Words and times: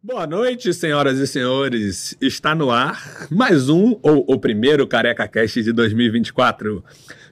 Boa 0.00 0.28
noite, 0.28 0.72
senhoras 0.72 1.18
e 1.18 1.26
senhores. 1.26 2.16
Está 2.20 2.54
no 2.54 2.70
ar 2.70 3.26
mais 3.32 3.68
um, 3.68 3.98
ou 4.00 4.24
o 4.28 4.38
primeiro 4.38 4.86
Careca 4.86 5.26
Cast 5.26 5.60
de 5.60 5.72
2024. 5.72 6.84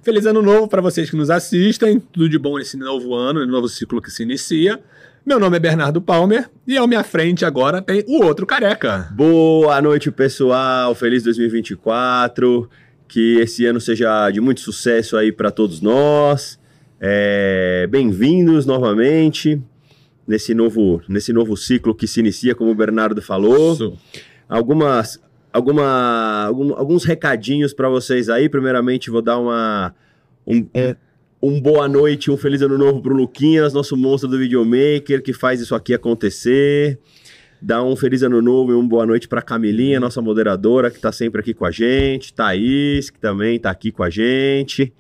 Feliz 0.03 0.27
ano 0.27 0.43
novo 0.43 0.67
para 0.67 0.83
vocês 0.83 1.09
que 1.09 1.15
nos 1.15 1.31
assistem. 1.31 2.01
Tudo 2.01 2.29
de 2.29 2.37
bom 2.37 2.59
nesse 2.59 2.77
novo 2.77 3.15
ano, 3.15 3.39
nesse 3.39 3.53
novo 3.53 3.69
ciclo 3.69 4.03
que 4.03 4.11
se 4.11 4.25
inicia. 4.25 4.81
Meu 5.25 5.39
nome 5.39 5.59
é 5.59 5.61
Bernardo 5.61 6.03
Palmer 6.03 6.51
e 6.67 6.77
ao 6.77 6.89
minha 6.89 7.05
frente 7.05 7.45
agora 7.45 7.81
tem 7.81 8.05
o 8.09 8.25
outro 8.25 8.45
careca. 8.45 9.11
Boa 9.13 9.81
noite, 9.81 10.11
pessoal. 10.11 10.93
Feliz 10.93 11.23
2024. 11.23 12.69
Que 13.07 13.39
esse 13.39 13.65
ano 13.65 13.81
seja 13.81 14.29
de 14.33 14.41
muito 14.41 14.61
sucesso 14.61 15.17
aí 15.17 15.31
para 15.31 15.53
todos 15.53 15.81
nós. 15.81 16.59
É, 17.01 17.87
Bem-vindos 17.89 18.67
novamente 18.67 19.63
nesse 20.27 20.55
novo, 20.55 21.01
nesse 21.09 21.33
novo 21.33 21.57
ciclo 21.57 21.95
que 21.95 22.07
se 22.07 22.21
inicia, 22.21 22.55
como 22.55 22.71
o 22.71 22.75
Bernardo 22.75 23.21
falou. 23.23 23.73
Isso. 23.73 23.97
Algumas, 24.49 25.21
alguma, 25.53 26.45
algum- 26.47 26.75
alguns 26.75 27.05
recadinhos 27.05 27.73
para 27.73 27.89
vocês 27.89 28.29
aí. 28.29 28.49
Primeiramente, 28.49 29.11
vou 29.11 29.23
dar 29.23 29.39
uma 29.39 29.95
um, 30.47 30.67
um 31.43 31.61
boa 31.61 31.89
noite, 31.89 32.31
um 32.31 32.37
feliz 32.37 32.63
ano 32.63 32.79
novo 32.79 33.01
pro 33.03 33.15
Luquinhas, 33.15 33.73
nosso 33.73 33.97
monstro 33.97 34.29
do 34.31 34.39
videomaker 34.39 35.23
que 35.23 35.33
faz 35.33 35.61
isso 35.61 35.75
aqui 35.75 35.95
acontecer. 35.95 36.99
Dá 37.61 37.83
um 37.83 37.97
feliz 37.97 38.23
ano 38.23 38.43
novo 38.43 38.71
e 38.71 38.75
uma 38.75 38.87
boa 38.87 39.07
noite 39.07 39.27
para 39.27 39.41
Camilinha, 39.41 39.99
nossa 39.99 40.21
moderadora, 40.21 40.91
que 40.91 41.01
tá 41.01 41.11
sempre 41.11 41.41
aqui 41.41 41.55
com 41.55 41.65
a 41.65 41.71
gente. 41.71 42.33
Thaís, 42.33 43.09
que 43.11 43.19
também 43.19 43.59
tá 43.59 43.71
aqui 43.71 43.91
com 43.91 44.03
a 44.03 44.11
gente. 44.11 44.93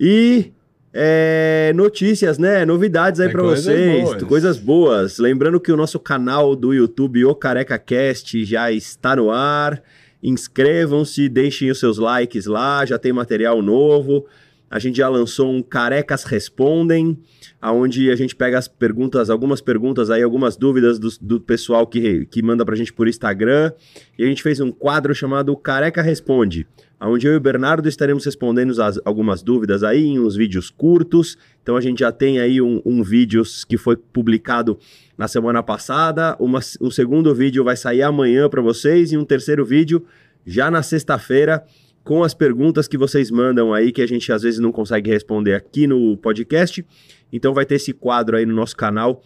E 0.00 0.52
é, 0.98 1.72
notícias, 1.74 2.38
né? 2.38 2.64
Novidades 2.64 3.20
aí 3.20 3.28
para 3.30 3.42
vocês, 3.42 4.02
boas. 4.02 4.22
coisas 4.22 4.58
boas. 4.58 5.18
Lembrando 5.18 5.60
que 5.60 5.70
o 5.70 5.76
nosso 5.76 6.00
canal 6.00 6.56
do 6.56 6.72
YouTube, 6.72 7.24
o 7.26 7.34
Careca 7.34 7.78
Cast, 7.78 8.42
já 8.46 8.72
está 8.72 9.14
no 9.14 9.30
ar. 9.30 9.82
Inscrevam-se, 10.22 11.28
deixem 11.28 11.70
os 11.70 11.78
seus 11.78 11.98
likes 11.98 12.46
lá, 12.46 12.86
já 12.86 12.98
tem 12.98 13.12
material 13.12 13.60
novo. 13.60 14.26
A 14.68 14.78
gente 14.80 14.96
já 14.96 15.08
lançou 15.08 15.50
um 15.52 15.62
Carecas 15.62 16.24
Respondem, 16.24 17.16
aonde 17.60 18.10
a 18.10 18.16
gente 18.16 18.34
pega 18.34 18.58
as 18.58 18.66
perguntas, 18.66 19.30
algumas 19.30 19.60
perguntas 19.60 20.10
aí, 20.10 20.22
algumas 20.22 20.56
dúvidas 20.56 20.98
do, 20.98 21.08
do 21.20 21.40
pessoal 21.40 21.86
que, 21.86 22.26
que 22.26 22.42
manda 22.42 22.64
pra 22.64 22.74
gente 22.74 22.92
por 22.92 23.06
Instagram. 23.06 23.72
E 24.18 24.24
a 24.24 24.26
gente 24.26 24.42
fez 24.42 24.58
um 24.60 24.72
quadro 24.72 25.14
chamado 25.14 25.56
Careca 25.56 26.02
Responde, 26.02 26.66
onde 27.00 27.26
eu 27.28 27.34
e 27.34 27.36
o 27.36 27.40
Bernardo 27.40 27.88
estaremos 27.88 28.24
respondendo 28.24 28.70
as- 28.82 28.98
algumas 29.04 29.40
dúvidas 29.42 29.84
aí 29.84 30.04
em 30.04 30.18
uns 30.18 30.34
vídeos 30.34 30.68
curtos. 30.68 31.38
Então 31.62 31.76
a 31.76 31.80
gente 31.80 32.00
já 32.00 32.10
tem 32.10 32.40
aí 32.40 32.60
um, 32.60 32.82
um 32.84 33.04
vídeo 33.04 33.42
que 33.68 33.76
foi 33.76 33.96
publicado 33.96 34.78
na 35.16 35.28
semana 35.28 35.62
passada, 35.62 36.36
uma- 36.40 36.60
um 36.80 36.90
segundo 36.90 37.32
vídeo 37.34 37.62
vai 37.62 37.76
sair 37.76 38.02
amanhã 38.02 38.48
para 38.48 38.60
vocês 38.62 39.12
e 39.12 39.16
um 39.16 39.24
terceiro 39.24 39.64
vídeo 39.64 40.04
já 40.44 40.70
na 40.70 40.82
sexta-feira 40.82 41.64
com 42.06 42.22
as 42.22 42.32
perguntas 42.32 42.86
que 42.86 42.96
vocês 42.96 43.32
mandam 43.32 43.74
aí 43.74 43.90
que 43.90 44.00
a 44.00 44.06
gente 44.06 44.30
às 44.32 44.42
vezes 44.42 44.60
não 44.60 44.70
consegue 44.70 45.10
responder 45.10 45.54
aqui 45.54 45.88
no 45.88 46.16
podcast. 46.16 46.86
Então 47.32 47.52
vai 47.52 47.66
ter 47.66 47.74
esse 47.74 47.92
quadro 47.92 48.36
aí 48.36 48.46
no 48.46 48.54
nosso 48.54 48.76
canal, 48.76 49.20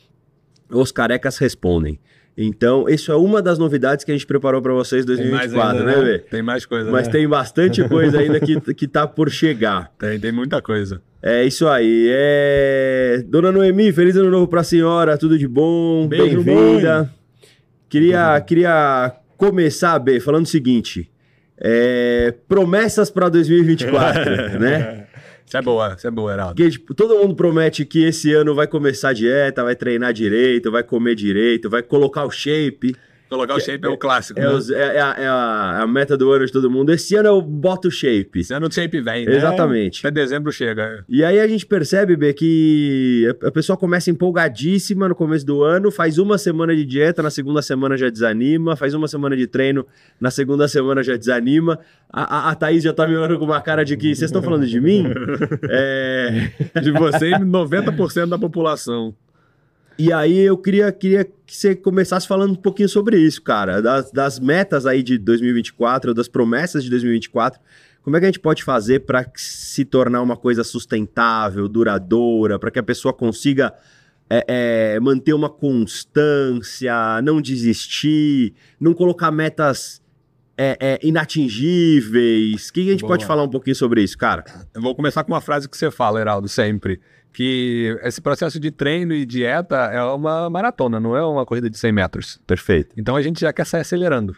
Os 0.70 0.90
Carecas 0.90 1.36
Respondem. 1.36 2.00
Então, 2.38 2.88
isso 2.88 3.12
é 3.12 3.16
uma 3.16 3.42
das 3.42 3.58
novidades 3.58 4.02
que 4.02 4.10
a 4.10 4.14
gente 4.14 4.26
preparou 4.26 4.62
para 4.62 4.72
vocês 4.72 5.04
em 5.04 5.08
Tem 5.08 5.30
mais 5.30 5.52
2024, 5.52 5.78
ainda, 5.78 5.84
né, 5.84 6.04
Vê? 6.04 6.18
Tem 6.20 6.42
mais 6.42 6.64
coisa, 6.64 6.90
Mas 6.90 7.06
né? 7.06 7.12
tem 7.12 7.28
bastante 7.28 7.86
coisa 7.86 8.18
ainda 8.18 8.40
que, 8.40 8.58
que 8.72 8.88
tá 8.88 9.06
por 9.06 9.30
chegar. 9.30 9.92
tem, 9.98 10.18
tem 10.18 10.32
muita 10.32 10.62
coisa. 10.62 11.02
É 11.22 11.44
isso 11.44 11.68
aí. 11.68 12.06
É... 12.10 13.22
Dona 13.28 13.52
Noemi, 13.52 13.92
feliz 13.92 14.16
ano 14.16 14.30
novo 14.30 14.48
pra 14.48 14.62
senhora, 14.62 15.18
tudo 15.18 15.36
de 15.36 15.46
bom, 15.46 16.08
bem-vinda. 16.08 17.12
Queria, 17.90 18.40
queria 18.40 19.12
começar, 19.36 19.98
B, 19.98 20.18
falando 20.18 20.46
o 20.46 20.48
seguinte: 20.48 21.10
é, 21.60 22.34
promessas 22.48 23.10
pra 23.10 23.28
2024, 23.28 24.30
né? 24.58 25.06
Isso 25.44 25.56
é 25.56 25.62
boa, 25.62 25.94
isso 25.98 26.06
é 26.06 26.10
boa, 26.10 26.32
Heraldo. 26.32 26.54
Porque, 26.54 26.70
tipo, 26.70 26.94
todo 26.94 27.16
mundo 27.16 27.34
promete 27.34 27.84
que 27.84 28.04
esse 28.04 28.32
ano 28.32 28.54
vai 28.54 28.68
começar 28.68 29.08
a 29.08 29.12
dieta, 29.12 29.64
vai 29.64 29.74
treinar 29.74 30.12
direito, 30.12 30.70
vai 30.70 30.84
comer 30.84 31.16
direito, 31.16 31.68
vai 31.68 31.82
colocar 31.82 32.24
o 32.24 32.30
shape. 32.30 32.94
Colocar 33.30 33.54
o 33.54 33.60
shape 33.60 33.86
é 33.86 33.88
o 33.88 33.96
clássico. 33.96 34.38
É, 34.38 34.42
né? 34.42 34.48
os- 34.50 34.70
é- 34.70 34.96
é 34.96 35.00
a, 35.00 35.14
é 35.16 35.26
a- 35.28 35.76
é 35.78 35.82
a 35.82 35.86
meta 35.86 36.16
do 36.18 36.30
ano 36.32 36.44
de 36.44 36.52
todo 36.52 36.68
mundo. 36.70 36.92
Esse 36.92 37.14
ano 37.14 37.28
eu 37.28 37.40
boto 37.40 37.88
o 37.88 37.90
shape. 37.90 38.40
Esse 38.40 38.52
ano 38.52 38.66
o 38.66 38.72
shape 38.72 39.00
vem, 39.00 39.24
né? 39.24 39.36
Exatamente. 39.36 40.06
Até 40.06 40.10
dezembro 40.10 40.50
chega. 40.52 41.04
E 41.08 41.22
aí 41.24 41.38
a 41.40 41.46
gente 41.46 41.64
percebe, 41.64 42.16
B, 42.16 42.34
que 42.34 43.32
a 43.44 43.48
a 43.48 43.50
pessoa 43.52 43.76
começa 43.76 44.10
empolgadíssima 44.10 45.08
no 45.08 45.14
começo 45.14 45.46
do 45.46 45.62
ano, 45.62 45.90
faz 45.90 46.18
uma 46.18 46.36
semana 46.38 46.74
de 46.74 46.84
dieta, 46.84 47.22
na 47.22 47.30
segunda 47.30 47.62
semana 47.62 47.96
já 47.96 48.10
desanima, 48.10 48.74
faz 48.76 48.94
uma 48.94 49.06
semana 49.08 49.36
de 49.36 49.46
treino, 49.46 49.86
na 50.20 50.30
segunda 50.30 50.66
semana 50.68 51.02
já 51.02 51.16
desanima. 51.16 51.78
A, 52.12 52.48
a, 52.48 52.50
a 52.50 52.54
Thaís 52.56 52.82
já 52.82 52.92
tá 52.92 53.06
me 53.06 53.16
olhando 53.16 53.38
com 53.38 53.44
uma 53.44 53.60
cara 53.60 53.84
de 53.84 53.96
que 53.96 54.08
vocês 54.14 54.28
estão 54.28 54.42
falando 54.42 54.66
de 54.66 54.80
mim? 54.80 55.04
É, 55.70 56.50
De 56.82 56.90
você 56.90 57.30
e 57.30 57.34
90% 57.38 58.26
da 58.28 58.38
população. 58.38 59.14
E 60.00 60.10
aí 60.14 60.38
eu 60.38 60.56
queria, 60.56 60.90
queria 60.90 61.26
que 61.26 61.54
você 61.54 61.76
começasse 61.76 62.26
falando 62.26 62.52
um 62.52 62.56
pouquinho 62.56 62.88
sobre 62.88 63.18
isso, 63.18 63.42
cara, 63.42 63.82
das, 63.82 64.10
das 64.10 64.40
metas 64.40 64.86
aí 64.86 65.02
de 65.02 65.18
2024, 65.18 66.14
das 66.14 66.26
promessas 66.26 66.82
de 66.82 66.88
2024. 66.88 67.60
Como 68.00 68.16
é 68.16 68.18
que 68.18 68.24
a 68.24 68.28
gente 68.28 68.40
pode 68.40 68.64
fazer 68.64 69.00
para 69.00 69.30
se 69.36 69.84
tornar 69.84 70.22
uma 70.22 70.38
coisa 70.38 70.64
sustentável, 70.64 71.68
duradoura, 71.68 72.58
para 72.58 72.70
que 72.70 72.78
a 72.78 72.82
pessoa 72.82 73.12
consiga 73.12 73.74
é, 74.30 74.94
é, 74.94 75.00
manter 75.00 75.34
uma 75.34 75.50
constância, 75.50 77.20
não 77.22 77.38
desistir, 77.38 78.54
não 78.80 78.94
colocar 78.94 79.30
metas 79.30 80.00
é, 80.56 80.78
é, 80.80 80.98
inatingíveis? 81.02 82.70
O 82.70 82.72
que 82.72 82.80
a 82.80 82.92
gente 82.92 83.00
Boa. 83.00 83.10
pode 83.10 83.26
falar 83.26 83.42
um 83.42 83.50
pouquinho 83.50 83.76
sobre 83.76 84.02
isso, 84.02 84.16
cara? 84.16 84.44
Eu 84.72 84.80
vou 84.80 84.94
começar 84.94 85.24
com 85.24 85.32
uma 85.32 85.42
frase 85.42 85.68
que 85.68 85.76
você 85.76 85.90
fala, 85.90 86.18
Heraldo, 86.22 86.48
sempre. 86.48 87.02
Que 87.32 87.96
esse 88.02 88.20
processo 88.20 88.58
de 88.58 88.70
treino 88.70 89.14
e 89.14 89.24
dieta 89.24 89.76
é 89.76 90.02
uma 90.02 90.50
maratona, 90.50 90.98
não 90.98 91.16
é 91.16 91.24
uma 91.24 91.46
corrida 91.46 91.70
de 91.70 91.78
100 91.78 91.92
metros. 91.92 92.40
Perfeito. 92.46 92.94
Então 92.96 93.14
a 93.14 93.22
gente 93.22 93.40
já 93.40 93.52
quer 93.52 93.64
sair 93.64 93.82
acelerando. 93.82 94.36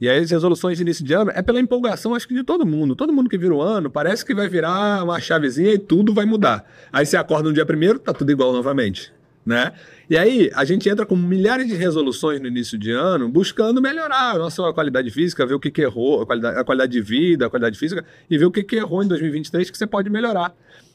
E 0.00 0.08
aí 0.08 0.18
as 0.18 0.30
resoluções 0.30 0.76
de 0.76 0.82
início 0.82 1.04
de 1.04 1.14
ano 1.14 1.30
é 1.34 1.40
pela 1.40 1.60
empolgação, 1.60 2.14
acho 2.14 2.26
que 2.26 2.34
de 2.34 2.42
todo 2.42 2.66
mundo. 2.66 2.96
Todo 2.96 3.12
mundo 3.12 3.30
que 3.30 3.38
vira 3.38 3.54
o 3.54 3.62
ano, 3.62 3.88
parece 3.88 4.24
que 4.24 4.34
vai 4.34 4.48
virar 4.48 5.04
uma 5.04 5.20
chavezinha 5.20 5.72
e 5.72 5.78
tudo 5.78 6.12
vai 6.12 6.26
mudar. 6.26 6.68
Aí 6.92 7.06
você 7.06 7.16
acorda 7.16 7.48
no 7.48 7.54
dia 7.54 7.64
primeiro, 7.64 7.98
tá 7.98 8.12
tudo 8.12 8.30
igual 8.30 8.52
novamente, 8.52 9.12
né? 9.44 9.72
E 10.08 10.16
aí 10.16 10.50
a 10.54 10.64
gente 10.64 10.88
entra 10.88 11.04
com 11.04 11.16
milhares 11.16 11.66
de 11.66 11.74
resoluções 11.74 12.40
no 12.40 12.46
início 12.46 12.78
de 12.78 12.90
ano, 12.90 13.28
buscando 13.28 13.80
melhorar 13.80 14.32
a 14.32 14.38
nossa 14.38 14.72
qualidade 14.72 15.10
física, 15.10 15.46
ver 15.46 15.54
o 15.54 15.60
que, 15.60 15.70
que 15.70 15.82
errou, 15.82 16.22
a 16.22 16.26
qualidade, 16.26 16.58
a 16.58 16.64
qualidade 16.64 16.92
de 16.92 17.00
vida, 17.00 17.46
a 17.46 17.50
qualidade 17.50 17.78
física, 17.78 18.04
e 18.28 18.38
ver 18.38 18.46
o 18.46 18.50
que, 18.50 18.62
que 18.62 18.76
errou 18.76 19.02
em 19.02 19.08
2023 19.08 19.70
que 19.70 19.78
você 19.78 19.86
pode 19.86 20.10
melhorar. 20.10 20.54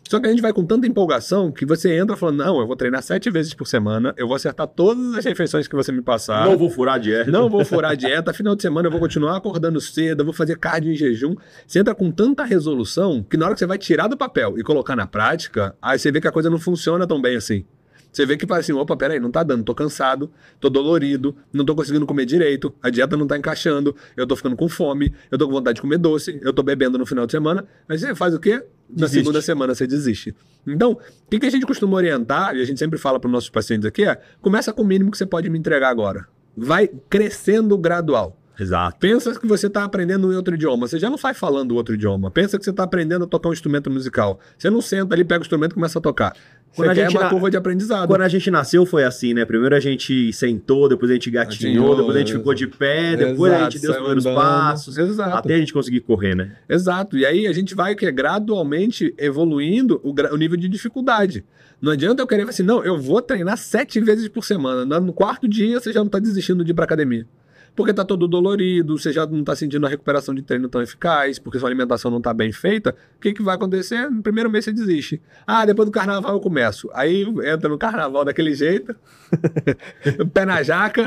Só 0.09 0.19
que 0.19 0.25
a 0.25 0.29
gente 0.31 0.41
vai 0.41 0.51
com 0.51 0.65
tanta 0.65 0.87
empolgação 0.87 1.51
que 1.51 1.67
você 1.67 1.95
entra 1.95 2.17
falando, 2.17 2.37
não, 2.37 2.59
eu 2.59 2.65
vou 2.65 2.75
treinar 2.75 3.03
sete 3.03 3.29
vezes 3.29 3.53
por 3.53 3.67
semana, 3.67 4.11
eu 4.17 4.27
vou 4.27 4.35
acertar 4.35 4.67
todas 4.67 5.15
as 5.15 5.23
refeições 5.23 5.67
que 5.67 5.75
você 5.75 5.91
me 5.91 6.01
passar. 6.01 6.45
Não 6.45 6.57
vou 6.57 6.67
furar 6.67 6.95
a 6.95 6.97
dieta. 6.97 7.29
Não 7.29 7.47
vou 7.47 7.63
furar 7.63 7.91
a 7.91 7.93
dieta, 7.95 8.33
final 8.33 8.55
de 8.55 8.63
semana 8.63 8.87
eu 8.87 8.91
vou 8.91 8.99
continuar 8.99 9.37
acordando 9.37 9.79
cedo, 9.79 10.21
eu 10.21 10.25
vou 10.25 10.33
fazer 10.33 10.57
cardio 10.57 10.91
em 10.91 10.95
jejum. 10.95 11.35
Você 11.67 11.77
entra 11.77 11.93
com 11.93 12.09
tanta 12.09 12.43
resolução 12.43 13.23
que 13.23 13.37
na 13.37 13.45
hora 13.45 13.53
que 13.53 13.59
você 13.59 13.67
vai 13.67 13.77
tirar 13.77 14.07
do 14.07 14.17
papel 14.17 14.57
e 14.57 14.63
colocar 14.63 14.95
na 14.95 15.05
prática, 15.05 15.75
aí 15.79 15.99
você 15.99 16.11
vê 16.11 16.19
que 16.19 16.27
a 16.27 16.31
coisa 16.31 16.49
não 16.49 16.57
funciona 16.57 17.05
tão 17.05 17.21
bem 17.21 17.35
assim. 17.35 17.63
Você 18.11 18.25
vê 18.25 18.35
que 18.35 18.47
fala 18.47 18.59
assim, 18.59 18.73
opa, 18.73 18.97
peraí, 18.97 19.19
não 19.19 19.31
tá 19.31 19.43
dando, 19.43 19.63
tô 19.63 19.75
cansado, 19.75 20.31
tô 20.59 20.69
dolorido, 20.69 21.35
não 21.53 21.63
tô 21.63 21.75
conseguindo 21.75 22.05
comer 22.05 22.25
direito, 22.25 22.73
a 22.81 22.89
dieta 22.89 23.15
não 23.15 23.27
tá 23.27 23.37
encaixando, 23.37 23.95
eu 24.17 24.25
tô 24.25 24.35
ficando 24.35 24.55
com 24.55 24.67
fome, 24.67 25.13
eu 25.29 25.37
tô 25.37 25.45
com 25.45 25.53
vontade 25.53 25.75
de 25.75 25.81
comer 25.81 25.97
doce, 25.97 26.39
eu 26.41 26.51
tô 26.51 26.63
bebendo 26.63 26.97
no 26.97 27.05
final 27.05 27.25
de 27.25 27.31
semana, 27.31 27.65
mas 27.87 28.01
você 28.01 28.15
faz 28.15 28.33
o 28.33 28.39
quê? 28.39 28.63
Na 28.89 29.05
Desiste. 29.05 29.19
segunda 29.19 29.41
semana 29.41 29.75
você 29.75 29.85
desiste. 29.85 30.35
Então, 30.65 30.93
o 30.93 30.99
que, 31.29 31.39
que 31.39 31.45
a 31.45 31.49
gente 31.49 31.65
costuma 31.65 31.95
orientar, 31.95 32.55
e 32.55 32.61
a 32.61 32.65
gente 32.65 32.79
sempre 32.79 32.97
fala 32.97 33.19
para 33.19 33.27
os 33.27 33.31
nossos 33.31 33.49
pacientes 33.49 33.85
aqui, 33.85 34.03
é 34.03 34.19
começa 34.41 34.73
com 34.73 34.81
o 34.81 34.85
mínimo 34.85 35.11
que 35.11 35.17
você 35.17 35.25
pode 35.25 35.49
me 35.49 35.59
entregar 35.59 35.89
agora. 35.89 36.27
Vai 36.57 36.89
crescendo 37.09 37.77
gradual. 37.77 38.35
Exato. 38.59 38.97
Pensa 38.99 39.39
que 39.39 39.47
você 39.47 39.67
está 39.67 39.83
aprendendo 39.83 40.31
em 40.33 40.35
outro 40.35 40.53
idioma. 40.55 40.87
Você 40.87 40.99
já 40.99 41.09
não 41.09 41.17
sai 41.17 41.33
falando 41.33 41.75
outro 41.75 41.95
idioma. 41.95 42.29
Pensa 42.29 42.57
que 42.57 42.63
você 42.63 42.71
está 42.71 42.83
aprendendo 42.83 43.23
a 43.23 43.27
tocar 43.27 43.49
um 43.49 43.53
instrumento 43.53 43.89
musical. 43.89 44.39
Você 44.57 44.69
não 44.69 44.81
senta 44.81 45.15
ali, 45.15 45.23
pega 45.23 45.39
o 45.39 45.43
instrumento 45.43 45.71
e 45.71 45.75
começa 45.75 45.97
a 45.99 46.01
tocar. 46.01 46.33
Você 46.71 46.75
Quando 46.83 46.89
a 46.89 46.93
gente 46.93 47.15
uma 47.15 47.23
na- 47.23 47.29
curva 47.29 47.49
de 47.49 47.57
aprendizado. 47.57 48.07
Quando 48.07 48.21
a 48.21 48.27
gente 48.27 48.51
nasceu 48.51 48.85
foi 48.85 49.03
assim, 49.03 49.33
né? 49.33 49.43
Primeiro 49.45 49.75
a 49.75 49.79
gente 49.79 50.31
sentou, 50.33 50.87
depois 50.87 51.09
a 51.09 51.15
gente 51.15 51.31
gatinhou, 51.31 51.95
depois 51.95 52.15
a 52.15 52.19
gente 52.19 52.33
ficou 52.33 52.53
de 52.53 52.67
pé, 52.67 53.15
depois 53.15 53.51
a 53.51 53.55
Exato, 53.55 53.71
gente 53.71 53.81
deu 53.81 53.91
os 53.91 53.97
primeiros 53.97 54.25
andando. 54.25 54.35
passos, 54.37 54.97
Exato. 54.97 55.37
até 55.37 55.55
a 55.55 55.57
gente 55.57 55.73
conseguir 55.73 56.01
correr, 56.01 56.35
né? 56.35 56.51
Exato. 56.69 57.17
E 57.17 57.25
aí 57.25 57.47
a 57.47 57.53
gente 57.53 57.73
vai 57.73 57.95
que 57.95 58.05
é 58.05 58.11
gradualmente 58.11 59.13
evoluindo 59.17 59.99
o, 60.03 60.13
gra- 60.13 60.33
o 60.33 60.37
nível 60.37 60.57
de 60.57 60.67
dificuldade. 60.69 61.43
Não 61.81 61.91
adianta 61.93 62.21
eu 62.21 62.27
querer 62.27 62.41
falar 62.41 62.49
assim, 62.51 62.63
não, 62.63 62.83
eu 62.83 62.99
vou 62.99 63.21
treinar 63.21 63.57
sete 63.57 63.99
vezes 64.01 64.27
por 64.27 64.43
semana. 64.43 64.99
No 64.99 65.13
quarto 65.13 65.47
dia 65.47 65.79
você 65.79 65.91
já 65.93 66.01
não 66.01 66.07
está 66.07 66.19
desistindo 66.19 66.63
de 66.63 66.71
ir 66.71 66.73
para 66.73 66.83
academia. 66.83 67.25
Porque 67.75 67.93
tá 67.93 68.03
todo 68.03 68.27
dolorido, 68.27 68.97
você 68.97 69.11
já 69.11 69.25
não 69.25 69.43
tá 69.43 69.55
sentindo 69.55 69.85
a 69.85 69.89
recuperação 69.89 70.33
de 70.35 70.41
treino 70.41 70.67
tão 70.67 70.81
eficaz, 70.81 71.39
porque 71.39 71.57
sua 71.59 71.69
alimentação 71.69 72.11
não 72.11 72.19
tá 72.21 72.33
bem 72.33 72.51
feita, 72.51 72.95
o 73.17 73.19
que, 73.21 73.33
que 73.33 73.41
vai 73.41 73.55
acontecer? 73.55 74.09
No 74.09 74.21
primeiro 74.21 74.49
mês 74.49 74.65
você 74.65 74.71
desiste. 74.71 75.21
Ah, 75.47 75.65
depois 75.65 75.85
do 75.87 75.91
carnaval 75.91 76.33
eu 76.33 76.39
começo. 76.39 76.89
Aí 76.93 77.21
entra 77.45 77.69
no 77.69 77.77
carnaval 77.77 78.25
daquele 78.25 78.53
jeito, 78.53 78.95
pé 80.33 80.45
na 80.45 80.61
jaca, 80.63 81.03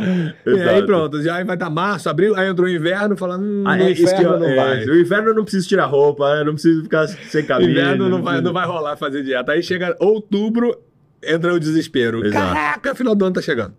e 0.47 0.61
aí 0.62 0.85
pronto, 0.85 1.23
já 1.23 1.43
vai 1.44 1.56
estar 1.56 1.70
março, 1.70 2.09
abril, 2.09 2.35
aí 2.37 2.49
entrou 2.49 2.67
o 2.67 2.70
inverno, 2.70 3.17
falando, 3.17 3.44
hum, 3.44 3.65
Ah, 3.67 3.79
é 3.79 3.91
inverno 3.93 4.23
eu, 4.23 4.38
não 4.41 4.47
é, 4.49 4.56
vai. 4.56 4.85
No 4.87 4.97
inverno 4.99 5.29
eu 5.31 5.35
não 5.35 5.43
preciso 5.44 5.69
tirar 5.69 5.87
roupa, 5.87 6.25
eu 6.37 6.44
não 6.44 6.53
preciso 6.55 6.82
ficar 6.82 7.06
sem 7.08 7.44
camisa. 7.47 7.70
Inverno 7.70 8.08
não 8.08 8.23
vai, 8.23 8.35
preciso- 8.35 8.43
não 8.44 8.53
vai 8.53 8.67
rolar 8.67 8.97
fazer 8.97 9.23
dieta. 9.23 9.53
Aí 9.53 9.62
chega 9.62 9.97
outubro, 10.00 10.76
entra 11.23 11.53
o 11.55 11.61
desespero. 11.61 12.25
Exato. 12.25 12.55
Caraca, 12.55 12.94
final 12.94 13.15
do 13.15 13.25
ano 13.25 13.35
tá 13.35 13.43
chegando. 13.43 13.75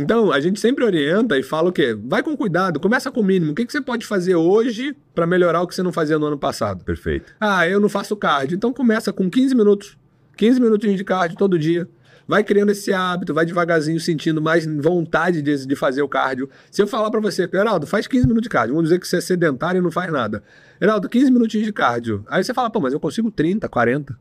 Então, 0.00 0.32
a 0.32 0.40
gente 0.40 0.60
sempre 0.60 0.84
orienta 0.84 1.38
e 1.38 1.42
fala 1.42 1.68
o 1.68 1.72
quê? 1.72 1.96
Vai 2.04 2.22
com 2.22 2.36
cuidado, 2.36 2.80
começa 2.80 3.10
com 3.10 3.20
o 3.20 3.24
mínimo. 3.24 3.52
O 3.52 3.54
que, 3.54 3.64
que 3.64 3.72
você 3.72 3.80
pode 3.80 4.06
fazer 4.06 4.34
hoje 4.34 4.96
para 5.14 5.26
melhorar 5.26 5.62
o 5.62 5.66
que 5.66 5.74
você 5.74 5.82
não 5.82 5.92
fazia 5.92 6.18
no 6.18 6.26
ano 6.26 6.38
passado? 6.38 6.84
Perfeito. 6.84 7.34
Ah, 7.40 7.68
eu 7.68 7.80
não 7.80 7.88
faço 7.88 8.16
cardio. 8.16 8.56
Então 8.56 8.72
começa 8.72 9.12
com 9.12 9.30
15 9.30 9.54
minutos. 9.54 9.96
15 10.36 10.60
minutinhos 10.60 10.96
de 10.96 11.04
cardio 11.04 11.36
todo 11.36 11.58
dia. 11.58 11.88
Vai 12.26 12.42
criando 12.42 12.70
esse 12.70 12.92
hábito, 12.92 13.34
vai 13.34 13.44
devagarzinho 13.44 14.00
sentindo 14.00 14.40
mais 14.40 14.64
vontade 14.64 15.42
de, 15.42 15.66
de 15.66 15.76
fazer 15.76 16.00
o 16.00 16.08
cardio. 16.08 16.48
Se 16.70 16.80
eu 16.80 16.86
falar 16.86 17.10
pra 17.10 17.20
você, 17.20 17.48
Heraldo, 17.52 17.86
faz 17.86 18.06
15 18.06 18.26
minutos 18.26 18.44
de 18.44 18.48
cardio. 18.48 18.74
Vamos 18.74 18.88
dizer 18.88 18.98
que 18.98 19.06
você 19.06 19.18
é 19.18 19.20
sedentário 19.20 19.78
e 19.78 19.82
não 19.82 19.90
faz 19.90 20.10
nada. 20.10 20.42
Heraldo, 20.80 21.08
15 21.08 21.30
minutinhos 21.30 21.66
de 21.66 21.72
cardio. 21.72 22.24
Aí 22.28 22.42
você 22.42 22.54
fala, 22.54 22.70
pô, 22.70 22.80
mas 22.80 22.94
eu 22.94 23.00
consigo 23.00 23.30
30, 23.30 23.68
40. 23.68 24.18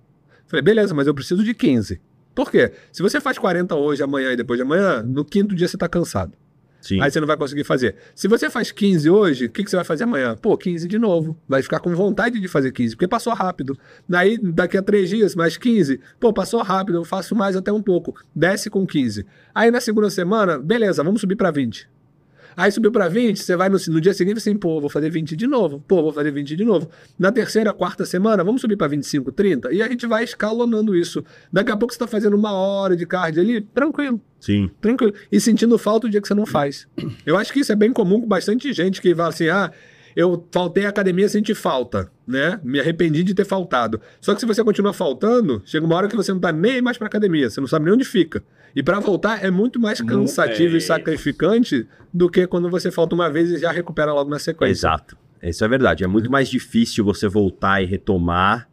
Falei, 0.47 0.61
beleza, 0.61 0.93
mas 0.93 1.07
eu 1.07 1.13
preciso 1.13 1.43
de 1.43 1.53
15. 1.53 2.01
Por 2.33 2.49
quê? 2.49 2.71
Se 2.91 3.01
você 3.01 3.21
faz 3.21 3.37
40 3.37 3.75
hoje, 3.75 4.01
amanhã 4.03 4.31
e 4.31 4.35
depois 4.35 4.57
de 4.57 4.63
amanhã, 4.63 5.03
no 5.03 5.23
quinto 5.23 5.55
dia 5.55 5.67
você 5.67 5.77
tá 5.77 5.87
cansado. 5.87 6.33
Sim. 6.83 6.99
Aí 6.99 7.09
você 7.09 7.19
não 7.21 7.27
vai 7.27 7.37
conseguir 7.37 7.63
fazer. 7.63 7.95
Se 8.13 8.27
você 8.27 8.49
faz 8.49 8.69
15 8.69 9.09
hoje, 9.09 9.45
o 9.45 9.49
que, 9.49 9.63
que 9.63 9.69
você 9.69 9.75
vai 9.77 9.85
fazer 9.85 10.03
amanhã? 10.03 10.35
Pô, 10.35 10.57
15 10.57 10.85
de 10.85 10.99
novo. 10.99 11.37
Vai 11.47 11.61
ficar 11.61 11.79
com 11.79 11.95
vontade 11.95 12.41
de 12.41 12.47
fazer 12.49 12.73
15, 12.73 12.95
porque 12.95 13.07
passou 13.07 13.33
rápido. 13.33 13.77
Daí, 14.07 14.37
daqui 14.37 14.77
a 14.77 14.81
três 14.81 15.09
dias, 15.09 15.33
mais 15.33 15.55
15. 15.55 16.01
Pô, 16.19 16.33
passou 16.33 16.61
rápido, 16.61 16.97
eu 16.97 17.05
faço 17.05 17.33
mais 17.35 17.55
até 17.55 17.71
um 17.71 17.81
pouco. 17.81 18.13
Desce 18.35 18.69
com 18.69 18.85
15. 18.85 19.25
Aí 19.55 19.71
na 19.71 19.79
segunda 19.79 20.09
semana, 20.09 20.59
beleza, 20.59 21.01
vamos 21.01 21.21
subir 21.21 21.37
para 21.37 21.51
20. 21.51 21.87
Aí 22.55 22.71
subiu 22.71 22.91
para 22.91 23.07
20, 23.07 23.37
você 23.37 23.55
vai 23.55 23.69
no, 23.69 23.77
no 23.87 24.01
dia 24.01 24.13
seguinte 24.13 24.37
assim, 24.37 24.55
pô, 24.55 24.79
vou 24.79 24.89
fazer 24.89 25.09
20 25.09 25.35
de 25.35 25.47
novo. 25.47 25.83
Pô, 25.87 26.01
vou 26.01 26.11
fazer 26.11 26.31
20 26.31 26.55
de 26.55 26.63
novo. 26.63 26.89
Na 27.17 27.31
terceira, 27.31 27.73
quarta 27.73 28.05
semana, 28.05 28.43
vamos 28.43 28.61
subir 28.61 28.77
para 28.77 28.87
25, 28.87 29.31
30. 29.31 29.73
E 29.73 29.81
a 29.81 29.87
gente 29.87 30.05
vai 30.07 30.23
escalonando 30.23 30.95
isso. 30.95 31.23
Daqui 31.51 31.71
a 31.71 31.77
pouco 31.77 31.93
você 31.93 31.97
está 31.97 32.07
fazendo 32.07 32.35
uma 32.35 32.53
hora 32.53 32.95
de 32.95 33.05
cardio 33.05 33.41
ali, 33.41 33.61
tranquilo 33.61 34.21
Sim. 34.43 34.69
tranquilo. 34.81 35.13
E 35.31 35.39
sentindo 35.39 35.77
falta 35.77 36.05
o 36.05 36.09
dia 36.09 36.21
que 36.21 36.27
você 36.27 36.33
não 36.33 36.45
faz. 36.45 36.85
Eu 37.25 37.37
acho 37.37 37.53
que 37.53 37.61
isso 37.61 37.71
é 37.71 37.75
bem 37.75 37.93
comum 37.93 38.19
com 38.19 38.27
bastante 38.27 38.73
gente 38.73 39.01
que 39.01 39.15
fala 39.15 39.29
assim: 39.29 39.47
ah, 39.47 39.71
eu 40.15 40.47
faltei 40.51 40.85
à 40.85 40.89
academia, 40.89 41.27
senti 41.27 41.53
falta, 41.53 42.11
né? 42.27 42.59
Me 42.63 42.79
arrependi 42.79 43.23
de 43.23 43.33
ter 43.33 43.45
faltado. 43.45 43.99
Só 44.21 44.33
que 44.33 44.39
se 44.39 44.45
você 44.45 44.63
continua 44.63 44.93
faltando, 44.93 45.61
chega 45.65 45.85
uma 45.85 45.95
hora 45.95 46.07
que 46.07 46.15
você 46.15 46.31
não 46.31 46.39
tá 46.39 46.51
nem 46.51 46.81
mais 46.81 46.97
pra 46.97 47.07
academia, 47.07 47.49
você 47.49 47.59
não 47.59 47.67
sabe 47.67 47.85
nem 47.85 47.93
onde 47.93 48.05
fica. 48.05 48.43
E 48.75 48.81
pra 48.81 48.99
voltar 48.99 49.43
é 49.43 49.51
muito 49.51 49.79
mais 49.79 50.01
cansativo 50.01 50.75
é. 50.75 50.77
e 50.77 50.81
sacrificante 50.81 51.87
do 52.13 52.29
que 52.29 52.47
quando 52.47 52.69
você 52.69 52.91
falta 52.91 53.13
uma 53.13 53.29
vez 53.29 53.51
e 53.51 53.57
já 53.57 53.71
recupera 53.71 54.13
logo 54.13 54.29
na 54.29 54.39
sequência. 54.39 54.71
Exato. 54.71 55.17
Isso 55.41 55.63
é 55.63 55.67
verdade. 55.67 56.03
É 56.03 56.07
muito 56.07 56.31
mais 56.31 56.49
difícil 56.49 57.03
você 57.03 57.27
voltar 57.27 57.81
e 57.81 57.85
retomar 57.85 58.67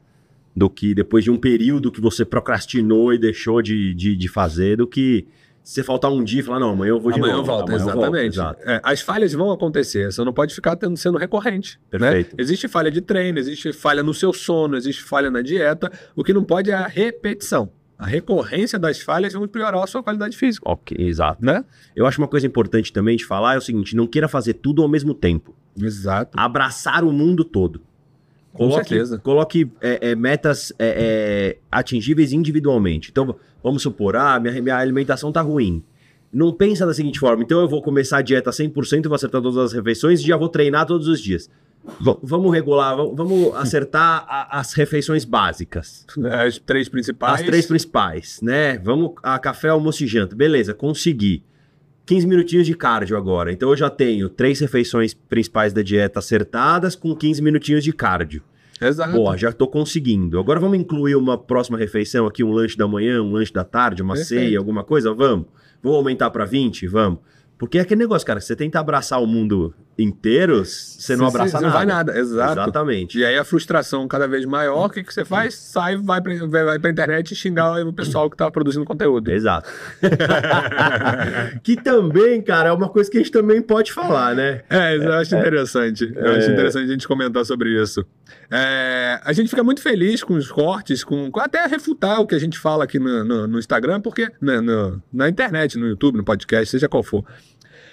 do 0.55 0.69
que 0.71 0.95
depois 0.95 1.25
de 1.25 1.31
um 1.31 1.37
período 1.37 1.91
que 1.91 2.01
você 2.01 2.25
procrastinou 2.25 3.13
e 3.13 3.19
deixou 3.19 3.61
de, 3.61 3.95
de, 3.95 4.17
de 4.17 4.29
fazer, 4.29 4.77
do 4.77 4.87
que 4.87 5.27
você 5.71 5.85
faltar 5.85 6.11
um 6.11 6.25
dia 6.25 6.41
e 6.41 6.43
falar, 6.43 6.59
não, 6.59 6.71
amanhã 6.71 6.91
eu 6.91 7.01
vou 7.01 7.13
de 7.13 7.19
Amanhã 7.21 7.37
novo. 7.37 7.47
volta, 7.47 7.73
Amanhã 7.73 7.89
eu 7.89 7.95
volto. 7.95 8.17
exatamente. 8.17 8.69
É, 8.69 8.81
as 8.83 9.01
falhas 9.01 9.33
vão 9.33 9.53
acontecer, 9.53 10.11
você 10.11 10.25
não 10.25 10.33
pode 10.33 10.53
ficar 10.55 10.75
tendo, 10.75 10.97
sendo 10.97 11.17
recorrente. 11.17 11.79
né? 11.93 11.99
Perfeito. 11.99 12.35
Existe 12.39 12.67
falha 12.67 12.91
de 12.91 13.01
treino, 13.01 13.39
existe 13.39 13.73
falha 13.73 14.03
no 14.03 14.13
seu 14.13 14.33
sono, 14.33 14.77
existe 14.77 15.03
falha 15.03 15.31
na 15.31 15.43
dieta. 15.43 15.91
O 16.17 16.25
que 16.25 16.33
não 16.33 16.43
pode 16.43 16.71
é 16.71 16.75
a 16.75 16.87
repetição. 16.87 17.71
A 17.97 18.07
recorrência 18.07 18.79
das 18.79 19.01
falhas 19.01 19.35
vai 19.35 19.47
piorar 19.47 19.81
a 19.83 19.87
sua 19.87 20.03
qualidade 20.03 20.37
física. 20.37 20.69
Ok, 20.69 20.97
exato. 20.99 21.45
Né? 21.45 21.65
Eu 21.95 22.07
acho 22.07 22.21
uma 22.21 22.27
coisa 22.27 22.47
importante 22.47 22.93
também 22.93 23.17
de 23.17 23.25
falar 23.25 23.55
é 23.55 23.59
o 23.59 23.61
seguinte: 23.61 23.95
não 23.95 24.07
queira 24.07 24.27
fazer 24.27 24.55
tudo 24.55 24.83
ao 24.83 24.89
mesmo 24.89 25.13
tempo. 25.15 25.55
Exato. 25.81 26.31
Abraçar 26.37 27.05
o 27.05 27.13
mundo 27.13 27.45
todo. 27.45 27.81
Com 28.53 28.69
Coloque, 28.69 28.89
certeza. 28.89 29.19
coloque 29.19 29.71
é, 29.81 30.11
é, 30.11 30.15
metas 30.17 30.73
é, 30.79 31.55
é, 31.57 31.59
atingíveis 31.71 32.33
individualmente. 32.33 33.11
Então, 33.11 33.37
vamos 33.63 33.83
supor, 33.83 34.17
ah, 34.17 34.39
minha, 34.41 34.61
minha 34.63 34.77
alimentação 34.77 35.31
tá 35.33 35.41
ruim. 35.41 35.83
Não 36.33 36.53
pensa 36.53 36.87
da 36.87 36.95
seguinte 36.95 37.19
forma, 37.19 37.43
então 37.43 37.61
eu 37.61 37.69
vou 37.69 37.83
começar 37.83 38.19
a 38.19 38.23
dieta 38.23 38.51
100%, 38.51 39.05
vou 39.09 39.15
acertar 39.17 39.43
todas 39.43 39.59
as 39.59 39.73
refeições 39.73 40.21
e 40.21 40.27
já 40.27 40.37
vou 40.37 40.49
treinar 40.49 40.87
todos 40.87 41.09
os 41.09 41.21
dias. 41.21 41.51
Vamos 42.23 42.53
regular, 42.53 42.95
vamos, 42.95 43.17
vamos 43.17 43.55
acertar 43.57 44.25
a- 44.29 44.61
as 44.61 44.75
refeições 44.75 45.25
básicas. 45.25 46.07
As 46.31 46.59
três 46.59 46.89
principais. 46.89 47.41
As 47.41 47.47
três 47.47 47.67
principais, 47.67 48.39
né? 48.43 48.79
Vamos 48.79 49.13
a 49.23 49.39
café, 49.39 49.69
almoço 49.71 50.05
e 50.05 50.07
janta. 50.07 50.37
Beleza, 50.37 50.75
consegui. 50.75 51.43
15 52.05 52.27
minutinhos 52.27 52.67
de 52.67 52.75
cardio 52.75 53.17
agora. 53.17 53.51
Então 53.53 53.71
eu 53.71 53.77
já 53.77 53.89
tenho 53.89 54.29
três 54.29 54.61
refeições 54.61 55.15
principais 55.15 55.73
da 55.73 55.81
dieta 55.81 56.19
acertadas 56.19 56.95
com 56.95 57.15
15 57.15 57.41
minutinhos 57.41 57.83
de 57.83 57.93
cardio. 57.93 58.43
Exato. 58.81 59.13
Boa, 59.13 59.37
já 59.37 59.53
tô 59.53 59.69
conseguindo. 59.69 60.39
Agora 60.39 60.59
vamos 60.59 60.79
incluir 60.79 61.15
uma 61.15 61.37
próxima 61.37 61.77
refeição 61.77 62.27
aqui, 62.27 62.43
um 62.43 62.51
lanche 62.51 62.77
da 62.77 62.89
manhã, 62.89 63.23
um 63.23 63.33
lanche 63.33 63.53
da 63.53 63.65
tarde, 63.65 64.03
uma 64.03 64.15
Perfeito. 64.15 64.43
ceia, 64.43 64.59
alguma 64.59 64.83
coisa? 64.83 65.13
Vamos. 65.13 65.47
Vamos 65.83 65.99
aumentar 65.99 66.31
para 66.31 66.45
20? 66.45 66.87
Vamos. 66.87 67.21
Porque 67.61 67.77
é 67.79 67.83
aquele 67.83 68.01
negócio, 68.01 68.27
cara, 68.27 68.41
você 68.41 68.57
tenta 68.57 68.81
abraçar 68.81 69.23
o 69.23 69.27
mundo 69.27 69.73
inteiro, 69.99 70.65
você 70.65 71.15
não 71.15 71.27
abraça 71.27 71.61
nada. 71.61 71.67
Não 71.67 71.73
vai 71.75 71.85
nada, 71.85 72.19
exato. 72.19 72.53
Exatamente. 72.59 73.19
E 73.19 73.25
aí 73.25 73.37
a 73.37 73.45
frustração 73.45 74.09
cada 74.09 74.27
vez 74.27 74.47
maior, 74.47 74.87
o 74.87 74.89
que, 74.89 75.05
que 75.05 75.13
você 75.13 75.27
faz? 75.27 75.55
Sai, 75.57 75.99
vai 75.99 76.23
pra, 76.23 76.33
vai, 76.47 76.79
pra 76.79 76.91
internet 76.91 77.33
e 77.33 77.37
xingar 77.37 77.87
o 77.87 77.93
pessoal 77.93 78.31
que 78.31 78.37
tá 78.37 78.51
produzindo 78.51 78.87
conteúdo. 78.87 79.31
Exato. 79.31 79.69
que 81.63 81.77
também, 81.77 82.41
cara, 82.43 82.71
é 82.71 82.73
uma 82.73 82.89
coisa 82.89 83.11
que 83.11 83.19
a 83.19 83.21
gente 83.21 83.31
também 83.33 83.61
pode 83.61 83.93
falar, 83.93 84.35
né? 84.35 84.63
É, 84.71 84.97
eu 84.97 85.13
acho 85.13 85.37
interessante. 85.37 86.11
Eu 86.17 86.33
É. 86.33 86.39
acho 86.39 86.51
interessante 86.51 86.85
a 86.89 86.93
gente 86.93 87.07
comentar 87.07 87.45
sobre 87.45 87.71
isso. 87.81 88.05
É, 88.51 89.21
a 89.23 89.33
gente 89.33 89.49
fica 89.51 89.63
muito 89.63 89.83
feliz 89.83 90.25
com 90.25 90.35
os 90.35 90.51
cortes, 90.51 91.05
com, 91.05 91.31
com 91.31 91.41
até 91.41 91.67
refutar 91.67 92.21
o 92.21 92.27
que 92.27 92.35
a 92.35 92.39
gente 92.41 92.59
fala 92.59 92.85
aqui 92.85 92.99
no, 92.99 93.25
no- 93.25 93.47
no 93.47 93.59
Instagram, 93.59 94.01
porque 94.01 94.29
né, 94.41 94.61
no- 94.61 95.01
na 95.13 95.29
internet, 95.29 95.79
no 95.79 95.87
YouTube, 95.87 96.17
no 96.17 96.25
podcast, 96.25 96.71
seja 96.71 96.89
qual 96.89 97.03
for. 97.03 97.25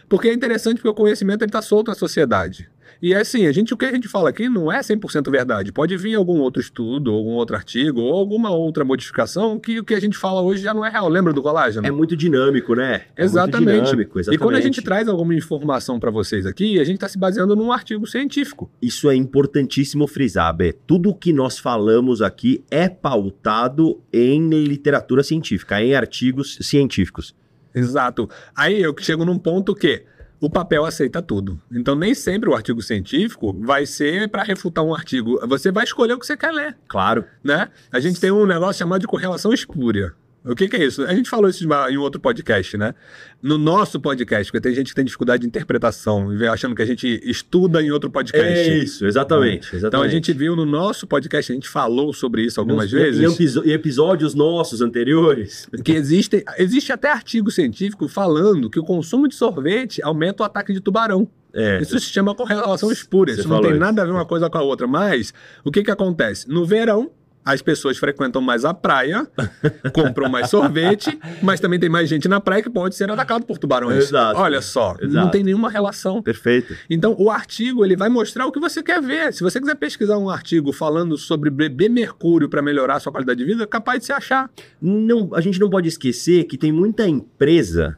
Porque 0.10 0.30
é 0.30 0.34
interessante 0.34 0.76
porque 0.78 0.90
o 0.90 0.94
conhecimento 0.94 1.44
está 1.44 1.62
solto 1.62 1.90
na 1.90 1.96
sociedade. 1.96 2.70
E 3.02 3.14
é 3.14 3.18
assim, 3.18 3.46
a 3.46 3.52
gente, 3.52 3.74
o 3.74 3.78
que 3.78 3.86
a 3.86 3.92
gente 3.92 4.08
fala 4.08 4.30
aqui 4.30 4.50
não 4.50 4.72
é 4.72 4.80
100% 4.80 5.30
verdade. 5.30 5.72
Pode 5.72 5.96
vir 5.98 6.16
algum 6.16 6.40
outro 6.40 6.62
estudo, 6.62 7.12
algum 7.12 7.32
outro 7.32 7.56
artigo, 7.56 8.02
ou 8.02 8.14
alguma 8.14 8.50
outra 8.50 8.84
modificação 8.84 9.60
que 9.60 9.80
o 9.80 9.84
que 9.84 9.94
a 9.94 10.00
gente 10.00 10.18
fala 10.18 10.42
hoje 10.42 10.64
já 10.64 10.74
não 10.74 10.84
é 10.84 10.90
real. 10.90 11.08
Lembra 11.08 11.32
do 11.32 11.42
colágeno? 11.42 11.86
É 11.86 11.92
muito 11.92 12.16
dinâmico, 12.16 12.74
né? 12.74 13.04
É 13.16 13.24
Exatamente. 13.24 13.72
muito 13.72 13.86
dinâmico, 13.86 14.20
E 14.20 14.38
quando 14.38 14.56
a 14.56 14.62
gente 14.62 14.80
exatamente. 14.80 14.84
traz 14.84 15.08
alguma 15.08 15.36
informação 15.36 16.00
para 16.00 16.10
vocês 16.10 16.46
aqui, 16.46 16.80
a 16.80 16.84
gente 16.84 16.96
está 16.96 17.08
se 17.08 17.18
baseando 17.18 17.56
num 17.56 17.72
artigo 17.72 18.08
científico. 18.08 18.70
Isso 18.82 19.10
é 19.10 19.16
importantíssimo 19.16 20.08
frisar, 20.08 20.56
Bê. 20.56 20.74
Tudo 20.74 21.14
que 21.14 21.32
nós 21.32 21.60
falamos 21.60 22.22
aqui 22.22 22.64
é 22.72 22.90
pautado 22.90 24.02
em 24.12 24.50
literatura 24.50 25.22
científica, 25.22 25.82
em 25.82 25.94
artigos 25.94 26.58
científicos. 26.62 27.36
Exato. 27.78 28.30
Aí 28.56 28.82
eu 28.82 28.96
chego 29.00 29.24
num 29.26 29.38
ponto 29.38 29.76
que 29.76 30.04
o 30.40 30.50
papel 30.50 30.86
aceita 30.86 31.22
tudo. 31.22 31.60
Então 31.72 31.96
nem 31.96 32.14
sempre 32.14 32.50
o 32.50 32.56
artigo 32.56 32.82
científico 32.82 33.54
vai 33.64 33.86
ser 33.86 34.30
para 34.30 34.44
refutar 34.44 34.84
um 34.84 34.94
artigo. 34.94 35.40
Você 35.48 35.72
vai 35.72 35.84
escolher 35.84 36.14
o 36.14 36.20
que 36.20 36.26
você 36.26 36.38
quer 36.38 36.52
ler, 36.52 36.78
Claro. 36.88 37.26
né? 37.44 37.70
A 37.92 38.00
gente 38.00 38.20
tem 38.20 38.32
um 38.32 38.46
negócio 38.46 38.80
chamado 38.80 39.02
de 39.02 39.08
correlação 39.08 39.52
espúria. 39.54 40.14
O 40.50 40.56
que, 40.56 40.68
que 40.68 40.76
é 40.76 40.86
isso? 40.86 41.04
A 41.04 41.14
gente 41.14 41.30
falou 41.30 41.50
isso 41.50 41.68
em 41.90 41.98
outro 41.98 42.20
podcast, 42.22 42.78
né? 42.78 42.94
No 43.42 43.58
nosso 43.58 44.00
podcast, 44.00 44.52
porque 44.52 44.62
tem 44.62 44.74
gente 44.74 44.90
que 44.90 44.96
tem 44.96 45.06
dificuldade 45.06 45.42
de 45.42 45.48
interpretação 45.48 46.34
e 46.34 46.48
achando 46.48 46.74
que 46.76 46.82
a 46.82 46.86
gente 46.86 47.20
estuda 47.24 47.82
em 47.82 47.92
outro 47.92 48.10
podcast. 48.10 48.48
É 48.48 48.78
isso, 48.78 49.06
exatamente. 49.06 49.68
exatamente. 49.76 49.86
Então 49.88 50.02
a 50.02 50.08
gente 50.08 50.32
viu 50.34 50.56
no 50.56 50.66
nosso 50.66 51.06
podcast, 51.06 51.52
a 51.52 51.56
gente 51.56 51.70
falou 51.70 52.14
sobre 52.14 52.44
isso 52.44 52.60
algumas 52.60 52.92
Nos- 52.92 53.02
vezes. 53.02 53.40
Em 53.66 53.72
episódios 53.72 54.34
nossos 54.34 54.82
anteriores. 54.82 55.68
que 55.84 55.92
existe, 55.92 56.44
existe 56.58 56.92
até 56.92 57.12
artigo 57.12 57.52
científico 57.52 58.08
falando 58.08 58.70
que 58.70 58.80
o 58.80 58.84
consumo 58.84 59.28
de 59.28 59.36
sorvete 59.36 60.02
aumenta 60.02 60.44
o 60.44 60.46
ataque 60.46 60.74
de 60.74 60.80
tubarão. 60.80 61.28
É, 61.54 61.82
Isso 61.82 62.00
se 62.00 62.08
chama 62.08 62.36
correlação 62.36 62.92
espúria. 62.92 63.34
Isso 63.34 63.48
não 63.48 63.62
tem 63.62 63.72
isso. 63.72 63.80
nada 63.80 64.02
a 64.04 64.06
ver 64.06 64.12
uma 64.12 64.26
coisa 64.26 64.48
com 64.50 64.58
a 64.58 64.62
outra. 64.62 64.86
Mas 64.86 65.34
o 65.64 65.72
que, 65.72 65.82
que 65.82 65.90
acontece? 65.90 66.48
No 66.48 66.66
verão, 66.66 67.10
as 67.48 67.62
pessoas 67.62 67.98
frequentam 67.98 68.42
mais 68.42 68.66
a 68.66 68.74
praia, 68.74 69.26
compram 69.96 70.30
mais 70.30 70.50
sorvete, 70.50 71.18
mas 71.42 71.62
também 71.62 71.80
tem 71.80 71.90
mais 71.90 72.10
gente 72.10 72.28
na 72.28 72.42
praia 72.42 72.62
que 72.62 72.70
pode 72.70 72.94
ser 72.96 73.10
atacado 73.10 73.46
por 73.46 73.58
tubarões. 73.58 74.06
Exato. 74.10 74.38
Olha 74.38 74.62
só, 74.62 74.96
não 75.00 75.08
Exato. 75.08 75.32
tem 75.32 75.44
nenhuma 75.44 75.70
relação. 75.70 76.22
perfeito. 76.22 76.76
Então, 76.90 77.16
o 77.18 77.32
artigo 77.32 77.86
ele 77.86 77.96
vai 77.96 78.10
mostrar 78.10 78.46
o 78.46 78.52
que 78.52 78.60
você 78.60 78.84
quer 78.84 79.02
ver. 79.02 79.34
Se 79.34 79.42
você 79.44 79.62
quiser 79.62 79.76
pesquisar 79.76 80.18
um 80.18 80.30
artigo 80.30 80.74
falando 80.74 81.18
sobre 81.18 81.50
beber 81.50 81.90
mercúrio 81.90 82.50
para 82.50 82.62
melhorar 82.62 82.96
a 82.96 83.00
sua 83.00 83.14
qualidade 83.14 83.40
de 83.40 83.46
vida, 83.46 83.64
é 83.64 83.68
capaz 83.68 84.00
de 84.00 84.08
se 84.08 84.12
achar. 84.12 84.50
Não, 84.82 85.30
a 85.34 85.40
gente 85.40 85.58
não 85.58 85.70
pode 85.70 85.88
esquecer 85.88 86.44
que 86.44 86.58
tem 86.58 86.72
muita 86.74 87.08
empresa, 87.08 87.98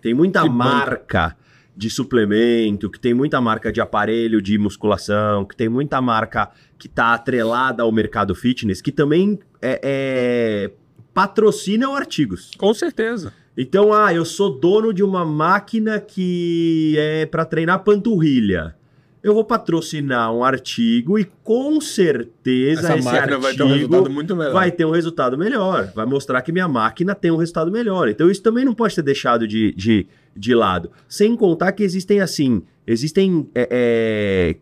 tem 0.00 0.14
muita 0.14 0.42
Que 0.42 0.48
marca 0.48 1.36
de 1.76 1.88
suplemento, 1.88 2.90
que 2.90 2.98
tem 2.98 3.14
muita 3.14 3.40
marca 3.40 3.72
de 3.72 3.80
aparelho 3.80 4.42
de 4.42 4.58
musculação, 4.58 5.44
que 5.44 5.56
tem 5.56 5.68
muita 5.68 6.00
marca 6.00 6.50
que 6.80 6.86
está 6.86 7.12
atrelada 7.12 7.82
ao 7.82 7.92
mercado 7.92 8.34
fitness, 8.34 8.80
que 8.80 8.90
também 8.90 9.38
é, 9.60 9.80
é, 9.84 10.70
patrocinam 11.12 11.94
artigos. 11.94 12.50
Com 12.56 12.72
certeza. 12.72 13.34
Então, 13.56 13.92
ah, 13.92 14.12
eu 14.14 14.24
sou 14.24 14.58
dono 14.58 14.94
de 14.94 15.02
uma 15.02 15.22
máquina 15.22 16.00
que 16.00 16.94
é 16.96 17.26
para 17.26 17.44
treinar 17.44 17.84
panturrilha. 17.84 18.74
Eu 19.22 19.34
vou 19.34 19.44
patrocinar 19.44 20.32
um 20.32 20.42
artigo 20.42 21.18
e 21.18 21.26
com 21.44 21.78
certeza 21.78 22.80
Essa 22.80 22.96
esse 22.96 23.04
máquina 23.04 23.36
artigo 23.36 23.42
vai 23.42 23.54
ter 23.54 23.62
um 23.62 23.68
resultado 23.68 24.10
muito 24.10 24.34
melhor. 24.36 24.52
vai 24.54 24.70
ter 24.70 24.84
um 24.86 24.90
resultado 24.90 25.36
melhor. 25.36 25.92
Vai 25.94 26.06
mostrar 26.06 26.40
que 26.40 26.50
minha 26.50 26.66
máquina 26.66 27.14
tem 27.14 27.30
um 27.30 27.36
resultado 27.36 27.70
melhor. 27.70 28.08
Então 28.08 28.30
isso 28.30 28.42
também 28.42 28.64
não 28.64 28.72
pode 28.72 28.94
ser 28.94 29.02
deixado 29.02 29.46
de, 29.46 29.74
de, 29.74 30.06
de 30.34 30.54
lado. 30.54 30.90
Sem 31.06 31.36
contar 31.36 31.72
que 31.72 31.82
existem 31.82 32.22
assim, 32.22 32.62
existem 32.86 33.46
é, 33.54 33.68
é, 33.70 34.56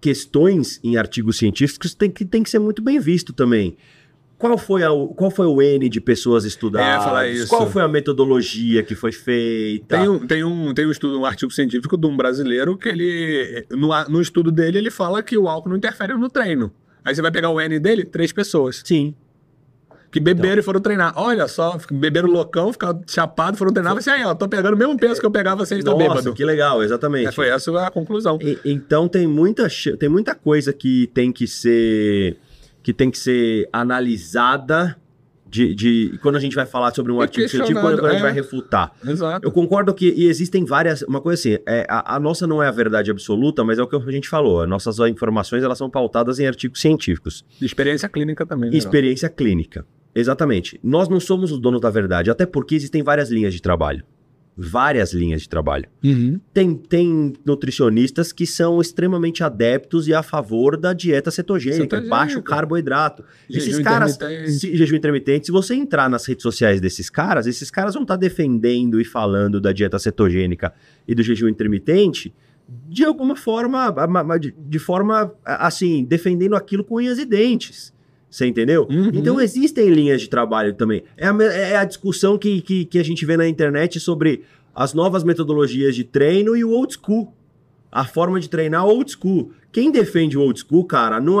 questões 0.00 0.80
em 0.82 0.96
artigos 0.96 1.38
científicos 1.38 1.94
tem, 1.94 2.10
que 2.10 2.24
tem 2.24 2.42
que 2.42 2.50
ser 2.50 2.58
muito 2.58 2.82
bem 2.82 2.98
visto 2.98 3.32
também. 3.32 3.76
Qual 4.38 4.56
foi, 4.56 4.84
a, 4.84 4.88
qual 5.16 5.32
foi 5.32 5.46
o 5.46 5.60
N 5.60 5.88
de 5.88 6.00
pessoas 6.00 6.44
estudadas? 6.44 7.04
isso. 7.26 7.48
Qual 7.48 7.68
foi 7.68 7.82
a 7.82 7.88
metodologia 7.88 8.84
que 8.84 8.94
foi 8.94 9.10
feita? 9.10 9.98
Tem 9.98 10.08
um, 10.08 10.26
tem, 10.26 10.44
um, 10.44 10.72
tem 10.72 10.86
um 10.86 10.92
estudo, 10.92 11.18
um 11.18 11.24
artigo 11.24 11.50
científico 11.50 11.96
de 11.96 12.06
um 12.06 12.16
brasileiro 12.16 12.78
que 12.78 12.88
ele, 12.88 13.66
no, 13.70 13.88
no 14.08 14.20
estudo 14.20 14.52
dele, 14.52 14.78
ele 14.78 14.92
fala 14.92 15.24
que 15.24 15.36
o 15.36 15.48
álcool 15.48 15.70
não 15.70 15.76
interfere 15.76 16.14
no 16.14 16.30
treino. 16.30 16.72
Aí 17.04 17.14
você 17.14 17.20
vai 17.20 17.32
pegar 17.32 17.50
o 17.50 17.60
N 17.60 17.80
dele, 17.80 18.04
três 18.04 18.32
pessoas. 18.32 18.80
Sim. 18.84 19.12
Que 20.10 20.20
beberam 20.20 20.60
e 20.60 20.62
foram 20.62 20.80
treinar. 20.80 21.12
Olha 21.16 21.46
só, 21.46 21.78
beberam 21.90 22.28
loucão, 22.28 22.72
ficaram 22.72 23.00
chapados, 23.06 23.58
foram 23.58 23.72
treinar. 23.72 23.94
Você 23.94 24.10
aí, 24.10 24.24
ó, 24.24 24.34
tô 24.34 24.48
pegando 24.48 24.74
o 24.74 24.78
mesmo 24.78 24.96
peso 24.96 25.20
que 25.20 25.26
eu 25.26 25.30
pegava 25.30 25.66
sem 25.66 25.78
estar 25.78 25.94
bêbado. 25.94 26.32
que 26.32 26.44
legal, 26.44 26.82
exatamente. 26.82 27.28
É, 27.28 27.32
foi 27.32 27.48
essa 27.48 27.86
a 27.86 27.90
conclusão. 27.90 28.38
E- 28.40 28.58
então 28.64 29.06
tem 29.06 29.26
muita, 29.26 29.68
tem 29.98 30.08
muita 30.08 30.34
coisa 30.34 30.72
que 30.72 31.08
tem 31.08 31.30
que 31.30 31.46
ser 31.46 32.38
que 32.82 32.92
tem 32.94 33.10
que 33.10 33.18
ser 33.18 33.68
analisada 33.70 34.96
de, 35.46 35.74
de 35.74 36.18
quando 36.22 36.36
a 36.36 36.40
gente 36.40 36.54
vai 36.54 36.66
falar 36.66 36.94
sobre 36.94 37.10
um 37.10 37.18
E 37.18 37.22
artigo 37.22 37.48
científico, 37.48 37.80
quando, 37.80 37.96
questionado, 37.96 38.00
quando 38.02 38.10
a 38.10 38.12
gente 38.12 38.20
é. 38.20 38.22
vai 38.22 38.32
refutar. 38.32 38.92
Exato. 39.06 39.46
Eu 39.46 39.50
concordo 39.50 39.92
que 39.94 40.08
e 40.10 40.26
existem 40.26 40.64
várias. 40.64 41.02
Uma 41.02 41.20
coisa 41.20 41.40
assim, 41.40 41.62
é, 41.66 41.86
a, 41.88 42.16
a 42.16 42.20
nossa 42.20 42.46
não 42.46 42.62
é 42.62 42.68
a 42.68 42.70
verdade 42.70 43.10
absoluta, 43.10 43.64
mas 43.64 43.78
é 43.78 43.82
o 43.82 43.86
que 43.86 43.96
a 43.96 44.10
gente 44.10 44.28
falou. 44.28 44.62
As 44.62 44.68
nossas 44.68 44.98
informações 45.00 45.62
elas 45.62 45.78
são 45.78 45.90
pautadas 45.90 46.38
em 46.38 46.46
artigos 46.46 46.80
científicos. 46.80 47.44
Experiência 47.60 48.08
clínica 48.08 48.46
também. 48.46 48.70
Né? 48.70 48.76
experiência 48.76 49.28
clínica. 49.28 49.84
Exatamente. 50.18 50.80
Nós 50.82 51.08
não 51.08 51.20
somos 51.20 51.52
os 51.52 51.60
donos 51.60 51.80
da 51.80 51.90
verdade, 51.90 52.30
até 52.30 52.44
porque 52.44 52.74
existem 52.74 53.02
várias 53.02 53.30
linhas 53.30 53.54
de 53.54 53.62
trabalho. 53.62 54.04
Várias 54.60 55.12
linhas 55.12 55.42
de 55.42 55.48
trabalho. 55.48 55.88
Uhum. 56.04 56.40
Tem, 56.52 56.74
tem 56.74 57.32
nutricionistas 57.46 58.32
que 58.32 58.44
são 58.44 58.80
extremamente 58.80 59.44
adeptos 59.44 60.08
e 60.08 60.12
a 60.14 60.20
favor 60.20 60.76
da 60.76 60.92
dieta 60.92 61.30
cetogênica, 61.30 61.82
Cetogênica. 61.82 62.10
baixo 62.10 62.42
carboidrato. 62.42 63.22
esses 63.48 63.66
Jejum 63.66 63.84
caras, 63.84 64.16
intermitente. 64.16 64.50
se, 64.50 64.76
jejum 64.76 64.96
intermitente, 64.96 65.46
se 65.46 65.52
você 65.52 65.74
entrar 65.76 66.10
nas 66.10 66.26
redes 66.26 66.42
sociais 66.42 66.80
desses 66.80 67.08
caras, 67.08 67.46
esses 67.46 67.70
caras 67.70 67.94
vão 67.94 68.02
estar 68.02 68.16
defendendo 68.16 69.00
e 69.00 69.04
falando 69.04 69.60
da 69.60 69.70
dieta 69.72 69.96
cetogênica 69.96 70.74
e 71.06 71.14
do 71.14 71.22
jejum 71.22 71.46
intermitente 71.48 72.34
de 72.88 73.04
alguma 73.04 73.34
forma, 73.36 73.94
de, 74.58 74.78
forma 74.78 75.32
assim, 75.44 76.04
defendendo 76.04 76.54
aquilo 76.56 76.82
com 76.84 76.96
unhas 76.96 77.18
e 77.18 77.24
dentes. 77.24 77.94
Você 78.30 78.46
entendeu? 78.46 78.86
Uhum. 78.90 79.10
Então 79.14 79.40
existem 79.40 79.88
linhas 79.88 80.20
de 80.20 80.28
trabalho 80.28 80.74
também. 80.74 81.02
É 81.16 81.26
a, 81.26 81.32
me- 81.32 81.44
é 81.44 81.76
a 81.76 81.84
discussão 81.84 82.36
que, 82.36 82.60
que, 82.60 82.84
que 82.84 82.98
a 82.98 83.02
gente 83.02 83.24
vê 83.24 83.36
na 83.36 83.48
internet 83.48 83.98
sobre 83.98 84.42
as 84.74 84.92
novas 84.94 85.24
metodologias 85.24 85.94
de 85.96 86.04
treino 86.04 86.56
e 86.56 86.62
o 86.64 86.70
old 86.70 86.92
school. 86.94 87.32
A 87.90 88.04
forma 88.04 88.38
de 88.38 88.48
treinar 88.50 88.84
old 88.86 89.10
school. 89.10 89.50
Quem 89.70 89.92
defende 89.92 90.36
o 90.38 90.40
old 90.40 90.58
school, 90.60 90.84
cara, 90.86 91.20
não 91.20 91.36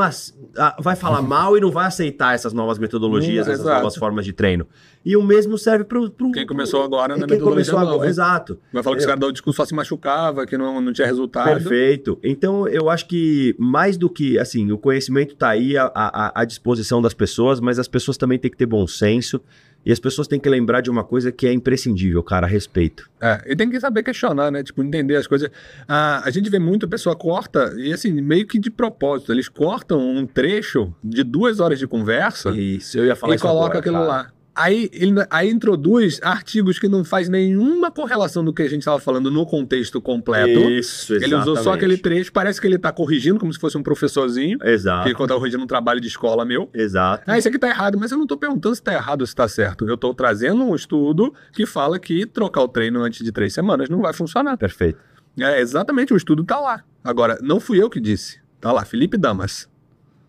vai 0.80 0.94
falar 0.94 1.22
mal 1.22 1.56
e 1.56 1.60
não 1.60 1.70
vai 1.70 1.86
aceitar 1.86 2.34
essas 2.34 2.52
novas 2.52 2.78
metodologias, 2.78 3.46
Hum, 3.46 3.50
essas 3.52 3.60
exato. 3.64 3.78
novas 3.80 3.96
formas 3.96 4.24
de 4.24 4.32
treino. 4.34 4.66
E 5.04 5.16
o 5.16 5.22
mesmo 5.22 5.56
serve 5.56 5.84
para 5.84 5.98
o. 5.98 6.10
Quem 6.32 6.46
começou 6.46 6.82
agora 6.82 7.16
na 7.16 7.26
quem 7.26 7.36
metodologia 7.38 7.72
começou 7.72 7.78
agora, 7.94 8.08
exato. 8.08 8.58
Vai 8.72 8.82
falar 8.82 8.96
que 8.96 9.00
os 9.00 9.04
Eu- 9.04 9.08
caras 9.08 9.20
do 9.20 9.32
discurso 9.32 9.56
só 9.56 9.64
se 9.64 9.74
machucava, 9.74 10.44
que 10.44 10.58
não, 10.58 10.78
não 10.80 10.92
tinha 10.92 11.06
resultado. 11.06 11.46
Perfeito. 11.46 12.18
Então, 12.22 12.68
eu 12.68 12.90
acho 12.90 13.06
que 13.08 13.54
mais 13.58 13.96
do 13.96 14.10
que, 14.10 14.38
assim, 14.38 14.70
o 14.70 14.76
conhecimento 14.76 15.32
está 15.32 15.48
aí 15.50 15.78
à, 15.78 15.90
à, 15.94 16.42
à 16.42 16.44
disposição 16.44 17.00
das 17.00 17.14
pessoas, 17.14 17.60
mas 17.60 17.78
as 17.78 17.88
pessoas 17.88 18.18
também 18.18 18.38
têm 18.38 18.50
que 18.50 18.56
ter 18.58 18.66
bom 18.66 18.86
senso 18.86 19.40
e 19.84 19.92
as 19.92 19.98
pessoas 19.98 20.28
têm 20.28 20.38
que 20.38 20.48
lembrar 20.48 20.80
de 20.80 20.90
uma 20.90 21.04
coisa 21.04 21.32
que 21.32 21.46
é 21.46 21.52
imprescindível, 21.52 22.22
cara, 22.22 22.46
respeito. 22.46 23.08
É, 23.20 23.42
e 23.46 23.56
tem 23.56 23.70
que 23.70 23.80
saber 23.80 24.02
questionar, 24.02 24.50
né? 24.50 24.62
Tipo, 24.62 24.82
entender 24.82 25.16
as 25.16 25.26
coisas. 25.26 25.50
Ah, 25.86 26.22
a 26.24 26.30
gente 26.30 26.50
vê 26.50 26.58
muito, 26.58 26.86
a 26.86 26.88
pessoa 26.88 27.16
corta, 27.16 27.74
e 27.76 27.92
assim, 27.92 28.12
meio 28.20 28.46
que 28.46 28.58
de 28.58 28.70
propósito. 28.70 29.32
Eles 29.32 29.48
cortam 29.48 29.98
um 29.98 30.26
trecho 30.26 30.94
de 31.02 31.22
duas 31.22 31.60
horas 31.60 31.78
de 31.78 31.86
conversa 31.86 32.50
Isso, 32.50 32.98
eu 32.98 33.06
ia 33.06 33.16
falar 33.16 33.32
e 33.32 33.36
isso 33.36 33.46
coloca 33.46 33.64
agora, 33.64 33.78
aquilo 33.78 33.96
cara. 33.96 34.06
lá. 34.06 34.32
Aí, 34.58 34.90
ele, 34.92 35.12
aí 35.30 35.48
introduz 35.50 36.18
artigos 36.22 36.78
que 36.78 36.88
não 36.88 37.04
faz 37.04 37.28
nenhuma 37.28 37.90
correlação 37.92 38.44
do 38.44 38.52
que 38.52 38.62
a 38.62 38.68
gente 38.68 38.80
estava 38.80 38.98
falando 38.98 39.30
no 39.30 39.46
contexto 39.46 40.00
completo. 40.00 40.68
Isso, 40.70 41.14
Ele 41.14 41.34
usou 41.34 41.54
só 41.54 41.60
exatamente. 41.62 41.76
aquele 41.76 41.96
trecho, 41.98 42.32
parece 42.32 42.60
que 42.60 42.66
ele 42.66 42.76
tá 42.78 42.90
corrigindo, 42.90 43.38
como 43.38 43.52
se 43.52 43.58
fosse 43.58 43.78
um 43.78 43.82
professorzinho, 43.82 44.58
Exato, 44.64 45.06
que 45.08 45.14
quando 45.14 45.28
tá 45.28 45.36
corrigindo 45.36 45.62
um 45.62 45.66
trabalho 45.66 46.00
de 46.00 46.08
escola 46.08 46.44
meu. 46.44 46.68
exato. 46.74 47.22
Ah, 47.26 47.38
isso 47.38 47.46
aqui 47.48 47.58
tá 47.58 47.68
errado, 47.68 47.96
mas 47.98 48.10
eu 48.10 48.18
não 48.18 48.26
tô 48.26 48.36
perguntando 48.36 48.74
se 48.74 48.82
tá 48.82 48.92
errado 48.92 49.20
ou 49.20 49.26
se 49.26 49.34
tá 49.34 49.46
certo. 49.46 49.88
Eu 49.88 49.96
tô 49.96 50.12
trazendo 50.12 50.62
um 50.64 50.74
estudo 50.74 51.32
que 51.52 51.64
fala 51.64 51.98
que 51.98 52.26
trocar 52.26 52.62
o 52.62 52.68
treino 52.68 53.00
antes 53.02 53.24
de 53.24 53.30
três 53.30 53.52
semanas 53.52 53.88
não 53.88 54.00
vai 54.02 54.12
funcionar. 54.12 54.56
Perfeito. 54.56 54.98
É, 55.38 55.60
exatamente, 55.60 56.12
o 56.12 56.16
estudo 56.16 56.42
tá 56.42 56.58
lá. 56.58 56.82
Agora, 57.04 57.38
não 57.40 57.60
fui 57.60 57.80
eu 57.80 57.88
que 57.88 58.00
disse. 58.00 58.40
Tá 58.60 58.72
lá, 58.72 58.84
Felipe 58.84 59.16
Damas. 59.16 59.68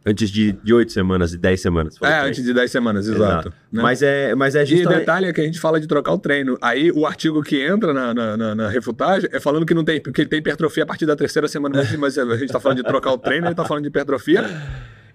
Antes 0.05 0.29
de 0.31 0.53
de 0.53 0.73
oito 0.73 0.91
semanas 0.93 1.33
e 1.33 1.37
dez 1.37 1.61
semanas. 1.61 1.95
É, 1.97 1.99
pra 1.99 2.23
antes 2.25 2.43
de 2.43 2.53
dez 2.53 2.71
semanas, 2.71 3.07
exato. 3.07 3.49
né? 3.71 3.81
Mas 3.83 4.01
é, 4.01 4.33
mas 4.33 4.55
é 4.55 4.63
E 4.63 4.65
justamente... 4.65 4.99
detalhe 4.99 5.25
é 5.27 5.33
que 5.33 5.41
a 5.41 5.43
gente 5.43 5.59
fala 5.59 5.79
de 5.79 5.87
trocar 5.87 6.13
o 6.13 6.17
treino. 6.17 6.57
Aí 6.61 6.89
o 6.91 7.05
artigo 7.05 7.43
que 7.43 7.61
entra 7.61 7.93
na, 7.93 8.13
na, 8.13 8.37
na- 8.37 8.55
na 8.55 8.69
refutagem 8.69 9.29
é 9.31 9.39
falando 9.39 9.65
que 9.65 9.73
não 9.73 9.83
tem, 9.83 9.99
que 10.01 10.21
ele 10.21 10.29
tem 10.29 10.39
hipertrofia 10.39 10.83
a 10.83 10.85
partir 10.87 11.05
da 11.05 11.15
terceira 11.15 11.47
semana, 11.49 11.75
mas, 11.77 11.95
mas 11.97 12.17
a 12.17 12.37
gente 12.37 12.51
tá 12.51 12.59
falando 12.59 12.77
de 12.77 12.83
trocar 12.83 13.11
o 13.11 13.17
treino, 13.17 13.47
ele 13.47 13.55
tá 13.55 13.65
falando 13.65 13.83
de 13.83 13.89
hipertrofia. 13.89 14.43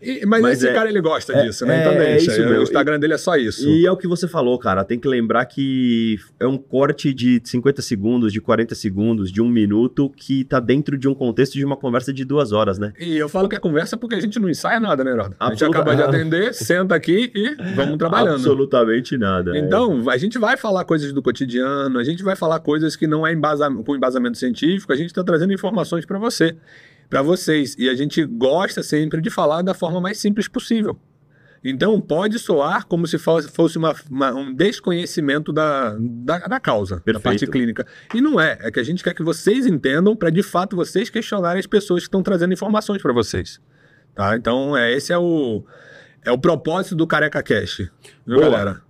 E- 0.04 0.26
mas, 0.26 0.42
Mas 0.42 0.58
esse 0.58 0.68
é- 0.68 0.72
cara 0.74 0.88
ele 0.88 1.00
gosta 1.00 1.32
é- 1.32 1.46
disso, 1.46 1.64
né? 1.66 1.76
é- 1.78 1.80
Então 1.80 1.94
deixa. 1.98 2.32
isso 2.32 2.42
o. 2.42 2.62
Instagram 2.62 2.98
dele 3.00 3.14
é 3.14 3.18
só 3.18 3.36
isso. 3.36 3.68
E 3.68 3.86
é 3.86 3.90
o 3.90 3.96
que 3.96 4.06
você 4.06 4.26
falou, 4.28 4.58
cara. 4.58 4.84
Tem 4.84 4.98
que 4.98 5.08
lembrar 5.08 5.44
que 5.46 6.18
é 6.38 6.46
um 6.46 6.56
corte 6.58 7.12
de 7.14 7.40
50 7.44 7.80
segundos, 7.82 8.32
de 8.32 8.40
40 8.40 8.74
segundos, 8.74 9.30
de 9.32 9.40
um 9.42 9.48
minuto, 9.48 10.10
que 10.16 10.44
tá 10.44 10.60
dentro 10.60 10.96
de 10.98 11.08
um 11.08 11.14
contexto 11.14 11.54
de 11.54 11.64
uma 11.64 11.76
conversa 11.76 12.12
de 12.12 12.24
duas 12.24 12.52
horas, 12.52 12.78
né? 12.78 12.92
E 12.98 13.16
eu 13.16 13.28
falo 13.28 13.48
que 13.48 13.56
é 13.56 13.58
conversa 13.58 13.96
porque 13.96 14.14
a 14.14 14.20
gente 14.20 14.38
não 14.38 14.48
ensaia 14.48 14.78
nada, 14.80 15.02
né, 15.04 15.10
Heródoto? 15.12 15.36
A 15.40 15.50
gente 15.50 15.64
acaba 15.64 15.94
de 15.96 16.02
atender, 16.02 16.52
senta 16.54 16.94
aqui 16.94 17.30
e 17.34 17.54
vamos 17.74 17.96
trabalhando. 17.98 18.34
Absolutamente 18.34 19.16
nada. 19.16 19.56
é. 19.56 19.58
Então, 19.60 20.08
a 20.08 20.16
gente 20.16 20.38
vai 20.38 20.56
falar 20.56 20.84
coisas 20.84 21.12
do 21.12 21.22
cotidiano, 21.22 21.98
a 21.98 22.04
gente 22.04 22.22
vai 22.22 22.36
falar 22.36 22.60
coisas 22.60 22.96
que 22.96 23.06
não 23.06 23.26
é 23.26 23.32
embasa 23.32 23.70
com 23.70 23.96
embasamento 23.96 24.38
científico, 24.38 24.92
a 24.92 24.96
gente 24.96 25.06
está 25.08 25.22
trazendo 25.24 25.52
informações 25.52 26.04
para 26.04 26.18
você, 26.18 26.54
para 27.08 27.22
vocês. 27.22 27.74
E 27.78 27.88
a 27.88 27.94
gente 27.94 28.24
gosta 28.24 28.82
sempre 28.82 29.20
de 29.20 29.30
falar 29.30 29.62
da 29.62 29.74
forma 29.74 30.00
mais 30.00 30.18
simples 30.18 30.48
possível. 30.48 30.98
Então, 31.66 31.98
pode 31.98 32.38
soar 32.38 32.86
como 32.86 33.06
se 33.06 33.16
fosse 33.18 33.78
uma- 33.78 33.94
uma- 34.10 34.34
um 34.34 34.52
desconhecimento 34.54 35.50
da, 35.50 35.96
da, 35.98 36.38
da 36.40 36.60
causa, 36.60 36.96
da 36.96 37.00
Perfeito. 37.00 37.22
parte 37.22 37.46
clínica. 37.46 37.86
E 38.14 38.20
não 38.20 38.38
é. 38.38 38.58
É 38.60 38.70
que 38.70 38.78
a 38.78 38.82
gente 38.82 39.02
quer 39.02 39.14
que 39.14 39.22
vocês 39.22 39.64
entendam 39.66 40.14
para, 40.14 40.28
de 40.28 40.42
fato, 40.42 40.76
vocês 40.76 41.08
questionarem 41.08 41.58
as 41.60 41.66
pessoas 41.66 42.02
que 42.02 42.08
estão 42.08 42.22
trazendo 42.22 42.52
informações 42.52 43.00
para 43.00 43.14
vocês. 43.14 43.60
Tá? 44.14 44.36
Então, 44.36 44.76
é, 44.76 44.92
esse 44.92 45.10
é 45.10 45.16
o, 45.18 45.64
é 46.22 46.30
o 46.30 46.36
propósito 46.38 46.94
do 46.94 47.06
Careca 47.06 47.42
Cast. 47.42 47.90
Viu, 48.26 48.36
Boa. 48.40 48.50
galera? 48.50 48.82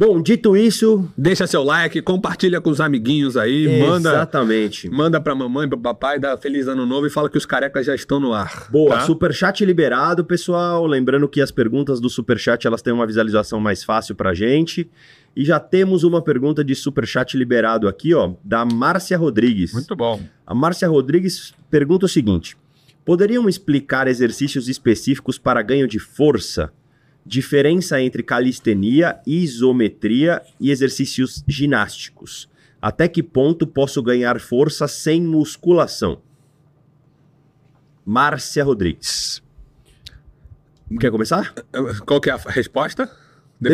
Bom, 0.00 0.22
dito 0.22 0.56
isso, 0.56 1.06
Deixa 1.14 1.46
seu 1.46 1.62
like, 1.62 2.00
compartilha 2.00 2.58
com 2.58 2.70
os 2.70 2.80
amiguinhos 2.80 3.36
aí, 3.36 3.82
manda, 3.82 4.08
exatamente. 4.08 4.88
manda 4.88 5.20
pra 5.20 5.34
mamãe, 5.34 5.68
pro 5.68 5.78
papai, 5.78 6.18
dá 6.18 6.38
feliz 6.38 6.66
ano 6.66 6.86
novo 6.86 7.06
e 7.06 7.10
fala 7.10 7.28
que 7.28 7.36
os 7.36 7.44
carecas 7.44 7.84
já 7.84 7.94
estão 7.94 8.18
no 8.18 8.32
ar. 8.32 8.66
Boa, 8.70 8.94
tá? 8.96 9.00
superchat 9.02 9.62
liberado, 9.62 10.24
pessoal. 10.24 10.86
Lembrando 10.86 11.28
que 11.28 11.38
as 11.38 11.50
perguntas 11.50 12.00
do 12.00 12.08
superchat 12.08 12.66
elas 12.66 12.80
têm 12.80 12.94
uma 12.94 13.06
visualização 13.06 13.60
mais 13.60 13.84
fácil 13.84 14.14
pra 14.14 14.32
gente. 14.32 14.90
E 15.36 15.44
já 15.44 15.60
temos 15.60 16.02
uma 16.02 16.22
pergunta 16.22 16.64
de 16.64 16.74
superchat 16.74 17.36
liberado 17.36 17.86
aqui, 17.86 18.14
ó, 18.14 18.32
da 18.42 18.64
Márcia 18.64 19.18
Rodrigues. 19.18 19.74
Muito 19.74 19.94
bom. 19.94 20.18
A 20.46 20.54
Márcia 20.54 20.88
Rodrigues 20.88 21.52
pergunta 21.70 22.06
o 22.06 22.08
seguinte: 22.08 22.56
poderiam 23.04 23.46
explicar 23.50 24.08
exercícios 24.08 24.66
específicos 24.66 25.36
para 25.38 25.60
ganho 25.60 25.86
de 25.86 25.98
força? 25.98 26.72
Diferença 27.30 28.02
entre 28.02 28.24
calistenia, 28.24 29.20
isometria 29.24 30.42
e 30.58 30.72
exercícios 30.72 31.44
ginásticos. 31.46 32.50
Até 32.82 33.06
que 33.06 33.22
ponto 33.22 33.68
posso 33.68 34.02
ganhar 34.02 34.40
força 34.40 34.88
sem 34.88 35.22
musculação? 35.22 36.20
Márcia 38.04 38.64
Rodrigues. 38.64 39.40
Quer 40.98 41.12
começar? 41.12 41.54
Qual 42.04 42.20
que 42.20 42.30
é 42.30 42.32
a 42.32 42.36
resposta? 42.36 43.08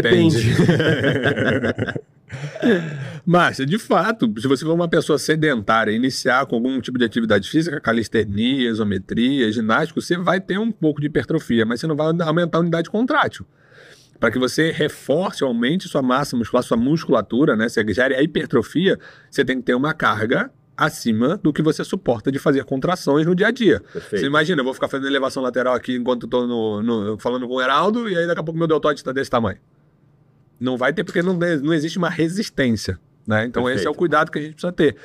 Márcia, 3.25 3.65
de 3.65 3.79
fato, 3.79 4.33
se 4.41 4.47
você 4.47 4.65
for 4.65 4.73
uma 4.73 4.89
pessoa 4.89 5.19
sedentária 5.19 5.93
iniciar 5.93 6.47
com 6.47 6.57
algum 6.57 6.81
tipo 6.81 6.99
de 6.99 7.05
atividade 7.05 7.49
física, 7.49 7.81
calistenia, 7.81 8.71
isometria, 8.71 9.51
ginástica, 9.51 10.01
você 10.01 10.17
vai 10.17 10.41
ter 10.41 10.59
um 10.59 10.71
pouco 10.73 11.01
de 11.01 11.07
hipertrofia, 11.07 11.65
mas 11.65 11.81
você 11.81 11.87
não 11.87 11.97
vai 11.97 12.09
aumentar 12.21 12.59
a 12.59 12.61
unidade 12.61 12.91
contrátil. 12.91 13.47
Para 14.19 14.31
que 14.31 14.39
você 14.39 14.71
reforce, 14.73 15.45
aumente 15.45 15.89
sua 15.89 16.03
massa 16.03 16.37
muscular, 16.37 16.63
sua 16.63 16.77
musculatura, 16.77 17.55
né? 17.55 17.69
Você 17.69 17.85
gere 17.93 18.15
a 18.15 18.23
hipertrofia, 18.23 18.99
você 19.31 19.45
tem 19.45 19.59
que 19.59 19.65
ter 19.65 19.75
uma 19.75 19.93
carga 19.93 20.51
acima 20.77 21.39
do 21.43 21.53
que 21.53 21.63
você 21.63 21.85
suporta 21.85 22.31
de 22.31 22.39
fazer 22.39 22.65
contrações 22.65 23.27
no 23.27 23.35
dia 23.35 23.49
a 23.49 23.51
dia. 23.51 23.81
Perfeito. 23.81 24.21
Você 24.21 24.27
imagina, 24.27 24.61
eu 24.61 24.65
vou 24.65 24.75
ficar 24.75 24.89
fazendo 24.89 25.07
elevação 25.07 25.43
lateral 25.43 25.75
aqui 25.75 25.95
enquanto 25.97 26.25
estou 26.25 27.19
falando 27.19 27.47
com 27.47 27.55
o 27.55 27.61
Heraldo, 27.61 28.09
e 28.09 28.17
aí 28.17 28.27
daqui 28.27 28.41
a 28.41 28.43
pouco 28.43 28.59
meu 28.59 28.67
deltoide 28.67 29.01
está 29.01 29.13
desse 29.13 29.31
tamanho. 29.31 29.59
Não 30.59 30.77
vai 30.77 30.93
ter, 30.93 31.05
porque 31.05 31.23
não, 31.23 31.35
não 31.35 31.75
existe 31.75 31.99
uma 31.99 32.11
resistência. 32.11 32.99
Né? 33.27 33.45
Então 33.45 33.63
esse 33.63 33.71
é 33.71 33.75
Perfeito. 33.75 33.95
o 33.95 33.99
cuidado 33.99 34.31
que 34.31 34.39
a 34.39 34.43
gente 34.43 34.53
precisa 34.53 34.73
ter. 34.73 34.97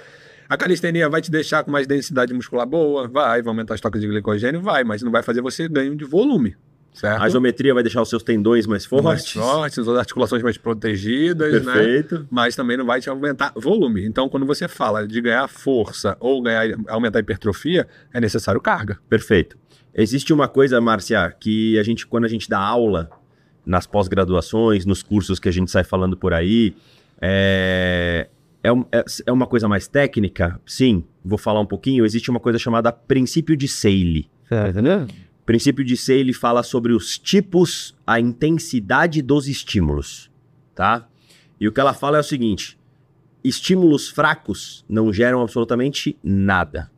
A 0.48 0.58
calistenia 0.58 1.10
vai 1.10 1.22
te 1.22 1.31
deixar 1.31 1.63
com 1.63 1.72
mais 1.72 1.88
densidade 1.88 2.34
muscular 2.34 2.67
boa? 2.67 3.08
Vai. 3.08 3.41
Vai 3.41 3.50
aumentar 3.50 3.74
as 3.74 3.81
tocas 3.81 4.01
de 4.01 4.08
glicogênio? 4.08 4.62
Vai. 4.62 4.84
Mas 4.84 5.01
não 5.01 5.12
vai 5.12 5.24
fazer 5.24 5.41
você 5.41 5.67
ganho 5.67 5.96
de 5.96 6.03
volume. 6.03 6.55
Certo? 6.93 7.22
A 7.22 7.27
isometria 7.27 7.74
vai 7.74 7.84
deixar 7.84 8.01
os 8.01 8.10
seus 8.10 8.22
tendões 8.22 8.67
mais 8.67 8.86
mais 8.86 9.25
fortes. 9.25 9.31
fortes, 9.31 9.79
as 9.79 9.98
articulações 9.98 10.43
mais 10.43 10.58
protegidas, 10.58 11.65
né? 11.65 11.74
Perfeito. 11.74 12.27
Mas 12.29 12.53
também 12.53 12.75
não 12.75 12.86
vai 12.86 13.00
te 13.00 13.10
aumentar 13.10 13.53
volume. 13.55 14.05
Então, 14.05 14.27
quando 14.27 14.46
você 14.46 14.67
fala 14.67 15.08
de 15.08 15.22
ganhar 15.22 15.48
força 15.48 16.17
ou 16.20 16.41
ganhar, 16.41 16.77
aumentar 16.89 17.20
a 17.20 17.22
hipertrofia, 17.22 17.88
é 18.13 18.20
necessário 18.20 18.60
carga. 18.60 19.00
Perfeito. 19.08 19.58
Existe 19.93 20.34
uma 20.34 20.50
coisa, 20.50 20.81
Márcia, 20.81 21.34
que 21.39 21.79
a 21.79 21.84
gente, 21.84 22.05
quando 22.05 22.25
a 22.25 22.27
gente 22.29 22.50
dá 22.50 22.60
aula 22.60 23.10
nas 23.65 23.85
pós-graduações, 23.85 24.85
nos 24.85 25.03
cursos 25.03 25.39
que 25.39 25.47
a 25.49 25.51
gente 25.51 25.69
sai 25.71 25.83
falando 25.83 26.17
por 26.17 26.33
aí, 26.33 26.75
é, 27.21 28.27
é, 28.63 28.69
é- 28.91 29.05
é 29.27 29.31
uma 29.31 29.45
coisa 29.47 29.67
mais 29.67 29.87
técnica? 29.87 30.59
Sim, 30.65 31.03
vou 31.23 31.37
falar 31.37 31.59
um 31.59 31.65
pouquinho. 31.65 32.05
Existe 32.05 32.29
uma 32.29 32.39
coisa 32.39 32.57
chamada 32.57 32.91
princípio 32.91 33.55
de 33.55 33.67
Seyle. 33.67 34.29
O 35.41 35.45
princípio 35.45 35.83
de 35.83 35.97
Seyle 35.97 36.33
fala 36.33 36.63
sobre 36.63 36.93
os 36.93 37.17
tipos, 37.17 37.95
a 38.05 38.19
intensidade 38.19 39.21
dos 39.21 39.47
estímulos, 39.47 40.29
tá? 40.75 41.07
E 41.59 41.67
o 41.67 41.71
que 41.71 41.79
ela 41.79 41.93
fala 41.93 42.17
é 42.17 42.19
o 42.21 42.23
seguinte: 42.23 42.77
estímulos 43.43 44.09
fracos 44.09 44.85
não 44.87 45.11
geram 45.11 45.41
absolutamente 45.41 46.17
nada. 46.23 46.89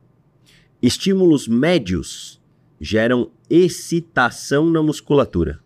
Estímulos 0.81 1.47
médios 1.47 2.41
geram 2.79 3.31
excitação 3.49 4.69
na 4.69 4.83
musculatura. 4.83 5.59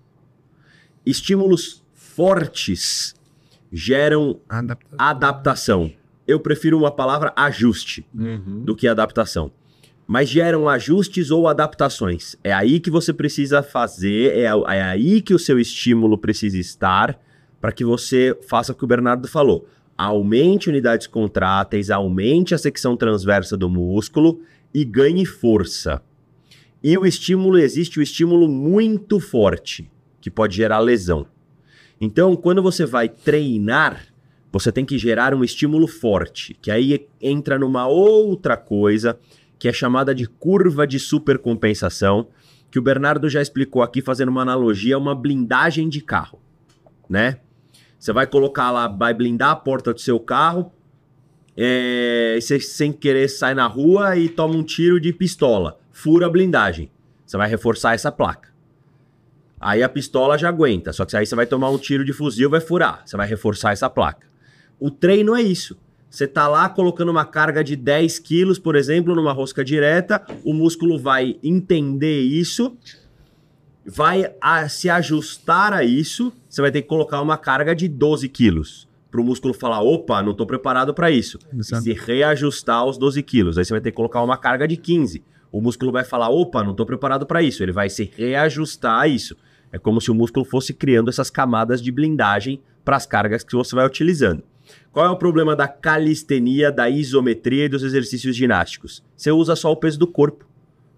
Estímulos 1.10 1.84
fortes 1.94 3.16
geram 3.72 4.40
adaptação. 4.98 5.92
Eu 6.28 6.40
prefiro 6.40 6.78
uma 6.78 6.92
palavra 6.92 7.32
ajuste 7.36 8.06
Uhum. 8.14 8.64
do 8.66 8.76
que 8.76 8.88
adaptação. 8.88 9.52
Mas 10.06 10.30
geram 10.30 10.68
ajustes 10.70 11.32
ou 11.32 11.48
adaptações. 11.48 12.36
É 12.44 12.54
aí 12.54 12.80
que 12.80 12.90
você 12.90 13.14
precisa 13.14 13.62
fazer, 13.62 14.34
é, 14.38 14.44
é 14.46 14.82
aí 14.82 15.22
que 15.22 15.34
o 15.34 15.40
seu 15.40 15.60
estímulo 15.60 16.18
precisa 16.18 16.58
estar 16.58 17.20
para 17.60 17.72
que 17.72 17.84
você 17.84 18.38
faça 18.48 18.72
o 18.72 18.76
que 18.76 18.84
o 18.84 18.88
Bernardo 18.88 19.28
falou. 19.28 19.68
Aumente 19.98 20.70
unidades 20.70 21.08
contráteis, 21.08 21.90
aumente 21.90 22.54
a 22.54 22.58
secção 22.58 22.96
transversa 22.96 23.58
do 23.58 23.70
músculo 23.70 24.42
e 24.74 24.86
ganhe 24.86 25.26
força. 25.26 26.02
E 26.84 26.98
o 26.98 27.06
estímulo, 27.06 27.58
existe 27.58 28.00
o 28.00 28.02
estímulo 28.02 28.48
muito 28.48 29.20
forte, 29.20 29.90
que 30.28 30.32
pode 30.32 30.58
gerar 30.58 30.80
lesão. 30.80 31.26
Então, 32.02 32.36
quando 32.36 32.62
você 32.62 32.86
vai 32.86 33.08
treinar, 33.08 34.08
você 34.52 34.74
tem 34.74 34.84
que 34.84 34.98
gerar 34.98 35.34
um 35.34 35.42
estímulo 35.42 35.88
forte, 35.88 36.54
que 36.62 36.70
aí 36.70 37.08
entra 37.22 37.58
numa 37.58 37.88
outra 37.88 38.58
coisa, 38.58 39.18
que 39.58 39.70
é 39.70 39.74
chamada 39.74 40.14
de 40.14 40.28
curva 40.28 40.86
de 40.86 41.00
supercompensação, 41.00 42.28
que 42.70 42.78
o 42.78 42.82
Bernardo 42.82 43.30
já 43.30 43.42
explicou 43.42 43.82
aqui 43.82 44.02
fazendo 44.02 44.28
uma 44.28 44.42
analogia 44.42 44.98
uma 44.98 45.16
blindagem 45.16 45.88
de 45.88 46.02
carro, 46.02 46.42
né? 47.10 47.40
Você 47.98 48.12
vai 48.12 48.28
colocar 48.28 48.70
lá, 48.70 48.90
vai 48.90 49.14
blindar 49.14 49.52
a 49.52 49.56
porta 49.56 49.94
do 49.94 50.02
seu 50.02 50.20
carro, 50.20 50.74
é, 51.56 52.38
você 52.40 52.60
sem 52.60 52.92
querer 52.92 53.30
sai 53.30 53.56
na 53.56 53.66
rua 53.66 54.18
e 54.18 54.28
toma 54.28 54.56
um 54.56 54.64
tiro 54.64 55.00
de 55.00 55.14
pistola, 55.14 55.80
fura 55.90 56.26
a 56.26 56.30
blindagem. 56.30 56.92
Você 57.26 57.38
vai 57.38 57.50
reforçar 57.50 57.96
essa 57.96 58.12
placa. 58.12 58.47
Aí 59.60 59.82
a 59.82 59.90
pistola 59.90 60.38
já 60.38 60.50
aguenta, 60.50 60.94
só 60.94 61.04
que 61.06 61.16
aí 61.18 61.26
você 61.26 61.36
vai 61.36 61.46
tomar 61.48 61.70
um 61.70 61.78
tiro 61.78 62.06
de 62.06 62.14
fuzil, 62.14 62.50
vai 62.50 62.60
furar. 62.62 63.02
Você 63.06 63.18
vai 63.18 63.28
reforçar 63.28 63.72
essa 63.74 63.90
placa. 63.90 64.28
O 64.80 64.92
treino 64.92 65.36
é 65.36 65.42
isso. 65.42 65.76
Você 66.10 66.28
tá 66.28 66.48
lá 66.48 66.70
colocando 66.70 67.10
uma 67.10 67.26
carga 67.26 67.64
de 67.64 67.76
10 67.76 68.20
quilos, 68.20 68.58
por 68.60 68.76
exemplo, 68.76 69.14
numa 69.16 69.34
rosca 69.34 69.64
direta, 69.66 70.26
o 70.44 70.54
músculo 70.54 70.98
vai 70.98 71.38
entender 71.44 72.22
isso, 72.22 72.78
vai 73.86 74.32
a- 74.42 74.68
se 74.70 74.90
ajustar 74.90 75.74
a 75.74 75.84
isso, 75.84 76.32
você 76.48 76.62
vai 76.62 76.72
ter 76.72 76.82
que 76.82 76.88
colocar 76.88 77.22
uma 77.22 77.38
carga 77.38 77.76
de 77.76 77.88
12 77.88 78.28
quilos. 78.30 78.88
Para 79.10 79.22
o 79.22 79.24
músculo 79.24 79.54
falar, 79.54 79.82
opa, 79.82 80.22
não 80.22 80.32
estou 80.32 80.46
preparado 80.46 80.94
para 80.94 81.10
isso. 81.10 81.40
Exato. 81.58 81.84
se 81.84 81.94
reajustar 81.94 82.78
aos 82.78 82.98
12 82.98 83.24
quilos. 83.24 83.58
Aí 83.58 83.64
você 83.66 83.74
vai 83.74 83.82
ter 83.82 83.92
que 83.92 83.96
colocar 83.96 84.22
uma 84.22 84.38
carga 84.38 84.68
de 84.68 84.76
15. 84.78 85.24
O 85.52 85.62
músculo 85.62 85.92
vai 85.94 86.04
falar, 86.04 86.30
opa, 86.30 86.62
não 86.64 86.72
estou 86.72 86.86
preparado 86.86 87.26
para 87.26 87.42
isso. 87.42 87.64
Ele 87.64 87.72
vai 87.72 87.90
se 87.90 88.12
reajustar 88.16 89.00
a 89.02 89.08
isso. 89.08 89.36
É 89.72 89.78
como 89.78 90.00
se 90.00 90.10
o 90.10 90.16
músculo 90.16 90.46
fosse 90.46 90.74
criando 90.74 91.10
essas 91.10 91.30
camadas 91.30 91.82
de 91.82 91.92
blindagem 91.92 92.62
para 92.84 92.96
as 92.96 93.06
cargas 93.06 93.44
que 93.44 93.56
você 93.56 93.76
vai 93.76 93.86
utilizando. 93.86 94.44
Qual 94.92 95.06
é 95.06 95.10
o 95.10 95.16
problema 95.16 95.56
da 95.56 95.68
calistenia, 95.68 96.72
da 96.72 96.90
isometria 96.90 97.66
e 97.66 97.70
dos 97.70 97.84
exercícios 97.84 98.36
ginásticos? 98.36 99.04
Você 99.16 99.32
usa 99.32 99.56
só 99.56 99.72
o 99.72 99.76
peso 99.76 100.00
do 100.00 100.08
corpo, 100.08 100.46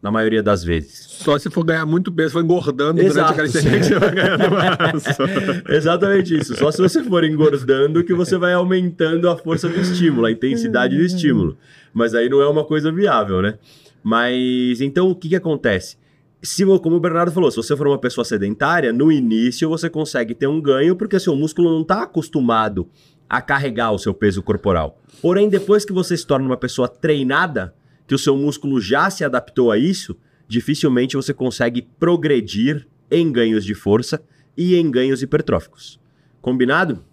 na 0.01 0.09
maioria 0.09 0.41
das 0.41 0.63
vezes. 0.63 1.07
Só 1.09 1.37
se 1.37 1.49
for 1.49 1.63
ganhar 1.63 1.85
muito 1.85 2.11
peso, 2.11 2.33
for 2.33 2.43
engordando 2.43 3.01
Exato. 3.01 3.33
durante 3.33 3.33
a 3.33 3.35
calistenia 3.35 3.79
que 3.79 3.85
você 3.85 3.99
vai 3.99 4.11
ganhando 4.11 4.51
massa. 4.51 5.23
Exatamente 5.69 6.37
isso. 6.37 6.55
Só 6.55 6.71
se 6.71 6.81
você 6.81 7.03
for 7.03 7.23
engordando 7.23 8.03
que 8.03 8.13
você 8.13 8.37
vai 8.37 8.53
aumentando 8.53 9.29
a 9.29 9.37
força 9.37 9.67
do 9.67 9.79
estímulo, 9.79 10.25
a 10.25 10.31
intensidade 10.31 10.95
do 10.95 11.03
estímulo. 11.03 11.57
Mas 11.93 12.15
aí 12.15 12.29
não 12.29 12.41
é 12.41 12.47
uma 12.47 12.63
coisa 12.63 12.91
viável, 12.91 13.41
né? 13.41 13.55
Mas 14.01 14.79
então 14.79 15.09
o 15.09 15.15
que, 15.15 15.29
que 15.29 15.35
acontece? 15.35 15.97
Se, 16.41 16.63
como 16.65 16.95
o 16.95 16.99
Bernardo 16.99 17.31
falou, 17.31 17.51
se 17.51 17.57
você 17.57 17.75
for 17.75 17.87
uma 17.87 17.97
pessoa 17.97 18.23
sedentária, 18.23 18.93
no 18.93 19.11
início 19.11 19.67
você 19.67 19.89
consegue 19.89 20.33
ter 20.33 20.47
um 20.47 20.61
ganho 20.61 20.95
porque 20.95 21.19
seu 21.19 21.35
músculo 21.35 21.69
não 21.69 21.81
está 21.81 22.03
acostumado 22.03 22.87
a 23.29 23.41
carregar 23.41 23.91
o 23.91 23.99
seu 23.99 24.13
peso 24.13 24.41
corporal. 24.41 25.01
Porém, 25.21 25.49
depois 25.49 25.83
que 25.83 25.91
você 25.91 26.15
se 26.15 26.25
torna 26.25 26.45
uma 26.45 26.57
pessoa 26.57 26.87
treinada, 26.87 27.73
que 28.07 28.15
o 28.15 28.19
seu 28.19 28.37
músculo 28.37 28.79
já 28.79 29.09
se 29.09 29.23
adaptou 29.23 29.69
a 29.71 29.77
isso, 29.77 30.17
dificilmente 30.47 31.15
você 31.15 31.33
consegue 31.33 31.87
progredir 31.99 32.87
em 33.11 33.31
ganhos 33.31 33.65
de 33.65 33.75
força 33.75 34.21
e 34.57 34.75
em 34.75 34.89
ganhos 34.89 35.21
hipertróficos. 35.21 35.99
Combinado? 36.41 37.03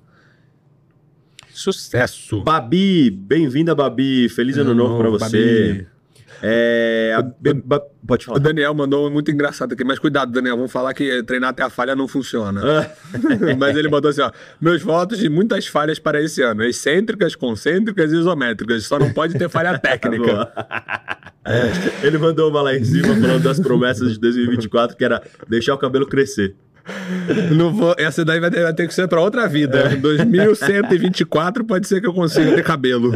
Sucesso. 1.51 2.43
Babi, 2.43 3.11
bem-vinda, 3.11 3.75
Babi. 3.75 4.29
Feliz 4.29 4.57
ano 4.57 4.75
novo 4.75 4.99
pra 4.99 5.11
você. 5.11 5.73
Babi. 5.73 5.96
É, 6.42 7.14
a- 7.16 7.22
ba- 7.64 7.81
pode 8.07 8.25
O 8.25 8.27
falar. 8.27 8.38
Daniel 8.40 8.75
mandou 8.75 9.11
muito 9.11 9.31
engraçado 9.31 9.72
aqui, 9.72 9.83
mas 9.85 9.99
cuidado, 9.99 10.31
Daniel, 10.33 10.57
vamos 10.57 10.70
falar 10.72 10.92
que 10.94 11.22
treinar 11.22 11.51
até 11.51 11.62
a 11.62 11.70
falha 11.70 11.96
não 11.96 12.07
funciona. 12.07 12.61
Ah, 12.62 12.90
mas 13.59 13.77
ele 13.77 13.88
mandou 13.88 14.11
assim, 14.11 14.20
ó, 14.20 14.31
meus 14.61 14.83
votos 14.83 15.18
de 15.18 15.29
muitas 15.29 15.66
falhas 15.66 15.99
para 15.99 16.20
esse 16.22 16.42
ano, 16.42 16.62
excêntricas, 16.62 17.35
concêntricas 17.35 18.12
e 18.12 18.16
isométricas, 18.16 18.85
só 18.85 18.99
não 18.99 19.12
pode 19.12 19.35
ter 19.38 19.49
falha 19.49 19.77
técnica. 19.81 20.25
boa. 20.25 20.53
Ele 22.03 22.18
mandou 22.18 22.51
uma 22.51 22.61
lá 22.62 22.75
em 22.77 22.85
cima 22.85 23.09
falando 23.14 23.42
das 23.42 23.61
promessas 23.61 24.12
de 24.14 24.18
2024, 24.20 24.96
que 24.96 25.05
era 25.05 25.22
deixar 25.49 25.75
o 25.75 25.79
cabelo 25.79 26.07
crescer. 26.07 26.55
Não 27.55 27.72
vou, 27.72 27.94
essa 27.99 28.25
daí 28.25 28.40
vai 28.40 28.51
ter, 28.51 28.62
vai 28.62 28.75
ter 28.75 28.87
que 28.87 28.94
ser 28.94 29.09
para 29.09 29.20
outra 29.20 29.49
vida. 29.49 29.96
2124 29.96 31.64
pode 31.64 31.87
ser 31.87 32.01
que 32.01 32.07
eu 32.07 32.14
consiga 32.14 32.55
ter 32.55 32.62
cabelo. 32.62 33.12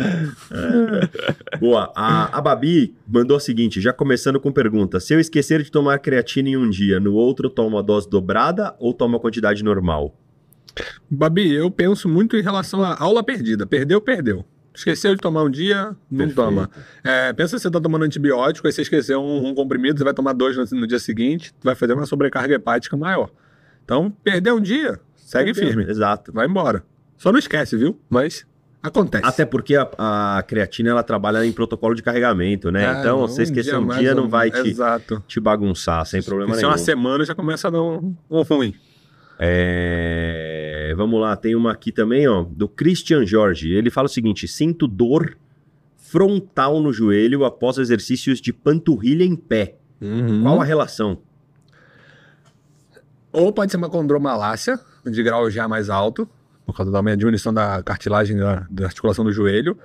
Boa. 1.59 1.93
A, 1.95 2.39
a 2.39 2.41
Babi 2.41 2.95
mandou 3.07 3.37
o 3.37 3.41
seguinte, 3.41 3.81
já 3.81 3.93
começando 3.93 4.41
com 4.41 4.53
pergunta. 4.53 5.01
Se 5.01 5.15
eu 5.15 5.21
esquecer 5.21 5.63
de 5.63 5.71
tomar 5.71 5.99
creatina 5.99 6.51
em 6.51 6.57
um 6.57 6.69
dia, 6.69 6.99
no 6.99 7.15
outro 7.15 7.47
eu 7.47 7.51
tomo 7.51 7.79
a 7.79 7.83
dose 7.83 8.09
dobrada 8.09 8.75
ou 8.79 8.93
tomo 8.93 9.17
a 9.17 9.21
quantidade 9.21 9.63
normal? 9.63 10.17
Babi, 11.11 11.53
eu 11.53 11.71
penso 11.71 12.09
muito 12.09 12.37
em 12.37 12.43
relação 12.43 12.83
à 12.83 12.97
aula 12.99 13.23
perdida. 13.23 13.67
Perdeu, 13.67 14.01
perdeu. 14.01 14.45
Esqueceu 14.73 15.15
de 15.15 15.21
tomar 15.21 15.43
um 15.43 15.51
dia, 15.51 15.97
não 16.11 16.27
Perfeito. 16.27 16.35
toma. 16.37 16.71
É, 17.03 17.33
pensa 17.33 17.57
que 17.57 17.63
você 17.63 17.69
está 17.69 17.81
tomando 17.81 18.05
antibiótico, 18.05 18.67
aí 18.67 18.73
você 18.73 18.83
esqueceu 18.83 19.21
um, 19.21 19.49
um 19.49 19.55
comprimido, 19.55 19.99
você 19.99 20.05
vai 20.05 20.15
tomar 20.15 20.33
dois 20.33 20.57
no, 20.57 20.81
no 20.81 20.87
dia 20.87 20.99
seguinte, 20.99 21.53
vai 21.63 21.75
fazer 21.75 21.93
uma 21.93 22.07
sobrecarga 22.07 22.55
hepática 22.55 22.97
maior. 22.97 23.31
Então, 23.91 24.09
perdeu 24.23 24.57
um 24.57 24.61
dia, 24.61 25.01
segue 25.17 25.53
firme. 25.53 25.83
Exato. 25.91 26.33
Vai 26.33 26.47
embora. 26.47 26.85
Só 27.17 27.33
não 27.33 27.41
esquece, 27.41 27.77
viu? 27.77 27.99
Mas 28.09 28.47
acontece. 28.81 29.25
Até 29.27 29.45
porque 29.45 29.75
a, 29.75 29.89
a 30.39 30.43
creatina 30.47 30.91
ela 30.91 31.03
trabalha 31.03 31.45
em 31.45 31.51
protocolo 31.51 31.95
de 31.97 32.03
carregamento, 32.03 32.71
né? 32.71 32.87
Ah, 32.87 33.01
então, 33.01 33.21
não, 33.21 33.27
você 33.27 33.43
esquecer 33.43 33.77
um 33.77 33.89
dia 33.89 34.11
ou- 34.11 34.17
não 34.17 34.29
vai 34.29 34.49
te, 34.51 34.77
te 35.27 35.41
bagunçar, 35.41 36.07
sem 36.07 36.23
problema 36.23 36.53
Se 36.55 36.61
é 36.61 36.63
nenhum. 36.63 36.71
uma 36.71 36.79
semana 36.79 37.25
já 37.25 37.35
começa 37.35 37.67
a 37.67 37.71
dar 37.73 37.83
um, 37.83 38.15
um 38.31 38.43
ruim. 38.43 38.75
É... 39.39 40.87
É, 40.91 40.95
vamos 40.95 41.21
lá, 41.21 41.37
tem 41.37 41.55
uma 41.55 41.71
aqui 41.73 41.93
também, 41.93 42.27
ó, 42.27 42.43
do 42.43 42.69
Christian 42.69 43.25
Jorge. 43.25 43.73
Ele 43.73 43.91
fala 43.91 44.07
o 44.07 44.11
seguinte: 44.11 44.47
sinto 44.49 44.87
dor 44.89 45.37
frontal 45.97 46.81
no 46.81 46.93
joelho 46.93 47.45
após 47.45 47.79
exercícios 47.79 48.41
de 48.41 48.53
panturrilha 48.53 49.25
em 49.25 49.37
pé. 49.37 49.77
Uhum. 50.01 50.43
Qual 50.43 50.61
a 50.61 50.65
relação? 50.65 51.19
Ou 53.33 53.53
pode 53.53 53.71
ser 53.71 53.77
uma 53.77 53.89
condromalácia, 53.91 54.79
de 55.05 55.23
grau 55.23 55.51
já 55.51 55.69
mais 55.69 55.89
alto, 55.91 56.29
por 56.67 56.77
causa 56.77 56.91
da 56.91 57.01
diminuição 57.15 57.53
da 57.55 57.83
cartilagem 57.83 58.37
da, 58.37 58.67
da 58.71 58.87
articulação 58.87 59.25
do 59.25 59.33
joelho. 59.33 59.79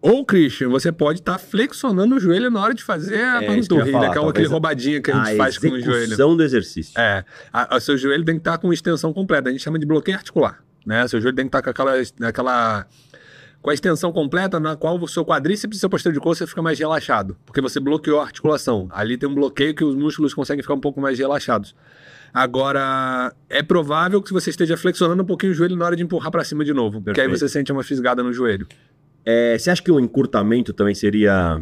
Ou, 0.00 0.24
Christian, 0.24 0.68
você 0.68 0.92
pode 0.92 1.18
estar 1.18 1.38
flexionando 1.38 2.14
o 2.14 2.20
joelho 2.20 2.50
na 2.52 2.60
hora 2.62 2.72
de 2.72 2.84
fazer 2.84 3.16
a 3.20 3.42
É, 3.42 3.46
panturrilha, 3.46 3.92
falar, 3.92 4.04
é 4.04 4.08
aquele 4.10 4.24
talvez 4.24 4.50
roubadinha 4.50 5.02
que 5.02 5.10
a 5.10 5.14
gente 5.24 5.34
a 5.34 5.36
faz 5.36 5.58
com 5.58 5.66
o 5.66 5.80
joelho. 5.80 6.02
execução 6.04 6.36
do 6.36 6.42
exercício. 6.44 7.00
É, 7.00 7.24
a- 7.52 7.76
o 7.76 7.80
seu 7.80 7.96
joelho 7.98 8.24
tem 8.24 8.36
que 8.36 8.40
estar 8.42 8.58
com 8.58 8.72
extensão 8.72 9.12
completa. 9.12 9.48
A 9.48 9.52
gente 9.52 9.60
chama 9.62 9.76
de 9.78 9.84
bloqueio 9.86 10.16
articular, 10.16 10.62
né? 10.86 11.06
Seu 11.08 11.20
joelho 11.20 11.34
tem 11.34 11.46
que 11.46 11.48
estar 11.48 11.62
com 11.62 11.70
aquela, 11.70 11.94
aquela 12.28 12.86
com 13.60 13.70
a 13.70 13.74
extensão 13.74 14.12
completa 14.12 14.60
na 14.60 14.76
qual 14.76 14.96
o 14.96 15.08
seu 15.08 15.24
quadríceps 15.24 15.78
e 15.78 15.80
seu 15.80 15.90
posterior 15.90 16.14
de 16.14 16.20
coxa 16.20 16.46
fica 16.46 16.62
mais 16.62 16.78
relaxado, 16.78 17.36
porque 17.44 17.60
você 17.60 17.80
bloqueou 17.80 18.20
a 18.20 18.22
articulação. 18.24 18.86
Ali 18.92 19.18
tem 19.18 19.28
um 19.28 19.34
bloqueio 19.34 19.74
que 19.74 19.82
os 19.82 19.96
músculos 19.96 20.32
conseguem 20.32 20.62
ficar 20.62 20.74
um 20.74 20.80
pouco 20.80 21.00
mais 21.00 21.18
relaxados. 21.18 21.74
Agora, 22.42 23.32
é 23.50 23.62
provável 23.64 24.22
que 24.22 24.32
você 24.32 24.50
esteja 24.50 24.76
flexionando 24.76 25.22
um 25.22 25.26
pouquinho 25.26 25.50
o 25.50 25.54
joelho 25.54 25.74
na 25.74 25.84
hora 25.86 25.96
de 25.96 26.04
empurrar 26.04 26.30
para 26.30 26.44
cima 26.44 26.64
de 26.64 26.72
novo, 26.72 27.02
porque 27.02 27.20
aí 27.20 27.26
Perfeito. 27.26 27.38
você 27.40 27.48
sente 27.48 27.72
uma 27.72 27.82
fisgada 27.82 28.22
no 28.22 28.32
joelho. 28.32 28.64
É, 29.24 29.58
você 29.58 29.70
acha 29.70 29.82
que 29.82 29.90
o 29.90 29.98
encurtamento 29.98 30.72
também 30.72 30.94
seria 30.94 31.60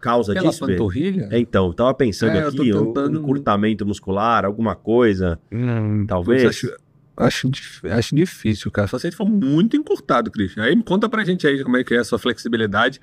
causa 0.00 0.32
Pela 0.34 0.50
disso? 0.50 0.64
Panturrilha? 0.64 1.26
É, 1.32 1.38
então, 1.38 1.66
eu 1.66 1.74
tava 1.74 1.92
pensando 1.94 2.30
É, 2.36 2.46
aqui, 2.46 2.72
um 2.72 2.86
tentando- 2.86 3.18
encurtamento 3.18 3.84
muscular, 3.84 4.44
alguma 4.44 4.76
coisa, 4.76 5.36
Hum, 5.50 6.06
talvez. 6.06 6.44
Acho, 6.44 6.72
acho, 7.16 7.50
acho 7.84 8.14
difícil, 8.14 8.70
cara. 8.70 8.86
Só 8.86 9.00
se 9.00 9.08
ele 9.08 9.16
for 9.16 9.28
muito 9.28 9.76
encurtado, 9.76 10.30
Christian. 10.30 10.62
Aí 10.62 10.80
conta 10.84 11.08
pra 11.08 11.24
gente 11.24 11.44
aí 11.44 11.60
como 11.64 11.76
é 11.76 11.82
que 11.82 11.92
é 11.92 11.98
a 11.98 12.04
sua 12.04 12.20
flexibilidade. 12.20 13.00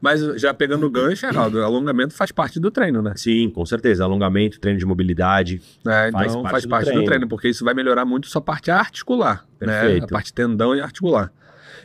Mas 0.00 0.20
já 0.40 0.52
pegando 0.52 0.86
o 0.86 0.90
gancho, 0.90 1.22
Geraldo, 1.26 1.62
alongamento 1.62 2.14
faz 2.14 2.30
parte 2.30 2.60
do 2.60 2.70
treino, 2.70 3.00
né? 3.02 3.12
Sim, 3.16 3.48
com 3.50 3.64
certeza. 3.64 4.04
Alongamento, 4.04 4.60
treino 4.60 4.78
de 4.78 4.84
mobilidade. 4.86 5.60
É, 5.86 6.10
Faz 6.12 6.32
então 6.32 6.42
parte 6.42 6.52
faz 6.52 6.62
do 6.64 6.68
parte 6.68 6.84
do 6.86 6.90
treino. 6.90 7.06
treino, 7.06 7.28
porque 7.28 7.48
isso 7.48 7.64
vai 7.64 7.72
melhorar 7.74 8.04
muito 8.04 8.28
sua 8.28 8.40
parte 8.42 8.70
articular, 8.70 9.44
né? 9.60 9.80
Perfeito. 9.80 10.04
A 10.04 10.08
parte 10.08 10.32
tendão 10.32 10.74
e 10.76 10.80
articular. 10.80 11.32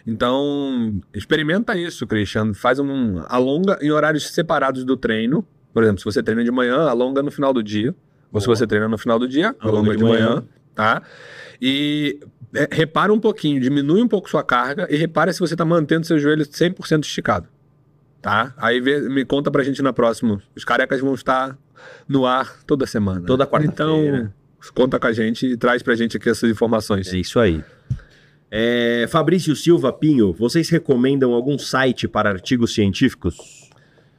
Então, 0.05 0.99
experimenta 1.13 1.77
isso, 1.77 2.05
Christian. 2.07 2.53
Faz 2.53 2.79
um 2.79 3.23
alonga 3.27 3.77
em 3.81 3.91
horários 3.91 4.27
separados 4.31 4.83
do 4.83 4.97
treino. 4.97 5.45
Por 5.73 5.83
exemplo, 5.83 5.99
se 5.99 6.05
você 6.05 6.21
treina 6.23 6.43
de 6.43 6.51
manhã, 6.51 6.87
alonga 6.89 7.21
no 7.23 7.31
final 7.31 7.53
do 7.53 7.63
dia. 7.63 7.95
Ou 8.31 8.39
se 8.41 8.47
você 8.47 8.65
treina 8.65 8.87
no 8.87 8.97
final 8.97 9.19
do 9.19 9.27
dia, 9.27 9.55
Alonga 9.59 9.77
alonga 9.77 9.91
de 9.91 9.97
de 9.97 10.03
manhã, 10.03 10.29
manhã. 10.29 10.43
tá? 10.73 11.01
E 11.61 12.19
é, 12.55 12.67
repara 12.71 13.11
um 13.13 13.19
pouquinho, 13.19 13.59
diminui 13.59 14.01
um 14.01 14.07
pouco 14.07 14.29
sua 14.29 14.43
carga 14.43 14.87
e 14.89 14.95
repara 14.95 15.31
se 15.33 15.39
você 15.39 15.53
está 15.53 15.65
mantendo 15.65 16.05
seu 16.07 16.17
joelho 16.17 16.43
100% 16.45 17.03
esticado, 17.03 17.47
tá? 18.21 18.53
Aí 18.57 18.79
vê- 18.79 19.01
me 19.09 19.25
conta 19.25 19.49
pra 19.51 19.63
gente 19.63 19.81
na 19.81 19.91
próxima. 19.93 20.41
Os 20.55 20.63
carecas 20.63 20.99
vão 21.01 21.13
estar 21.13 21.57
no 22.07 22.25
ar 22.25 22.57
toda 22.65 22.85
semana. 22.85 23.25
Toda 23.25 23.45
quarta-feira. 23.47 24.17
Então, 24.17 24.33
conta 24.75 24.99
com 24.99 25.07
a 25.07 25.11
gente 25.13 25.45
e 25.47 25.57
traz 25.57 25.81
pra 25.81 25.95
gente 25.95 26.17
aqui 26.17 26.29
essas 26.29 26.49
informações. 26.49 27.11
É 27.13 27.17
isso 27.17 27.39
aí. 27.39 27.63
É, 28.53 29.05
Fabrício 29.09 29.55
Silva 29.55 29.93
Pinho, 29.93 30.33
vocês 30.33 30.69
recomendam 30.69 31.33
algum 31.33 31.57
site 31.57 32.07
para 32.07 32.29
artigos 32.29 32.73
científicos? 32.73 33.69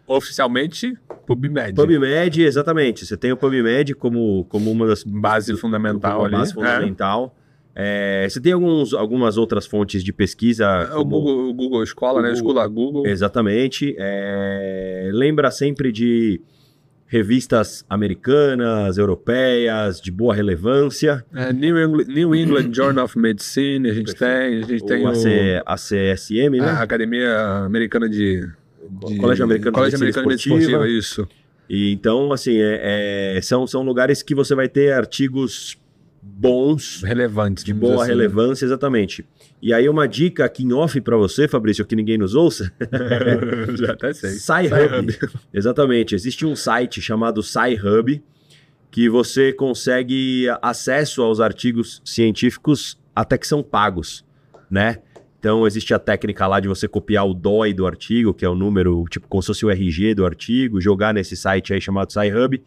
Oficialmente, 0.07 0.97
PubMed. 1.27 1.75
PubMed, 1.75 2.43
exatamente. 2.43 3.07
Você 3.07 3.17
tem 3.17 3.31
o 3.33 3.37
PubMed 3.37 3.95
como, 3.95 4.45
como 4.49 4.71
uma 4.71 4.87
das 4.87 5.05
Base 5.05 5.55
fundamental 5.57 6.25
ali. 6.25 6.33
base 6.37 6.53
fundamental. 6.55 7.37
É, 7.39 7.42
você 8.29 8.41
tem 8.41 8.53
alguns, 8.53 8.93
algumas 8.93 9.37
outras 9.39 9.67
fontes 9.67 10.05
de 10.05 10.13
pesquisa? 10.13 10.65
É, 10.67 10.95
o, 10.95 10.99
como- 10.99 11.11
Google, 11.21 11.49
o 11.49 11.55
Google 11.55 11.83
Escola, 11.83 12.19
O 12.21 12.23
né? 12.23 12.33
Escola 12.33 12.67
Google. 12.67 13.07
Exatamente. 13.07 13.95
É, 13.99 15.11
lembra 15.13 15.51
sempre 15.51 15.91
de 15.91 16.41
revistas 17.07 17.85
americanas, 17.91 18.97
europeias, 18.97 20.01
de 20.01 20.11
boa 20.11 20.35
relevância. 20.35 21.25
É, 21.35 21.53
New, 21.53 21.79
England, 21.79 22.05
New 22.09 22.35
England 22.35 22.73
Journal 22.73 23.05
of 23.05 23.19
Medicine, 23.19 23.91
a 23.91 23.95
gente 23.95 24.15
tem. 24.15 24.29
A 24.63 24.67
gente 24.67 24.85
tem 24.87 25.03
o 25.05 25.09
o, 25.09 25.09
AC, 25.09 25.27
ACSM, 25.67 26.59
né? 26.59 26.69
a 26.71 26.83
Academia 26.83 27.39
Americana 27.67 28.09
de. 28.09 28.41
de- 29.07 29.17
Colégio 29.19 29.45
Americano 29.45 29.73
de 29.73 29.79
Colégio 29.79 29.99
Medicina 29.99 30.23
Americano 30.23 30.27
de 30.27 30.29
Medicina 30.29 30.57
Esportiva. 30.59 30.89
Esportiva, 30.89 30.89
isso. 30.89 31.29
E 31.69 31.93
então, 31.93 32.33
assim, 32.33 32.57
é- 32.57 33.37
é- 33.37 33.41
são, 33.43 33.67
são 33.67 33.83
lugares 33.83 34.23
que 34.23 34.35
você 34.35 34.55
vai 34.55 34.69
ter 34.69 34.93
artigos 34.93 35.77
bons, 36.23 37.03
Relevantes. 37.03 37.65
de 37.65 37.75
boa 37.75 38.03
assim, 38.03 38.13
relevância, 38.13 38.65
exatamente. 38.65 39.25
E 39.61 39.75
aí, 39.75 39.89
uma 39.89 40.07
dica 40.07 40.45
aqui 40.45 40.63
em 40.63 40.73
off 40.73 41.01
para 41.01 41.17
você, 41.17 41.49
Fabrício, 41.49 41.85
que 41.85 41.97
ninguém 41.97 42.17
nos 42.17 42.35
ouça. 42.35 42.73
né? 42.81 43.75
Já 43.77 43.93
até 43.93 44.13
sei. 44.15 44.31
SciHub. 44.31 45.19
Exatamente. 45.53 46.15
Existe 46.15 46.47
um 46.47 46.55
site 46.55 47.03
chamado 47.03 47.43
SciHub 47.43 48.23
que 48.91 49.09
você 49.09 49.53
consegue 49.53 50.47
acesso 50.61 51.23
aos 51.23 51.41
artigos 51.41 52.01
científicos 52.05 52.99
até 53.17 53.37
que 53.39 53.47
são 53.47 53.63
pagos, 53.63 54.25
né? 54.71 54.99
Então 55.39 55.67
existe 55.67 55.93
a 55.93 55.99
técnica 55.99 56.47
lá 56.47 56.61
de 56.61 56.69
você 56.69 56.87
copiar 56.87 57.27
o 57.27 57.35
DOI 57.35 57.73
do 57.75 57.87
artigo, 57.87 58.33
que 58.33 58.45
é 58.45 58.49
o 58.49 58.55
número, 58.55 59.05
tipo, 59.11 59.27
como 59.27 59.43
se 59.43 59.49
fosse 59.49 59.67
o 59.67 59.71
RG 59.71 60.15
do 60.15 60.25
artigo, 60.25 60.81
jogar 60.81 61.13
nesse 61.13 61.37
site 61.37 61.73
aí 61.73 61.81
chamado 61.81 62.13
SciHub, 62.13 62.63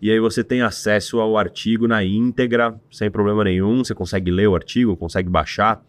e 0.00 0.10
aí 0.10 0.20
você 0.20 0.44
tem 0.44 0.62
acesso 0.62 1.18
ao 1.18 1.36
artigo 1.36 1.88
na 1.88 2.04
íntegra, 2.04 2.78
sem 2.90 3.10
problema 3.10 3.44
nenhum, 3.44 3.84
você 3.84 3.94
consegue 3.94 4.30
ler 4.30 4.48
o 4.48 4.54
artigo, 4.54 4.96
consegue 4.96 5.28
baixar. 5.28 5.82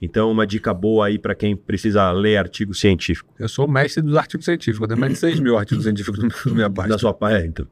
Então, 0.00 0.30
uma 0.30 0.46
dica 0.46 0.72
boa 0.72 1.06
aí 1.06 1.18
para 1.18 1.34
quem 1.34 1.56
precisa 1.56 2.10
ler 2.12 2.36
artigo 2.36 2.72
científico. 2.72 3.34
Eu 3.38 3.48
sou 3.48 3.66
o 3.66 3.70
mestre 3.70 4.00
dos 4.00 4.16
artigos 4.16 4.44
científicos. 4.44 4.80
Eu 4.80 4.88
tenho 4.88 5.00
mais 5.00 5.12
de 5.14 5.18
6 5.18 5.40
mil 5.40 5.58
artigos 5.58 5.84
científicos 5.84 6.22
na 6.46 6.54
minha 6.54 6.70
página. 6.70 6.94
Da 6.94 6.98
sua 6.98 7.12
parte, 7.12 7.46
então. 7.48 7.66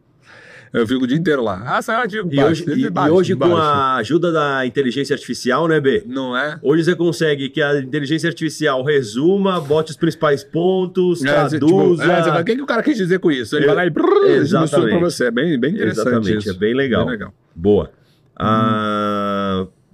Eu 0.77 0.87
fico 0.87 1.05
o 1.05 1.07
dia 1.07 1.17
inteiro 1.17 1.43
lá. 1.43 1.63
Ah, 1.67 1.81
saiu 1.83 2.01
artigo. 2.01 2.29
E 2.31 2.37
baixo, 2.37 2.63
hoje, 2.71 2.81
e- 2.83 2.85
e 2.87 2.91
baixo, 2.91 3.15
hoje 3.15 3.33
com 3.35 3.39
baixo. 3.49 3.57
a 3.57 3.97
ajuda 3.97 4.31
da 4.31 4.67
inteligência 4.67 5.15
artificial, 5.15 5.67
né, 5.67 5.81
B? 5.81 6.03
Não 6.07 6.37
é? 6.37 6.59
Hoje 6.63 6.85
você 6.85 6.95
consegue 6.95 7.49
que 7.49 7.63
a 7.63 7.79
inteligência 7.81 8.29
artificial 8.29 8.85
resuma, 8.85 9.61
bote 9.61 9.91
os 9.93 9.97
principais 9.97 10.45
pontos, 10.45 11.25
É, 11.25 11.43
você, 11.49 11.59
traduza. 11.59 12.03
tipo, 12.03 12.13
é, 12.13 12.23
fala, 12.23 12.41
o 12.41 12.45
que, 12.45 12.57
que 12.57 12.63
o 12.63 12.67
cara 12.67 12.83
quis 12.83 12.97
dizer 12.97 13.19
com 13.19 13.33
isso? 13.33 13.57
Ele 13.57 13.65
É, 13.65 13.67
vai 13.69 13.77
lá 13.77 13.87
e 13.87 13.91
brrr, 13.91 14.27
exatamente. 14.29 14.91
pra 14.91 14.99
você. 14.99 15.25
É 15.27 15.31
bem, 15.31 15.59
bem 15.59 15.73
interessante 15.73 16.09
Exatamente, 16.09 16.39
isso. 16.39 16.51
é 16.51 16.53
bem 16.55 16.75
legal. 16.75 17.03
Bem 17.05 17.13
legal. 17.13 17.35
Boa. 17.55 17.91
Ah, 18.39 19.16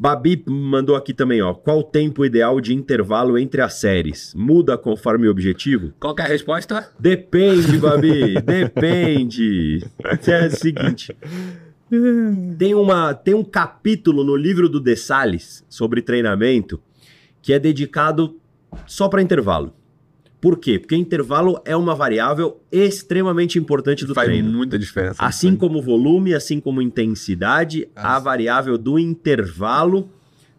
Babi 0.03 0.43
mandou 0.49 0.97
aqui 0.97 1.15
também, 1.15 1.41
ó. 1.43 1.55
Qual 1.55 1.79
o 1.79 1.85
tempo 1.85 2.25
ideal 2.25 2.61
de 2.61 2.75
intervalo 2.75 3.39
entre 3.39 3.61
as 3.61 3.75
séries? 3.75 4.35
Muda 4.35 4.77
conforme 4.77 5.29
o 5.29 5.31
objetivo? 5.31 5.93
Qual 6.01 6.13
é 6.19 6.23
a 6.23 6.27
resposta? 6.27 6.91
Depende, 6.99 7.79
Babi, 7.79 8.35
depende. 8.43 9.87
É 10.27 10.47
o 10.49 10.51
seguinte. 10.51 11.17
Tem, 12.59 12.75
uma, 12.75 13.15
tem 13.15 13.33
um 13.33 13.45
capítulo 13.45 14.25
no 14.25 14.35
livro 14.35 14.69
do 14.69 14.81
De 14.81 14.97
Salles 14.97 15.65
sobre 15.69 16.03
treinamento 16.03 16.83
que 17.41 17.53
é 17.53 17.59
dedicado 17.61 18.41
só 18.89 19.09
para 19.09 19.23
intervalo. 19.23 19.73
Por 20.43 20.59
quê? 20.59 20.77
Porque 20.77 20.97
intervalo 20.97 21.63
é 21.65 21.77
uma 21.77 21.95
variável 21.95 22.61
extremamente 22.73 23.61
importante 23.61 24.05
do 24.05 24.13
Faz 24.13 24.27
treino. 24.27 24.51
muita 24.51 24.77
diferença. 24.77 25.25
Assim 25.25 25.55
como 25.55 25.81
volume, 25.81 26.35
assim 26.35 26.59
como 26.59 26.83
intensidade, 26.83 27.89
a 27.95 28.17
Ah. 28.17 28.19
variável 28.19 28.77
do 28.77 28.99
intervalo 28.99 30.11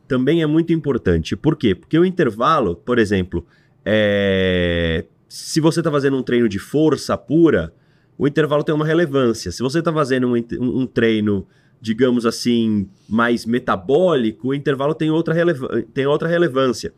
também 0.08 0.41
é 0.41 0.46
muito 0.48 0.72
importante. 0.72 1.36
Por 1.36 1.58
quê? 1.58 1.76
Porque 1.76 2.00
o 2.00 2.06
intervalo, 2.06 2.78
por 2.78 2.98
exemplo, 2.98 3.46
é, 3.84 5.04
se 5.28 5.60
você 5.60 5.82
está 5.82 5.91
fazendo 5.91 6.15
um 6.17 6.24
treino 6.24 6.48
de 6.48 6.60
força 6.60 7.17
pura, 7.17 7.74
o 8.17 8.26
intervalo 8.26 8.63
tem 8.63 8.74
uma 8.74 8.86
relevância. 8.86 9.52
Se 9.52 9.62
você 9.62 9.80
está 9.80 9.91
fazendo 9.91 10.28
um, 10.28 10.36
um- 10.62 10.80
um 10.82 10.86
treino, 10.88 11.46
digamos 11.82 12.26
assim, 12.26 12.88
mais 13.10 13.46
metabólico, 13.46 14.48
o 14.50 14.54
intervalo 14.54 14.93
tem 14.96 15.10
outra, 15.12 15.34
releva- 15.34 15.84
tem 15.93 16.06
outra 16.06 16.30
relevância. 16.30 16.93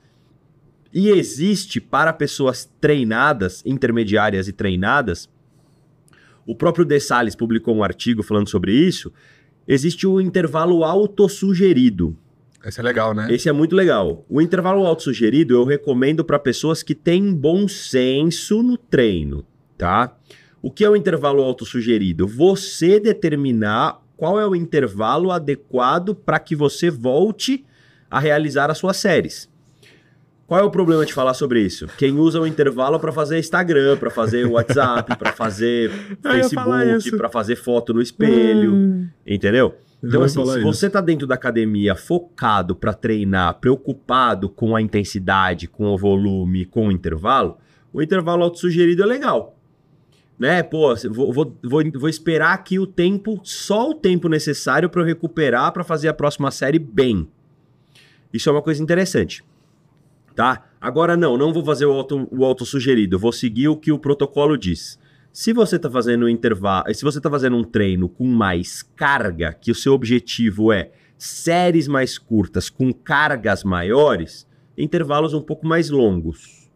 E 0.95 1.10
existe 1.10 1.81
para 1.81 2.13
pessoas 2.13 2.71
treinadas, 2.79 3.62
intermediárias 3.65 4.47
e 4.47 4.53
treinadas, 4.53 5.29
o 6.47 6.55
próprio 6.55 6.86
De 6.86 6.97
Salles 7.01 7.36
publicou 7.36 7.75
um 7.75 7.84
artigo 7.84 8.23
falando 8.23 8.49
sobre 8.49 8.71
isso. 8.71 9.12
Existe 9.67 10.08
o 10.08 10.21
intervalo 10.21 10.86
autossugerido. 10.86 12.15
Esse 12.63 12.79
é 12.79 12.84
legal, 12.84 13.13
né? 13.13 13.27
Esse 13.29 13.49
é 13.49 13.51
muito 13.51 13.75
legal. 13.75 14.25
O 14.29 14.41
intervalo 14.41 14.86
autossugerido 14.86 15.53
eu 15.53 15.65
recomendo 15.65 16.23
para 16.23 16.39
pessoas 16.39 16.81
que 16.81 16.95
têm 16.95 17.34
bom 17.34 17.67
senso 17.67 18.63
no 18.63 18.77
treino, 18.77 19.45
tá? 19.77 20.15
O 20.62 20.71
que 20.71 20.86
é 20.86 20.89
o 20.89 20.95
intervalo 20.95 21.43
autossugerido? 21.43 22.25
Você 22.25 23.01
determinar 23.01 24.01
qual 24.15 24.39
é 24.39 24.47
o 24.47 24.55
intervalo 24.55 25.29
adequado 25.29 26.15
para 26.15 26.39
que 26.39 26.55
você 26.55 26.89
volte 26.89 27.65
a 28.10 28.17
realizar 28.19 28.71
as 28.71 28.77
suas 28.77 28.95
séries. 28.95 29.53
Qual 30.47 30.60
é 30.60 30.63
o 30.63 30.69
problema 30.69 31.03
de 31.05 31.13
falar 31.13 31.34
sobre 31.34 31.62
isso? 31.62 31.88
Quem 31.97 32.19
usa 32.19 32.39
o 32.39 32.45
intervalo 32.45 32.99
para 32.99 33.12
fazer 33.12 33.39
Instagram, 33.39 33.97
para 33.97 34.12
fazer 34.12 34.45
WhatsApp, 34.45 35.17
para 35.17 35.31
fazer 35.34 35.89
falar 36.53 36.81
Facebook, 36.86 37.17
para 37.17 37.29
fazer 37.29 37.55
foto 37.55 37.93
no 37.93 38.01
espelho, 38.01 39.10
entendeu? 39.25 39.75
Então, 40.03 40.21
assim, 40.21 40.45
se 40.45 40.62
você 40.62 40.88
tá 40.88 41.01
dentro 41.01 41.25
da 41.25 41.34
academia 41.34 41.95
focado 41.95 42.75
para 42.75 42.93
treinar, 42.93 43.55
preocupado 43.55 44.47
com 44.47 44.75
a 44.75 44.81
intensidade, 44.81 45.67
com 45.67 45.86
o 45.88 45.97
volume, 45.97 46.65
com 46.65 46.89
o 46.89 46.91
intervalo, 46.91 47.58
o 47.91 47.99
intervalo 47.99 48.43
autossugerido 48.43 49.01
é 49.01 49.05
legal. 49.05 49.58
Né? 50.38 50.62
Pô, 50.62 50.93
vou, 51.10 51.34
vou, 51.34 51.58
vou, 51.63 51.84
vou 51.95 52.10
esperar 52.10 52.53
aqui 52.53 52.77
o 52.77 52.86
tempo, 52.86 53.39
só 53.41 53.89
o 53.89 53.95
tempo 53.95 54.29
necessário 54.29 54.89
para 54.89 55.01
eu 55.01 55.05
recuperar 55.05 55.71
para 55.71 55.84
fazer 55.84 56.08
a 56.08 56.13
próxima 56.13 56.51
série 56.51 56.77
bem. 56.77 57.27
Isso 58.31 58.47
é 58.47 58.51
uma 58.51 58.62
coisa 58.62 58.84
interessante. 58.84 59.43
Tá? 60.36 60.65
Agora 60.82 61.15
não, 61.15 61.38
não 61.38 61.54
vou 61.54 61.63
fazer 61.63 61.86
o 61.86 61.93
auto, 61.93 62.28
o 62.30 62.43
autossugerido, 62.43 63.17
vou 63.17 63.32
seguir 63.32 63.69
o 63.69 63.78
que 63.78 63.91
o 63.91 63.98
protocolo 63.98 64.58
diz. 64.58 65.00
Se 65.32 65.54
você 65.54 65.78
está 65.78 65.89
fazendo 65.89 66.26
um 66.26 66.30
intervalo, 66.30 66.93
se 66.93 67.04
você 67.04 67.19
está 67.19 67.30
fazendo 67.30 67.56
um 67.56 67.63
treino 67.63 68.10
com 68.10 68.26
mais 68.28 68.84
carga, 68.84 69.54
que 69.54 69.71
o 69.71 69.76
seu 69.76 69.93
objetivo 69.93 70.71
é 70.74 70.91
séries 71.17 71.88
mais 71.88 72.17
curtas 72.17 72.69
com 72.69 72.91
cargas 72.93 73.63
maiores, 73.63 74.45
intervalos 74.78 75.34
um 75.34 75.41
pouco 75.41 75.65
mais 75.65 75.89
longos. 75.89 76.69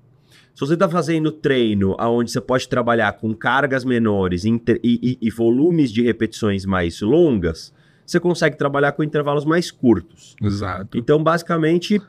Se 0.56 0.62
você 0.65 0.74
está 0.74 0.89
fazendo 0.89 1.32
treino 1.32 1.95
onde 2.00 2.32
você 2.32 2.41
pode 2.41 2.67
trabalhar 2.67 3.13
com 3.13 3.34
cargas 3.34 3.84
menores 3.86 4.43
inter- 4.45 4.80
e, 4.84 5.17
e- 5.22 5.28
e 5.28 5.30
volumes 5.30 5.91
de 5.91 6.02
repetições 6.02 6.65
mais 6.65 7.00
longas, 7.02 7.74
você 8.06 8.19
consegue 8.19 8.58
trabalhar 8.58 8.93
com 8.93 9.04
intervalos 9.04 9.45
mais 9.45 9.69
curtos. 9.72 10.36
Exato. 10.41 10.98
Então, 10.98 11.22
basicamente, 11.24 12.02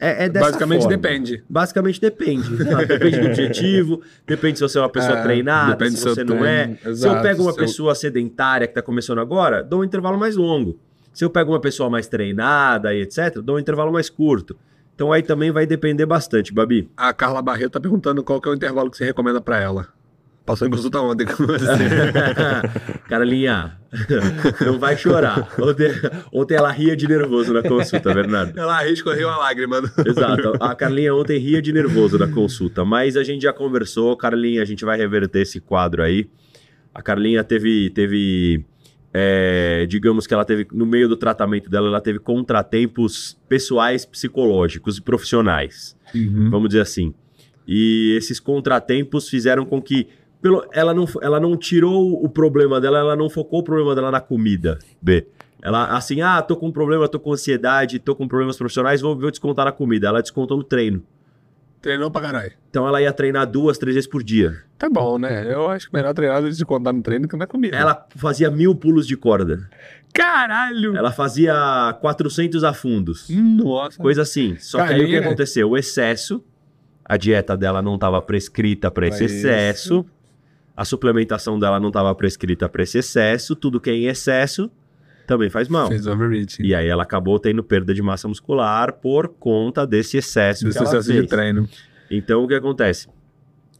é, 0.00 0.24
é 0.24 0.28
Basicamente 0.28 0.82
forma. 0.82 0.96
depende. 0.96 1.42
Basicamente 1.48 2.00
depende. 2.00 2.56
Depende 2.86 3.20
do 3.20 3.26
objetivo, 3.28 4.00
depende 4.26 4.58
se 4.58 4.62
você 4.62 4.78
é 4.78 4.80
uma 4.82 4.88
pessoa 4.88 5.18
É, 5.18 5.22
treinada, 5.22 5.90
se 5.90 5.96
seu 5.96 6.14
você 6.14 6.24
não 6.24 6.44
é. 6.44 6.62
treino, 6.64 6.78
se 6.78 6.86
eu 6.86 6.90
exato, 6.92 7.22
pego 7.22 7.42
uma 7.42 7.52
se 7.52 7.58
eu- 7.58 7.64
pessoa 7.64 7.94
sedentária 7.94 8.66
que 8.66 8.72
está 8.72 8.82
começando 8.82 9.18
agora, 9.20 9.62
dou 9.62 9.80
um 9.80 9.84
intervalo 9.84 10.18
mais 10.18 10.36
longo. 10.36 10.78
Se 11.12 11.24
eu 11.24 11.30
pego 11.30 11.50
uma 11.52 11.60
pessoa 11.60 11.90
mais 11.90 12.06
treinada 12.06 12.94
e 12.94 13.00
etc., 13.02 13.38
dou 13.42 13.56
um 13.56 13.58
intervalo 13.58 13.92
mais 13.92 14.08
curto. 14.08 14.56
Então 14.94 15.12
aí 15.12 15.22
também 15.22 15.50
vai 15.50 15.66
depender 15.66 16.06
bastante, 16.06 16.52
Babi. 16.52 16.88
A 16.96 17.12
Carla 17.12 17.40
Barreto 17.42 17.70
tá 17.72 17.80
perguntando 17.80 18.22
qual 18.22 18.40
que 18.40 18.48
é 18.48 18.52
o 18.52 18.54
intervalo 18.54 18.90
que 18.90 18.96
você 18.96 19.04
recomenda 19.04 19.40
pra 19.40 19.60
ela. 19.60 19.88
Passou 20.48 20.66
em 20.66 20.70
consulta 20.70 20.98
ontem 21.00 21.26
com 21.26 21.46
você. 21.46 21.66
Carlinha, 23.06 23.78
não 24.64 24.78
vai 24.78 24.96
chorar. 24.96 25.46
Ontem, 25.60 25.90
ontem 26.32 26.54
ela 26.54 26.70
ria 26.72 26.96
de 26.96 27.06
nervoso 27.06 27.52
na 27.52 27.62
consulta, 27.62 28.14
Bernardo. 28.14 28.58
Ela 28.58 28.78
arrisca 28.78 29.14
rir 29.14 29.24
uma 29.26 29.36
lágrima. 29.36 29.82
Exato. 30.06 30.54
A 30.58 30.74
Carlinha 30.74 31.14
ontem 31.14 31.38
ria 31.38 31.60
de 31.60 31.72
nervoso 31.72 32.18
na 32.18 32.28
consulta, 32.28 32.82
mas 32.84 33.14
a 33.16 33.22
gente 33.22 33.42
já 33.42 33.52
conversou, 33.52 34.16
Carlinha, 34.16 34.62
a 34.62 34.64
gente 34.64 34.84
vai 34.84 34.96
reverter 34.96 35.42
esse 35.42 35.60
quadro 35.60 36.02
aí. 36.02 36.30
A 36.94 37.02
Carlinha 37.02 37.44
teve, 37.44 37.90
teve 37.90 38.64
é, 39.12 39.86
digamos 39.86 40.26
que 40.26 40.32
ela 40.32 40.44
teve, 40.46 40.66
no 40.72 40.86
meio 40.86 41.08
do 41.08 41.16
tratamento 41.16 41.68
dela, 41.68 41.88
ela 41.88 42.00
teve 42.00 42.18
contratempos 42.18 43.38
pessoais, 43.48 44.04
psicológicos 44.06 44.96
e 44.98 45.02
profissionais, 45.02 45.96
Uhum. 46.14 46.48
vamos 46.50 46.68
dizer 46.70 46.80
assim. 46.80 47.12
E 47.70 48.14
esses 48.16 48.40
contratempos 48.40 49.28
fizeram 49.28 49.66
com 49.66 49.80
que 49.82 50.08
pelo, 50.40 50.64
ela, 50.72 50.94
não, 50.94 51.04
ela 51.20 51.40
não 51.40 51.56
tirou 51.56 52.22
o 52.24 52.28
problema 52.28 52.80
dela, 52.80 52.98
ela 52.98 53.16
não 53.16 53.28
focou 53.28 53.60
o 53.60 53.62
problema 53.62 53.94
dela 53.94 54.10
na 54.10 54.20
comida, 54.20 54.78
B. 55.00 55.26
Ela, 55.60 55.96
assim, 55.96 56.20
ah, 56.20 56.40
tô 56.40 56.56
com 56.56 56.70
problema, 56.70 57.08
tô 57.08 57.18
com 57.18 57.32
ansiedade, 57.32 57.98
tô 57.98 58.14
com 58.14 58.28
problemas 58.28 58.56
profissionais, 58.56 59.00
vou, 59.00 59.18
vou 59.18 59.30
descontar 59.30 59.64
na 59.64 59.72
comida. 59.72 60.06
Ela 60.06 60.22
descontou 60.22 60.56
no 60.56 60.62
treino. 60.62 61.02
Treinou 61.80 62.10
pra 62.10 62.20
caralho. 62.20 62.52
Então 62.70 62.86
ela 62.86 63.00
ia 63.00 63.12
treinar 63.12 63.46
duas, 63.46 63.78
três 63.78 63.94
vezes 63.94 64.08
por 64.08 64.22
dia. 64.22 64.62
Tá 64.76 64.88
bom, 64.88 65.18
né? 65.18 65.52
Eu 65.52 65.68
acho 65.68 65.88
que 65.88 65.94
melhor 65.94 66.12
treinar 66.12 66.42
do 66.42 66.48
que 66.48 66.54
se 66.54 66.64
contar 66.64 66.92
no 66.92 67.02
treino 67.02 67.28
que 67.28 67.36
não 67.36 67.44
é 67.44 67.46
comigo. 67.46 67.74
Ela 67.74 68.06
fazia 68.16 68.50
mil 68.50 68.74
pulos 68.74 69.06
de 69.06 69.16
corda. 69.16 69.68
Caralho! 70.12 70.96
Ela 70.96 71.12
fazia 71.12 71.96
400 72.00 72.64
afundos. 72.64 73.28
Nossa. 73.30 74.00
Coisa 74.00 74.22
assim. 74.22 74.56
Só 74.58 74.84
que 74.84 74.92
aí 74.92 75.04
o 75.04 75.06
que 75.06 75.16
aconteceu? 75.16 75.70
O 75.70 75.76
excesso, 75.76 76.44
a 77.04 77.16
dieta 77.16 77.56
dela 77.56 77.80
não 77.80 77.94
estava 77.94 78.20
prescrita 78.22 78.90
para 78.90 79.06
esse 79.06 79.24
excesso, 79.24 80.04
a 80.78 80.84
suplementação 80.84 81.58
dela 81.58 81.80
não 81.80 81.88
estava 81.88 82.14
prescrita 82.14 82.68
para 82.68 82.84
esse 82.84 82.98
excesso, 82.98 83.56
tudo 83.56 83.80
que 83.80 83.90
é 83.90 83.94
em 83.94 84.06
excesso 84.06 84.70
também 85.26 85.50
faz 85.50 85.68
mal. 85.68 85.88
Fez 85.88 86.06
overreaching. 86.06 86.62
E 86.62 86.72
aí 86.72 86.86
ela 86.86 87.02
acabou 87.02 87.36
tendo 87.40 87.64
perda 87.64 87.92
de 87.92 88.00
massa 88.00 88.28
muscular 88.28 88.92
por 88.92 89.26
conta 89.26 89.84
desse 89.84 90.18
excesso 90.18 90.64
Desse 90.64 90.80
excesso 90.80 91.12
de 91.12 91.26
treino. 91.26 91.68
Então 92.08 92.44
o 92.44 92.48
que 92.48 92.54
acontece? 92.54 93.08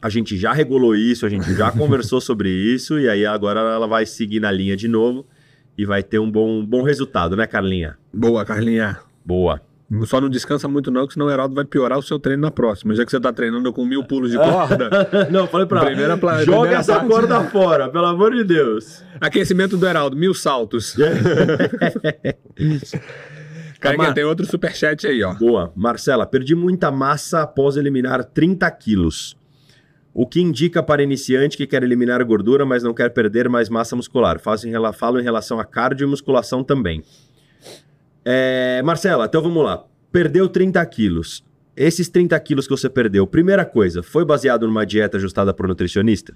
A 0.01 0.09
gente 0.09 0.37
já 0.37 0.51
regulou 0.51 0.93
isso, 0.93 1.25
a 1.25 1.29
gente 1.29 1.53
já 1.53 1.71
conversou 1.73 2.19
sobre 2.19 2.49
isso, 2.49 2.99
e 2.99 3.07
aí 3.07 3.25
agora 3.25 3.61
ela 3.61 3.87
vai 3.87 4.05
seguir 4.05 4.41
na 4.41 4.51
linha 4.51 4.75
de 4.75 4.89
novo 4.89 5.25
e 5.77 5.85
vai 5.85 6.03
ter 6.03 6.19
um 6.19 6.29
bom, 6.29 6.65
bom 6.65 6.83
resultado, 6.83 7.33
né, 7.37 7.47
Carlinha? 7.47 7.97
Boa, 8.13 8.43
Carlinha. 8.43 8.99
Boa. 9.23 9.61
Só 10.05 10.21
não 10.21 10.29
descansa 10.29 10.67
muito 10.67 10.91
não, 10.91 11.07
que 11.07 11.13
senão 11.13 11.25
o 11.25 11.31
Heraldo 11.31 11.55
vai 11.55 11.65
piorar 11.65 11.97
o 11.97 12.01
seu 12.03 12.19
treino 12.19 12.43
na 12.43 12.51
próxima. 12.51 12.93
Já 12.93 13.03
que 13.03 13.09
você 13.09 13.19
tá 13.19 13.33
treinando 13.33 13.73
com 13.73 13.83
mil 13.83 14.03
pulos 14.03 14.29
de 14.29 14.37
corda, 14.41 14.89
Não, 15.31 15.47
falei 15.47 15.65
pra 15.65 15.83
Primeira 15.85 16.15
pla- 16.15 16.39
joga 16.45 16.57
primeira 16.59 16.79
essa 16.79 16.93
parte. 16.95 17.07
corda 17.09 17.41
fora, 17.45 17.89
pelo 17.89 18.05
amor 18.05 18.35
de 18.35 18.43
Deus. 18.43 19.03
aquecimento 19.19 19.75
do 19.77 19.87
Heraldo, 19.87 20.15
mil 20.15 20.33
saltos. 20.35 20.95
Carlinha, 23.79 24.07
Ama- 24.07 24.13
tem 24.13 24.23
outro 24.25 24.45
superchat 24.45 25.07
aí, 25.07 25.23
ó. 25.23 25.33
Boa. 25.33 25.71
Marcela, 25.75 26.25
perdi 26.25 26.53
muita 26.53 26.91
massa 26.91 27.41
após 27.43 27.77
eliminar 27.77 28.23
30 28.23 28.69
quilos. 28.71 29.37
O 30.13 30.27
que 30.27 30.41
indica 30.41 30.83
para 30.83 31.01
iniciante 31.01 31.55
que 31.55 31.65
quer 31.65 31.81
eliminar 31.83 32.23
gordura, 32.25 32.65
mas 32.65 32.83
não 32.83 32.93
quer 32.93 33.09
perder 33.09 33.47
mais 33.47 33.69
massa 33.69 33.95
muscular? 33.95 34.37
Faço 34.39 34.67
em, 34.67 34.71
rela- 34.71 34.91
falo 34.91 35.19
em 35.19 35.23
relação 35.23 35.59
a 35.59 35.65
cardio 35.65 36.05
e 36.05 36.09
musculação 36.09 36.63
também. 36.63 37.01
É, 38.23 38.81
Marcela, 38.83 39.25
então 39.25 39.41
vamos 39.41 39.63
lá. 39.63 39.85
Perdeu 40.11 40.47
30 40.47 40.85
quilos. 40.87 41.43
Esses 41.75 42.09
30 42.09 42.37
quilos 42.41 42.67
que 42.67 42.71
você 42.71 42.89
perdeu, 42.89 43.25
primeira 43.25 43.63
coisa, 43.63 44.03
foi 44.03 44.25
baseado 44.25 44.67
numa 44.67 44.85
dieta 44.85 45.17
ajustada 45.17 45.53
por 45.53 45.67
nutricionista? 45.67 46.35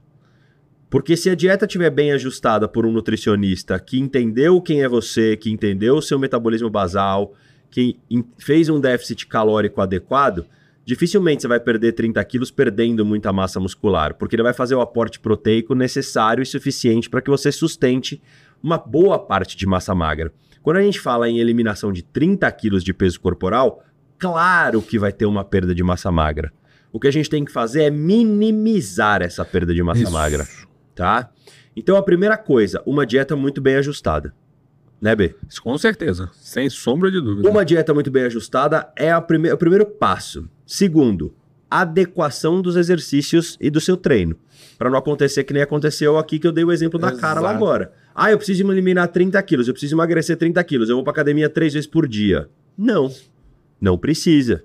Porque 0.89 1.17
se 1.17 1.30
a 1.30 1.36
dieta 1.36 1.65
estiver 1.65 1.89
bem 1.89 2.12
ajustada 2.12 2.67
por 2.67 2.86
um 2.86 2.91
nutricionista 2.91 3.80
que 3.80 4.00
entendeu 4.00 4.62
quem 4.62 4.84
é 4.84 4.88
você, 4.88 5.36
que 5.36 5.52
entendeu 5.52 5.96
o 5.96 6.02
seu 6.02 6.19
metabolismo 6.19 6.69
basal, 6.69 7.34
que 7.72 7.98
fez 8.38 8.69
um 8.69 8.80
déficit 8.80 9.26
calórico 9.26 9.82
adequado, 9.82 10.46
dificilmente 10.86 11.41
você 11.41 11.48
vai 11.48 11.60
perder 11.60 11.93
30 11.93 12.24
quilos 12.26 12.52
perdendo 12.52 13.04
muita 13.04 13.34
massa 13.34 13.60
muscular, 13.60 14.13
porque 14.13 14.36
ele 14.36 14.43
vai 14.43 14.54
fazer 14.54 14.76
o 14.76 14.82
aporte 14.82 15.19
proteico 15.19 15.74
necessário 15.74 16.43
e 16.43 16.46
suficiente 16.46 17.10
para 17.10 17.22
que 17.22 17.30
você 17.32 17.52
sustente 17.52 18.22
uma 18.63 18.78
boa 18.78 19.19
parte 19.19 19.58
de 19.58 19.65
massa 19.67 19.93
magra. 19.93 20.32
Quando 20.62 20.78
a 20.78 20.82
gente 20.82 20.99
fala 20.99 21.28
em 21.30 21.39
eliminação 21.39 21.91
de 21.91 22.02
30 22.02 22.49
quilos 22.54 22.84
de 22.84 22.93
peso 22.93 23.19
corporal, 23.19 23.84
claro 24.17 24.82
que 24.82 24.97
vai 24.97 25.12
ter 25.12 25.26
uma 25.26 25.43
perda 25.43 25.76
de 25.76 25.84
massa 25.84 26.10
magra. 26.12 26.52
O 26.91 26.99
que 26.99 27.08
a 27.08 27.12
gente 27.12 27.30
tem 27.30 27.43
que 27.43 27.52
fazer 27.52 27.84
é 27.84 27.89
minimizar 27.89 29.21
essa 29.21 29.43
perda 29.43 29.73
de 29.73 29.84
massa 29.84 30.04
Isso. 30.04 30.12
magra, 30.12 30.47
tá? 30.95 31.30
Então 31.76 31.97
a 31.97 32.04
primeira 32.04 32.38
coisa, 32.38 32.82
uma 32.86 33.06
dieta 33.06 33.36
muito 33.36 33.60
bem 33.60 33.76
ajustada. 33.76 34.34
Né, 35.02 35.13
B? 35.17 35.36
Com 35.62 35.78
certeza, 35.78 36.30
sem 36.34 36.69
sombra 36.69 37.12
de 37.12 37.19
dúvida. 37.19 37.49
Uma 37.49 37.65
dieta 37.65 37.93
muito 37.93 38.10
bem 38.10 38.23
ajustada 38.23 38.89
é 38.95 39.12
a 39.12 39.19
prime- 39.19 39.52
o 39.52 39.58
primeiro 39.58 39.86
passo. 39.86 40.47
Segundo, 40.65 41.36
adequação 41.69 42.62
dos 42.62 42.78
exercícios 42.78 43.58
e 43.60 43.69
do 43.69 43.82
seu 43.82 43.97
treino. 43.97 44.38
Para 44.78 44.89
não 44.89 44.97
acontecer 44.97 45.43
que 45.43 45.52
nem 45.54 45.62
aconteceu 45.63 46.17
aqui 46.17 46.39
que 46.39 46.47
eu 46.47 46.54
dei 46.54 46.63
o 46.63 46.71
exemplo 46.71 46.97
da 46.97 47.12
cara 47.12 47.41
lá 47.41 47.49
Exato. 47.49 47.63
agora. 47.65 47.91
Ah, 48.15 48.32
eu 48.32 48.38
preciso 48.38 48.69
eliminar 48.71 49.08
30 49.08 49.41
quilos, 49.43 49.67
eu 49.67 49.73
preciso 49.73 49.95
emagrecer 49.95 50.38
30 50.38 50.63
quilos, 50.63 50.89
eu 50.89 50.95
vou 50.95 51.04
para 51.04 51.12
academia 51.12 51.49
três 51.49 51.73
vezes 51.73 51.88
por 51.88 52.08
dia. 52.08 52.49
Não, 52.78 53.12
não 53.82 53.97
precisa. 53.97 54.63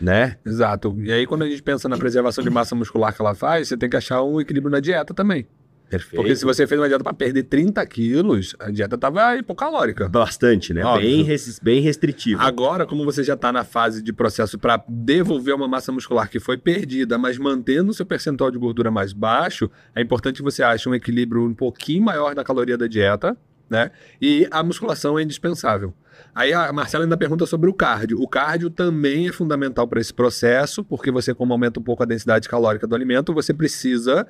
Né? 0.00 0.36
Exato. 0.44 0.96
E 1.00 1.10
aí, 1.10 1.26
quando 1.26 1.42
a 1.42 1.48
gente 1.48 1.62
pensa 1.62 1.88
na 1.88 1.96
preservação 1.96 2.44
de 2.44 2.50
massa 2.50 2.74
muscular 2.74 3.14
que 3.14 3.20
ela 3.20 3.34
faz, 3.34 3.68
você 3.68 3.76
tem 3.76 3.90
que 3.90 3.96
achar 3.96 4.22
um 4.22 4.40
equilíbrio 4.40 4.70
na 4.70 4.80
dieta 4.80 5.12
também. 5.12 5.46
Perfeito. 5.88 6.16
Porque 6.16 6.36
se 6.36 6.44
você 6.44 6.66
fez 6.66 6.80
uma 6.80 6.86
dieta 6.86 7.02
para 7.02 7.14
perder 7.14 7.44
30 7.44 7.84
quilos, 7.86 8.54
a 8.58 8.70
dieta 8.70 8.98
tava 8.98 9.36
hipocalórica. 9.36 10.08
Bastante, 10.08 10.74
né? 10.74 10.84
Óbvio. 10.84 11.08
Bem, 11.08 11.22
res- 11.22 11.58
bem 11.62 11.80
restritivo. 11.80 12.42
Agora, 12.42 12.84
como 12.86 13.04
você 13.04 13.22
já 13.24 13.34
está 13.34 13.50
na 13.50 13.64
fase 13.64 14.02
de 14.02 14.12
processo 14.12 14.58
para 14.58 14.82
devolver 14.88 15.54
uma 15.54 15.66
massa 15.66 15.90
muscular 15.90 16.28
que 16.28 16.38
foi 16.38 16.58
perdida, 16.58 17.16
mas 17.16 17.38
mantendo 17.38 17.90
o 17.90 17.94
seu 17.94 18.04
percentual 18.04 18.50
de 18.50 18.58
gordura 18.58 18.90
mais 18.90 19.12
baixo, 19.12 19.70
é 19.94 20.02
importante 20.02 20.36
que 20.36 20.42
você 20.42 20.62
ache 20.62 20.88
um 20.88 20.94
equilíbrio 20.94 21.42
um 21.44 21.54
pouquinho 21.54 22.02
maior 22.04 22.34
da 22.34 22.44
caloria 22.44 22.76
da 22.76 22.86
dieta, 22.86 23.36
né? 23.70 23.90
E 24.20 24.46
a 24.50 24.62
musculação 24.62 25.18
é 25.18 25.22
indispensável. 25.22 25.94
Aí 26.34 26.52
a 26.52 26.72
Marcela 26.72 27.04
ainda 27.04 27.16
pergunta 27.16 27.46
sobre 27.46 27.70
o 27.70 27.72
cardio. 27.74 28.20
O 28.20 28.28
cardio 28.28 28.68
também 28.70 29.28
é 29.28 29.32
fundamental 29.32 29.86
para 29.86 30.00
esse 30.00 30.12
processo, 30.12 30.84
porque 30.84 31.10
você, 31.10 31.32
como 31.32 31.52
aumenta 31.52 31.78
um 31.80 31.82
pouco 31.82 32.02
a 32.02 32.06
densidade 32.06 32.48
calórica 32.48 32.86
do 32.86 32.94
alimento, 32.94 33.32
você 33.32 33.54
precisa 33.54 34.26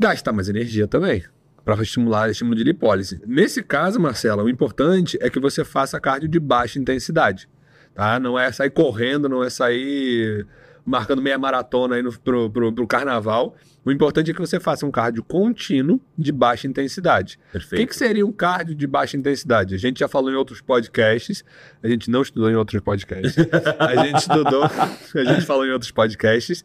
gastar 0.00 0.32
mais 0.32 0.48
energia 0.48 0.88
também 0.88 1.22
para 1.62 1.80
estimular 1.82 2.30
estímulo 2.30 2.56
de 2.56 2.64
lipólise. 2.64 3.20
Nesse 3.26 3.62
caso, 3.62 4.00
Marcela, 4.00 4.42
o 4.42 4.48
importante 4.48 5.18
é 5.20 5.28
que 5.28 5.38
você 5.38 5.62
faça 5.62 6.00
cardio 6.00 6.26
de 6.26 6.40
baixa 6.40 6.78
intensidade, 6.78 7.46
tá? 7.94 8.18
Não 8.18 8.38
é 8.38 8.50
sair 8.50 8.70
correndo, 8.70 9.28
não 9.28 9.44
é 9.44 9.50
sair 9.50 10.46
marcando 10.86 11.20
meia 11.20 11.38
maratona 11.38 11.96
aí 11.96 12.02
no, 12.02 12.18
pro, 12.18 12.50
pro, 12.50 12.72
pro 12.72 12.86
carnaval. 12.86 13.54
O 13.84 13.92
importante 13.92 14.30
é 14.30 14.34
que 14.34 14.40
você 14.40 14.58
faça 14.58 14.86
um 14.86 14.90
cardio 14.90 15.22
contínuo 15.22 16.00
de 16.16 16.32
baixa 16.32 16.66
intensidade. 16.66 17.38
O 17.50 17.52
Perfeito. 17.52 17.80
que, 17.80 17.86
que 17.88 17.96
seria 17.96 18.26
um 18.26 18.32
cardio 18.32 18.74
de 18.74 18.86
baixa 18.86 19.18
intensidade? 19.18 19.74
A 19.74 19.78
gente 19.78 20.00
já 20.00 20.08
falou 20.08 20.30
em 20.30 20.34
outros 20.34 20.62
podcasts, 20.62 21.44
a 21.82 21.88
gente 21.88 22.10
não 22.10 22.22
estudou 22.22 22.50
em 22.50 22.54
outros 22.54 22.80
podcasts. 22.80 23.36
a 23.78 24.06
gente 24.06 24.18
estudou, 24.18 24.64
a 24.64 25.24
gente 25.24 25.46
falou 25.46 25.66
em 25.66 25.70
outros 25.70 25.90
podcasts 25.90 26.64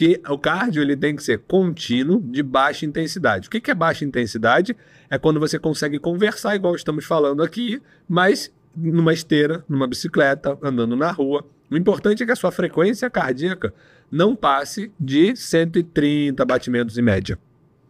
que 0.00 0.18
o 0.30 0.38
cardio 0.38 0.80
ele 0.80 0.96
tem 0.96 1.14
que 1.14 1.22
ser 1.22 1.40
contínuo 1.40 2.22
de 2.22 2.42
baixa 2.42 2.86
intensidade. 2.86 3.48
O 3.48 3.50
que, 3.50 3.60
que 3.60 3.70
é 3.70 3.74
baixa 3.74 4.02
intensidade? 4.02 4.74
É 5.10 5.18
quando 5.18 5.38
você 5.38 5.58
consegue 5.58 5.98
conversar 5.98 6.56
igual 6.56 6.74
estamos 6.74 7.04
falando 7.04 7.42
aqui, 7.42 7.82
mas 8.08 8.50
numa 8.74 9.12
esteira, 9.12 9.62
numa 9.68 9.86
bicicleta, 9.86 10.56
andando 10.62 10.96
na 10.96 11.10
rua. 11.10 11.44
O 11.70 11.76
importante 11.76 12.22
é 12.22 12.26
que 12.26 12.32
a 12.32 12.36
sua 12.36 12.50
frequência 12.50 13.10
cardíaca 13.10 13.74
não 14.10 14.34
passe 14.34 14.90
de 14.98 15.36
130 15.36 16.46
batimentos 16.46 16.96
em 16.96 17.02
média, 17.02 17.38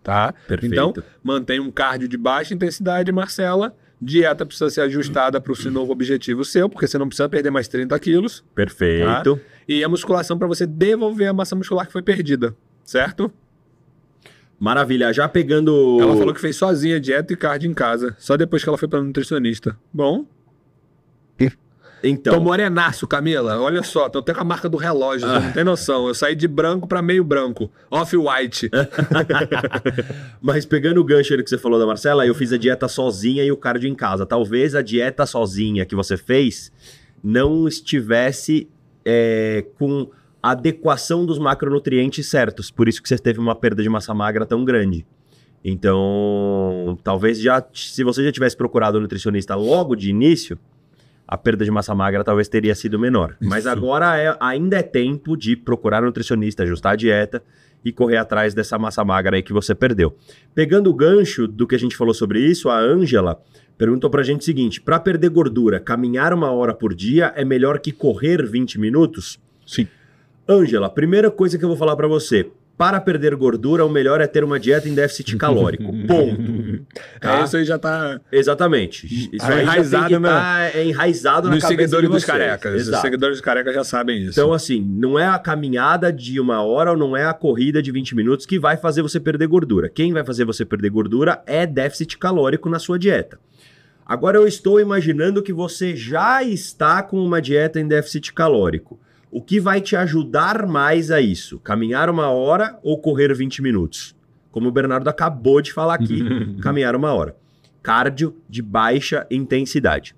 tá? 0.03 0.35
Perfeito. 0.49 0.73
Então, 0.73 0.93
mantém 1.23 1.61
um 1.61 1.71
cardio 1.71 2.09
de 2.09 2.17
baixa 2.17 2.53
intensidade, 2.53 3.13
Marcela. 3.13 3.73
Dieta 4.01 4.47
precisa 4.47 4.71
ser 4.71 4.81
ajustada 4.83 5.41
para 5.41 5.53
o 5.53 5.71
novo 5.71 5.93
objetivo 5.93 6.45
seu, 6.45 6.69
porque 6.69 6.87
você 6.87 6.97
não 6.97 7.07
precisa 7.07 7.29
perder 7.29 7.51
mais 7.51 7.69
30 7.69 7.99
quilos. 7.99 8.43
Perfeito. 8.55 9.39
E 9.69 9.85
a 9.85 9.89
musculação 9.89 10.39
para 10.39 10.47
você 10.47 10.67
devolver 10.67 11.29
a 11.29 11.33
massa 11.33 11.55
muscular 11.55 11.87
que 11.87 11.93
foi 11.93 12.03
perdida, 12.03 12.57
certo? 12.83 13.31
Maravilha. 14.59 15.13
Já 15.13 15.29
pegando. 15.29 15.99
Ela 16.01 16.17
falou 16.17 16.35
que 16.35 16.41
fez 16.41 16.57
sozinha 16.57 17.01
dieta 17.01 17.33
e 17.33 17.37
cardio 17.37 17.71
em 17.71 17.75
casa, 17.75 18.15
só 18.19 18.37
depois 18.37 18.63
que 18.63 18.69
ela 18.69 18.79
foi 18.79 18.89
para 18.89 19.03
nutricionista. 19.03 19.77
Bom, 19.93 20.27
Então. 22.03 22.35
tô 22.35 22.41
morenaço, 22.41 23.07
Camila. 23.07 23.61
Olha 23.61 23.83
só, 23.83 24.09
tô 24.09 24.21
até 24.21 24.33
com 24.33 24.41
a 24.41 24.45
marca 24.45 24.69
do 24.69 24.77
relógio, 24.77 25.29
você 25.29 25.39
não 25.39 25.53
tem 25.53 25.65
noção. 25.65 26.09
Eu 26.09 26.15
saí 26.15 26.35
de 26.35 26.49
branco 26.49 26.89
para 26.89 27.03
meio 27.03 27.23
branco, 27.23 27.71
off-white. 27.91 28.71
Mas 30.41 30.65
pegando 30.65 31.01
o 31.01 31.05
gancho 31.05 31.37
que 31.43 31.51
você 31.51 31.59
falou 31.59 31.79
da 31.79 31.87
Marcela, 31.87 32.27
eu 32.27 32.35
fiz 32.35 32.53
a 32.53 32.57
dieta 32.57 32.89
sozinha 32.89 33.45
e 33.45 33.53
o 33.53 33.57
cardio 33.57 33.89
em 33.89 33.95
casa. 33.95 34.25
Talvez 34.25 34.75
a 34.75 34.83
dieta 34.83 35.27
sozinha 35.27 35.85
que 35.85 35.95
você 35.95 36.17
fez 36.17 36.73
não 37.23 37.69
estivesse 37.69 38.69
é, 39.05 39.65
com 39.79 40.11
adequação 40.43 41.27
dos 41.27 41.39
macronutrientes 41.39 42.27
certos. 42.27 42.71
Por 42.71 42.89
isso 42.89 43.03
que 43.03 43.09
você 43.09 43.19
teve 43.19 43.39
uma 43.39 43.55
perda 43.55 43.83
de 43.83 43.89
massa 43.89 44.15
magra 44.15 44.47
tão 44.47 44.65
grande. 44.65 45.07
Então, 45.63 46.99
talvez 47.05 47.39
já, 47.39 47.63
se 47.75 48.03
você 48.03 48.25
já 48.25 48.33
tivesse 48.33 48.57
procurado 48.57 48.99
um 48.99 49.03
nutricionista 49.03 49.55
logo 49.55 49.95
de 49.95 50.09
início, 50.09 50.59
a 51.31 51.39
perda 51.39 51.65
de 51.65 51.71
massa 51.71 51.95
magra 51.95 52.25
talvez 52.25 52.49
teria 52.49 52.75
sido 52.75 52.99
menor. 52.99 53.37
Mas 53.41 53.61
Isso. 53.61 53.69
agora 53.69 54.19
é- 54.19 54.37
ainda 54.41 54.79
é 54.79 54.83
tempo 54.83 55.37
de 55.37 55.55
procurar 55.55 56.03
um 56.03 56.07
nutricionista, 56.07 56.65
ajustar 56.65 56.95
a 56.95 56.97
dieta 56.97 57.41
e 57.85 57.93
correr 57.93 58.17
atrás 58.17 58.53
dessa 58.53 58.77
massa 58.77 59.05
magra 59.05 59.37
aí 59.37 59.43
que 59.43 59.53
você 59.53 59.73
perdeu. 59.73 60.17
Pegando 60.53 60.91
o 60.91 60.95
gancho 60.95 61.47
do 61.47 61.69
que 61.69 61.77
a 61.77 61.79
gente 61.79 61.97
falou 61.97 62.13
sobre 62.13 62.41
isso, 62.41 62.69
a 62.69 62.77
Ângela 62.81 63.41
perguntou 63.79 64.11
pra 64.11 64.25
gente 64.25 64.41
o 64.41 64.45
seguinte: 64.45 64.81
para 64.81 64.99
perder 64.99 65.29
gordura, 65.31 65.79
caminhar 65.79 66.35
uma 66.35 66.51
hora 66.51 66.75
por 66.75 66.93
dia 66.93 67.33
é 67.37 67.45
melhor 67.45 67.79
que 67.79 67.93
correr 67.93 68.45
20 68.45 68.81
minutos? 68.81 69.39
Sim. 69.65 69.87
Ângela, 70.49 70.91
primeira 70.91 71.31
coisa 71.31 71.57
que 71.57 71.65
eu 71.65 71.69
vou 71.69 71.79
falar 71.79 71.95
pra 71.95 72.09
você. 72.09 72.51
Para 72.81 72.99
perder 72.99 73.37
gordura, 73.37 73.85
o 73.85 73.91
melhor 73.91 74.23
é 74.23 74.27
ter 74.27 74.43
uma 74.43 74.59
dieta 74.59 74.89
em 74.89 74.95
déficit 74.95 75.37
calórico. 75.37 75.85
Ponto. 76.07 76.81
Tá? 77.21 77.41
É, 77.41 77.45
isso 77.45 77.57
aí 77.59 77.65
já 77.67 77.79
tá 77.79 78.19
Exatamente. 78.33 79.07
Isso 79.07 79.45
aí 79.45 79.57
já 79.57 79.63
Enraizado 79.63 80.19
na- 80.19 80.29
tá, 80.41 80.71
é 80.73 80.85
enraizado 80.87 81.49
na 81.49 81.55
nos 81.57 81.63
cabeça 81.63 81.79
seguidores 81.83 82.09
de 82.09 82.15
dos 82.15 82.25
carecas. 82.25 82.75
Os 82.75 82.89
Exato. 82.89 83.03
seguidores 83.03 83.37
dos 83.37 83.45
carecas 83.45 83.75
já 83.75 83.85
sabem 83.85 84.23
isso. 84.23 84.31
Então, 84.41 84.55
assim, 84.55 84.81
não 84.81 85.19
é 85.19 85.27
a 85.27 85.39
caminhada 85.39 86.11
de 86.11 86.41
uma 86.41 86.63
hora 86.63 86.93
ou 86.93 86.97
não 86.97 87.15
é 87.15 87.27
a 87.27 87.35
corrida 87.35 87.83
de 87.83 87.93
20 87.93 88.17
minutos 88.17 88.47
que 88.47 88.59
vai 88.59 88.79
fazer 88.79 89.03
você 89.03 89.21
perder 89.21 89.47
gordura. 89.47 89.91
Quem 89.91 90.15
vai 90.15 90.25
fazer 90.25 90.47
você 90.47 90.65
perder 90.65 90.89
gordura 90.89 91.43
é 91.47 91.67
déficit 91.67 92.17
calórico 92.17 92.71
na 92.71 92.79
sua 92.79 92.99
dieta. 92.99 93.39
Agora 94.07 94.39
eu 94.39 94.47
estou 94.47 94.81
imaginando 94.81 95.43
que 95.43 95.53
você 95.53 95.95
já 95.95 96.43
está 96.43 97.03
com 97.03 97.23
uma 97.23 97.43
dieta 97.43 97.79
em 97.79 97.87
déficit 97.87 98.33
calórico. 98.33 98.99
O 99.31 99.41
que 99.41 99.61
vai 99.61 99.81
te 99.81 99.95
ajudar 99.95 100.67
mais 100.67 101.11
a 101.11 101.21
isso? 101.21 101.61
Caminhar 101.61 102.11
uma 102.11 102.31
hora 102.31 102.79
ou 102.83 102.99
correr 102.99 103.33
20 103.33 103.63
minutos? 103.63 104.17
Como 104.51 104.69
o 104.69 104.73
Bernardo 104.73 105.09
acabou 105.09 105.63
de 105.63 105.73
falar 105.73 105.95
aqui, 105.95 106.21
caminhar 106.61 106.97
uma 106.97 107.15
hora. 107.15 107.37
Cardio 107.81 108.35
de 108.49 108.61
baixa 108.61 109.27
intensidade. 109.31 110.17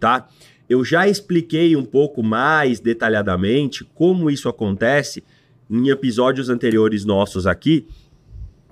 Tá? 0.00 0.26
Eu 0.68 0.84
já 0.84 1.06
expliquei 1.06 1.76
um 1.76 1.84
pouco 1.84 2.22
mais 2.24 2.80
detalhadamente 2.80 3.84
como 3.94 4.28
isso 4.28 4.48
acontece 4.48 5.22
em 5.70 5.88
episódios 5.88 6.48
anteriores 6.48 7.04
nossos 7.04 7.46
aqui, 7.46 7.86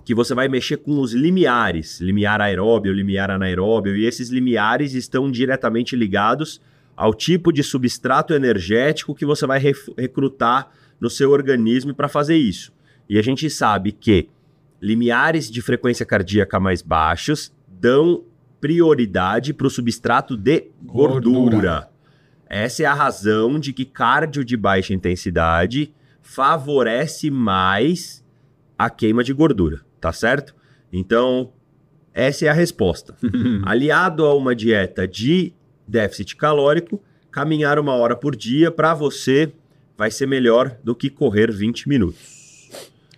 que 0.04 0.14
você 0.14 0.34
vai 0.34 0.48
mexer 0.48 0.78
com 0.78 1.00
os 1.00 1.12
limiares, 1.12 2.00
limiar 2.00 2.40
aeróbio, 2.40 2.92
limiar 2.92 3.30
anaeróbio, 3.30 3.96
e 3.96 4.04
esses 4.04 4.28
limiares 4.30 4.94
estão 4.94 5.30
diretamente 5.30 5.94
ligados 5.94 6.60
ao 6.96 7.14
tipo 7.14 7.52
de 7.52 7.62
substrato 7.62 8.34
energético 8.34 9.14
que 9.14 9.24
você 9.24 9.46
vai 9.46 9.60
recrutar 9.96 10.70
no 11.00 11.10
seu 11.10 11.30
organismo 11.30 11.94
para 11.94 12.08
fazer 12.08 12.36
isso. 12.36 12.72
E 13.08 13.18
a 13.18 13.22
gente 13.22 13.48
sabe 13.50 13.92
que 13.92 14.28
limiares 14.80 15.50
de 15.50 15.60
frequência 15.60 16.06
cardíaca 16.06 16.58
mais 16.58 16.82
baixos 16.82 17.52
dão 17.68 18.24
prioridade 18.60 19.52
para 19.52 19.66
o 19.66 19.70
substrato 19.70 20.36
de 20.36 20.70
gordura. 20.82 21.50
Gordura. 21.50 21.90
Essa 22.46 22.82
é 22.82 22.86
a 22.86 22.94
razão 22.94 23.58
de 23.58 23.72
que 23.72 23.84
cardio 23.84 24.44
de 24.44 24.56
baixa 24.56 24.92
intensidade 24.92 25.92
favorece 26.20 27.30
mais 27.30 28.24
a 28.78 28.88
queima 28.90 29.24
de 29.24 29.32
gordura, 29.32 29.80
tá 30.00 30.12
certo? 30.12 30.54
Então, 30.92 31.52
essa 32.12 32.44
é 32.44 32.48
a 32.48 32.52
resposta. 32.52 33.16
Aliado 33.64 34.24
a 34.24 34.34
uma 34.34 34.54
dieta 34.54 35.08
de 35.08 35.54
déficit 35.92 36.34
calórico, 36.36 37.00
caminhar 37.30 37.78
uma 37.78 37.94
hora 37.94 38.16
por 38.16 38.34
dia 38.34 38.70
para 38.70 38.94
você 38.94 39.52
vai 39.96 40.10
ser 40.10 40.26
melhor 40.26 40.76
do 40.82 40.94
que 40.94 41.10
correr 41.10 41.52
20 41.52 41.88
minutos. 41.88 42.42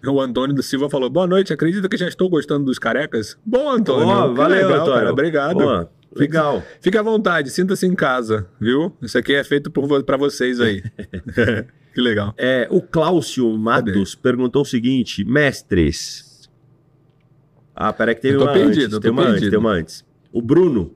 O 0.04 0.20
Antônio 0.20 0.54
do 0.54 0.62
Silva 0.62 0.90
falou: 0.90 1.08
Boa 1.08 1.26
noite, 1.26 1.52
acredita 1.52 1.88
que 1.88 1.96
já 1.96 2.06
estou 2.06 2.28
gostando 2.28 2.66
dos 2.66 2.78
carecas? 2.78 3.38
Bom, 3.46 3.70
Antônio. 3.70 4.30
Que 4.30 4.36
valeu, 4.36 4.56
legal, 4.56 4.80
Antônio. 4.82 4.94
cara. 4.94 5.12
Obrigado. 5.12 5.58
Pô, 5.58 5.88
legal. 6.20 6.62
Fique 6.80 6.98
à 6.98 7.02
vontade, 7.02 7.48
sinta-se 7.48 7.86
em 7.86 7.94
casa, 7.94 8.46
viu? 8.60 8.94
Isso 9.00 9.16
aqui 9.16 9.34
é 9.34 9.42
feito 9.42 9.70
pra 10.04 10.18
vocês 10.18 10.60
aí. 10.60 10.82
que 11.94 12.00
legal. 12.02 12.34
É, 12.36 12.68
o 12.70 12.82
Cláudio 12.82 13.48
Matos 13.56 14.14
perguntou 14.14 14.60
o 14.60 14.66
seguinte: 14.66 15.24
mestres. 15.24 16.50
Ah, 17.74 17.92
peraí 17.92 18.14
que 18.14 18.20
teve 18.20 18.36
uma 18.36 18.52
perdido, 18.52 18.96
antes. 18.96 18.98
Tem 18.98 19.10
uma 19.10 19.22
antes, 19.22 19.32
perdido. 19.32 19.50
tem 19.50 19.58
uma 19.58 19.70
antes. 19.70 20.04
O 20.30 20.42
Bruno 20.42 20.94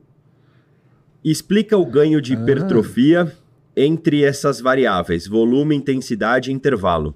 explica 1.30 1.76
o 1.76 1.84
ganho 1.86 2.20
de 2.20 2.34
Ah. 2.34 2.36
hipertrofia 2.40 3.32
entre 3.76 4.24
essas 4.24 4.60
variáveis: 4.60 5.26
volume, 5.26 5.74
intensidade 5.76 6.50
e 6.50 6.54
intervalo. 6.54 7.14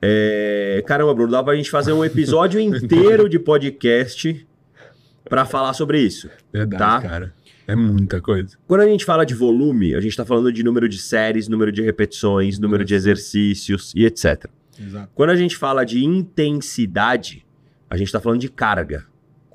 É, 0.00 0.82
caramba, 0.86 1.14
Bruno, 1.14 1.32
dá 1.32 1.42
pra 1.42 1.56
gente 1.56 1.70
fazer 1.70 1.92
um 1.92 2.04
episódio 2.04 2.60
inteiro 2.60 3.28
de 3.28 3.38
podcast 3.38 4.46
pra 5.28 5.44
falar 5.44 5.72
sobre 5.72 6.00
isso. 6.00 6.28
Verdade, 6.52 6.78
Tá. 7.02 7.08
cara. 7.08 7.34
É 7.66 7.74
muita 7.74 8.20
coisa. 8.20 8.56
Quando 8.68 8.82
a 8.82 8.86
gente 8.86 9.04
fala 9.04 9.26
de 9.26 9.34
volume, 9.34 9.92
a 9.96 10.00
gente 10.00 10.12
está 10.12 10.24
falando 10.24 10.52
de 10.52 10.62
número 10.62 10.88
de 10.88 10.98
séries, 10.98 11.48
número 11.48 11.72
de 11.72 11.82
repetições, 11.82 12.60
número 12.60 12.84
de 12.84 12.94
exercícios 12.94 13.92
e 13.96 14.04
etc. 14.04 14.44
Exato. 14.80 15.08
Quando 15.16 15.30
a 15.30 15.36
gente 15.36 15.56
fala 15.56 15.84
de 15.84 16.04
intensidade, 16.04 17.44
a 17.90 17.96
gente 17.96 18.06
está 18.06 18.20
falando 18.20 18.40
de 18.40 18.48
carga, 18.48 19.04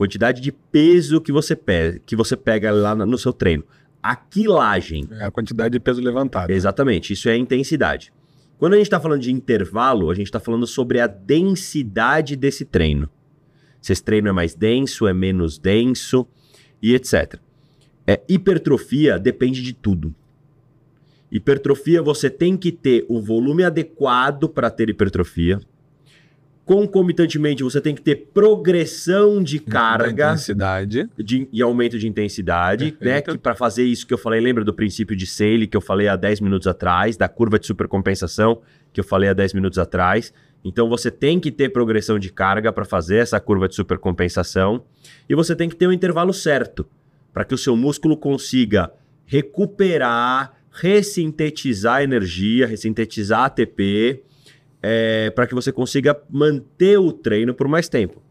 quantidade 0.02 0.42
de 0.42 0.52
peso 0.52 1.22
que 1.22 1.32
você 1.32 1.56
pega, 1.56 2.00
que 2.04 2.16
você 2.16 2.36
pega 2.36 2.72
lá 2.72 2.96
no 2.96 3.18
seu 3.20 3.32
treino. 3.32 3.64
A 4.02 4.16
quilagem, 4.16 5.08
É 5.12 5.26
a 5.26 5.30
quantidade 5.30 5.74
de 5.74 5.80
peso 5.80 6.02
levantado. 6.02 6.50
exatamente, 6.50 7.14
isso 7.14 7.30
é 7.30 7.34
a 7.34 7.38
intensidade. 7.38 8.12
Quando 8.58 8.74
a 8.74 8.78
gente 8.78 8.88
está 8.88 9.00
falando 9.00 9.22
de 9.22 9.32
intervalo, 9.32 10.10
a 10.10 10.16
gente 10.16 10.26
está 10.26 10.40
falando 10.40 10.66
sobre 10.66 11.00
a 11.00 11.06
densidade 11.06 12.36
desse 12.36 12.66
treino. 12.66 13.08
Se 13.80 13.94
esse 13.94 14.04
treino 14.04 14.28
é 14.28 14.32
mais 14.32 14.56
denso, 14.56 15.06
é 15.06 15.14
menos 15.14 15.60
denso 15.60 16.26
e 16.82 16.96
etc. 16.96 17.36
É, 18.08 18.22
hipertrofia 18.28 19.20
depende 19.20 19.62
de 19.62 19.72
tudo. 19.72 20.16
Hipertrofia, 21.32 22.02
você 22.02 22.28
tem 22.28 22.58
que 22.58 22.72
ter 22.72 23.06
o 23.08 23.22
volume 23.22 23.64
adequado 23.64 24.50
para 24.50 24.72
ter 24.72 24.90
hipertrofia. 24.90 25.60
Concomitantemente, 26.72 27.64
você 27.64 27.82
tem 27.82 27.94
que 27.94 28.02
ter 28.02 28.30
progressão 28.34 29.44
de 29.44 29.60
carga 29.60 30.28
Intensidade. 30.28 31.10
de, 31.18 31.46
e 31.52 31.62
aumento 31.62 32.00
de 32.00 32.08
intensidade, 32.08 32.96
né? 33.02 33.22
Que 33.22 33.38
para 33.38 33.54
fazer 33.54 33.84
isso 33.84 34.08
que 34.08 34.14
eu 34.14 34.18
falei, 34.18 34.40
lembra 34.40 34.64
do 34.64 34.74
princípio 34.74 35.14
de 35.14 35.28
Sale 35.28 35.68
que 35.68 35.76
eu 35.76 35.82
falei 35.82 36.08
há 36.08 36.16
10 36.16 36.40
minutos 36.40 36.70
atrás, 36.70 37.18
da 37.18 37.28
curva 37.28 37.60
de 37.60 37.68
supercompensação 37.68 38.62
que 38.94 39.02
eu 39.02 39.04
falei 39.04 39.28
há 39.28 39.34
10 39.34 39.54
minutos 39.54 39.78
atrás. 39.78 40.34
Então 40.64 40.88
você 40.88 41.12
tem 41.12 41.42
que 41.42 41.52
ter 41.52 41.74
progressão 41.74 42.18
de 42.18 42.32
carga 42.32 42.72
para 42.72 42.86
fazer 42.86 43.18
essa 43.18 43.38
curva 43.38 43.68
de 43.68 43.76
supercompensação 43.76 44.86
e 45.28 45.36
você 45.36 45.54
tem 45.54 45.68
que 45.68 45.76
ter 45.76 45.88
o 45.88 45.92
intervalo 45.92 46.32
certo 46.32 46.88
para 47.34 47.44
que 47.44 47.54
o 47.54 47.58
seu 47.58 47.76
músculo 47.76 48.16
consiga 48.16 48.94
recuperar, 49.26 50.54
ressintetizar 50.72 52.02
energia, 52.02 52.66
ressintetizar 52.66 53.44
ATP, 53.44 54.24
para 55.36 55.48
que 55.48 55.54
você 55.54 55.72
consiga 55.72 56.20
manter 56.30 56.98
o 56.98 57.12
treino 57.12 57.54
por 57.54 57.68
mais 57.68 57.88
tempo. 57.88 58.22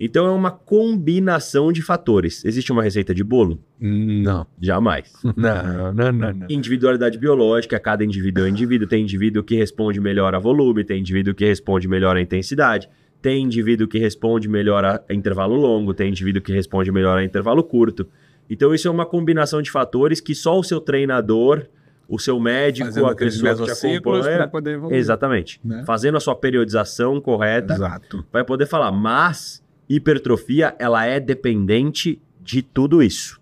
Então 0.00 0.26
é 0.26 0.30
uma 0.30 0.50
combinação 0.50 1.72
de 1.72 1.82
fatores. 1.82 2.44
Existe 2.44 2.70
uma 2.70 2.82
receita 2.82 3.12
de 3.12 3.24
bolo? 3.24 3.58
Não. 3.80 4.46
Jamais. 4.60 5.12
Não, 5.36 5.92
não, 5.92 6.12
não, 6.12 6.32
não. 6.32 6.46
Individualidade 6.48 7.18
biológica, 7.18 7.78
cada 7.80 8.04
indivíduo 8.04 8.44
é 8.44 8.46
um 8.46 8.50
indivíduo. 8.50 8.86
Tem 8.86 9.02
indivíduo 9.02 9.42
que 9.42 9.56
responde 9.56 10.00
melhor 10.00 10.34
a 10.34 10.38
volume, 10.38 10.84
tem 10.84 11.00
indivíduo 11.00 11.34
que 11.34 11.44
responde 11.44 11.88
melhor 11.88 12.16
a 12.16 12.20
intensidade, 12.20 12.88
tem 13.20 13.42
indivíduo 13.42 13.88
que 13.88 13.98
responde 13.98 14.48
melhor 14.48 14.84
a 14.84 15.02
intervalo 15.10 15.56
longo, 15.56 15.92
tem 15.92 16.08
indivíduo 16.10 16.42
que 16.42 16.52
responde 16.52 16.92
melhor 16.92 17.18
a 17.18 17.24
intervalo 17.24 17.62
curto. 17.64 18.06
Então 18.48 18.72
isso 18.72 18.86
é 18.88 18.90
uma 18.90 19.06
combinação 19.06 19.60
de 19.60 19.70
fatores 19.70 20.20
que 20.20 20.34
só 20.34 20.58
o 20.58 20.64
seu 20.64 20.80
treinador, 20.80 21.66
o 22.08 22.18
seu 22.18 22.40
médico, 22.40 22.86
Fazendo 22.86 23.06
a 23.06 23.14
pessoa 23.14 23.54
que 23.54 23.64
te 23.64 23.86
acompanha, 23.86 24.48
poder 24.48 24.74
evoluir. 24.74 24.98
Exatamente. 24.98 25.60
Né? 25.62 25.84
Fazendo 25.86 26.16
a 26.16 26.20
sua 26.20 26.34
periodização 26.34 27.20
correta, 27.20 27.74
Exato. 27.74 28.24
vai 28.32 28.42
poder 28.42 28.66
falar, 28.66 28.90
mas 28.90 29.62
hipertrofia, 29.88 30.74
ela 30.78 31.04
é 31.04 31.20
dependente 31.20 32.20
de 32.40 32.62
tudo 32.62 33.02
isso. 33.02 33.38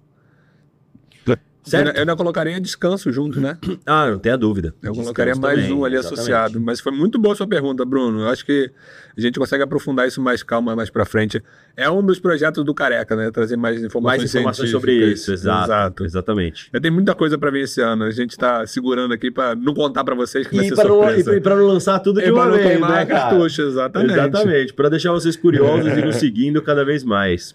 Eu 1.67 1.71
Certo? 1.71 1.87
ainda- 1.89 1.99
eu 1.99 2.03
ainda 2.03 2.17
colocaria 2.17 2.61
descanso 2.61 3.11
junto, 3.12 3.41
né? 3.41 3.59
Ah, 3.85 4.09
não 4.11 4.19
tenha 4.21 4.37
dúvida. 4.39 4.69
Eu 4.69 4.73
Descanso 4.93 5.01
colocaria 5.03 5.35
mais 5.35 5.59
também, 5.61 5.73
um 5.73 5.85
ali 5.85 5.97
exatamente. 5.97 6.21
associado. 6.21 6.61
Mas 6.61 6.79
foi 6.81 6.93
muito 6.93 7.19
boa 7.19 7.33
a 7.33 7.37
sua 7.37 7.47
pergunta, 7.47 7.85
Bruno. 7.85 8.21
Eu 8.21 8.29
acho 8.29 8.47
que 8.47 8.71
a 9.17 9.21
gente 9.21 9.37
consegue 9.39 9.64
aprofundar 9.64 10.07
isso 10.07 10.21
mais 10.23 10.43
calma 10.45 10.77
mais 10.77 10.91
pra 10.91 11.05
frente. 11.05 11.43
É 11.77 11.91
um 11.91 12.03
dos 12.05 12.21
projetos 12.21 12.64
do 12.64 12.73
Careca, 12.73 13.17
né? 13.17 13.31
Trazer 13.33 13.57
mais 13.57 13.83
informações 13.83 14.19
Mais 14.21 14.35
informações 14.35 14.71
sobre 14.71 14.93
isso, 15.12 15.33
exato. 15.33 16.05
Exatamente. 16.05 16.69
Eu 16.73 16.81
tenho 16.81 16.95
muita 16.95 17.14
coisa 17.14 17.37
pra 17.37 17.51
vir 17.51 17.64
esse 17.64 17.81
ano. 17.81 18.05
A 18.05 18.11
gente 18.12 18.37
tá 18.37 18.64
segurando 18.67 19.12
aqui 19.12 19.31
pra 19.31 19.55
não 19.57 19.75
contar 19.75 20.05
pra 20.05 20.14
vocês 20.14 20.47
que 20.47 20.55
vai 20.55 20.67
E 20.67 20.69
ser 20.69 20.77
para 20.77 20.89
não, 20.89 20.97
surpresa. 21.03 21.37
e 21.37 21.41
pra 21.41 21.57
não 21.57 21.67
lançar 21.67 21.99
tudo 21.99 22.21
de 22.21 22.29
E 22.29 22.31
uma 22.31 22.49
vez, 22.51 22.81
né, 22.81 22.87
cara? 22.89 23.07
cartucho, 23.07 23.62
exatamente. 23.62 24.12
Exatamente, 24.12 24.73
para 24.73 24.89
deixar 24.89 25.11
vocês 25.12 25.35
curiosos 25.37 25.93
e 25.93 26.01
nos 26.03 26.14
seguindo 26.17 26.62
cada 26.62 26.85
vez 26.85 27.03
mais. 27.03 27.55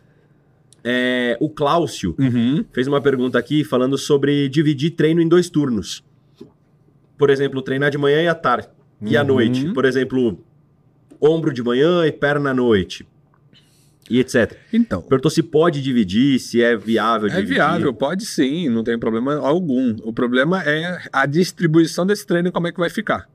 É, 0.83 1.37
o 1.39 1.49
Cláudio 1.49 2.15
Uhum. 2.17 2.65
fez 2.73 2.87
uma 2.87 2.99
pergunta 3.01 3.37
aqui 3.37 3.63
falando 3.63 3.97
sobre 3.97 4.49
dividir 4.49 4.91
treino 4.91 5.21
em 5.21 5.27
dois 5.27 5.49
turnos. 5.49 6.03
Por 7.17 7.29
exemplo, 7.29 7.61
treinar 7.61 7.91
de 7.91 7.97
manhã 7.97 8.21
e 8.23 8.27
à 8.27 8.33
tarde 8.35 8.67
e 9.01 9.15
à 9.15 9.21
Uhum. 9.21 9.27
noite. 9.27 9.69
Por 9.73 9.85
exemplo, 9.85 10.43
ombro 11.21 11.53
de 11.53 11.61
manhã 11.61 12.05
e 12.05 12.11
perna 12.11 12.49
à 12.49 12.53
noite. 12.53 13.07
E 14.09 14.19
etc. 14.19 14.57
Então, 14.73 15.01
Perguntou 15.03 15.29
se 15.31 15.41
pode 15.43 15.81
dividir, 15.81 16.37
se 16.39 16.61
é 16.61 16.75
viável 16.75 17.27
é 17.27 17.35
dividir. 17.35 17.53
viável, 17.53 17.93
pode 17.93 18.25
sim, 18.25 18.67
não 18.67 18.83
tem 18.83 18.97
problema 18.99 19.35
algum. 19.35 19.95
O 20.03 20.11
problema 20.11 20.61
é 20.63 20.99
a 21.13 21.25
distribuição 21.25 22.05
desse 22.05 22.25
treino 22.25 22.51
como 22.51 22.67
é 22.67 22.71
que 22.71 22.79
vai 22.79 22.89
ficar. 22.89 23.29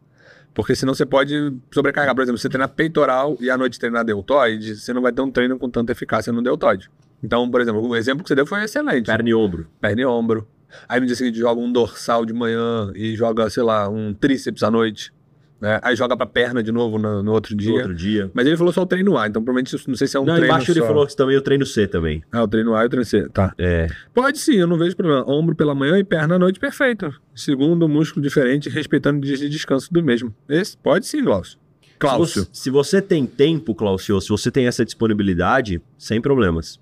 Porque 0.52 0.74
senão 0.74 0.92
você 0.94 1.06
pode 1.06 1.32
sobrecarregar. 1.70 2.14
Por 2.14 2.22
exemplo, 2.22 2.38
você 2.38 2.48
treinar 2.48 2.70
peitoral 2.70 3.36
e 3.40 3.48
à 3.48 3.56
noite 3.56 3.78
treinar 3.78 4.04
deltoide, 4.04 4.74
você 4.76 4.92
não 4.92 5.00
vai 5.00 5.12
ter 5.12 5.22
um 5.22 5.30
treino 5.30 5.58
com 5.58 5.70
tanta 5.70 5.92
eficácia 5.92 6.32
no 6.32 6.42
deltoide. 6.42 6.90
Então, 7.22 7.50
por 7.50 7.60
exemplo, 7.60 7.80
o 7.86 7.96
exemplo 7.96 8.22
que 8.22 8.28
você 8.28 8.34
deu 8.34 8.46
foi 8.46 8.62
excelente. 8.64 9.06
Perna 9.06 9.28
e 9.28 9.34
ombro. 9.34 9.66
Perna 9.80 10.02
e 10.02 10.04
ombro. 10.06 10.46
Aí 10.88 11.00
no 11.00 11.06
dia 11.06 11.14
seguinte 11.16 11.38
joga 11.38 11.60
um 11.60 11.72
dorsal 11.72 12.24
de 12.26 12.32
manhã 12.32 12.90
e 12.94 13.14
joga, 13.16 13.48
sei 13.48 13.62
lá, 13.62 13.88
um 13.88 14.12
tríceps 14.12 14.62
à 14.62 14.70
noite. 14.70 15.12
né? 15.60 15.80
Aí 15.82 15.96
joga 15.96 16.14
pra 16.16 16.26
perna 16.26 16.62
de 16.62 16.70
novo 16.70 16.98
no, 16.98 17.22
no 17.22 17.32
outro 17.32 17.52
No 17.54 17.58
dia. 17.58 17.72
outro 17.72 17.94
dia. 17.94 18.30
Mas 18.34 18.46
ele 18.46 18.56
falou 18.58 18.72
só 18.72 18.82
o 18.82 18.86
treino 18.86 19.16
A, 19.16 19.26
então 19.26 19.42
provavelmente 19.42 19.74
não 19.88 19.94
sei 19.96 20.06
se 20.06 20.16
é 20.16 20.20
um 20.20 20.24
não, 20.26 20.34
treino 20.34 20.52
embaixo 20.52 20.70
ele 20.72 20.80
só. 20.80 20.86
falou 20.86 21.06
que 21.06 21.16
também 21.16 21.36
o 21.36 21.40
treino 21.40 21.64
C 21.64 21.86
também. 21.88 22.22
Ah, 22.30 22.42
o 22.42 22.48
treino 22.48 22.74
A 22.74 22.82
e 22.82 22.86
o 22.86 22.88
treino 22.90 23.06
C. 23.06 23.26
Tá. 23.30 23.54
É. 23.56 23.86
Pode 24.12 24.38
sim, 24.38 24.56
eu 24.56 24.66
não 24.66 24.76
vejo 24.76 24.94
problema. 24.94 25.24
Ombro 25.30 25.56
pela 25.56 25.74
manhã 25.74 25.98
e 25.98 26.04
perna 26.04 26.34
à 26.34 26.38
noite, 26.38 26.60
perfeito. 26.60 27.10
Segundo, 27.34 27.88
músculo 27.88 28.22
diferente, 28.22 28.68
respeitando 28.68 29.20
dias 29.20 29.38
de 29.40 29.48
descanso 29.48 29.90
do 29.90 30.02
mesmo. 30.02 30.34
Esse 30.48 30.76
pode 30.76 31.06
sim, 31.06 31.24
Glaucio. 31.24 31.58
Se 31.80 31.98
Cláudio. 31.98 32.26
você, 32.26 32.48
se 32.52 32.68
você 32.70 33.00
tem 33.00 33.24
tempo, 33.24 33.74
Cláudio, 33.74 34.20
se 34.20 34.28
você 34.28 34.50
tem 34.50 34.66
essa 34.66 34.84
disponibilidade, 34.84 35.80
sem 35.96 36.20
problemas. 36.20 36.78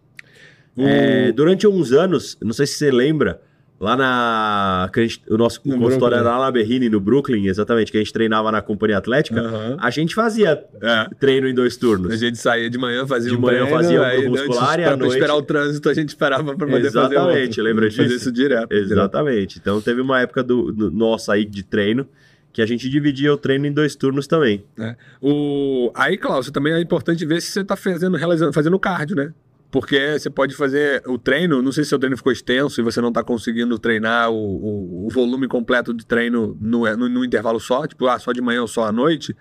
É, 0.77 1.33
durante 1.33 1.67
uns 1.67 1.93
anos, 1.93 2.37
não 2.43 2.53
sei 2.53 2.67
se 2.67 2.75
você 2.75 2.91
lembra, 2.91 3.41
lá 3.81 3.97
na. 3.97 4.91
gente- 4.97 5.23
o 5.29 5.37
nosso 5.37 5.61
No 5.65 5.73
consultório 5.79 5.99
Brooklyn. 6.17 6.19
era 6.21 6.39
lá 6.39 6.45
na 6.47 6.51
Berrini, 6.51 6.89
no 6.89 6.99
Brooklyn, 7.01 7.47
exatamente, 7.47 7.93
que 7.93 7.99
a 7.99 8.01
gente 8.01 8.13
treinava 8.13 8.51
na 8.51 8.61
companhia 8.63 8.99
atlética. 8.99 9.41
Aham. 9.41 9.77
A 9.79 9.91
gente 9.91 10.15
fazia 10.15 10.65
É. 10.83 11.07
treino 11.21 11.47
em 11.49 11.55
dois 11.55 11.77
turnos. 11.77 12.13
A 12.13 12.17
gente 12.17 12.39
saía 12.39 12.69
de 12.71 12.79
manhã, 12.79 13.07
fazia 13.07 13.31
De 13.31 13.37
um 13.37 13.41
manhã 13.41 13.61
treino, 13.67 13.77
fazia 13.77 14.03
aí 14.07 14.21
grupo 14.23 14.37
antes, 14.39 14.47
muscular 14.49 14.81
e 14.81 14.85
à 14.85 14.97
noite- 14.97 15.13
esperar 15.15 15.35
o 15.37 15.43
trânsito, 15.43 15.89
a 15.89 15.95
gente 15.95 16.09
esperava 16.09 16.57
pra 16.57 16.67
poder 16.67 16.91
fazer 16.91 17.15
Exatamente, 17.15 17.61
lembra 17.63 17.89
disso? 17.89 18.03
isso 18.03 18.33
direto. 18.33 18.69
direto. 18.69 18.93
Exatamente. 18.93 19.59
Então 19.59 19.81
teve 19.81 20.01
uma 20.01 20.21
época 20.21 20.43
do, 20.43 20.73
do 20.73 20.91
nossa 20.91 21.35
aí 21.35 21.45
de 21.45 21.63
treino 21.63 22.07
que 22.53 22.63
a 22.63 22.67
gente 22.67 22.89
dividia 22.89 23.33
o 23.33 23.37
treino 23.37 23.67
em 23.67 23.73
dois 23.73 23.95
turnos 23.97 24.27
também. 24.29 24.65
O... 25.21 25.91
Aí, 25.95 26.17
Cláudio, 26.17 26.53
também 26.53 26.73
é 26.73 26.81
importante 26.81 27.27
ver 27.27 27.43
se 27.43 27.51
você 27.51 27.61
está 27.63 27.75
fazendo, 27.77 28.17
fazendo 28.53 28.79
cardio, 28.79 29.17
né? 29.17 29.33
Porque 29.75 30.17
você 30.17 30.31
pode 30.31 30.55
fazer 30.55 31.03
o 31.05 31.19
treino, 31.19 31.61
não 31.61 31.73
sei 31.73 31.83
se 31.83 31.89
seu 31.91 31.99
treino 31.99 32.17
ficou 32.17 32.31
extenso 32.31 32.81
e 32.81 32.85
você 32.85 33.01
não 33.01 33.09
está 33.09 33.25
conseguindo 33.25 33.77
treinar 33.77 34.31
o, 34.31 34.37
o- 34.37 35.07
o 35.07 35.11
volume 35.11 35.49
completo 35.49 35.93
de 35.93 36.07
treino 36.07 36.57
no, 36.61 36.87
no, 36.97 37.09
no 37.09 37.25
intervalo 37.25 37.59
só, 37.59 37.85
tipo, 37.85 38.07
ah, 38.07 38.17
só 38.17 38.31
de 38.31 38.41
manhã 38.41 38.61
ou 38.63 38.69
só 38.69 38.85
à 38.85 38.93
noite. 38.93 39.35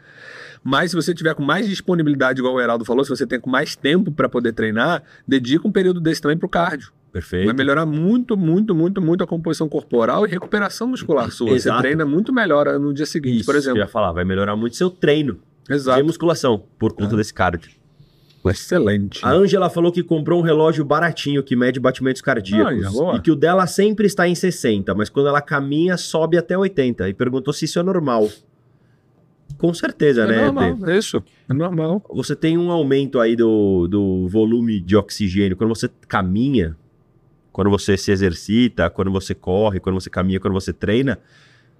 Mas 0.63 0.89
se 0.89 0.95
você 0.95 1.13
tiver 1.13 1.35
com 1.35 1.43
mais 1.43 1.69
disponibilidade, 1.69 2.39
igual 2.39 2.55
o 2.55 2.59
Heraldo 2.59 2.83
falou, 2.83 3.03
se 3.03 3.11
você 3.11 3.27
tem 3.27 3.39
com 3.39 3.47
mais 3.47 3.75
tempo 3.75 4.11
para 4.11 4.27
poder 4.27 4.53
treinar, 4.53 5.03
dedica 5.27 5.67
um 5.67 5.71
período 5.71 6.01
desse 6.01 6.19
também 6.19 6.35
para 6.37 6.47
o 6.47 6.49
cardio. 6.49 6.91
Perfeito. 7.11 7.45
Vai 7.45 7.53
melhorar 7.53 7.85
muito, 7.85 8.35
muito, 8.35 8.73
muito, 8.73 8.99
muito 8.99 9.23
a 9.23 9.27
composição 9.27 9.69
corporal 9.69 10.25
e 10.25 10.29
recuperação 10.31 10.87
muscular 10.87 11.29
sua. 11.29 11.51
Exato. 11.51 11.75
Você 11.77 11.81
treina 11.83 12.05
muito 12.07 12.33
melhor 12.33 12.65
no 12.79 12.91
dia 12.91 13.05
seguinte, 13.05 13.37
Isso, 13.41 13.45
por 13.45 13.53
Eu 13.53 13.59
exemplo. 13.59 13.77
ia 13.77 13.87
falar, 13.87 14.11
vai 14.13 14.25
melhorar 14.25 14.55
muito 14.55 14.75
seu 14.75 14.89
treino 14.89 15.37
de 15.69 15.75
Exato. 15.75 16.03
musculação 16.03 16.63
por 16.79 16.91
conta 16.93 17.13
É. 17.13 17.17
desse 17.17 17.31
cardio. 17.35 17.69
Excelente. 18.45 19.19
A 19.23 19.31
Ângela 19.31 19.69
falou 19.69 19.91
que 19.91 20.03
comprou 20.03 20.39
um 20.39 20.43
relógio 20.43 20.83
baratinho 20.83 21.41
que 21.43 21.55
mede 21.55 21.79
batimentos 21.79 22.21
cardíacos 22.21 22.91
boa. 22.91 23.15
e 23.15 23.21
que 23.21 23.31
o 23.31 23.35
dela 23.35 23.65
sempre 23.67 24.05
está 24.05 24.27
em 24.27 24.35
60, 24.35 24.93
mas 24.93 25.09
quando 25.09 25.27
ela 25.27 25.41
caminha 25.41 25.95
sobe 25.97 26.37
até 26.37 26.57
80 26.57 27.07
e 27.09 27.13
perguntou 27.13 27.53
se 27.53 27.65
isso 27.65 27.79
é 27.79 27.83
normal. 27.83 28.29
Com 29.57 29.73
certeza, 29.73 30.23
É 30.23 30.27
né? 30.27 30.45
normal, 30.45 30.89
é 30.89 30.97
isso. 30.97 31.23
É 31.49 31.53
normal. 31.53 32.03
Você 32.13 32.35
tem 32.35 32.57
um 32.57 32.69
aumento 32.71 33.19
aí 33.19 33.35
do, 33.35 33.87
do 33.87 34.27
volume 34.27 34.79
de 34.81 34.95
oxigênio 34.97 35.55
quando 35.55 35.73
você 35.73 35.89
caminha, 36.07 36.75
quando 37.51 37.69
você 37.69 37.95
se 37.95 38.11
exercita, 38.11 38.89
quando 38.89 39.11
você 39.11 39.33
corre, 39.33 39.79
quando 39.79 39.95
você 40.01 40.09
caminha, 40.09 40.39
quando 40.39 40.53
você 40.53 40.73
treina. 40.73 41.17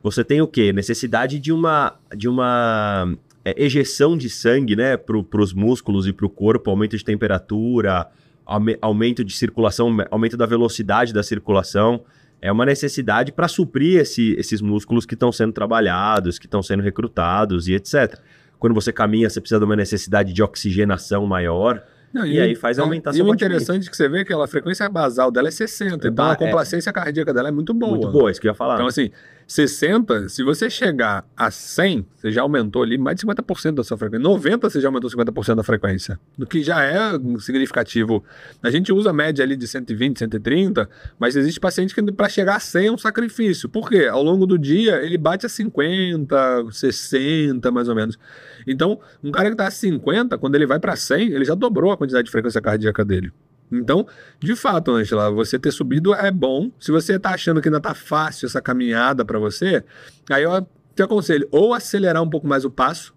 Você 0.01 0.23
tem 0.23 0.41
o 0.41 0.47
quê? 0.47 0.71
Necessidade 0.71 1.39
de 1.39 1.51
uma 1.51 1.95
de 2.15 2.27
uma 2.29 3.13
é, 3.45 3.63
ejeção 3.63 4.15
de 4.17 4.29
sangue, 4.29 4.75
né, 4.75 4.95
para 4.97 5.17
os 5.41 5.53
músculos 5.53 6.07
e 6.07 6.13
para 6.13 6.25
o 6.25 6.29
corpo, 6.29 6.69
aumento 6.69 6.95
de 6.97 7.03
temperatura, 7.03 8.07
aume- 8.45 8.77
aumento 8.81 9.23
de 9.23 9.33
circulação, 9.33 9.95
aumento 10.09 10.37
da 10.37 10.45
velocidade 10.45 11.13
da 11.13 11.23
circulação. 11.23 12.03
É 12.41 12.51
uma 12.51 12.65
necessidade 12.65 13.31
para 13.31 13.47
suprir 13.47 13.99
esse- 14.01 14.33
esses 14.37 14.61
músculos 14.61 15.05
que 15.05 15.13
estão 15.13 15.31
sendo 15.31 15.53
trabalhados, 15.53 16.37
que 16.39 16.45
estão 16.45 16.61
sendo 16.61 16.83
recrutados 16.83 17.67
e 17.67 17.73
etc. 17.73 18.19
Quando 18.59 18.73
você 18.73 18.91
caminha, 18.93 19.29
você 19.29 19.39
precisa 19.41 19.59
de 19.59 19.65
uma 19.65 19.75
necessidade 19.75 20.33
de 20.33 20.41
oxigenação 20.43 21.25
maior. 21.25 21.81
Não, 22.13 22.25
E 22.27 22.39
aí 22.39 22.53
faz 22.53 22.77
aumentar 22.77 23.09
e 23.11 23.15
seu 23.15 23.25
o 23.25 23.33
interessante 23.33 23.87
é 23.87 23.89
que 23.89 23.97
você 23.97 24.07
vê 24.07 24.23
que 24.23 24.31
ela, 24.31 24.45
a 24.45 24.47
frequência 24.47 24.87
basal 24.87 25.31
dela 25.31 25.47
é 25.47 25.51
60. 25.51 26.07
Então 26.07 26.13
Ba- 26.27 26.33
a 26.33 26.35
complacência 26.35 26.93
cardíaca 26.93 27.33
dela 27.33 27.47
é 27.49 27.51
muito 27.51 27.73
boa. 27.73 27.91
Muito 27.93 28.11
boa, 28.11 28.29
isso 28.29 28.39
que 28.39 28.47
eu 28.47 28.51
ia 28.51 28.55
falar. 28.55 28.75
Então, 28.75 28.85
assim, 28.87 29.09
60, 29.53 30.29
se 30.29 30.43
você 30.43 30.67
chegar 30.67 31.23
a 31.37 31.51
100, 31.51 32.07
você 32.15 32.31
já 32.31 32.41
aumentou 32.41 32.81
ali 32.81 32.97
mais 32.97 33.17
de 33.17 33.23
50% 33.23 33.75
da 33.75 33.83
sua 33.83 33.95
frequência. 33.95 34.23
90, 34.23 34.67
você 34.67 34.81
já 34.81 34.87
aumentou 34.87 35.07
50% 35.11 35.55
da 35.55 35.61
frequência. 35.61 36.19
O 36.39 36.45
que 36.47 36.63
já 36.63 36.83
é 36.83 36.97
significativo. 37.39 38.23
A 38.63 38.71
gente 38.71 38.91
usa 38.91 39.11
a 39.11 39.13
média 39.13 39.45
ali 39.45 39.55
de 39.55 39.67
120, 39.67 40.17
130, 40.17 40.89
mas 41.19 41.35
existe 41.35 41.59
paciente 41.59 41.93
que 41.93 42.01
para 42.11 42.27
chegar 42.29 42.55
a 42.55 42.59
100 42.59 42.87
é 42.87 42.91
um 42.91 42.97
sacrifício. 42.97 43.69
Por 43.69 43.87
quê? 43.87 44.07
Ao 44.09 44.23
longo 44.23 44.47
do 44.47 44.57
dia, 44.57 44.95
ele 45.05 45.19
bate 45.19 45.45
a 45.45 45.49
50, 45.49 46.71
60, 46.71 47.69
mais 47.69 47.87
ou 47.87 47.93
menos. 47.93 48.17
Então, 48.65 48.99
um 49.23 49.31
cara 49.31 49.49
que 49.49 49.53
está 49.53 49.67
a 49.67 49.71
50, 49.71 50.35
quando 50.39 50.55
ele 50.55 50.65
vai 50.65 50.79
para 50.79 50.95
100, 50.95 51.27
ele 51.27 51.45
já 51.45 51.53
dobrou 51.53 51.91
a 51.91 51.97
quantidade 51.97 52.25
de 52.25 52.31
frequência 52.31 52.59
cardíaca 52.59 53.05
dele. 53.05 53.31
Então, 53.71 54.05
de 54.39 54.55
fato, 54.55 54.91
Angela, 54.91 55.31
você 55.31 55.57
ter 55.57 55.71
subido 55.71 56.13
é 56.13 56.29
bom. 56.29 56.69
Se 56.79 56.91
você 56.91 57.17
tá 57.17 57.31
achando 57.31 57.61
que 57.61 57.67
ainda 57.67 57.79
tá 57.81 57.93
fácil 57.95 58.45
essa 58.45 58.61
caminhada 58.61 59.25
para 59.25 59.39
você, 59.39 59.83
aí 60.29 60.43
eu 60.43 60.67
te 60.95 61.01
aconselho 61.01 61.47
ou 61.51 61.73
acelerar 61.73 62.21
um 62.21 62.29
pouco 62.29 62.47
mais 62.47 62.63
o 62.65 62.69
passo, 62.69 63.13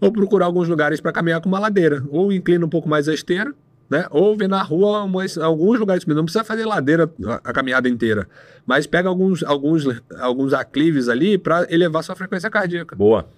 ou 0.00 0.10
procurar 0.10 0.46
alguns 0.46 0.66
lugares 0.68 1.00
para 1.00 1.12
caminhar 1.12 1.40
com 1.40 1.48
uma 1.48 1.58
ladeira, 1.58 2.02
ou 2.10 2.32
inclina 2.32 2.64
um 2.64 2.68
pouco 2.68 2.88
mais 2.88 3.08
a 3.08 3.14
esteira, 3.14 3.54
né? 3.88 4.06
Ou 4.10 4.36
ver 4.36 4.48
na 4.48 4.62
rua 4.62 5.02
umas- 5.04 5.36
alguns 5.38 5.78
lugares, 5.78 6.04
não 6.06 6.24
precisa 6.24 6.42
fazer 6.44 6.64
ladeira 6.64 7.12
a, 7.26 7.34
a 7.50 7.52
caminhada 7.52 7.88
inteira, 7.88 8.26
mas 8.66 8.86
pega 8.86 9.08
alguns 9.08 9.42
alguns 9.42 9.84
alguns 10.18 10.52
aclives 10.52 11.08
ali 11.08 11.36
para 11.36 11.66
elevar 11.72 12.02
sua 12.02 12.16
frequência 12.16 12.48
cardíaca, 12.50 12.96
Boa. 12.96 13.28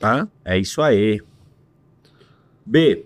tá? 0.00 0.26
É 0.44 0.58
isso 0.58 0.80
aí. 0.80 1.20
B. 2.64 3.04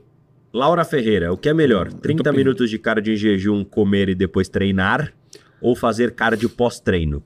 Laura 0.53 0.85
Ferreira, 0.85 1.33
o 1.33 1.37
que 1.37 1.49
é 1.49 1.55
melhor? 1.55 1.93
30 1.93 2.25
bem. 2.25 2.39
minutos 2.39 2.69
de 2.69 2.79
cardio 2.79 3.13
em 3.15 3.17
jejum, 3.17 3.65
comer 3.65 4.09
e 4.09 4.15
depois 4.15 4.49
treinar? 4.49 5.13
Ou 5.61 5.77
fazer 5.77 6.13
cardio 6.13 6.49
pós-treino? 6.49 7.23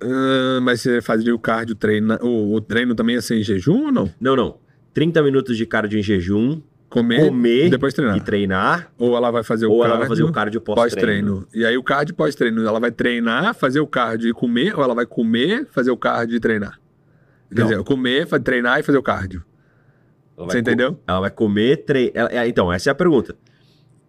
Ah, 0.00 0.60
mas 0.62 0.80
você 0.80 1.00
fazia 1.00 1.34
o 1.34 1.38
cardio 1.38 1.74
treino. 1.74 2.16
O, 2.20 2.54
o 2.54 2.60
treino 2.60 2.94
também 2.94 3.14
ia 3.14 3.22
ser 3.22 3.38
em 3.38 3.42
jejum 3.42 3.86
ou 3.86 3.92
não? 3.92 4.10
Não, 4.20 4.36
não. 4.36 4.58
30 4.92 5.22
minutos 5.22 5.56
de 5.56 5.64
cardio 5.64 5.98
em 5.98 6.02
jejum, 6.02 6.60
Comer, 6.90 7.24
comer 7.24 7.70
depois 7.70 7.94
treinar. 7.94 8.16
e 8.18 8.20
treinar, 8.20 8.92
Ou 8.98 9.16
ela 9.16 9.30
vai 9.30 9.42
fazer 9.42 9.64
o 9.64 9.70
ou 9.72 9.78
cardio 9.78 9.90
ela 9.92 9.98
vai 10.00 10.08
fazer 10.08 10.22
o 10.24 10.32
cardio 10.32 10.60
pós-treino. 10.60 11.36
pós-treino. 11.36 11.48
E 11.54 11.64
aí 11.64 11.78
o 11.78 11.82
cardio 11.82 12.14
pós-treino, 12.14 12.66
ela 12.66 12.78
vai 12.78 12.90
treinar, 12.90 13.54
fazer 13.54 13.80
o 13.80 13.86
cardio 13.86 14.28
e 14.28 14.32
comer, 14.34 14.76
ou 14.76 14.84
ela 14.84 14.94
vai 14.94 15.06
comer, 15.06 15.66
fazer 15.70 15.90
o 15.90 15.96
cardio 15.96 16.36
e 16.36 16.40
treinar? 16.40 16.78
Quer 17.54 17.60
Não. 17.62 17.68
dizer, 17.70 17.84
comer, 17.84 18.26
treinar 18.40 18.80
e 18.80 18.82
fazer 18.82 18.98
o 18.98 19.02
cardio. 19.02 19.42
Você 20.36 20.58
entendeu? 20.58 20.98
Ela 21.06 21.20
vai 21.20 21.30
comer, 21.30 21.84
treinar. 21.84 22.30
Então, 22.46 22.72
essa 22.72 22.90
é 22.90 22.92
a 22.92 22.94
pergunta. 22.94 23.36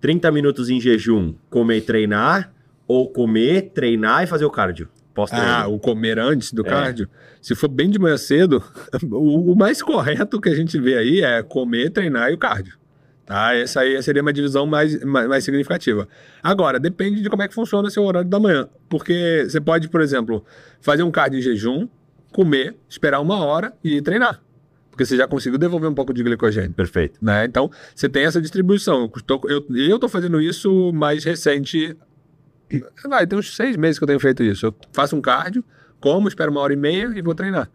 30 0.02 0.32
minutos 0.32 0.70
em 0.70 0.80
jejum, 0.80 1.34
comer 1.50 1.78
e 1.78 1.82
treinar, 1.82 2.54
ou 2.88 3.10
comer, 3.10 3.72
treinar 3.74 4.24
e 4.24 4.28
fazer 4.28 4.46
o 4.46 4.52
cardio 4.52 4.90
pós-treino? 5.14 5.48
Ah, 5.48 5.68
o 5.68 5.80
comer 5.80 6.20
antes 6.20 6.52
do 6.52 6.66
É. 6.66 6.70
cardio. 6.70 7.08
Se 7.42 7.56
for 7.56 7.68
bem 7.68 7.90
de 7.90 8.00
manhã 8.00 8.18
cedo, 8.18 8.64
o, 9.12 9.56
mais 9.56 9.82
correto 9.82 10.42
que 10.42 10.50
a 10.50 10.56
gente 10.56 10.80
vê 10.80 10.98
aí 10.98 11.22
é 11.22 11.44
comer, 11.44 11.90
treinar 11.92 12.32
e 12.32 12.34
o 12.34 12.38
cardio. 12.38 12.78
Tá? 13.26 13.56
Essa 13.56 13.82
aí 13.82 14.02
seria 14.04 14.22
uma 14.22 14.34
divisão 14.34 14.66
mais, 14.66 15.02
mais, 15.04 15.28
mais 15.30 15.44
significativa. 15.44 16.08
Agora, 16.42 16.80
depende 16.80 17.22
de 17.22 17.30
como 17.30 17.42
é 17.42 17.48
que 17.48 17.54
funciona 17.54 17.88
o 17.88 17.92
seu 17.92 18.04
horário 18.04 18.28
da 18.28 18.40
manhã. 18.40 18.68
Porque 18.90 19.46
você 19.48 19.62
pode, 19.62 19.88
por 19.88 20.02
exemplo, 20.02 20.44
fazer 20.82 21.04
um 21.04 21.12
cardio 21.12 21.40
em 21.40 21.42
jejum, 21.42 21.88
comer, 22.34 22.76
esperar 22.90 23.22
uma 23.22 23.38
hora 23.46 23.74
e 23.84 24.02
treinar. 24.02 24.42
Porque 24.94 25.08
você 25.08 25.18
já 25.18 25.28
conseguiu 25.28 25.58
devolver 25.58 25.90
um 25.90 25.94
pouco 25.96 26.14
de 26.14 26.22
glicogênio. 26.22 26.72
Perfeito. 26.72 27.18
Né? 27.20 27.46
Então, 27.46 27.72
você 27.96 28.08
tem 28.08 28.26
essa 28.26 28.40
distribuição. 28.40 29.12
Eu 29.76 29.98
tô 29.98 30.08
fazendo 30.08 30.40
isso 30.40 30.94
mais 30.94 31.24
recente. 31.24 31.98
Vai, 33.04 33.26
tem 33.26 33.40
uns 33.40 33.56
seis 33.56 33.76
meses 33.76 33.98
que 33.98 34.04
eu 34.04 34.08
tenho 34.08 34.20
feito 34.20 34.44
isso. 34.44 34.68
Eu 34.68 34.76
faço 34.92 35.16
um 35.16 35.22
cardio, 35.22 35.66
como, 36.00 36.28
espero 36.28 36.52
uma 36.52 36.62
hora 36.62 36.74
e 36.74 36.76
meia 36.76 37.12
e 37.16 37.24
vou 37.24 37.34
treinar. 37.34 37.72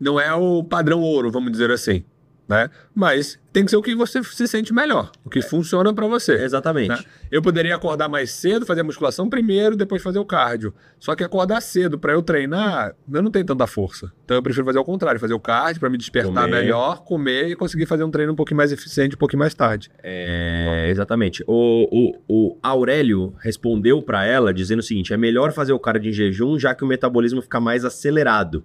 Não 0.00 0.18
é 0.18 0.34
o 0.34 0.64
padrão 0.64 1.00
ouro, 1.00 1.30
vamos 1.30 1.52
dizer 1.52 1.70
assim. 1.70 2.04
Né? 2.48 2.70
Mas 2.94 3.38
tem 3.52 3.64
que 3.64 3.70
ser 3.70 3.76
o 3.76 3.82
que 3.82 3.94
você 3.94 4.24
se 4.24 4.48
sente 4.48 4.72
melhor, 4.72 5.12
o 5.22 5.28
que 5.28 5.42
funciona 5.42 5.92
para 5.92 6.06
você. 6.06 6.32
Exatamente. 6.32 6.88
Né? 6.88 6.98
Eu 7.30 7.42
poderia 7.42 7.74
acordar 7.74 8.08
mais 8.08 8.30
cedo, 8.30 8.64
fazer 8.64 8.80
a 8.80 8.84
musculação 8.84 9.28
primeiro, 9.28 9.76
depois 9.76 10.02
fazer 10.02 10.18
o 10.18 10.24
cardio. 10.24 10.72
Só 10.98 11.14
que 11.14 11.22
acordar 11.22 11.60
cedo 11.60 11.98
para 11.98 12.12
eu 12.12 12.22
treinar, 12.22 12.94
eu 13.12 13.22
não 13.22 13.30
tenho 13.30 13.44
tanta 13.44 13.66
força. 13.66 14.10
Então 14.24 14.36
eu 14.36 14.42
prefiro 14.42 14.64
fazer 14.64 14.78
o 14.78 14.84
contrário, 14.84 15.20
fazer 15.20 15.34
o 15.34 15.40
cardio 15.40 15.80
para 15.80 15.90
me 15.90 15.98
despertar 15.98 16.44
Comer. 16.44 16.62
melhor, 16.62 17.04
comer 17.04 17.48
e 17.48 17.56
conseguir 17.56 17.84
fazer 17.84 18.04
um 18.04 18.10
treino 18.10 18.32
um 18.32 18.36
pouquinho 18.36 18.56
mais 18.56 18.72
eficiente, 18.72 19.14
um 19.14 19.18
pouquinho 19.18 19.40
mais 19.40 19.52
tarde. 19.52 19.90
É, 20.02 20.86
exatamente. 20.88 21.44
O, 21.46 21.88
o, 21.90 22.22
o 22.28 22.58
Aurélio 22.62 23.34
respondeu 23.40 24.00
para 24.00 24.24
ela 24.24 24.54
dizendo 24.54 24.78
o 24.78 24.82
seguinte: 24.82 25.12
é 25.12 25.18
melhor 25.18 25.52
fazer 25.52 25.74
o 25.74 25.78
cardio 25.78 26.08
em 26.08 26.12
jejum, 26.14 26.58
já 26.58 26.74
que 26.74 26.82
o 26.82 26.86
metabolismo 26.86 27.42
fica 27.42 27.60
mais 27.60 27.84
acelerado, 27.84 28.64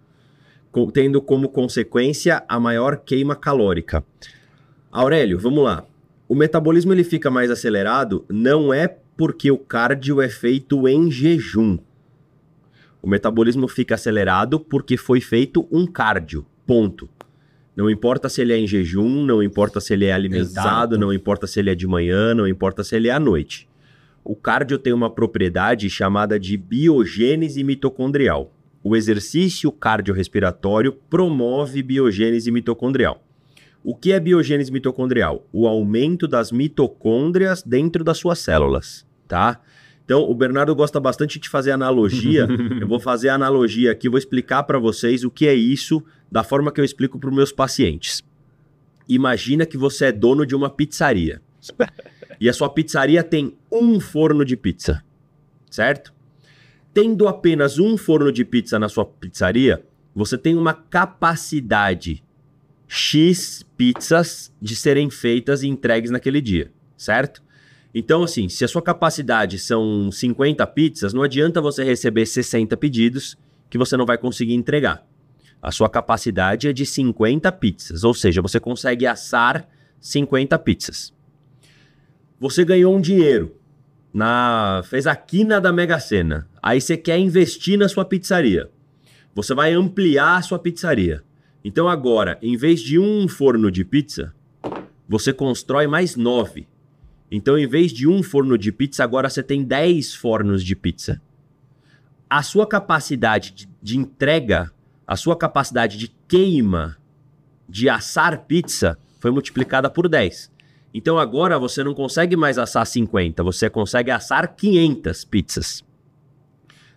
tendo 0.91 1.21
como 1.21 1.49
consequência 1.49 2.43
a 2.47 2.59
maior 2.59 2.97
queima 2.97 3.35
calórica. 3.35 4.03
Aurélio, 4.91 5.39
vamos 5.39 5.63
lá. 5.63 5.85
O 6.27 6.35
metabolismo 6.35 6.93
ele 6.93 7.03
fica 7.03 7.29
mais 7.29 7.51
acelerado 7.51 8.25
não 8.29 8.73
é 8.73 8.87
porque 9.15 9.51
o 9.51 9.57
cardio 9.57 10.21
é 10.21 10.29
feito 10.29 10.87
em 10.87 11.11
jejum. 11.11 11.77
O 13.01 13.07
metabolismo 13.07 13.67
fica 13.67 13.95
acelerado 13.95 14.59
porque 14.59 14.97
foi 14.97 15.19
feito 15.19 15.67
um 15.71 15.85
cardio. 15.85 16.45
Ponto. 16.65 17.09
Não 17.75 17.89
importa 17.89 18.29
se 18.29 18.41
ele 18.41 18.53
é 18.53 18.57
em 18.57 18.67
jejum, 18.67 19.25
não 19.25 19.41
importa 19.41 19.79
se 19.79 19.93
ele 19.93 20.05
é 20.05 20.13
alimentado, 20.13 20.95
Exato. 20.95 20.97
não 20.97 21.11
importa 21.11 21.47
se 21.47 21.59
ele 21.59 21.71
é 21.71 21.75
de 21.75 21.87
manhã, 21.87 22.33
não 22.33 22.47
importa 22.47 22.83
se 22.83 22.95
ele 22.95 23.09
é 23.09 23.11
à 23.11 23.19
noite. 23.19 23.67
O 24.23 24.35
cardio 24.35 24.77
tem 24.77 24.93
uma 24.93 25.09
propriedade 25.09 25.89
chamada 25.89 26.39
de 26.39 26.55
biogênese 26.55 27.63
mitocondrial. 27.63 28.53
O 28.83 28.95
exercício 28.95 29.71
cardiorrespiratório 29.71 30.91
promove 31.09 31.81
biogênese 31.81 32.51
mitocondrial. 32.51 33.23
O 33.83 33.95
que 33.95 34.11
é 34.11 34.19
biogênese 34.19 34.71
mitocondrial? 34.71 35.47
O 35.53 35.67
aumento 35.67 36.27
das 36.27 36.51
mitocôndrias 36.51 37.63
dentro 37.63 38.03
das 38.03 38.17
suas 38.17 38.39
células, 38.39 39.05
tá? 39.27 39.61
Então, 40.03 40.29
o 40.29 40.35
Bernardo 40.35 40.75
gosta 40.75 40.99
bastante 40.99 41.39
de 41.39 41.47
fazer 41.47 41.71
analogia. 41.71 42.45
eu 42.79 42.87
vou 42.87 42.99
fazer 42.99 43.29
a 43.29 43.35
analogia 43.35 43.91
aqui, 43.91 44.09
vou 44.09 44.17
explicar 44.17 44.63
para 44.63 44.77
vocês 44.77 45.23
o 45.23 45.31
que 45.31 45.47
é 45.47 45.53
isso 45.53 46.03
da 46.29 46.43
forma 46.43 46.71
que 46.71 46.81
eu 46.81 46.85
explico 46.85 47.17
para 47.17 47.29
os 47.29 47.35
meus 47.35 47.51
pacientes. 47.51 48.21
Imagina 49.07 49.65
que 49.65 49.77
você 49.77 50.05
é 50.05 50.11
dono 50.11 50.45
de 50.45 50.55
uma 50.55 50.69
pizzaria. 50.69 51.41
E 52.39 52.49
a 52.49 52.51
sua 52.51 52.67
pizzaria 52.67 53.23
tem 53.23 53.55
um 53.71 54.01
forno 54.01 54.43
de 54.43 54.57
pizza, 54.57 55.01
certo? 55.69 56.12
Tendo 56.93 57.27
apenas 57.27 57.79
um 57.79 57.97
forno 57.97 58.31
de 58.31 58.45
pizza 58.45 58.77
na 58.77 58.87
sua 58.87 59.05
pizzaria, 59.05 59.83
você 60.13 60.37
tem 60.37 60.55
uma 60.55 60.73
capacidade 60.73 62.23
X 62.87 63.65
pizzas 63.75 64.53
de 64.61 64.75
serem 64.75 65.09
feitas 65.09 65.63
e 65.63 65.67
entregues 65.67 66.11
naquele 66.11 66.39
dia, 66.39 66.71
certo? 66.95 67.41
Então, 67.95 68.23
assim, 68.23 68.47
se 68.49 68.63
a 68.63 68.67
sua 68.67 68.81
capacidade 68.81 69.57
são 69.57 70.11
50 70.11 70.65
pizzas, 70.67 71.13
não 71.13 71.23
adianta 71.23 71.61
você 71.61 71.83
receber 71.83 72.25
60 72.25 72.77
pedidos 72.77 73.37
que 73.69 73.77
você 73.77 73.97
não 73.97 74.05
vai 74.05 74.17
conseguir 74.17 74.53
entregar. 74.53 75.05
A 75.61 75.71
sua 75.71 75.89
capacidade 75.89 76.67
é 76.67 76.73
de 76.73 76.85
50 76.85 77.51
pizzas, 77.53 78.03
ou 78.03 78.13
seja, 78.13 78.41
você 78.41 78.59
consegue 78.59 79.07
assar 79.07 79.67
50 79.99 80.59
pizzas. 80.59 81.13
Você 82.39 82.65
ganhou 82.65 82.95
um 82.95 83.01
dinheiro, 83.01 83.55
na 84.13 84.81
fez 84.85 85.07
a 85.07 85.15
quina 85.15 85.59
da 85.59 85.73
Mega 85.73 85.99
Sena. 85.99 86.47
Aí 86.61 86.79
você 86.79 86.95
quer 86.95 87.17
investir 87.17 87.77
na 87.77 87.89
sua 87.89 88.05
pizzaria. 88.05 88.69
Você 89.33 89.55
vai 89.55 89.73
ampliar 89.73 90.37
a 90.37 90.41
sua 90.41 90.59
pizzaria. 90.59 91.23
Então 91.63 91.89
agora, 91.89 92.37
em 92.41 92.55
vez 92.55 92.81
de 92.81 92.99
um 92.99 93.27
forno 93.27 93.71
de 93.71 93.83
pizza, 93.83 94.33
você 95.09 95.33
constrói 95.33 95.87
mais 95.87 96.15
nove. 96.15 96.67
Então, 97.35 97.57
em 97.57 97.65
vez 97.65 97.91
de 97.91 98.07
um 98.07 98.21
forno 98.21 98.59
de 98.59 98.71
pizza, 98.71 99.03
agora 99.03 99.27
você 99.27 99.41
tem 99.41 99.63
10 99.63 100.13
fornos 100.13 100.63
de 100.63 100.75
pizza. 100.75 101.19
A 102.29 102.43
sua 102.43 102.67
capacidade 102.67 103.51
de, 103.51 103.69
de 103.81 103.97
entrega, 103.97 104.71
a 105.07 105.15
sua 105.15 105.35
capacidade 105.35 105.97
de 105.97 106.13
queima, 106.27 106.95
de 107.67 107.89
assar 107.89 108.45
pizza, 108.45 108.99
foi 109.19 109.31
multiplicada 109.31 109.89
por 109.89 110.07
10. 110.07 110.51
Então 110.93 111.17
agora 111.17 111.57
você 111.57 111.83
não 111.83 111.93
consegue 111.93 112.35
mais 112.35 112.57
assar 112.57 112.85
50, 112.85 113.41
você 113.41 113.69
consegue 113.69 114.11
assar 114.11 114.55
500 114.55 115.25
pizzas. 115.25 115.83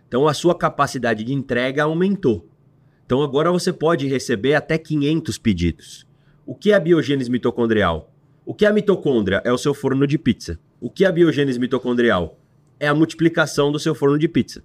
Então 0.06 0.28
a 0.28 0.34
sua 0.34 0.54
capacidade 0.54 1.24
de 1.24 1.32
entrega 1.32 1.84
aumentou. 1.84 2.46
Então 3.04 3.22
agora 3.22 3.50
você 3.50 3.72
pode 3.72 4.06
receber 4.06 4.54
até 4.54 4.76
500 4.76 5.38
pedidos. 5.38 6.06
O 6.44 6.54
que 6.54 6.72
é 6.72 6.74
a 6.74 6.80
biogênese 6.80 7.30
mitocondrial? 7.30 8.12
O 8.44 8.54
que 8.54 8.64
é 8.64 8.68
a 8.68 8.72
mitocôndria? 8.72 9.42
É 9.44 9.52
o 9.52 9.58
seu 9.58 9.72
forno 9.72 10.06
de 10.06 10.18
pizza. 10.18 10.58
O 10.80 10.90
que 10.90 11.04
é 11.04 11.08
a 11.08 11.12
biogênese 11.12 11.58
mitocondrial? 11.58 12.38
É 12.78 12.86
a 12.86 12.94
multiplicação 12.94 13.72
do 13.72 13.78
seu 13.80 13.94
forno 13.94 14.18
de 14.18 14.28
pizza. 14.28 14.62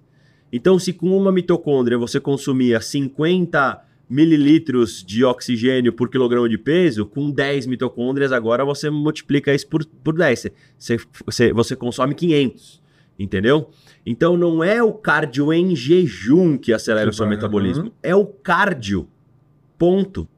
Então, 0.52 0.78
se 0.78 0.92
com 0.92 1.16
uma 1.16 1.32
mitocôndria 1.32 1.96
você 1.96 2.20
consumia 2.20 2.80
50 2.80 3.82
mililitros 4.12 5.02
de 5.02 5.24
oxigênio 5.24 5.92
por 5.92 6.10
quilograma 6.10 6.46
de 6.46 6.58
peso, 6.58 7.06
com 7.06 7.30
10 7.30 7.66
mitocôndrias 7.66 8.30
agora 8.30 8.62
você 8.62 8.90
multiplica 8.90 9.54
isso 9.54 9.66
por, 9.66 9.84
por 9.84 10.14
10. 10.14 10.48
Você, 10.78 10.98
você, 11.24 11.52
você 11.52 11.74
consome 11.74 12.14
500, 12.14 12.82
entendeu? 13.18 13.70
Então 14.04 14.36
não 14.36 14.62
é 14.62 14.82
o 14.82 14.92
cardio 14.92 15.50
em 15.52 15.74
jejum 15.74 16.58
que 16.58 16.72
acelera 16.74 17.08
o 17.08 17.12
seu 17.12 17.24
Uhum. 17.24 17.30
metabolismo, 17.30 17.92
é 18.02 18.14
o 18.14 18.26
cardio, 18.26 19.08
ponto. 19.78 20.28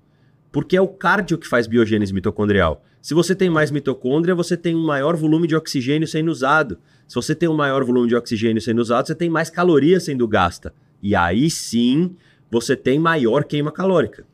Porque 0.52 0.76
é 0.76 0.80
o 0.80 0.86
cardio 0.86 1.36
que 1.36 1.48
faz 1.48 1.66
biogênese 1.66 2.14
mitocondrial. 2.14 2.84
Se 3.02 3.12
você 3.12 3.34
tem 3.34 3.50
mais 3.50 3.72
mitocôndria, 3.72 4.36
você 4.36 4.56
tem 4.56 4.76
um 4.76 4.86
maior 4.86 5.16
volume 5.16 5.48
de 5.48 5.56
oxigênio 5.56 6.06
sendo 6.06 6.30
usado. 6.30 6.78
Se 7.08 7.16
você 7.16 7.34
tem 7.34 7.48
um 7.48 7.56
maior 7.56 7.82
volume 7.84 8.06
de 8.08 8.14
oxigênio 8.14 8.62
sendo 8.62 8.78
usado, 8.78 9.08
você 9.08 9.16
tem 9.16 9.28
mais 9.28 9.50
calorias 9.50 10.04
sendo 10.04 10.28
gasta. 10.28 10.72
E 11.02 11.14
aí 11.16 11.50
sim, 11.50 12.14
você 12.54 12.76
tem 12.76 13.00
maior 13.00 13.42
queima 13.42 13.72
calórica, 13.72 14.24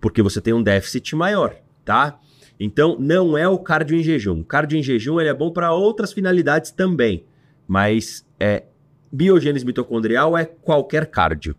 porque 0.00 0.22
você 0.22 0.40
tem 0.40 0.54
um 0.54 0.62
déficit 0.62 1.14
maior, 1.14 1.54
tá? 1.84 2.18
Então, 2.58 2.96
não 2.98 3.36
é 3.36 3.46
o 3.46 3.58
cardio 3.58 3.98
em 3.98 4.02
jejum. 4.02 4.40
O 4.40 4.44
cardio 4.44 4.78
em 4.78 4.82
jejum 4.82 5.20
ele 5.20 5.28
é 5.28 5.34
bom 5.34 5.50
para 5.50 5.74
outras 5.74 6.10
finalidades 6.10 6.70
também, 6.70 7.26
mas 7.68 8.26
é 8.40 8.64
biogênese 9.12 9.66
mitocondrial 9.66 10.38
é 10.38 10.46
qualquer 10.46 11.04
cardio. 11.04 11.54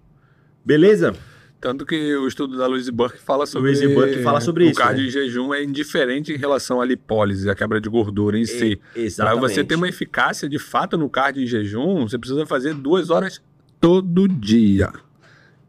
Beleza? 0.66 1.14
Tanto 1.62 1.86
que 1.86 2.16
o 2.16 2.28
estudo 2.28 2.58
da 2.58 2.66
Louise 2.66 2.92
Burke 2.92 3.20
fala 3.20 3.46
sobre 3.46 3.72
Louise 3.72 3.88
Burke 3.94 4.24
fala 4.24 4.42
sobre 4.42 4.64
o 4.64 4.70
isso, 4.70 4.80
cardio 4.80 5.04
né? 5.04 5.10
em 5.10 5.12
jejum 5.12 5.54
é 5.54 5.64
indiferente 5.64 6.34
em 6.34 6.38
relação 6.38 6.82
à 6.82 6.86
lipólise, 6.86 7.48
a 7.48 7.54
quebra 7.54 7.80
de 7.80 7.90
gordura 7.90 8.40
em 8.40 8.46
si. 8.46 8.76
Para 8.76 9.02
Exatamente. 9.02 9.40
você 9.40 9.64
ter 9.64 9.76
uma 9.76 9.88
eficácia 9.88 10.50
de 10.50 10.58
fato 10.58 10.98
no 10.98 11.10
cardio 11.10 11.44
em 11.44 11.48
jejum, 11.48 12.08
você 12.08 12.18
precisa 12.18 12.44
fazer 12.48 12.74
duas 12.74 13.12
horas 13.12 13.40
todo 13.80 14.28
dia. 14.28 14.92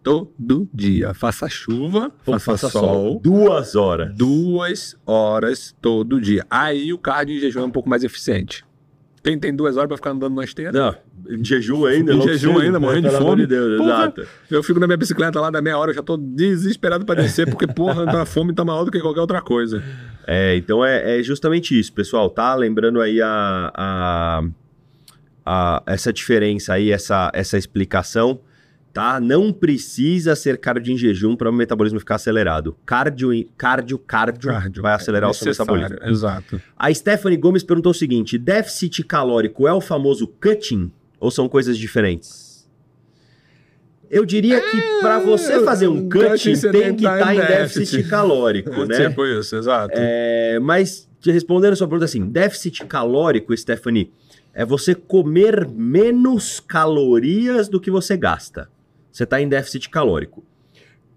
Todo 0.08 0.68
dia. 0.72 1.12
Faça 1.14 1.48
chuva, 1.48 2.10
Ou 2.26 2.38
faça, 2.38 2.68
sol. 2.68 3.20
Duas 3.22 3.74
horas. 3.76 4.14
Duas 4.16 4.96
horas 5.06 5.74
todo 5.82 6.20
dia. 6.20 6.44
Aí 6.50 6.92
o 6.92 6.98
cardio 6.98 7.36
em 7.36 7.40
jejum 7.40 7.60
é 7.60 7.64
um 7.64 7.70
pouco 7.70 7.88
mais 7.88 8.02
eficiente. 8.04 8.64
Quem 9.22 9.38
tem 9.38 9.54
duas 9.54 9.76
horas 9.76 9.88
pra 9.88 9.96
ficar 9.96 10.10
andando 10.12 10.34
na 10.36 10.44
esteira? 10.44 10.72
Não, 10.72 10.94
em 11.36 11.44
jejum 11.44 11.84
ainda. 11.84 12.14
Em 12.14 12.20
jejum 12.22 12.52
cedo, 12.54 12.60
ainda, 12.60 12.78
né? 12.78 12.86
morrendo 12.86 13.08
de 13.10 13.16
fome. 13.16 13.42
de 13.42 13.46
Deus, 13.48 13.76
Porra. 13.76 13.90
exato. 13.90 14.26
Eu 14.50 14.62
fico 14.62 14.80
na 14.80 14.86
minha 14.86 14.96
bicicleta 14.96 15.38
lá 15.40 15.50
da 15.50 15.60
meia 15.60 15.76
hora, 15.76 15.90
eu 15.90 15.94
já 15.96 16.02
tô 16.02 16.16
desesperado 16.16 17.04
pra 17.04 17.14
descer, 17.16 17.46
porque, 17.50 17.66
porra, 17.66 18.04
a 18.22 18.24
fome 18.24 18.54
tá 18.54 18.64
maior 18.64 18.84
do 18.84 18.90
que 18.90 19.00
qualquer 19.00 19.20
outra 19.20 19.42
coisa. 19.42 19.82
É, 20.26 20.56
então 20.56 20.82
é, 20.84 21.18
é 21.18 21.22
justamente 21.22 21.78
isso, 21.78 21.92
pessoal, 21.92 22.30
tá? 22.30 22.54
Lembrando 22.54 23.00
aí 23.00 23.20
a, 23.20 23.72
a, 23.74 24.42
a- 25.44 25.82
essa 25.86 26.12
diferença 26.12 26.74
aí, 26.74 26.90
essa, 26.90 27.30
essa 27.34 27.58
explicação, 27.58 28.40
tá? 28.98 29.20
Não 29.20 29.52
precisa 29.52 30.34
ser 30.34 30.58
cardio 30.58 30.92
em 30.92 30.98
jejum 30.98 31.36
para 31.36 31.48
o 31.48 31.52
metabolismo 31.52 32.00
ficar 32.00 32.16
acelerado. 32.16 32.76
Cardio, 32.84 33.30
cardio, 33.56 33.96
cardio, 33.96 34.50
Cardio. 34.50 34.82
vai 34.82 34.92
acelerar 34.94 35.30
o 35.30 35.32
seu 35.32 35.52
metabolismo. 35.52 35.96
Exato. 36.02 36.60
A 36.76 36.92
Stephanie 36.92 37.38
Gomes 37.38 37.62
perguntou 37.62 37.92
o 37.92 37.94
seguinte: 37.94 38.36
déficit 38.36 39.04
calórico 39.04 39.68
é 39.68 39.72
o 39.72 39.80
famoso 39.80 40.26
cutting 40.26 40.90
ou 41.20 41.30
são 41.30 41.48
coisas 41.48 41.78
diferentes? 41.78 42.68
Eu 44.10 44.24
diria 44.24 44.60
que 44.60 44.80
para 45.00 45.20
você 45.20 45.62
fazer 45.62 45.86
um 45.86 46.08
cutting, 46.08 46.58
tem 46.72 46.96
que 46.96 46.96
que 46.96 47.02
tá 47.04 47.18
estar 47.18 47.34
em 47.34 47.38
em 47.38 47.40
déficit 47.40 47.92
déficit. 47.92 48.08
calórico, 48.08 48.82
né? 48.86 49.06
Tipo 49.08 49.26
isso, 49.26 49.54
exato. 49.54 49.94
É, 49.94 50.58
mas 50.58 51.08
te 51.20 51.30
respondendo 51.30 51.74
a 51.74 51.76
sua 51.76 51.86
pergunta 51.86 52.06
assim, 52.06 52.26
déficit 52.26 52.84
calórico, 52.86 53.56
Stephanie, 53.56 54.10
é 54.52 54.64
você 54.64 54.92
comer 54.92 55.68
menos 55.68 56.58
calorias 56.58 57.68
do 57.68 57.80
que 57.80 57.90
você 57.92 58.16
gasta. 58.16 58.68
Você 59.18 59.24
está 59.24 59.40
em 59.40 59.48
déficit 59.48 59.90
calórico. 59.90 60.44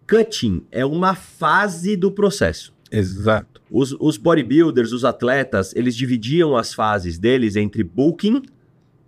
Cutting 0.09 0.65
é 0.71 0.83
uma 0.83 1.13
fase 1.13 1.95
do 1.95 2.11
processo. 2.11 2.73
Exato. 2.91 3.61
Os, 3.69 3.95
os 3.99 4.17
bodybuilders, 4.17 4.91
os 4.91 5.05
atletas, 5.05 5.71
eles 5.75 5.95
dividiam 5.95 6.57
as 6.57 6.73
fases 6.73 7.19
deles 7.19 7.55
entre 7.55 7.83
bulking 7.83 8.41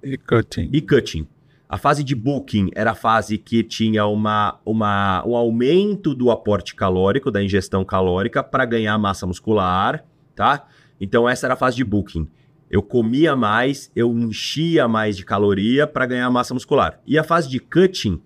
E 0.03 0.15
cutting. 0.15 0.69
e 0.71 0.79
cutting. 0.79 1.27
A 1.67 1.75
fase 1.79 2.03
de 2.03 2.13
bulking 2.13 2.69
era 2.75 2.91
a 2.91 2.95
fase 2.95 3.39
que 3.39 3.63
tinha 3.63 4.05
uma, 4.05 4.59
uma, 4.63 5.23
um 5.25 5.35
aumento 5.35 6.13
do 6.13 6.29
aporte 6.29 6.75
calórico, 6.75 7.31
da 7.31 7.43
ingestão 7.43 7.83
calórica, 7.83 8.43
para 8.43 8.63
ganhar 8.63 8.95
massa 8.99 9.25
muscular, 9.25 10.05
tá? 10.35 10.67
Então 11.01 11.27
essa 11.27 11.47
era 11.47 11.55
a 11.55 11.57
fase 11.57 11.77
de 11.77 11.83
bulking. 11.83 12.27
Eu 12.69 12.83
comia 12.83 13.35
mais, 13.35 13.91
eu 13.95 14.15
enchia 14.15 14.87
mais 14.87 15.17
de 15.17 15.25
caloria 15.25 15.87
para 15.87 16.05
ganhar 16.05 16.29
massa 16.29 16.53
muscular. 16.53 17.01
E 17.07 17.17
a 17.17 17.23
fase 17.23 17.49
de 17.49 17.59
cutting 17.59 18.21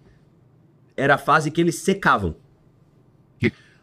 era 0.97 1.15
a 1.15 1.17
fase 1.17 1.49
que 1.51 1.61
eles 1.61 1.75
secavam. 1.75 2.35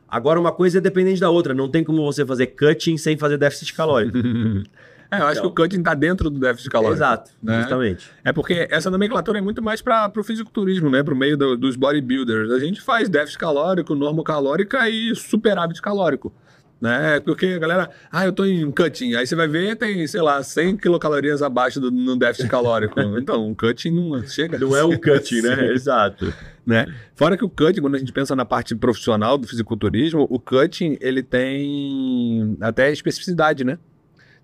Agora 0.09 0.39
uma 0.39 0.53
coisa 0.53 0.79
é 0.79 0.81
dependente 0.81 1.21
da 1.21 1.29
outra, 1.31 1.53
não 1.55 1.69
tem 1.69 1.83
como 1.83 2.05
você 2.05 2.25
fazer 2.25 2.49
cutting 2.49 2.97
sem 2.97 3.17
fazer 3.17 3.39
déficit 3.39 3.73
calórico. 3.75 4.19
É, 5.11 5.21
eu 5.21 5.27
acho 5.27 5.41
que 5.43 5.47
o 5.47 5.51
cutting 5.55 5.81
tá 5.81 5.95
dentro 5.95 6.29
do 6.29 6.41
déficit 6.41 6.69
calórico. 6.71 6.97
Exato, 6.97 7.31
né? 7.41 7.61
justamente. 7.61 8.11
É 8.25 8.33
porque 8.33 8.67
essa 8.69 8.91
nomenclatura 8.91 9.39
é 9.39 9.41
muito 9.41 9.63
mais 9.63 9.81
para 9.81 10.11
o 10.17 10.25
fisiculturismo, 10.25 10.91
né? 10.91 11.05
Para 11.05 11.15
o 11.15 11.17
meio 11.17 11.37
do- 11.37 11.57
dos 11.57 11.77
bodybuilders. 11.77 12.51
A 12.51 12.59
gente 12.59 12.81
faz 12.81 13.09
déficit 13.09 13.39
calórico, 13.39 13.95
normocalórica 13.95 14.89
e 14.89 15.15
superávit 15.15 15.81
calórico. 15.81 16.33
Né? 16.81 17.19
Porque 17.21 17.47
a 17.47 17.59
galera, 17.59 17.91
ah, 18.13 18.27
eu 18.27 18.33
tô 18.33 18.45
em 18.45 18.71
cutting. 18.71 19.15
Aí 19.15 19.27
você 19.27 19.35
vai 19.35 19.49
ver, 19.49 19.75
tem, 19.77 20.07
sei 20.07 20.21
lá, 20.21 20.43
100 20.43 20.77
quilocalorias 20.77 21.41
abaixo 21.41 21.81
do 21.81 21.91
no 21.91 22.15
déficit 22.17 22.49
calórico. 22.49 23.01
então, 23.19 23.47
um 23.49 23.55
cutting 23.55 23.91
não 23.91 24.23
chega. 24.27 24.59
Não 24.59 24.77
é 24.77 24.85
um 24.85 24.97
cutting, 24.99 25.41
né? 25.41 25.69
Exato. 25.73 26.35
né? 26.67 26.87
Fora 27.15 27.39
que 27.39 27.45
o 27.45 27.49
cutting, 27.49 27.81
quando 27.81 27.95
a 27.95 27.99
gente 27.99 28.13
pensa 28.13 28.37
na 28.37 28.45
parte 28.45 28.75
profissional 28.75 29.39
do 29.39 29.47
fisiculturismo, 29.49 30.27
o 30.29 30.39
cutting 30.39 30.99
ele 31.01 31.23
tem 31.23 32.57
até 32.61 32.93
especificidade, 32.93 33.65
né? 33.65 33.79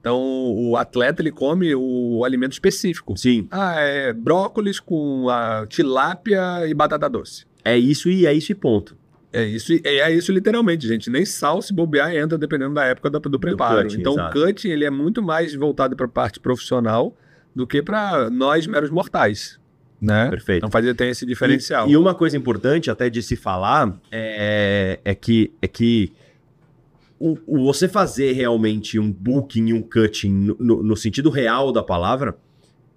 Então, 0.01 0.19
o 0.19 0.79
atleta 0.79 1.21
ele 1.21 1.31
come 1.31 1.75
o 1.75 2.25
alimento 2.25 2.53
específico. 2.53 3.15
Sim, 3.19 3.47
Ah, 3.51 3.75
é 3.81 4.15
brócolis 4.15 4.81
com 4.81 5.29
a 5.29 5.67
tilápia 5.67 6.67
e 6.67 6.73
batata 6.73 7.07
doce. 7.07 7.45
é 7.63 7.77
isso 7.77 8.09
e 8.09 8.25
é 8.25 8.33
isso 8.33 8.51
e 8.51 8.55
ponto. 8.55 8.97
É 9.33 9.45
isso, 9.45 9.73
é 9.85 10.13
isso 10.13 10.33
literalmente, 10.33 10.89
gente. 10.89 11.09
Nem 11.09 11.25
sal 11.25 11.63
se 11.63 11.73
bobear 11.73 12.15
entra 12.15 12.37
dependendo 12.37 12.75
da 12.75 12.85
época 12.85 13.09
do, 13.11 13.21
do 13.21 13.39
preparo. 13.39 13.83
cutting, 13.83 14.01
então, 14.01 14.13
exato. 14.15 14.39
o 14.39 14.47
cutting 14.47 14.69
ele 14.71 14.85
é 14.85 14.91
muito 14.91 15.23
mais 15.23 15.55
voltado 15.55 15.95
para 15.95 16.07
a 16.07 16.09
parte 16.09 16.41
profissional 16.41 17.17
do 17.55 17.67
que 17.67 17.81
para 17.83 18.29
nós 18.29 18.67
meros 18.67 18.91
mortais, 18.91 19.61
né? 20.01 20.29
Perfeito. 20.31 20.59
Então, 20.59 20.71
fazer 20.71 20.95
tem 20.95 21.11
esse 21.11 21.25
diferencial. 21.25 21.89
E, 21.89 21.93
e 21.93 21.97
uma 21.97 22.15
coisa 22.15 22.37
importante 22.37 22.91
até 22.91 23.09
de 23.09 23.23
se 23.23 23.37
falar 23.37 23.97
é, 24.11 24.99
é 25.05 25.15
que, 25.15 25.53
é 25.63 25.69
que 25.69 26.13
o, 27.19 27.39
o 27.47 27.65
você 27.65 27.87
fazer 27.87 28.33
realmente 28.33 28.99
um 28.99 29.13
booking 29.13 29.69
e 29.69 29.73
um 29.73 29.83
cutting 29.83 30.31
no, 30.31 30.57
no- 30.59 30.83
no 30.83 30.97
sentido 30.97 31.31
real 31.31 31.71
da 31.71 31.83
palavra 31.83 32.37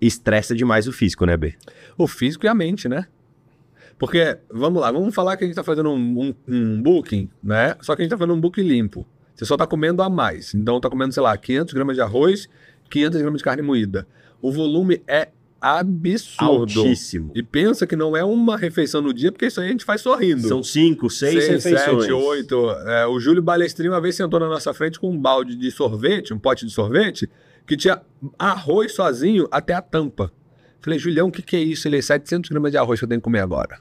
estressa 0.02 0.56
demais 0.56 0.88
o 0.88 0.92
físico, 0.92 1.26
né, 1.26 1.38
B? 1.38 1.54
O 1.98 2.08
físico 2.08 2.46
e 2.46 2.50
a 2.50 2.54
mente, 2.56 2.88
né? 2.90 3.06
Porque, 4.00 4.38
vamos 4.52 4.82
lá, 4.82 4.91
vamos 4.91 5.14
falar 5.16 5.38
que 5.38 5.44
a 5.44 5.48
gente 5.48 5.56
tá 5.56 5.64
fazendo 5.64 5.89
um, 5.91 6.22
um- 6.22 6.34
um 6.48 6.82
booking, 6.82 7.30
né? 7.44 7.76
Só 7.82 7.96
que 7.96 8.02
a 8.02 8.04
gente 8.06 8.12
tá 8.12 8.18
fazendo 8.18 8.34
um 8.36 8.39
booking 8.41 8.64
limpo. 8.64 9.06
Você 9.36 9.46
só 9.46 9.56
tá 9.58 9.66
comendo 9.66 10.02
a 10.02 10.10
mais. 10.10 10.54
Então 10.54 10.80
tá 10.80 10.89
comendo, 10.89 11.14
sei 11.14 11.24
lá, 11.24 11.36
500 11.38 11.74
gramas 11.74 11.96
de 11.96 12.02
arroz, 12.02 12.48
500 12.89 13.22
gramas 13.22 13.38
de 13.39 13.44
carne 13.44 13.62
moída. 13.62 14.08
O 14.41 14.52
volume 14.52 15.02
é 15.08 15.30
absurdo. 15.62 16.82
Altíssimo. 16.82 17.32
E 17.34 17.41
pensa 17.41 17.88
que 17.88 17.96
não 17.96 18.16
é 18.16 18.24
uma 18.24 18.58
refeição 18.58 19.02
no 19.02 19.14
dia, 19.14 19.32
porque 19.32 19.46
isso 19.46 19.60
aí 19.62 19.68
a 19.68 19.72
gente 19.72 19.86
faz 19.86 20.02
sorrindo. 20.02 20.48
São 20.48 20.62
cinco, 20.62 21.10
seis, 21.10 21.46
Seis, 21.46 21.64
refeições. 21.64 22.02
sete, 22.04 22.12
oito. 22.12 22.70
É, 22.88 23.08
o 23.08 23.20
Júlio 23.20 23.41
Balestrinho 23.41 23.91
uma 23.94 24.02
vez 24.02 24.16
sentou 24.16 24.39
na 24.39 24.48
nossa 24.50 24.74
frente 24.74 25.00
com 25.00 25.10
um 25.10 25.18
balde 25.18 25.56
de 25.56 25.72
sorvete, 25.72 26.34
um 26.34 26.39
pote 26.39 26.66
de 26.66 26.72
sorvete, 26.72 27.30
que 27.66 27.78
tinha 27.78 28.02
arroz 28.38 28.94
sozinho 28.94 29.48
até 29.52 29.74
a 29.74 29.82
tampa. 29.82 30.32
Falei, 30.84 31.00
Julião, 31.00 31.28
o 31.28 31.32
que, 31.32 31.42
que 31.42 31.56
é 31.56 31.60
isso? 31.60 31.88
Ele 31.88 31.98
é 31.98 32.02
700 32.02 32.50
gramas 32.50 32.72
de 32.72 32.78
arroz 32.78 33.00
que 33.00 33.06
eu 33.06 33.10
tenho 33.10 33.22
que 33.22 33.26
comer 33.26 33.40
agora. 33.40 33.80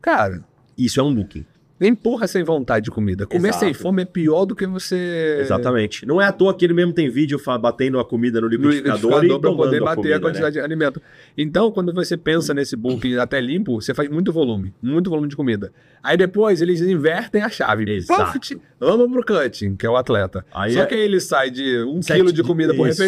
Cara, 0.00 0.44
Isso 0.78 1.00
é 1.00 1.02
um 1.02 1.12
booking. 1.14 1.44
empurra 1.80 2.26
sem 2.26 2.44
vontade 2.44 2.84
de 2.84 2.90
comida. 2.90 3.26
Comer 3.26 3.48
Exato. 3.48 3.64
sem 3.64 3.74
fome 3.74 4.02
é 4.02 4.04
pior 4.04 4.44
do 4.46 4.54
que 4.54 4.66
você... 4.66 5.38
Exatamente. 5.40 6.06
Não 6.06 6.22
é 6.22 6.26
à 6.26 6.32
toa 6.32 6.54
que 6.54 6.64
ele 6.64 6.72
mesmo 6.72 6.92
tem 6.92 7.10
vídeo 7.10 7.38
batendo 7.60 7.98
a 7.98 8.04
comida 8.04 8.40
no 8.40 8.46
no 8.46 8.50
liquidificador, 8.52 9.20
liquidificador 9.20 9.24
e 9.24 9.40
para 9.40 9.52
poder 9.56 9.80
bater 9.80 9.96
comida, 9.96 10.16
a 10.16 10.20
quantidade 10.20 10.52
de 10.54 10.60
alimento. 10.60 11.02
Então, 11.36 11.70
quando 11.72 11.92
você 11.92 12.16
pensa 12.16 12.54
nesse 12.54 12.76
booking 12.76 13.16
até 13.16 13.40
limpo, 13.40 13.80
você 13.80 13.92
faz 13.92 14.08
muito 14.08 14.32
volume, 14.32 14.72
muito 14.80 15.10
volume 15.10 15.28
de 15.28 15.36
comida. 15.36 15.72
Aí 16.02 16.16
depois 16.16 16.62
eles 16.62 16.80
invertem 16.80 17.42
a 17.42 17.48
chave. 17.50 17.90
Exato. 17.90 18.22
Profit, 18.22 18.58
vamos 18.78 19.10
pro 19.10 19.24
cutting, 19.42 19.74
que 19.76 19.84
é 19.84 19.90
o 19.90 19.96
atleta. 19.96 20.46
Aí 20.54 20.72
Só 20.72 20.82
é- 20.82 20.86
que 20.86 20.94
aí 20.94 21.00
ele 21.00 21.20
sai 21.20 21.50
de 21.50 21.82
um 21.84 22.00
Sete 22.00 22.16
quilo 22.18 22.32
de 22.32 22.40
de- 22.42 22.46
comida 22.48 22.72
por 22.74 22.88
isso. 22.88 23.02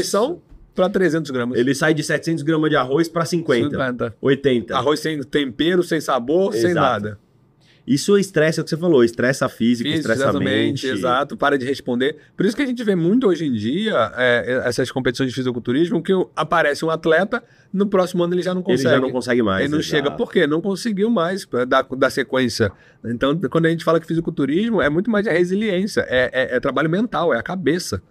Para 0.79 0.89
300 0.89 1.31
gramas. 1.33 1.59
Ele 1.59 1.75
sai 1.75 1.93
de 1.93 2.03
700 2.05 2.43
gramas 2.45 2.71
de 2.71 2.77
arroz 2.77 3.09
para 3.09 3.25
50, 3.25 3.71
50. 3.71 4.15
80. 4.21 4.77
Arroz 4.77 5.01
sem 5.01 5.21
tempero, 5.23 5.83
sem 5.83 6.01
sabor, 6.01 6.53
sem 6.53 6.71
Exato. 6.71 6.75
nada. 7.05 7.19
Isso 7.87 8.19
estressa 8.19 8.61
é 8.61 8.63
o 8.63 8.65
que 8.65 8.69
você 8.69 8.77
falou, 8.77 9.03
estressa 9.03 9.49
físico, 9.49 9.89
Físico, 9.89 10.13
estressa 10.13 10.39
mente. 10.39 10.87
exato, 10.87 11.39
para 11.39 11.57
de 11.57 11.65
responder. 11.65 12.17
Por 12.37 12.45
isso 12.45 12.55
que 12.55 12.61
a 12.61 12.67
gente 12.67 12.85
vê 12.85 12.95
muito 12.95 13.27
hoje 13.27 13.47
em 13.47 13.53
dia 13.55 14.13
é, 14.15 14.61
essas 14.67 14.91
competições 14.91 15.31
de 15.31 15.35
fisiculturismo 15.35 16.03
que 16.03 16.13
aparece 16.37 16.85
um 16.85 16.91
atleta, 16.91 17.43
no 17.73 17.87
próximo 17.87 18.23
ano 18.23 18.35
ele 18.35 18.43
já 18.43 18.53
não 18.53 18.61
Ele 18.61 18.67
consegue. 18.77 18.91
já 18.95 19.01
não 19.01 19.11
consegue 19.11 19.43
mais. 19.43 19.61
Ele 19.63 19.71
não 19.71 19.79
exato. 19.79 19.91
chega 19.91 20.11
por 20.11 20.31
quê? 20.31 20.47
Não 20.47 20.61
conseguiu 20.61 21.09
mais 21.09 21.47
pra 21.47 21.65
dar, 21.65 21.87
dar 21.97 22.11
sequência. 22.11 22.71
Então, 23.07 23.35
quando 23.51 23.65
a 23.65 23.71
gente 23.71 23.83
fala 23.85 23.99
que 23.99 24.07
fisiculturismo, 24.07 24.83
é 24.83 24.91
muito 24.91 25.11
mais 25.11 25.27
a 25.27 25.33
resiliência, 25.33 26.05
é, 26.11 26.31
é- 26.31 26.57
é 26.57 26.61
trabalho 26.61 26.91
mental, 26.91 27.33
é 27.33 27.39
a 27.39 27.43
cabeça. 27.43 28.03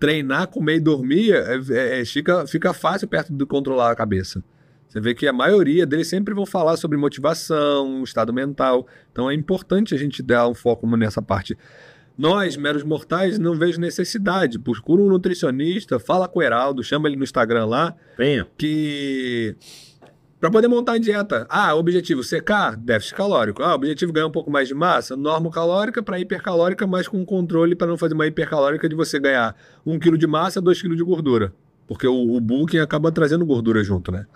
Treinar, 0.00 0.48
comer 0.48 0.76
e 0.76 0.80
dormir 0.80 1.32
é- 1.32 1.60
é- 1.70 2.00
é- 2.00 2.04
fica, 2.04 2.46
fica 2.46 2.72
fácil 2.72 3.06
perto 3.06 3.32
de 3.32 3.46
controlar 3.46 3.90
a 3.92 3.94
cabeça. 3.94 4.42
Você 4.88 5.00
vê 5.00 5.14
que 5.14 5.28
a 5.28 5.32
maioria 5.32 5.86
deles 5.86 6.08
sempre 6.08 6.34
vão 6.34 6.44
falar 6.44 6.76
sobre 6.76 6.96
motivação, 6.98 8.02
estado 8.02 8.32
mental. 8.32 8.88
Então 9.12 9.30
é 9.30 9.34
importante 9.34 9.94
a 9.94 9.98
gente 9.98 10.20
dar 10.20 10.48
um 10.48 10.54
foco 10.54 10.84
nessa 10.96 11.22
parte. 11.22 11.56
Nós, 12.18 12.56
meros 12.56 12.82
mortais, 12.82 13.38
não 13.38 13.54
vejo 13.54 13.80
necessidade. 13.80 14.58
Procura 14.58 15.00
um 15.00 15.08
nutricionista, 15.08 15.98
fala 16.00 16.26
com 16.26 16.40
o 16.40 16.42
Heraldo, 16.42 16.82
chama 16.82 17.08
ele 17.08 17.16
no 17.16 17.22
Instagram 17.24 17.66
lá, 17.66 17.94
Venha. 18.18 18.46
que 18.58 19.54
para 20.40 20.50
poder 20.50 20.68
montar 20.68 20.94
a 20.94 20.98
dieta. 20.98 21.46
Ah, 21.50 21.74
objetivo 21.74 22.24
secar, 22.24 22.74
déficit 22.74 23.14
calórico. 23.14 23.62
Ah, 23.62 23.74
objetivo 23.74 24.12
ganhar 24.12 24.26
um 24.26 24.30
pouco 24.30 24.50
mais 24.50 24.66
de 24.66 24.74
massa, 24.74 25.14
norma 25.14 25.50
calórica 25.50 26.02
para 26.02 26.18
hipercalórica, 26.18 26.86
mas 26.86 27.06
com 27.06 27.24
controle 27.24 27.76
para 27.76 27.86
não 27.86 27.98
fazer 27.98 28.14
uma 28.14 28.26
hipercalórica 28.26 28.88
de 28.88 28.94
você 28.94 29.20
ganhar 29.20 29.54
1 29.84 29.98
kg 29.98 30.16
de 30.16 30.26
massa, 30.26 30.60
2 30.60 30.80
kg 30.80 30.96
de 30.96 31.04
gordura. 31.04 31.52
Porque 31.86 32.06
o, 32.06 32.34
o 32.34 32.40
bulking 32.40 32.78
acaba 32.78 33.12
trazendo 33.12 33.44
gordura 33.44 33.84
junto, 33.84 34.10
né? 34.10 34.26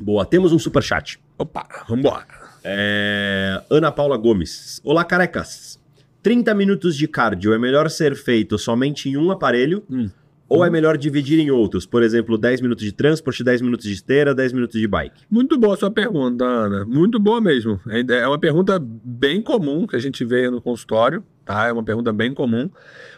Boa, 0.00 0.24
temos 0.26 0.52
um 0.52 0.58
superchat. 0.58 1.20
Opa, 1.38 1.68
vambora. 1.88 2.26
É... 2.64 3.62
Ana 3.70 3.92
Paula 3.92 4.16
Gomes. 4.16 4.80
Olá, 4.82 5.04
carecas. 5.04 5.78
30 6.22 6.54
minutos 6.54 6.96
de 6.96 7.06
cardio 7.06 7.54
é 7.54 7.58
melhor 7.58 7.88
ser 7.88 8.14
feito 8.14 8.58
somente 8.58 9.08
em 9.08 9.16
um 9.16 9.30
aparelho 9.30 9.84
Hum. 9.88 10.10
Ou 10.50 10.64
é 10.64 10.68
melhor 10.68 10.98
dividir 10.98 11.38
em 11.38 11.50
outros? 11.50 11.86
Por 11.86 12.02
exemplo, 12.02 12.36
10 12.36 12.60
minutos 12.60 12.84
de 12.84 12.92
transporte, 12.92 13.42
10 13.42 13.62
minutos 13.62 13.86
de 13.86 13.92
esteira, 13.94 14.34
10 14.34 14.52
minutos 14.52 14.78
de 14.78 14.86
bike. 14.86 15.22
Muito 15.30 15.56
boa 15.56 15.74
a 15.74 15.76
sua 15.78 15.90
pergunta, 15.90 16.44
Ana. 16.44 16.84
Muito 16.84 17.18
boa 17.18 17.40
mesmo. 17.40 17.80
É 17.88 18.00
é 18.20 18.26
uma 18.26 18.38
pergunta 18.38 18.78
bem 18.82 19.40
comum 19.40 19.86
que 19.86 19.96
a 19.96 19.98
gente 19.98 20.24
vê 20.24 20.50
no 20.50 20.60
consultório, 20.60 21.24
tá? 21.44 21.68
É 21.68 21.72
uma 21.72 21.82
pergunta 21.84 22.12
bem 22.12 22.34
comum. 22.34 22.68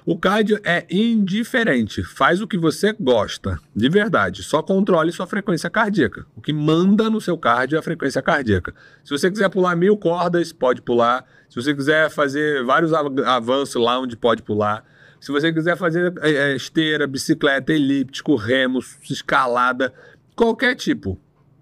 O 0.07 0.19
cardio 0.19 0.61
é 0.63 0.85
indiferente, 0.91 2.03
faz 2.03 2.41
o 2.43 2.47
que 2.47 2.59
você 2.59 2.93
gosta, 2.99 3.59
de 3.75 3.89
verdade. 3.89 4.43
Só 4.43 4.63
controle 4.63 5.11
sua 5.13 5.27
frequência 5.27 5.71
cardíaca. 5.71 6.27
O 6.37 6.41
que 6.41 6.53
manda 6.53 7.09
no 7.09 7.21
seu 7.21 7.39
cardio 7.39 7.77
é 7.77 7.79
a 7.79 7.83
frequência 7.83 8.21
cardíaca. 8.21 8.75
Se 9.05 9.11
você 9.17 9.31
quiser 9.31 9.49
pular 9.49 9.75
mil 9.77 9.97
cordas, 9.97 10.53
pode 10.53 10.83
pular. 10.83 11.25
Se 11.49 11.57
você 11.57 11.75
quiser 11.75 12.11
fazer 12.11 12.65
vários 12.65 12.93
av- 12.93 13.19
avanços 13.25 13.83
lá 13.83 13.99
onde 14.01 14.17
pode 14.17 14.43
pular. 14.43 14.85
Se 15.23 15.31
você 15.31 15.53
quiser 15.53 15.77
fazer 15.77 16.13
é, 16.21 16.33
é, 16.33 16.57
esteira, 16.57 17.07
bicicleta, 17.07 17.73
elíptico, 17.73 18.35
remos, 18.35 18.97
escalada, 19.09 19.95
qualquer 20.35 20.75
tipo, 20.75 21.17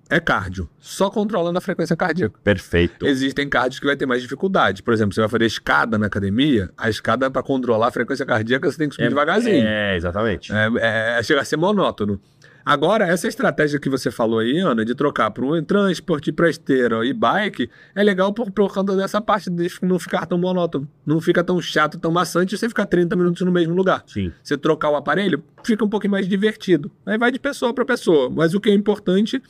é 0.09 0.19
cardio. 0.19 0.67
Só 0.79 1.11
controlando 1.11 1.59
a 1.59 1.61
frequência 1.61 1.95
cardíaca. 1.95 2.41
Perfeito. 2.43 3.07
Existem 3.07 3.47
cardios 3.51 3.79
que 3.79 3.85
vai 3.85 3.95
ter 3.97 4.07
mais 4.07 4.23
dificuldade. 4.23 4.83
Por 4.83 4.95
exemplo, 4.95 5.15
você 5.15 5.21
vai 5.21 5.29
fazer 5.29 5.45
escada 5.45 5.99
na 5.99 6.07
academia, 6.07 6.71
a 6.75 6.89
escada, 6.89 7.31
para 7.31 7.43
controlar 7.43 7.89
a 7.89 7.91
frequência 7.91 8.25
cardíaca, 8.25 8.73
você 8.73 8.79
tem 8.79 8.89
que 8.89 8.95
subir 8.95 9.11
devagarzinho. 9.11 9.67
É, 9.67 9.95
exatamente. 9.95 10.51
É, 10.51 10.71
é, 10.79 11.19
é, 11.19 11.23
chega 11.23 11.43
a 11.43 11.45
ser 11.45 11.59
monótono. 11.59 12.19
Agora, 12.65 13.07
essa 13.07 13.27
estratégia 13.27 13.81
que 13.81 13.89
você 13.89 14.11
falou 14.11 14.39
aí, 14.39 14.59
Ana, 14.59 14.85
de 14.85 14.95
trocar 14.95 15.31
para 15.31 15.45
um 15.45 15.63
transporte 15.63 16.31
para 16.31 16.49
esteira 16.49 17.05
e 17.05 17.13
bike, 17.13 17.71
é 17.95 18.03
legal 18.03 18.33
por, 18.33 18.51
por 18.51 18.73
conta 18.73 18.95
dessa 18.97 19.21
parte 19.21 19.51
de 19.51 19.69
não 19.83 19.99
ficar 19.99 20.27
tão 20.27 20.39
monótono. 20.39 20.87
Não 21.07 21.21
fica 21.21 21.43
tão 21.43 21.61
chato, 21.61 21.99
tão 21.99 22.11
maçante 22.11 22.57
você 22.57 22.69
ficar 22.69 22.87
30 22.87 23.17
minutos 23.17 23.43
no 23.43 23.51
mesmo 23.51 23.75
lugar. 23.75 24.05
Sim. 24.07 24.33
Você 24.43 24.57
trocar 24.57 24.91
o 24.91 24.97
aparelho, 24.97 25.43
fica 25.65 25.85
um 25.85 25.89
pouquinho 25.89 26.13
mais 26.13 26.29
divertido. 26.29 26.91
Aí 27.07 27.17
vai 27.17 27.33
de 27.33 27.39
pessoa 27.39 27.73
para 27.73 27.85
pessoa. 27.85 28.31
Mas 28.31 28.55
o 28.55 28.61
que 28.61 28.71
é 28.71 28.75
importante 28.75 29.43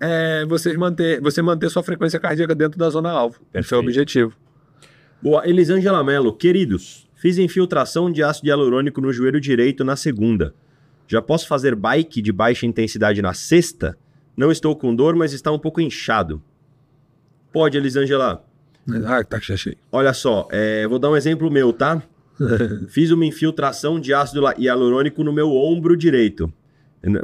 é 0.00 0.44
você 0.46 0.76
manter, 0.76 1.20
você 1.20 1.42
manter 1.42 1.70
sua 1.70 1.82
frequência 1.82 2.20
cardíaca 2.20 2.54
dentro 2.54 2.78
da 2.78 2.88
zona 2.90 3.10
alvo. 3.10 3.40
Esse 3.52 3.74
é 3.74 3.76
o 3.76 3.80
objetivo. 3.80 4.32
Boa. 5.20 5.48
Elisângela 5.48 6.04
Mello, 6.04 6.32
queridos, 6.32 7.08
fiz 7.16 7.38
infiltração 7.38 8.10
de 8.10 8.22
ácido 8.22 8.48
hialurônico 8.48 9.00
no 9.00 9.12
joelho 9.12 9.40
direito 9.40 9.82
na 9.84 9.96
segunda. 9.96 10.54
Já 11.06 11.22
posso 11.22 11.46
fazer 11.46 11.74
bike 11.74 12.20
de 12.20 12.32
baixa 12.32 12.66
intensidade 12.66 13.22
na 13.22 13.32
sexta? 13.32 13.96
Não 14.36 14.50
estou 14.50 14.76
com 14.76 14.94
dor, 14.94 15.14
mas 15.14 15.32
está 15.32 15.50
um 15.50 15.58
pouco 15.58 15.80
inchado. 15.80 16.42
Pode, 17.52 17.76
Elisângela. 17.76 18.44
Ah, 19.06 19.24
tá 19.24 19.40
cheio. 19.40 19.76
Olha 19.90 20.12
só, 20.12 20.46
é, 20.50 20.86
vou 20.86 20.98
dar 20.98 21.10
um 21.10 21.16
exemplo 21.16 21.50
meu, 21.50 21.72
tá? 21.72 22.02
Fiz 22.88 23.10
uma 23.10 23.24
infiltração 23.24 23.98
de 23.98 24.12
ácido 24.12 24.42
hialurônico 24.58 25.24
no 25.24 25.32
meu 25.32 25.50
ombro 25.52 25.96
direito. 25.96 26.52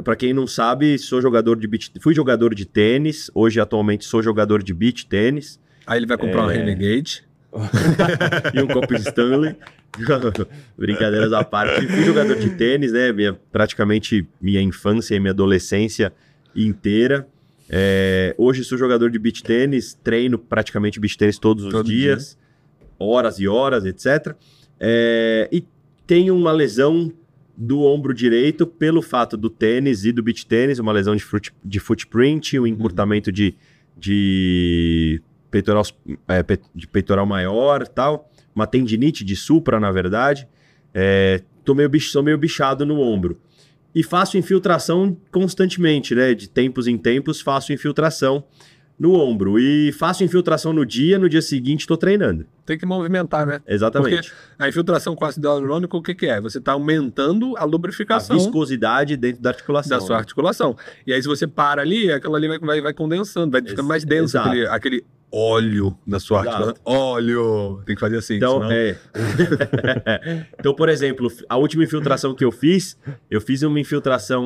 Para 0.03 0.15
quem 0.15 0.33
não 0.33 0.47
sabe, 0.47 0.97
sou 0.97 1.21
jogador 1.21 1.59
de 1.59 1.67
beach, 1.67 1.91
fui 1.99 2.13
jogador 2.13 2.55
de 2.55 2.65
tênis, 2.65 3.29
hoje 3.33 3.59
atualmente 3.59 4.05
sou 4.05 4.23
jogador 4.23 4.63
de 4.63 4.73
beach 4.73 5.05
tênis 5.05 5.59
Aí 5.85 5.99
ele 5.99 6.05
vai 6.05 6.17
comprar 6.17 6.45
um 6.45 6.49
É. 6.49 6.55
Renegade. 6.55 7.23
e 8.53 8.61
um 8.61 8.67
copo 8.67 8.93
Stanley. 8.95 9.55
Brincadeiras 10.77 11.31
à 11.33 11.43
parte. 11.43 11.87
Fui 11.87 12.03
jogador 12.03 12.35
de 12.35 12.49
tênis, 12.51 12.91
né? 12.91 13.11
Minha, 13.11 13.33
praticamente 13.51 14.27
minha 14.41 14.61
infância 14.61 15.15
e 15.15 15.19
minha 15.19 15.31
adolescência 15.31 16.11
inteira. 16.55 17.27
É, 17.69 18.35
hoje 18.37 18.63
sou 18.63 18.77
jogador 18.77 19.09
de 19.09 19.17
beach 19.17 19.43
tênis, 19.43 19.97
treino 20.03 20.37
praticamente 20.37 20.99
beach 20.99 21.17
tênis 21.17 21.37
todos 21.39 21.65
os 21.65 21.71
Todo 21.71 21.85
dias, 21.85 22.37
horas 22.99 23.39
e 23.39 23.47
horas, 23.47 23.85
etc. 23.85 24.35
É, 24.79 25.47
e 25.51 25.63
tenho 26.05 26.35
uma 26.35 26.51
lesão 26.51 27.11
do 27.55 27.81
ombro 27.81 28.13
direito 28.13 28.65
pelo 28.65 29.01
fato 29.01 29.37
do 29.37 29.49
tênis 29.49 30.05
e 30.05 30.11
do 30.11 30.23
beach 30.23 30.45
tênis, 30.45 30.79
uma 30.79 30.91
lesão 30.91 31.15
de, 31.15 31.23
fruit, 31.23 31.53
de 31.63 31.79
footprint, 31.79 32.59
um 32.59 32.67
encurtamento 32.67 33.31
de, 33.31 33.55
de, 33.97 35.21
peitoral, 35.53 35.83
é, 36.27 36.43
de 36.73 36.87
peitoral 36.87 37.27
maior 37.27 37.87
tal, 37.87 38.31
uma 38.55 38.65
tendinite 38.65 39.23
de 39.23 39.35
supra, 39.35 39.79
na 39.79 39.91
verdade. 39.91 40.47
É, 40.91 41.43
tô, 41.63 41.75
meio, 41.75 41.91
tô 42.11 42.23
meio 42.23 42.39
bichado 42.39 42.87
no 42.87 42.99
ombro. 42.99 43.39
E 43.93 44.01
faço 44.01 44.35
infiltração 44.35 45.15
constantemente, 45.31 46.15
né? 46.15 46.33
De 46.33 46.49
tempos 46.49 46.87
em 46.87 46.97
tempos 46.97 47.39
faço 47.39 47.71
infiltração 47.71 48.43
no 48.99 49.13
ombro. 49.13 49.59
E 49.59 49.91
faço 49.91 50.23
infiltração 50.23 50.71
no 50.73 50.85
dia, 50.85 51.17
no 51.19 51.27
dia 51.27 51.41
seguinte 51.41 51.85
tô 51.87 51.97
treinando. 51.97 52.45
Tem 52.65 52.77
que 52.77 52.85
movimentar, 52.85 53.45
né? 53.45 53.59
Exatamente. 53.67 54.31
A 54.57 54.69
infiltração 54.69 55.15
com 55.15 55.25
ácido 55.25 55.47
hialurônico, 55.47 55.97
o 55.97 56.01
que, 56.01 56.15
que 56.15 56.25
é? 56.27 56.39
Você 56.39 56.59
está 56.59 56.71
aumentando 56.73 57.57
a 57.57 57.61
A 57.61 57.65
lubrificação 57.65 58.37
viscosidade 58.37 59.17
dentro 59.17 59.41
da 59.41 59.49
articulação. 59.49 59.97
da 59.99 60.05
sua 60.05 60.17
articulação. 60.17 60.75
E 61.05 61.11
aí, 61.13 61.21
se 61.21 61.27
você 61.27 61.45
para 61.45 61.81
ali, 61.81 62.11
aquela 62.11 62.37
ali 62.37 62.47
vai, 62.47 62.59
vai, 62.59 62.81
vai 62.81 62.93
condensando, 62.93 63.51
vai 63.51 63.61
ficando 63.61 63.87
mais 63.87 64.05
denso 64.05 64.37
aquele, 64.37 64.65
aquele 64.67 65.05
óleo 65.35 65.97
da 66.07 66.19
sua 66.19 66.39
articulação. 66.41 66.75
Óleo! 66.85 67.81
Tem 67.85 67.95
que 67.95 67.99
fazer 67.99 68.17
assim, 68.17 68.35
Então, 68.35 68.53
senão- 68.61 68.71
é. 68.71 68.95
então, 70.59 70.73
por 70.73 70.89
exemplo, 70.89 71.31
a 71.49 71.57
última 71.57 71.83
infiltração 71.83 72.33
que 72.33 72.45
eu 72.45 72.51
fiz, 72.51 72.97
eu 73.29 73.41
fiz 73.41 73.63
uma 73.63 73.79
infiltração 73.79 74.45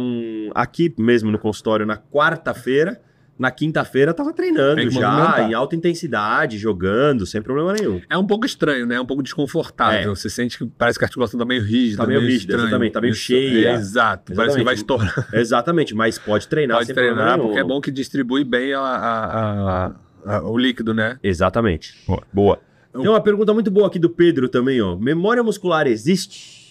aqui 0.56 0.94
mesmo 0.98 1.30
no 1.32 1.38
consultório 1.38 1.86
na 1.86 1.98
quarta-feira. 1.98 3.02
Na 3.40 3.52
quinta-feira 3.52 4.14
tava 4.16 4.34
treinando 4.34 4.82
já, 4.90 5.12
movimentar. 5.12 5.50
em 5.50 5.54
alta 5.54 5.76
intensidade, 5.76 6.58
jogando, 6.58 7.24
sem 7.26 7.40
problema 7.42 7.74
nenhum. 7.74 8.02
É 8.10 8.18
um 8.18 8.26
pouco 8.26 8.46
estranho, 8.48 8.86
né? 8.88 8.96
É 8.96 9.02
um 9.02 9.06
pouco 9.06 9.22
desconfortável. 9.22 10.12
É. 10.12 10.16
Você 10.16 10.28
sente 10.30 10.58
que 10.58 10.66
parece 10.66 10.98
que 10.98 11.06
a 11.06 11.08
articulação 11.08 11.40
tá 11.40 11.46
meio 11.46 11.62
rígida. 11.64 12.02
Tá 12.02 12.08
meio 12.08 12.20
rígida, 12.20 12.54
estranho. 12.54 12.64
exatamente, 12.64 12.92
tá 12.94 13.02
meio 13.02 13.12
Isso, 13.12 13.22
cheia. 13.22 13.70
é, 13.70 13.74
exato. 13.76 14.34
Parece 14.34 14.58
que 14.58 14.64
vai 14.64 14.74
Exatamente. 14.74 15.10
estourar. 15.14 15.28
Exatamente, 15.40 15.94
mas 15.96 16.18
pode 16.18 16.48
treinar 16.48 16.78
Pode 16.78 16.88
sem 16.88 16.96
problema 16.96 17.16
treinar, 17.18 17.38
nenhum. 17.38 17.48
porque 17.50 17.60
é 17.60 17.64
bom 17.64 17.80
que 17.80 17.92
distribui 17.92 18.44
bem 18.44 18.74
a- 18.74 18.80
a- 18.80 19.86
a- 20.26 20.38
a- 20.38 20.42
o 20.50 20.58
líquido, 20.58 20.94
né? 20.94 21.20
Exatamente. 21.22 21.94
Boa. 22.08 22.24
Boa. 22.34 22.60
Tem 22.92 23.08
uma 23.08 23.22
pergunta 23.22 23.54
muito 23.54 23.70
boa 23.70 23.86
aqui 23.86 24.00
do 24.00 24.10
Pedro 24.10 24.50
também, 24.50 24.82
ó. 24.82 24.96
Memória 24.96 25.44
muscular 25.44 25.86
existe? 25.86 26.67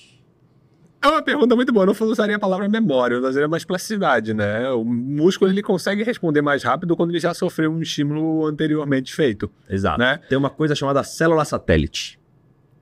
É 1.03 1.09
uma 1.09 1.23
pergunta 1.23 1.55
muito 1.55 1.73
boa. 1.73 1.87
Eu 1.87 1.95
não 1.95 2.09
usaria 2.09 2.37
a 2.37 2.39
palavra 2.39 2.69
memória, 2.69 3.15
eu 3.15 3.21
usaria 3.21 3.49
mais 3.49 3.65
plasticidade, 3.65 4.35
né? 4.35 4.69
O 4.71 4.85
músculo 4.85 5.51
ele 5.51 5.63
consegue 5.63 6.03
responder 6.03 6.43
mais 6.43 6.63
rápido 6.63 6.97
quando 6.97 7.11
ele 7.11 7.21
já 7.21 7.33
sofreu 7.35 7.71
um 7.71 7.81
estímulo 7.81 8.47
anteriormente 8.47 9.15
feito, 9.15 9.51
Exato. 9.69 9.99
né? 9.99 10.21
Tem 10.29 10.37
uma 10.37 10.51
coisa 10.51 10.75
chamada 10.75 11.03
célula 11.05 11.45
satélite. 11.45 12.19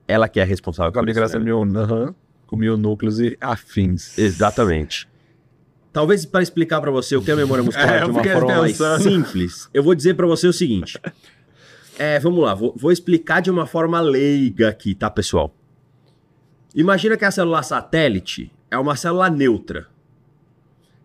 Ela 0.07 0.27
que 0.29 0.39
é 0.39 0.43
responsável 0.43 0.91
Com 0.91 0.99
a 0.99 1.01
por 1.01 1.09
isso, 1.09 1.19
migração 1.19 1.65
né? 1.65 1.79
aham, 1.79 2.15
com 2.47 2.55
mil 2.55 2.77
núcleos 2.77 3.19
e 3.19 3.37
afins. 3.41 4.17
Exatamente. 4.17 5.07
Talvez 5.91 6.25
para 6.25 6.43
explicar 6.43 6.81
para 6.81 6.91
você 6.91 7.15
o 7.15 7.21
que 7.21 7.31
é 7.31 7.35
memória 7.35 7.63
muscular 7.63 7.93
É, 7.95 8.03
de 8.03 8.11
uma 8.11 8.23
forma 8.23 8.57
mais 8.57 8.77
simples, 9.01 9.69
eu 9.73 9.81
vou 9.81 9.95
dizer 9.95 10.13
para 10.15 10.27
você 10.27 10.47
o 10.47 10.53
seguinte. 10.53 10.99
É, 11.97 12.19
vamos 12.19 12.43
lá, 12.43 12.53
vou, 12.53 12.73
vou 12.77 12.91
explicar 12.91 13.41
de 13.41 13.49
uma 13.49 13.65
forma 13.65 13.99
leiga 14.01 14.67
aqui, 14.69 14.93
tá, 14.93 15.09
pessoal? 15.09 15.55
Imagina 16.75 17.15
que 17.17 17.23
a 17.25 17.31
célula 17.31 17.63
satélite 17.63 18.51
é 18.69 18.77
uma 18.77 18.95
célula 18.95 19.29
neutra. 19.29 19.87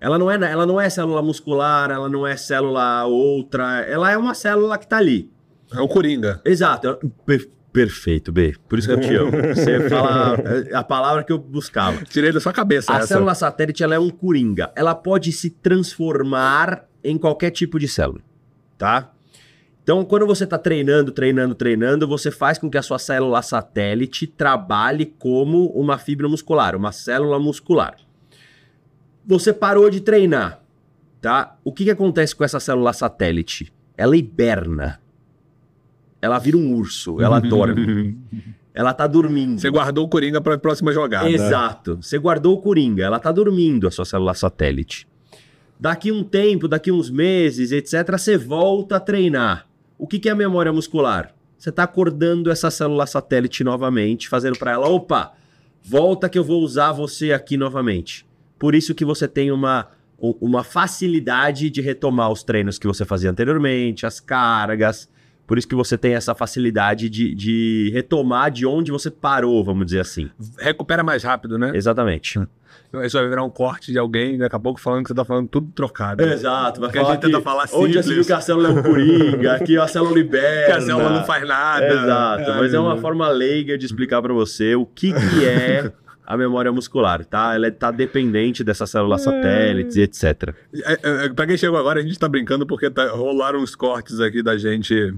Ela 0.00 0.18
não 0.18 0.30
é, 0.30 0.34
ela 0.50 0.66
não 0.66 0.80
é 0.80 0.88
célula 0.90 1.22
muscular, 1.22 1.90
ela 1.90 2.08
não 2.08 2.26
é 2.26 2.36
célula 2.36 3.04
outra, 3.04 3.80
ela 3.82 4.10
é 4.10 4.16
uma 4.16 4.34
célula 4.34 4.76
que 4.78 4.86
tá 4.86 4.96
ali. 4.96 5.30
É 5.72 5.80
o 5.80 5.86
Coringa. 5.86 6.40
Exato. 6.44 6.98
Per- 7.24 7.48
perfeito, 7.72 8.32
B. 8.32 8.56
Por 8.68 8.78
isso 8.78 8.88
que 8.88 8.94
eu 8.94 9.00
te 9.00 9.14
amo. 9.14 9.30
Você 9.54 9.88
fala 9.88 10.36
é 10.70 10.74
a 10.74 10.82
palavra 10.82 11.22
que 11.22 11.32
eu 11.32 11.38
buscava. 11.38 12.02
Tirei 12.04 12.32
da 12.32 12.40
sua 12.40 12.52
cabeça 12.52 12.92
A 12.92 12.96
essa. 12.96 13.06
célula 13.08 13.34
satélite 13.34 13.84
ela 13.84 13.94
é 13.94 13.98
um 13.98 14.10
coringa. 14.10 14.72
Ela 14.74 14.94
pode 14.94 15.30
se 15.32 15.50
transformar 15.50 16.84
em 17.04 17.16
qualquer 17.16 17.50
tipo 17.50 17.78
de 17.78 17.86
célula, 17.86 18.20
tá? 18.76 19.12
Então, 19.82 20.04
quando 20.04 20.26
você 20.26 20.44
está 20.44 20.58
treinando, 20.58 21.10
treinando, 21.10 21.54
treinando, 21.54 22.06
você 22.06 22.30
faz 22.30 22.58
com 22.58 22.70
que 22.70 22.78
a 22.78 22.82
sua 22.82 22.98
célula 22.98 23.42
satélite 23.42 24.26
trabalhe 24.26 25.06
como 25.18 25.66
uma 25.68 25.98
fibra 25.98 26.28
muscular, 26.28 26.76
uma 26.76 26.92
célula 26.92 27.38
muscular. 27.38 27.96
Você 29.26 29.52
parou 29.52 29.88
de 29.90 30.00
treinar, 30.00 30.62
tá? 31.20 31.56
O 31.64 31.72
que, 31.72 31.84
que 31.84 31.90
acontece 31.90 32.36
com 32.36 32.44
essa 32.44 32.60
célula 32.60 32.92
satélite? 32.92 33.72
Ela 33.96 34.16
hiberna. 34.16 35.00
Ela 36.22 36.38
vira 36.38 36.56
um 36.56 36.74
urso, 36.74 37.20
ela 37.20 37.40
dorme. 37.40 38.18
Ela 38.72 38.92
tá 38.92 39.06
dormindo. 39.06 39.60
Você 39.60 39.70
guardou 39.70 40.04
o 40.04 40.08
Coringa 40.08 40.40
para 40.40 40.54
a 40.54 40.58
próxima 40.58 40.92
jogada. 40.92 41.28
Exato. 41.28 41.96
Você 42.00 42.18
guardou 42.18 42.54
o 42.54 42.60
Coringa, 42.60 43.02
ela 43.02 43.18
tá 43.18 43.32
dormindo, 43.32 43.88
a 43.88 43.90
sua 43.90 44.04
célula 44.04 44.34
satélite. 44.34 45.08
Daqui 45.78 46.12
um 46.12 46.22
tempo, 46.22 46.68
daqui 46.68 46.92
uns 46.92 47.10
meses, 47.10 47.72
etc., 47.72 48.12
você 48.12 48.36
volta 48.36 48.96
a 48.96 49.00
treinar. 49.00 49.69
O 50.00 50.06
que, 50.06 50.18
que 50.18 50.30
é 50.30 50.32
a 50.32 50.34
memória 50.34 50.72
muscular? 50.72 51.34
Você 51.58 51.70
tá 51.70 51.82
acordando 51.82 52.50
essa 52.50 52.70
célula 52.70 53.06
satélite 53.06 53.62
novamente, 53.62 54.30
fazendo 54.30 54.58
para 54.58 54.72
ela, 54.72 54.88
opa, 54.88 55.34
volta 55.82 56.26
que 56.26 56.38
eu 56.38 56.42
vou 56.42 56.62
usar 56.62 56.90
você 56.90 57.34
aqui 57.34 57.54
novamente. 57.58 58.26
Por 58.58 58.74
isso 58.74 58.94
que 58.94 59.04
você 59.04 59.28
tem 59.28 59.52
uma, 59.52 59.88
uma 60.18 60.64
facilidade 60.64 61.68
de 61.68 61.82
retomar 61.82 62.32
os 62.32 62.42
treinos 62.42 62.78
que 62.78 62.86
você 62.86 63.04
fazia 63.04 63.30
anteriormente, 63.30 64.06
as 64.06 64.20
cargas, 64.20 65.06
Por 65.50 65.58
isso 65.58 65.66
que 65.66 65.74
você 65.74 65.98
tem 65.98 66.14
essa 66.14 66.32
facilidade 66.32 67.10
de, 67.10 67.34
de 67.34 67.90
retomar 67.92 68.52
de 68.52 68.64
onde 68.64 68.92
você 68.92 69.10
parou, 69.10 69.64
vamos 69.64 69.84
dizer 69.84 69.98
assim. 69.98 70.30
Recupera 70.56 71.02
mais 71.02 71.24
rápido, 71.24 71.58
né? 71.58 71.72
Exatamente. 71.74 72.38
Isso 73.04 73.18
vai 73.18 73.28
virar 73.28 73.42
um 73.42 73.50
corte 73.50 73.90
de 73.90 73.98
alguém 73.98 74.38
daqui 74.38 74.54
a 74.54 74.60
pouco 74.60 74.80
falando 74.80 75.02
que 75.02 75.08
você 75.08 75.14
tá 75.14 75.24
falando 75.24 75.48
tudo 75.48 75.72
trocado. 75.72 76.22
Exato, 76.22 76.80
vai 76.80 76.88
Porque 76.88 77.04
a 77.04 77.10
gente 77.10 77.22
tenta 77.22 77.40
falar 77.40 77.64
onde 77.72 77.98
a 77.98 78.00
simples. 78.00 78.06
viu 78.18 78.24
que 78.24 78.32
a 78.32 78.40
célula 78.40 78.68
é 78.68 78.70
um 78.70 78.80
coringa, 78.80 79.54
aqui 79.54 79.74
a 79.76 79.88
célula 79.88 80.14
liberta. 80.14 80.66
Que 80.66 80.78
a 80.78 80.80
célula 80.82 81.10
não 81.10 81.24
faz 81.24 81.48
nada. 81.48 81.84
Exato, 81.84 82.50
mas 82.52 82.72
é 82.72 82.78
uma 82.78 82.94
Ai, 82.94 83.00
forma 83.00 83.28
leiga 83.28 83.76
de 83.76 83.86
explicar 83.86 84.22
para 84.22 84.32
você 84.32 84.76
o 84.76 84.86
que, 84.86 85.12
que 85.12 85.18
é 85.44 85.90
a 86.24 86.36
memória 86.36 86.70
muscular, 86.70 87.24
tá? 87.24 87.56
Ela 87.56 87.66
está 87.66 87.90
dependente 87.90 88.62
dessas 88.62 88.88
células 88.88 89.22
satélites 89.22 89.96
e 89.96 90.02
etc. 90.02 90.54
É, 90.72 90.92
é, 90.92 91.24
é, 91.24 91.28
pra 91.30 91.44
quem 91.44 91.56
chegou 91.56 91.76
agora, 91.76 91.98
a 91.98 92.02
gente 92.04 92.16
tá 92.20 92.28
brincando 92.28 92.64
porque 92.64 92.88
tá- 92.88 93.10
rolaram 93.10 93.58
uns 93.58 93.74
cortes 93.74 94.20
aqui 94.20 94.40
da 94.40 94.56
gente 94.56 95.12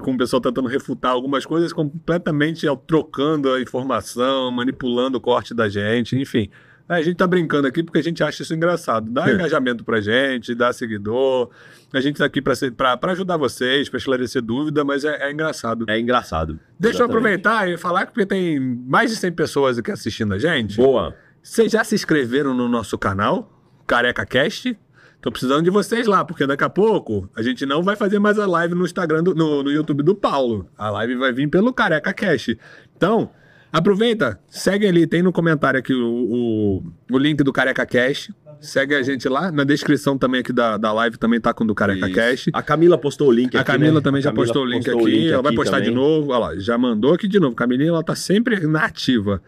com 0.00 0.12
o 0.12 0.18
pessoal 0.18 0.40
tentando 0.40 0.68
refutar 0.68 1.12
algumas 1.12 1.46
coisas 1.46 1.72
completamente 1.72 2.66
trocando 2.86 3.52
a 3.52 3.60
informação, 3.60 4.50
manipulando 4.50 5.18
o 5.18 5.20
corte 5.20 5.54
da 5.54 5.68
gente, 5.68 6.16
enfim. 6.18 6.50
A 6.88 7.02
gente 7.02 7.16
tá 7.16 7.26
brincando 7.26 7.66
aqui 7.68 7.82
porque 7.82 7.98
a 7.98 8.02
gente 8.02 8.22
acha 8.22 8.42
isso 8.42 8.54
engraçado. 8.54 9.10
Dá 9.10 9.30
engajamento 9.30 9.84
pra 9.84 10.00
gente, 10.00 10.54
dá 10.54 10.72
seguidor. 10.72 11.50
A 11.92 12.00
gente 12.00 12.16
tá 12.16 12.24
aqui 12.24 12.40
pra, 12.40 12.54
ser- 12.54 12.70
pra, 12.72 12.96
pra 12.96 13.12
ajudar 13.12 13.36
vocês, 13.36 13.90
pra 13.90 13.98
esclarecer 13.98 14.40
dúvida, 14.40 14.82
mas 14.84 15.04
é, 15.04 15.28
é 15.28 15.30
engraçado. 15.30 15.84
É 15.86 16.00
engraçado. 16.00 16.58
Deixa 16.80 17.02
eu 17.02 17.06
Exatamente. 17.06 17.10
aproveitar 17.44 17.68
e 17.68 17.76
falar 17.76 18.06
que 18.06 18.12
porque 18.12 18.24
tem 18.26 18.58
mais 18.58 19.10
de 19.10 19.16
100 19.18 19.32
pessoas 19.32 19.76
aqui 19.78 19.90
assistindo 19.90 20.32
a 20.32 20.38
gente. 20.38 20.76
Boa. 20.78 21.14
Vocês 21.42 21.70
já 21.70 21.84
se 21.84 21.94
inscreveram 21.94 22.54
no 22.54 22.66
nosso 22.68 22.96
canal, 22.96 23.52
Careca 23.86 24.24
Cast? 24.24 24.74
Tô 25.20 25.32
precisando 25.32 25.64
de 25.64 25.70
vocês 25.70 26.06
lá, 26.06 26.24
porque 26.24 26.46
daqui 26.46 26.62
a 26.62 26.70
pouco 26.70 27.28
a 27.36 27.42
gente 27.42 27.66
não 27.66 27.82
vai 27.82 27.96
fazer 27.96 28.18
mais 28.20 28.38
a 28.38 28.46
live 28.46 28.74
no 28.74 28.84
Instagram, 28.84 29.22
do- 29.24 29.34
no, 29.34 29.62
no 29.64 29.70
YouTube 29.70 30.02
do 30.02 30.14
Paulo. 30.14 30.68
A 30.78 30.90
live 30.90 31.16
vai 31.16 31.32
vir 31.32 31.48
pelo 31.48 31.72
Careca 31.72 32.12
Cast. 32.14 32.56
Então, 32.96 33.30
aproveita, 33.72 34.38
segue 34.48 34.86
ali, 34.86 35.06
tem 35.08 35.20
no 35.22 35.32
comentário 35.32 35.80
aqui 35.80 35.92
o, 35.92 36.06
o, 36.06 36.82
o 37.10 37.18
link 37.18 37.42
do 37.42 37.52
Careca 37.52 37.84
Cast. 37.84 38.32
Segue 38.60 38.94
a 38.94 39.02
gente 39.02 39.28
lá. 39.28 39.50
Na 39.52 39.64
descrição 39.64 40.18
também 40.18 40.40
aqui 40.40 40.52
da, 40.52 40.76
da 40.76 40.92
live 40.92 41.16
também 41.16 41.40
tá 41.40 41.52
com 41.54 41.64
o 41.64 41.66
do 41.66 41.74
Careca 41.74 42.06
Isso. 42.06 42.14
Cast. 42.14 42.50
A 42.52 42.62
Camila 42.62 42.98
postou 42.98 43.28
o 43.28 43.32
link 43.32 43.56
A 43.56 43.60
aqui, 43.60 43.72
Camila 43.72 43.94
né? 43.94 44.00
também 44.00 44.18
A 44.18 44.22
já 44.22 44.30
Camila 44.30 44.46
postou 44.46 44.62
o 44.62 44.66
link 44.66 44.84
postou 44.84 45.06
aqui, 45.06 45.28
ela 45.32 45.42
vai 45.42 45.50
aqui 45.50 45.56
postar 45.56 45.80
de 45.80 45.86
também. 45.90 46.00
novo. 46.02 46.30
Olha 46.32 46.38
lá, 46.38 46.58
já 46.58 46.76
mandou 46.76 47.14
aqui 47.14 47.28
de 47.28 47.38
novo. 47.38 47.54
Camilinha, 47.54 47.90
ela 47.90 48.02
tá 48.02 48.14
sempre 48.14 48.66
na 48.66 48.84
ativa. 48.84 49.40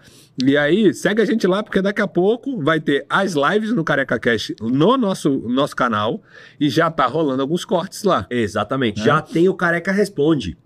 E 0.43 0.57
aí, 0.57 0.95
segue 0.95 1.21
a 1.21 1.25
gente 1.25 1.47
lá, 1.47 1.63
porque 1.63 1.83
daqui 1.83 2.01
a 2.01 2.07
pouco 2.07 2.63
vai 2.63 2.81
ter 2.81 3.05
as 3.11 3.35
lives 3.35 3.73
no 3.75 3.85
Careca 3.85 4.19
Cash 4.19 4.53
no 4.61 4.97
nosso, 4.97 5.31
nosso 5.49 5.77
canal 5.77 6.23
e 6.59 6.69
já 6.71 6.91
tá 6.91 7.05
rolando 7.07 7.43
alguns 7.43 7.65
cortes 7.65 8.05
lá. 8.05 8.27
Exatamente. 8.31 9.01
É. 9.01 9.05
Já 9.05 9.21
tem 9.21 9.49
o 9.49 9.55
Careca 9.55 9.93
Responde, 9.93 10.57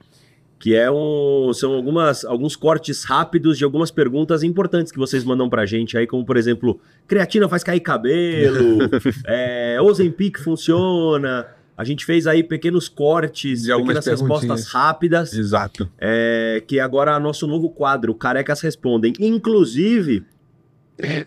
que 0.65 0.75
é 0.75 0.91
um, 0.91 1.53
são 1.53 1.75
algumas, 1.75 2.25
alguns 2.25 2.57
cortes 2.57 3.05
rápidos 3.05 3.59
de 3.59 3.65
algumas 3.65 3.91
perguntas 3.91 4.43
importantes 4.43 4.91
que 4.91 4.99
vocês 4.99 5.23
mandam 5.23 5.47
pra 5.47 5.67
gente 5.67 5.99
aí, 5.99 6.07
como 6.07 6.25
por 6.25 6.39
exemplo, 6.39 6.81
creatina 7.07 7.47
faz 7.51 7.63
cair 7.63 7.81
cabelo, 7.81 8.79
é, 9.29 9.77
Ozempic 9.79 10.39
funciona. 10.39 11.47
A 11.77 11.85
gente 11.85 12.07
fez 12.07 12.27
aí 12.27 12.43
pequenos 12.43 12.89
cortes, 12.89 13.65
De 13.65 13.73
algumas 13.73 13.99
pequenas 13.99 14.23
respostas 14.23 14.67
rápidas, 14.69 15.35
Exato. 15.35 15.87
é, 15.99 16.65
que 16.67 16.81
agora 16.81 17.15
é 17.15 17.19
nosso 17.19 17.47
novo 17.47 17.69
quadro, 17.69 18.15
Carecas 18.15 18.63
Respondem. 18.63 19.13
Inclusive, 19.21 20.25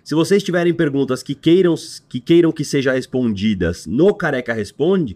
se 0.03 0.15
vocês 0.15 0.41
tiverem 0.41 0.73
perguntas 0.73 1.21
que 1.21 1.35
queiram 1.35 1.75
que, 2.09 2.19
queiram 2.19 2.51
que 2.51 2.65
sejam 2.65 2.91
respondidas 2.91 3.85
no 3.85 4.15
Careca 4.15 4.51
Responde, 4.51 5.15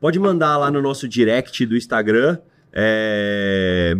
pode 0.00 0.18
mandar 0.18 0.56
lá 0.56 0.72
no 0.72 0.82
nosso 0.82 1.06
direct 1.06 1.64
do 1.64 1.76
Instagram. 1.76 2.36
É, 2.72 3.96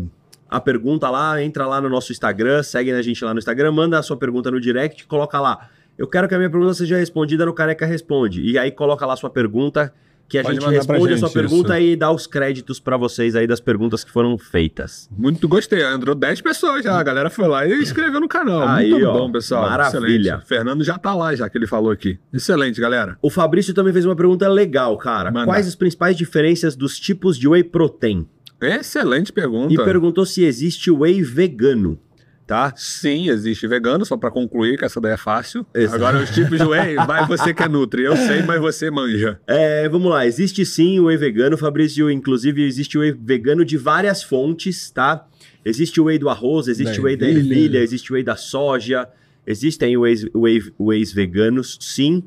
a 0.49 0.61
pergunta 0.61 1.09
lá, 1.09 1.43
entra 1.43 1.67
lá 1.67 1.81
no 1.81 1.89
nosso 1.89 2.13
Instagram, 2.13 2.63
segue 2.63 2.93
a 2.93 3.03
gente 3.03 3.25
lá 3.25 3.33
no 3.33 3.39
Instagram, 3.39 3.73
manda 3.73 3.99
a 3.99 4.03
sua 4.03 4.17
pergunta 4.17 4.51
no 4.51 4.61
direct, 4.61 5.07
coloca 5.07 5.41
lá. 5.41 5.69
Eu 5.97 6.07
quero 6.07 6.27
que 6.29 6.35
a 6.35 6.39
minha 6.39 6.51
pergunta 6.51 6.75
seja 6.75 6.97
respondida 6.97 7.45
no 7.45 7.53
Careca 7.53 7.85
Responde. 7.85 8.43
E 8.43 8.59
aí 8.59 8.71
coloca 8.71 9.05
lá 9.05 9.13
a 9.13 9.17
sua 9.17 9.29
pergunta, 9.29 9.93
que 10.31 10.39
a 10.39 10.43
Pode 10.43 10.61
gente 10.61 10.71
responde 10.71 11.07
a 11.07 11.09
gente 11.11 11.19
sua 11.19 11.29
pergunta 11.31 11.79
isso. 11.81 11.89
e 11.91 11.97
dá 11.97 12.11
os 12.11 12.27
créditos 12.27 12.79
pra 12.79 12.97
vocês 12.97 13.35
aí 13.35 13.47
das 13.49 13.61
perguntas 13.61 14.05
que 14.05 14.11
foram 14.11 14.39
feitas. 14.39 15.11
Muito 15.11 15.47
gostei. 15.49 15.83
Entrou 15.83 16.15
10 16.15 16.41
pessoas 16.41 16.85
já. 16.85 16.99
A 16.99 17.03
galera 17.03 17.29
foi 17.29 17.49
lá 17.49 17.67
e 17.67 17.75
inscreveu 17.83 18.21
no 18.21 18.29
canal. 18.29 18.67
Aí, 18.67 18.91
Muito 18.93 19.07
ó, 19.09 19.13
bom, 19.13 19.33
pessoal. 19.33 19.69
maravilha. 19.69 20.31
Excelente. 20.31 20.47
Fernando 20.47 20.85
já 20.85 20.97
tá 20.97 21.15
lá, 21.15 21.35
já 21.35 21.51
que 21.51 21.59
ele 21.59 21.67
falou 21.67 21.91
aqui. 21.91 22.17
Excelente, 22.33 22.81
galera. 22.81 23.19
O 23.21 23.29
Fabrício 23.29 23.75
também 23.75 23.93
fez 23.93 24.07
uma 24.07 24.15
pergunta 24.17 24.49
legal, 24.49 24.97
cara. 24.97 25.33
Manda. 25.33 25.47
Quais 25.47 25.67
as 25.67 25.75
principais 25.75 26.17
diferenças 26.17 26.77
dos 26.77 26.99
tipos 26.99 27.37
de 27.37 27.49
whey 27.49 27.65
protein? 27.65 28.25
Excelente 28.61 29.33
pergunta. 29.33 29.73
E 29.73 29.77
perguntou 29.77 30.25
se 30.27 30.45
existe 30.45 30.91
whey 30.91 31.23
vegano, 31.23 31.99
tá? 32.47 32.73
Sim, 32.77 33.31
existe 33.31 33.67
vegano, 33.67 34.05
só 34.05 34.17
pra 34.17 34.31
concluir, 34.31 34.77
que 34.79 34.85
essa 34.85 35.01
daí 35.01 35.13
é 35.13 35.17
fácil. 35.17 35.65
Exato. 35.75 35.97
Agora, 35.97 36.23
os 36.23 36.31
tipos 36.31 36.59
de 36.59 36.65
whey, 36.65 36.97
vai 37.07 37.27
você 37.27 37.55
que 37.55 37.63
é 37.63 37.69
nutri. 37.69 38.03
Eu 38.05 38.17
sei, 38.17 38.43
mas 38.43 38.61
você 38.61 38.91
manja. 38.91 39.41
É, 39.47 39.89
vamos 39.89 40.11
lá, 40.11 40.27
existe 40.27 40.65
sim 40.67 40.99
o 40.99 41.05
whey 41.07 41.17
vegano, 41.17 41.57
Fabrício. 41.57 42.11
Inclusive, 42.11 42.65
existe 42.65 42.99
o 42.99 43.01
whey 43.01 43.13
vegano 43.13 43.65
de 43.65 43.77
várias 43.77 44.23
fontes, 44.23 44.91
tá? 44.91 45.27
Existe 45.65 46.01
o 46.01 46.05
whey 46.05 46.19
do 46.19 46.29
arroz, 46.29 46.69
existe 46.69 46.97
Da 46.97 47.03
o 47.03 47.05
whey 47.05 47.17
da 47.17 47.29
ervilha. 47.29 47.79
existe 47.79 48.11
o 48.11 48.15
whey 48.15 48.23
da 48.23 48.35
soja, 48.37 49.09
existem 49.47 49.97
whey, 49.97 50.15
whey, 50.35 50.63
wheys 50.79 51.13
veganos, 51.13 51.77
sim. 51.81 52.23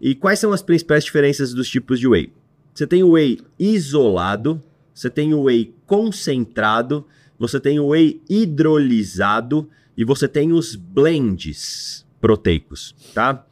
E 0.00 0.14
quais 0.16 0.38
são 0.40 0.52
as 0.52 0.62
principais 0.62 1.04
diferenças 1.04 1.54
dos 1.54 1.68
tipos 1.68 2.00
de 2.00 2.08
whey? 2.08 2.32
Você 2.74 2.86
tem 2.86 3.02
o 3.04 3.10
whey 3.12 3.38
isolado, 3.58 4.60
você 4.94 5.08
tem 5.10 5.34
o 5.34 5.44
whey 5.44 5.74
concentrado, 5.86 7.06
você 7.38 7.58
tem 7.58 7.80
o 7.80 7.88
whey 7.88 8.20
hidrolisado 8.28 9.68
e 9.96 10.04
você 10.04 10.28
tem 10.28 10.52
os 10.52 10.74
blends 10.74 12.06
proteicos, 12.20 12.94
tá? 13.14 13.44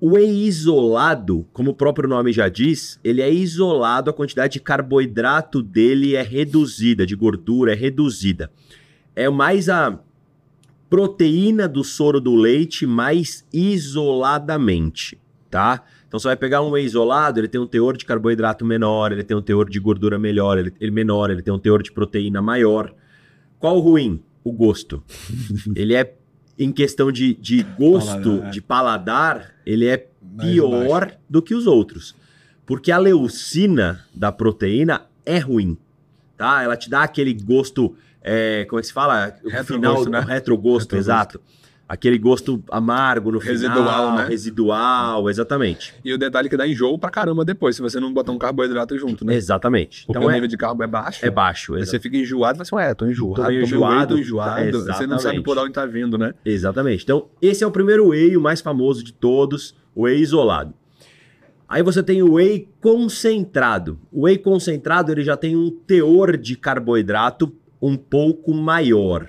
O 0.00 0.12
whey 0.12 0.46
isolado, 0.46 1.46
como 1.52 1.72
o 1.72 1.74
próprio 1.74 2.08
nome 2.08 2.32
já 2.32 2.48
diz, 2.48 2.98
ele 3.04 3.20
é 3.20 3.30
isolado, 3.30 4.08
a 4.08 4.14
quantidade 4.14 4.54
de 4.54 4.60
carboidrato 4.60 5.62
dele 5.62 6.14
é 6.14 6.22
reduzida, 6.22 7.04
de 7.04 7.14
gordura 7.14 7.72
é 7.72 7.76
reduzida. 7.76 8.50
É 9.14 9.28
mais 9.28 9.68
a 9.68 10.00
proteína 10.88 11.68
do 11.68 11.84
soro 11.84 12.20
do 12.20 12.34
leite 12.34 12.86
mais 12.86 13.46
isoladamente, 13.52 15.18
tá? 15.50 15.84
Então 16.10 16.18
você 16.18 16.26
vai 16.26 16.36
pegar 16.36 16.60
um 16.60 16.70
whey 16.70 16.84
isolado, 16.84 17.38
ele 17.38 17.46
tem 17.46 17.60
um 17.60 17.68
teor 17.68 17.96
de 17.96 18.04
carboidrato 18.04 18.64
menor, 18.64 19.12
ele 19.12 19.22
tem 19.22 19.36
um 19.36 19.40
teor 19.40 19.70
de 19.70 19.78
gordura 19.78 20.18
melhor, 20.18 20.58
ele, 20.58 20.74
ele 20.80 20.90
menor, 20.90 21.30
ele 21.30 21.40
tem 21.40 21.54
um 21.54 21.58
teor 21.58 21.84
de 21.84 21.92
proteína 21.92 22.42
maior. 22.42 22.92
Qual 23.60 23.76
o 23.76 23.80
ruim? 23.80 24.20
O 24.42 24.50
gosto. 24.50 25.00
ele 25.76 25.94
é, 25.94 26.12
em 26.58 26.72
questão 26.72 27.12
de, 27.12 27.34
de 27.34 27.62
gosto, 27.62 28.28
Paladar. 28.28 28.50
de 28.50 28.60
paladar, 28.60 29.54
ele 29.64 29.86
é 29.86 30.08
pior 30.36 31.12
do 31.28 31.40
que 31.40 31.54
os 31.54 31.68
outros. 31.68 32.16
Porque 32.66 32.90
a 32.90 32.98
leucina 32.98 34.04
da 34.12 34.32
proteína 34.32 35.02
é 35.24 35.38
ruim, 35.38 35.78
tá? 36.36 36.60
Ela 36.64 36.76
te 36.76 36.90
dá 36.90 37.04
aquele 37.04 37.34
gosto, 37.34 37.94
é, 38.20 38.64
como 38.68 38.80
é 38.80 38.82
que 38.82 38.88
se 38.88 38.92
fala? 38.92 39.32
O 39.44 39.48
Retrogosto, 39.48 39.74
final, 39.74 40.04
né? 40.06 40.18
o 40.18 40.22
retrogosto, 40.22 40.28
Retrogosto. 40.28 40.96
exato. 40.96 41.40
Aquele 41.92 42.18
gosto 42.18 42.62
amargo 42.70 43.32
no 43.32 43.38
Residual, 43.40 43.76
final, 43.76 44.16
né? 44.18 44.24
residual, 44.28 45.28
exatamente. 45.28 45.92
E 46.04 46.14
o 46.14 46.18
detalhe 46.18 46.48
que 46.48 46.56
dá 46.56 46.64
enjoo 46.64 46.96
pra 46.96 47.10
caramba 47.10 47.44
depois, 47.44 47.74
se 47.74 47.82
você 47.82 47.98
não 47.98 48.12
botar 48.12 48.30
um 48.30 48.38
carboidrato 48.38 48.96
junto, 48.96 49.24
né? 49.24 49.34
Exatamente. 49.34 50.06
Porque 50.06 50.16
Então 50.16 50.28
o 50.28 50.30
é, 50.30 50.34
nível 50.34 50.46
de 50.48 50.56
carbo 50.56 50.84
é 50.84 50.86
baixo. 50.86 51.26
é 51.26 51.30
baixo, 51.30 51.74
Aí 51.74 51.84
você 51.84 51.98
fica 51.98 52.16
enjoado, 52.16 52.58
você 52.58 52.70
fala, 52.70 52.84
é, 52.84 52.94
tô 52.94 53.06
enjoado. 53.06 53.34
Tô 53.34 53.42
tomei 53.42 53.62
enjoado, 53.62 54.14
whey, 54.14 54.22
tô 54.22 54.28
enjoado. 54.28 54.86
tá, 54.86 54.92
Você 54.94 55.04
não 55.08 55.18
sabe 55.18 55.42
por 55.42 55.58
onde 55.58 55.72
tá 55.72 55.84
vindo, 55.84 56.16
né? 56.16 56.32
exatamente. 56.44 57.02
Então, 57.02 57.26
esse 57.42 57.64
é 57.64 57.66
o 57.66 57.72
primeiro 57.72 58.10
whey, 58.10 58.36
o 58.36 58.40
mais 58.40 58.60
famoso 58.60 59.02
de 59.02 59.12
todos, 59.12 59.74
o 59.92 60.02
whey 60.04 60.20
isolado. 60.20 60.72
Aí 61.68 61.82
você 61.82 62.04
tem 62.04 62.22
o 62.22 62.34
whey 62.34 62.68
concentrado. 62.80 63.98
O 64.12 64.26
whey 64.26 64.38
concentrado 64.38 65.10
ele 65.10 65.24
já 65.24 65.36
tem 65.36 65.56
um 65.56 65.70
teor 65.70 66.36
de 66.36 66.54
carboidrato 66.56 67.52
um 67.82 67.96
pouco 67.96 68.54
maior. 68.54 69.28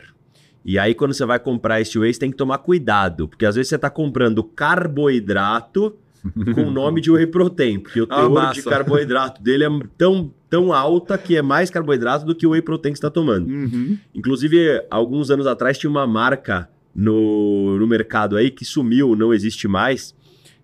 E 0.63 0.77
aí, 0.77 0.93
quando 0.93 1.13
você 1.13 1.25
vai 1.25 1.39
comprar 1.39 1.81
esse 1.81 1.97
whey, 1.97 2.13
você 2.13 2.19
tem 2.19 2.31
que 2.31 2.37
tomar 2.37 2.59
cuidado, 2.59 3.27
porque 3.27 3.45
às 3.45 3.55
vezes 3.55 3.69
você 3.69 3.75
está 3.75 3.89
comprando 3.89 4.43
carboidrato 4.43 5.95
com 6.53 6.61
o 6.67 6.71
nome 6.71 7.01
de 7.01 7.09
whey 7.09 7.25
protein, 7.25 7.79
porque 7.79 7.99
o 8.01 8.07
Ah, 8.09 8.15
teor 8.17 8.29
massa. 8.31 8.53
de 8.53 8.63
carboidrato 8.63 9.41
dele 9.41 9.63
é 9.65 9.69
tão, 9.97 10.31
tão 10.49 10.71
alta 10.71 11.17
que 11.17 11.35
é 11.35 11.41
mais 11.41 11.69
carboidrato 11.71 12.25
do 12.25 12.35
que 12.35 12.45
o 12.45 12.51
whey 12.51 12.61
protein 12.61 12.91
que 12.93 12.99
você 12.99 13.05
está 13.05 13.09
tomando. 13.09 13.49
Uhum. 13.49 13.97
Inclusive, 14.13 14.83
alguns 14.91 15.31
anos 15.31 15.47
atrás 15.47 15.77
tinha 15.79 15.89
uma 15.89 16.05
marca 16.05 16.69
no, 16.93 17.77
no 17.79 17.87
mercado 17.87 18.35
aí 18.37 18.51
que 18.51 18.63
sumiu, 18.63 19.15
não 19.15 19.33
existe 19.33 19.67
mais. 19.67 20.13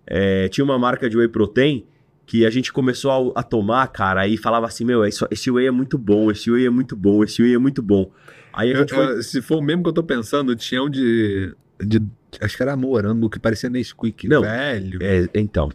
É, 0.06 0.48
tinha 0.48 0.64
uma 0.64 0.78
marca 0.78 1.10
de 1.10 1.16
whey 1.16 1.26
protein 1.28 1.84
que 2.24 2.46
a 2.46 2.50
gente 2.50 2.72
começou 2.72 3.32
a, 3.34 3.40
a 3.40 3.42
tomar, 3.42 3.86
cara, 3.88 4.20
aí 4.20 4.36
falava 4.36 4.66
assim, 4.66 4.84
meu, 4.84 5.04
esse, 5.04 5.26
esse 5.30 5.50
whey 5.50 5.66
é 5.66 5.70
muito 5.70 5.96
bom, 5.98 6.30
esse 6.30 6.50
whey 6.50 6.66
é 6.66 6.70
muito 6.70 6.94
bom, 6.94 7.24
esse 7.24 7.42
whey 7.42 7.54
é 7.54 7.58
muito 7.58 7.82
bom. 7.82 8.10
Aí 8.52 8.70
Eu- 8.72 8.88
foi... 8.88 9.22
se 9.22 9.40
for 9.42 9.58
o 9.58 9.62
mesmo 9.62 9.82
que 9.82 9.88
eu 9.88 9.92
tô 9.94 10.02
pensando, 10.02 10.54
tinha 10.56 10.82
um 10.82 10.88
de. 10.90 11.54
de 11.80 12.02
acho 12.40 12.56
que 12.56 12.62
era 12.62 12.76
morango, 12.76 13.30
que 13.30 13.38
parecia 13.38 13.70
Nesquik, 13.70 14.28
Não. 14.28 14.42
velho. 14.42 14.98
É, 15.02 15.28
então. 15.34 15.70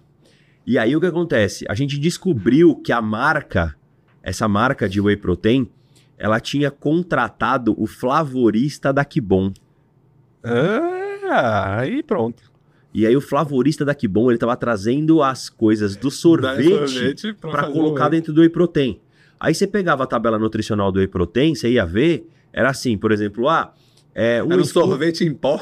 E 0.66 0.78
aí 0.78 0.96
o 0.96 1.00
que 1.00 1.06
acontece? 1.08 1.66
A 1.70 1.76
gente 1.76 1.98
descobriu 2.00 2.76
que 2.76 2.92
a 2.92 3.02
marca, 3.02 3.76
essa 4.22 4.48
marca 4.48 4.88
de 4.88 5.02
whey 5.02 5.18
protein, 5.18 5.70
ela 6.18 6.40
tinha 6.40 6.72
contratado 6.72 7.76
o 7.78 7.86
flavorista 7.86 8.94
da 8.94 9.04
Kibon. 9.04 9.52
Ah, 11.30 11.80
aí 11.80 12.04
pronto. 12.04 12.44
E 12.94 13.08
aí 13.08 13.16
o 13.16 13.22
flavorista 13.22 13.84
da 13.84 13.96
Kibon, 13.96 14.30
ele 14.30 14.38
tava 14.38 14.56
trazendo 14.56 15.24
as 15.24 15.50
coisas 15.50 15.96
do 15.96 16.12
sorvete, 16.12 17.34
para 17.34 17.68
colocar 17.72 18.10
dentro 18.10 18.32
do 18.32 18.42
whey 18.42 18.50
protein. 18.50 19.00
Aí 19.40 19.54
você 19.54 19.66
pegava 19.66 20.04
a 20.04 20.08
tabela 20.08 20.38
nutricional 20.38 20.92
do 20.92 21.00
whey 21.00 21.08
protein, 21.08 21.56
você 21.56 21.72
ia 21.72 21.86
ver, 21.86 22.30
era 22.54 22.70
assim, 22.70 22.98
por 22.98 23.12
exemplo, 23.12 23.50
ah, 23.50 23.74
é, 24.14 24.44
um, 24.44 24.54
um 24.54 24.64
sorvete 24.64 25.24
em 25.26 25.34
pó. 25.34 25.60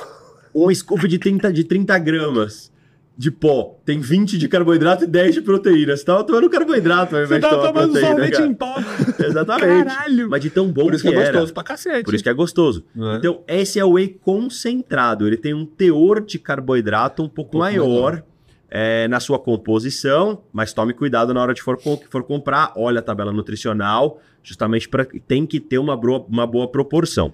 um 0.54 0.74
scoop 0.74 1.08
de 1.08 1.18
30, 1.18 1.52
de 1.54 1.64
30 1.64 1.98
gramas 2.00 2.72
de 3.18 3.30
pó, 3.30 3.78
tem 3.86 4.00
20 4.00 4.38
de 4.38 4.48
carboidrato 4.48 5.04
e 5.04 5.08
10 5.08 5.36
de 5.36 5.42
proteína. 5.42 5.96
Você 5.96 6.04
tava 6.04 6.24
tomando 6.24 6.50
carboidrato 6.50 7.16
ao 7.16 7.22
Você 7.22 7.36
invés 7.36 7.42
de 7.42 7.50
tava 7.50 7.62
tomar 7.62 7.74
tomando 7.74 7.92
proteína, 7.92 8.10
sorvete 8.16 8.34
cara. 8.34 8.48
em 8.48 8.54
pó. 8.54 8.76
Exatamente. 9.24 9.86
Caralho. 9.86 10.30
Mas 10.30 10.42
de 10.42 10.50
tão 10.50 10.72
bom 10.72 10.84
Por 10.84 10.94
isso 10.96 11.04
que 11.04 11.10
é 11.10 11.14
era. 11.14 11.32
gostoso 11.32 11.54
pra 11.54 11.64
cacete. 11.64 12.04
Por 12.04 12.16
isso 12.16 12.24
que 12.24 12.30
é 12.30 12.34
gostoso. 12.34 12.84
É? 12.98 13.18
Então, 13.18 13.44
esse 13.48 13.80
é 13.80 13.86
o 13.86 13.92
whey 13.92 14.08
concentrado. 14.08 15.28
Ele 15.28 15.38
tem 15.38 15.54
um 15.54 15.66
teor 15.66 16.22
de 16.22 16.40
carboidrato 16.40 17.22
um 17.22 17.30
pouco, 17.30 17.52
pouco 17.52 17.58
maior 17.60 18.24
é, 18.72 19.08
na 19.08 19.20
sua 19.20 19.38
composição, 19.38 20.42
mas 20.52 20.74
tome 20.74 20.94
cuidado 20.94 21.34
na 21.34 21.42
hora 21.42 21.54
de 21.54 21.62
for, 21.62 21.78
for 22.10 22.24
comprar. 22.24 22.72
Olha 22.76 23.00
a 23.00 23.04
tabela 23.04 23.32
nutricional, 23.32 24.20
justamente 24.44 24.88
para 24.88 25.06
tem 25.28 25.46
que 25.46 25.60
ter 25.60 25.78
uma 25.78 25.96
boa, 25.96 26.26
uma 26.28 26.48
boa 26.48 26.68
proporção. 26.68 27.34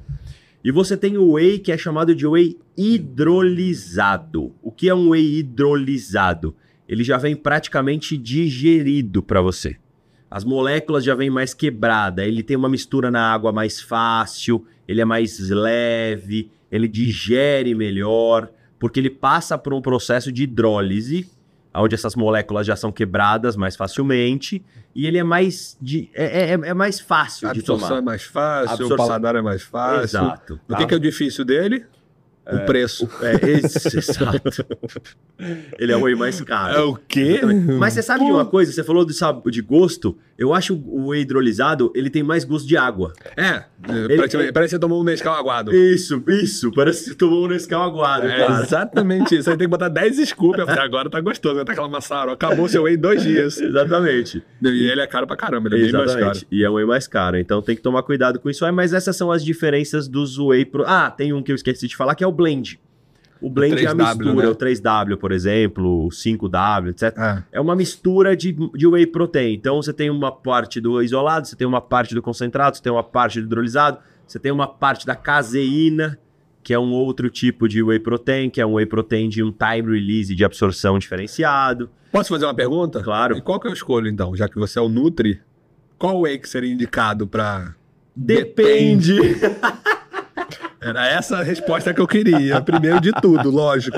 E 0.63 0.71
você 0.71 0.97
tem 0.97 1.17
o 1.17 1.33
whey 1.33 1.59
que 1.59 1.71
é 1.71 1.77
chamado 1.77 2.13
de 2.13 2.27
whey 2.27 2.57
hidrolisado. 2.75 4.53
O 4.61 4.71
que 4.71 4.89
é 4.89 4.95
um 4.95 5.09
whey 5.09 5.39
hidrolisado? 5.39 6.55
Ele 6.87 7.03
já 7.03 7.17
vem 7.17 7.35
praticamente 7.35 8.17
digerido 8.17 9.21
para 9.21 9.41
você. 9.41 9.77
As 10.29 10.43
moléculas 10.43 11.03
já 11.05 11.15
vêm 11.15 11.29
mais 11.29 11.53
quebrada, 11.53 12.25
ele 12.25 12.43
tem 12.43 12.57
uma 12.57 12.67
mistura 12.67 13.09
na 13.09 13.31
água 13.31 13.53
mais 13.53 13.79
fácil, 13.79 14.65
ele 14.85 14.99
é 14.99 15.05
mais 15.05 15.39
leve, 15.49 16.51
ele 16.69 16.87
digere 16.87 17.73
melhor, 17.73 18.51
porque 18.77 18.99
ele 18.99 19.09
passa 19.09 19.57
por 19.57 19.73
um 19.73 19.81
processo 19.81 20.31
de 20.31 20.43
hidrólise, 20.43 21.29
onde 21.81 21.95
essas 21.95 22.15
moléculas 22.15 22.65
já 22.67 22.75
são 22.75 22.91
quebradas 22.91 23.55
mais 23.55 23.75
facilmente, 23.75 24.63
e 24.95 25.05
ele 25.05 25.17
é 25.17 25.23
mais, 25.23 25.77
de, 25.81 26.09
é, 26.13 26.51
é- 26.51 26.69
é 26.69 26.73
mais 26.73 26.99
fácil 26.99 27.47
A 27.49 27.53
de 27.53 27.59
absorção 27.59 27.87
tomar. 27.89 27.99
é 27.99 28.03
mais 28.03 28.23
fácil, 28.23 28.71
Absorção- 28.71 28.95
o 28.95 28.97
paladar 28.97 29.35
é 29.35 29.41
mais 29.41 29.61
fácil. 29.61 30.03
Exato. 30.03 30.53
O 30.67 30.71
tá? 30.71 30.77
que, 30.77 30.85
que 30.87 30.93
é 30.93 30.97
o 30.97 30.99
difícil 30.99 31.45
dele? 31.45 31.85
O 32.55 32.65
preço. 32.65 33.09
É, 33.21 33.49
esse, 33.51 33.97
exato. 33.97 34.65
Ele 35.77 35.91
é 35.91 35.97
o 35.97 36.01
whey 36.01 36.15
mais 36.15 36.39
caro. 36.41 36.77
É 36.77 36.81
o 36.81 36.95
quê? 36.95 37.41
Mas 37.79 37.93
você 37.93 38.01
sabe 38.01 38.25
de 38.25 38.31
uma 38.31 38.45
coisa? 38.45 38.71
Você 38.71 38.83
falou 38.83 39.05
de, 39.05 39.13
sab- 39.13 39.49
de 39.49 39.61
gosto. 39.61 40.17
Eu 40.37 40.53
acho 40.53 40.75
o 40.75 41.07
whey 41.09 41.21
hidrolisado, 41.21 41.91
ele 41.95 42.09
tem 42.11 42.21
mais 42.21 42.43
gosto 42.43 42.67
de 42.67 42.77
água. 42.77 43.11
É, 43.35 43.63
Ele- 43.89 44.15
parece, 44.17 44.37
ele- 44.37 44.51
parece 44.51 44.69
que 44.71 44.75
você 44.75 44.79
tomou 44.79 45.01
um 45.01 45.03
Nescau 45.03 45.33
aguado. 45.33 45.73
Isso, 45.75 46.23
isso. 46.27 46.71
Parece 46.71 47.03
que 47.05 47.09
você 47.09 47.15
tomou 47.15 47.45
um 47.45 47.47
Nescau 47.47 47.81
aguado, 47.83 48.27
É 48.27 48.45
cara. 48.45 48.61
exatamente 48.63 49.35
isso. 49.35 49.49
Aí 49.49 49.57
tem 49.57 49.65
que 49.65 49.71
botar 49.71 49.89
10 49.89 50.29
scoops. 50.29 50.59
Agora 50.67 51.09
tá 51.09 51.19
gostoso, 51.21 51.65
tá 51.65 51.71
aquela 51.71 51.89
maçaro. 51.89 52.31
Acabou 52.31 52.67
seu 52.67 52.83
whey 52.83 52.95
em 52.95 52.99
dois 52.99 53.23
dias. 53.23 53.59
Exatamente. 53.59 54.43
E 54.63 54.89
ele 54.89 55.01
é 55.01 55.07
caro 55.07 55.25
pra 55.25 55.35
caramba, 55.35 55.69
ele 55.69 55.75
é 55.75 55.83
bem 55.85 55.91
mais 55.91 56.05
caro. 56.11 56.19
Exatamente. 56.19 56.47
E 56.51 56.63
é 56.63 56.69
um 56.69 56.73
whey 56.75 56.85
mais 56.85 57.07
caro. 57.07 57.37
Então 57.37 57.61
tem 57.61 57.75
que 57.75 57.81
tomar 57.81 58.03
cuidado 58.03 58.39
com 58.39 58.47
isso 58.49 58.63
aí. 58.63 58.71
Mas 58.71 58.93
essas 58.93 59.15
são 59.15 59.31
as 59.31 59.43
diferenças 59.43 60.07
dos 60.07 60.37
whey. 60.37 60.65
Pro... 60.65 60.83
Ah, 60.85 61.09
tem 61.09 61.33
um 61.33 61.41
que 61.41 61.51
eu 61.51 61.55
esqueci 61.55 61.87
de 61.87 61.95
falar 61.95 62.13
que 62.13 62.23
é 62.23 62.27
o 62.27 62.31
blend. 62.37 62.79
O 63.41 63.49
blend 63.49 63.83
é 63.83 63.87
a 63.87 63.93
3W, 63.93 64.17
mistura, 64.17 64.45
né? 64.45 64.47
o 64.49 64.55
3W, 64.55 65.17
por 65.17 65.31
exemplo, 65.31 66.05
o 66.05 66.09
5W, 66.09 66.89
etc. 66.89 67.13
Ah, 67.17 67.43
É 67.51 67.61
uma 67.61 67.75
mistura 67.75 68.35
de, 68.35 68.51
de 68.73 68.87
whey 68.87 69.05
protein. 69.05 69.53
Então 69.53 69.81
você 69.81 69.93
tem 69.93 70.09
uma 70.09 70.31
parte 70.31 70.81
do 70.81 71.01
isolado, 71.01 71.47
você 71.47 71.55
tem 71.55 71.67
uma 71.67 71.81
parte 71.81 72.15
do 72.15 72.21
concentrado, 72.21 72.77
você 72.77 72.81
tem 72.83 72.91
uma 72.91 73.03
parte 73.03 73.39
do 73.39 73.45
hidrolisado, 73.45 73.99
você 74.25 74.39
tem 74.39 74.51
uma 74.51 74.67
parte 74.67 75.05
da 75.05 75.15
caseína, 75.15 76.17
que 76.63 76.73
é 76.73 76.79
um 76.79 76.91
outro 76.91 77.29
tipo 77.29 77.67
de 77.67 77.83
whey 77.83 77.99
protein, 77.99 78.49
que 78.49 78.59
é 78.59 78.65
um 78.65 78.73
whey 78.73 78.85
protein 78.85 79.29
de 79.29 79.43
um 79.43 79.51
time 79.51 79.93
release 79.93 80.33
de 80.33 80.43
absorção 80.43 80.97
diferenciado. 80.97 81.89
Posso 82.11 82.29
fazer 82.29 82.45
uma 82.45 82.55
pergunta? 82.55 83.01
Claro. 83.03 83.37
E 83.37 83.41
qual 83.41 83.59
que 83.59 83.67
eu 83.67 83.73
escolho, 83.73 84.07
então? 84.07 84.35
Já 84.35 84.49
que 84.49 84.57
você 84.57 84.79
é 84.79 84.81
o 84.81 84.89
Nutri, 84.89 85.39
qual 85.99 86.21
whey 86.21 86.39
que 86.39 86.49
seria 86.49 86.71
indicado 86.71 87.27
pra... 87.27 87.75
Depende. 88.15 89.15
Era 90.89 91.07
essa 91.07 91.37
a 91.39 91.43
resposta 91.43 91.93
que 91.93 91.99
eu 92.01 92.07
queria. 92.07 92.61
Primeiro 92.61 92.99
de 93.01 93.11
tudo, 93.21 93.49
lógico. 93.49 93.97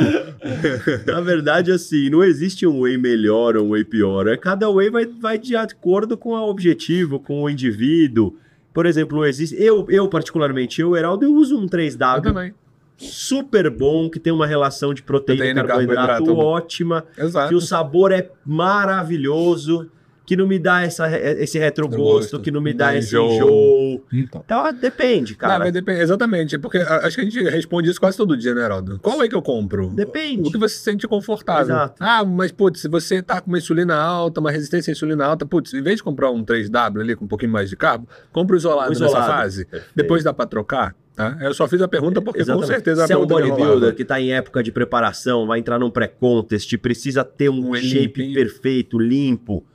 Na 1.06 1.22
verdade, 1.22 1.72
assim, 1.72 2.10
não 2.10 2.24
existe 2.24 2.66
um 2.66 2.82
whey 2.82 2.98
melhor 2.98 3.56
ou 3.58 3.66
um 3.68 3.70
whey 3.72 3.84
pior. 3.84 4.28
É, 4.28 4.36
Cada 4.38 4.70
whey 4.70 4.90
vai, 4.90 5.06
vai 5.06 5.38
de 5.38 5.56
acordo 5.56 6.18
com 6.18 6.30
o 6.30 6.50
objetivo, 6.50 7.20
com 7.20 7.44
o 7.44 7.50
indivíduo. 7.50 8.36
Por 8.74 8.86
exemplo, 8.86 9.26
existe. 9.26 9.56
Eu, 9.62 9.86
eu 9.90 10.08
particularmente, 10.08 10.82
eu, 10.82 10.96
Heraldo, 10.96 11.26
eu 11.26 11.34
uso 11.34 11.58
um 11.58 11.64
Eu 11.64 11.68
3W 11.70 12.22
também. 12.22 12.54
super 12.98 13.70
bom, 13.70 14.10
que 14.10 14.20
tem 14.20 14.32
uma 14.32 14.46
relação 14.48 14.94
de 14.94 15.02
proteína 15.04 15.46
e 15.46 15.54
Proteína 15.54 15.62
e 15.62 15.68
carboidrato, 15.68 16.08
carboidrato. 16.26 16.40
ótima, 16.48 17.06
Exato. 17.18 17.50
que 17.50 17.56
o 17.56 17.62
sabor 17.62 18.12
é 18.12 18.30
maravilhoso, 18.46 19.90
que 20.30 20.36
não 20.38 20.46
me 20.46 20.60
dá 20.60 20.84
essa, 20.84 21.10
esse 21.42 21.58
retrogosto, 21.58 22.34
Gosto. 22.34 22.40
que 22.40 22.52
não 22.52 22.62
me 22.62 22.72
dá 22.72 22.92
Não 22.92 23.00
esse 23.00 23.08
enjoo. 23.16 23.32
enjoo. 23.34 24.04
Então. 24.14 24.42
Então, 24.46 24.60
ah, 24.64 24.70
depende, 24.72 25.32
Não, 25.32 25.40
cara. 25.40 25.58
mas 25.58 25.74
depende, 25.74 26.02
exatamente, 26.02 26.60
porque 26.60 26.78
acho 26.78 27.16
que 27.16 27.22
a 27.22 27.24
gente 27.24 27.44
responde 27.46 27.90
isso 27.90 28.00
quase 28.00 28.16
todo 28.16 28.38
dia, 28.38 28.54
né, 28.54 28.62
Heraldo? 28.64 29.00
Qual 29.02 29.24
é 29.24 29.28
que 29.28 29.34
eu 29.34 29.42
compro? 29.42 29.90
Depende. 29.90 30.48
O 30.48 30.52
que 30.52 30.58
você 30.60 30.76
se 30.76 30.84
sente 30.84 31.08
confortável. 31.08 31.74
Exato. 31.74 31.96
Ah, 32.00 32.24
mas 32.24 32.52
putz, 32.52 32.80
se 32.82 32.88
você 32.88 33.24
tá 33.24 33.42
com 33.42 33.48
uma 33.50 33.58
insulina 33.58 33.96
alta, 33.96 34.40
uma 34.40 34.52
resistência 34.52 34.92
à 34.92 34.94
insulina 34.94 35.26
alta, 35.26 35.48
putz, 35.48 35.74
em 35.74 35.82
vez 35.82 35.96
de 35.96 36.04
comprar 36.04 36.30
um 36.30 36.46
3W 36.46 37.02
ali 37.02 37.16
com 37.16 37.26
um 37.26 37.28
pouquinho 37.28 37.52
mais 37.52 37.68
de 37.68 37.76
carbo, 37.76 38.08
compra 38.32 38.54
o 38.56 38.58
isolado, 38.60 38.90
O 38.92 38.94
isolado. 38.94 39.16
nessa 39.18 39.28
fase. 39.28 39.66
Perfeito. 39.66 39.94
Depois 39.96 40.24
dá 40.24 40.32
pra 40.32 40.46
trocar, 40.46 40.96
tá? 41.16 41.40
Eu 41.42 41.56
só 41.56 41.68
fiz 41.68 41.82
a 41.82 41.88
pergunta 41.88 42.22
porque 42.22 42.42
Exatamente. 42.42 42.68
com 42.68 42.72
certeza 42.72 43.04
a 43.06 43.08
Se 43.08 43.14
é 43.14 43.18
um 43.18 43.22
me 43.22 43.26
bodybuilder 43.28 43.96
que 43.96 44.06
tá 44.06 44.22
em 44.22 44.32
época 44.32 44.62
de 44.62 44.72
preparação, 44.72 45.48
vai 45.48 45.58
entrar 45.58 45.80
num 45.80 45.90
pré-contest, 45.90 46.78
precisa 46.78 47.24
ter 47.24 47.50
um, 47.50 47.72
Um 47.72 47.76
shape 47.76 48.00
limpinho. 48.22 48.34
perfeito, 48.36 49.00
limpo, 49.00 49.66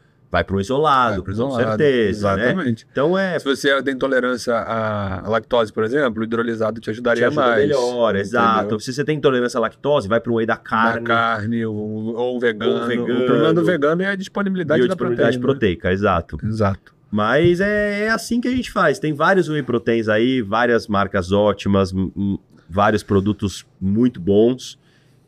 vai 0.42 0.60
isolado, 0.60 1.14
pro 1.22 1.24
com 1.24 1.30
isolado, 1.30 1.62
certeza, 1.68 2.36
né? 2.36 2.42
Exatamente. 2.50 2.86
Então 2.90 3.16
é 3.16 3.38
Se 3.38 3.44
você 3.44 3.82
tem 3.82 3.94
intolerância 3.94 4.54
à 4.56 5.22
lactose, 5.28 5.72
por 5.72 5.84
exemplo, 5.84 6.20
o 6.22 6.24
hidrolisado 6.24 6.80
te 6.80 6.84
te 6.84 6.90
ajudaria 6.90 7.28
ajuda 7.28 7.42
mais. 7.46 7.60
melhor, 7.60 8.10
entendeu? 8.10 8.20
exato. 8.20 8.80
Se 8.80 8.92
você 8.92 9.04
tem 9.04 9.16
intolerância 9.16 9.58
à 9.58 9.60
lactose, 9.60 10.08
vai 10.08 10.20
pro 10.20 10.34
whey 10.34 10.46
da 10.46 10.54
Da 10.54 10.60
carne. 10.60 11.06
carne, 11.06 11.64
ou, 11.66 11.76
ou 12.16 12.40
vegano. 12.40 12.80
Ou 12.80 12.86
vegano. 12.86 13.22
O 13.22 13.26
problema 13.26 13.54
do 13.54 13.64
vegano 13.64 14.02
é 14.02 14.06
a 14.08 14.14
disponibilidade 14.16 14.80
da 14.80 14.86
biodisponibilidade 14.86 15.38
proteína. 15.38 15.58
proteica, 15.78 15.92
exato. 15.92 16.38
Exato. 16.44 16.94
Mas 17.10 17.60
é, 17.60 18.06
é 18.06 18.10
assim 18.10 18.40
que 18.40 18.48
a 18.48 18.50
gente 18.50 18.72
faz. 18.72 18.98
Tem 18.98 19.12
vários 19.12 19.48
whey 19.48 19.62
proteins 19.62 20.08
aí, 20.08 20.42
várias 20.42 20.88
marcas 20.88 21.30
ótimas, 21.30 21.92
vários 22.68 23.02
produtos 23.04 23.64
muito 23.80 24.20
bons. 24.20 24.78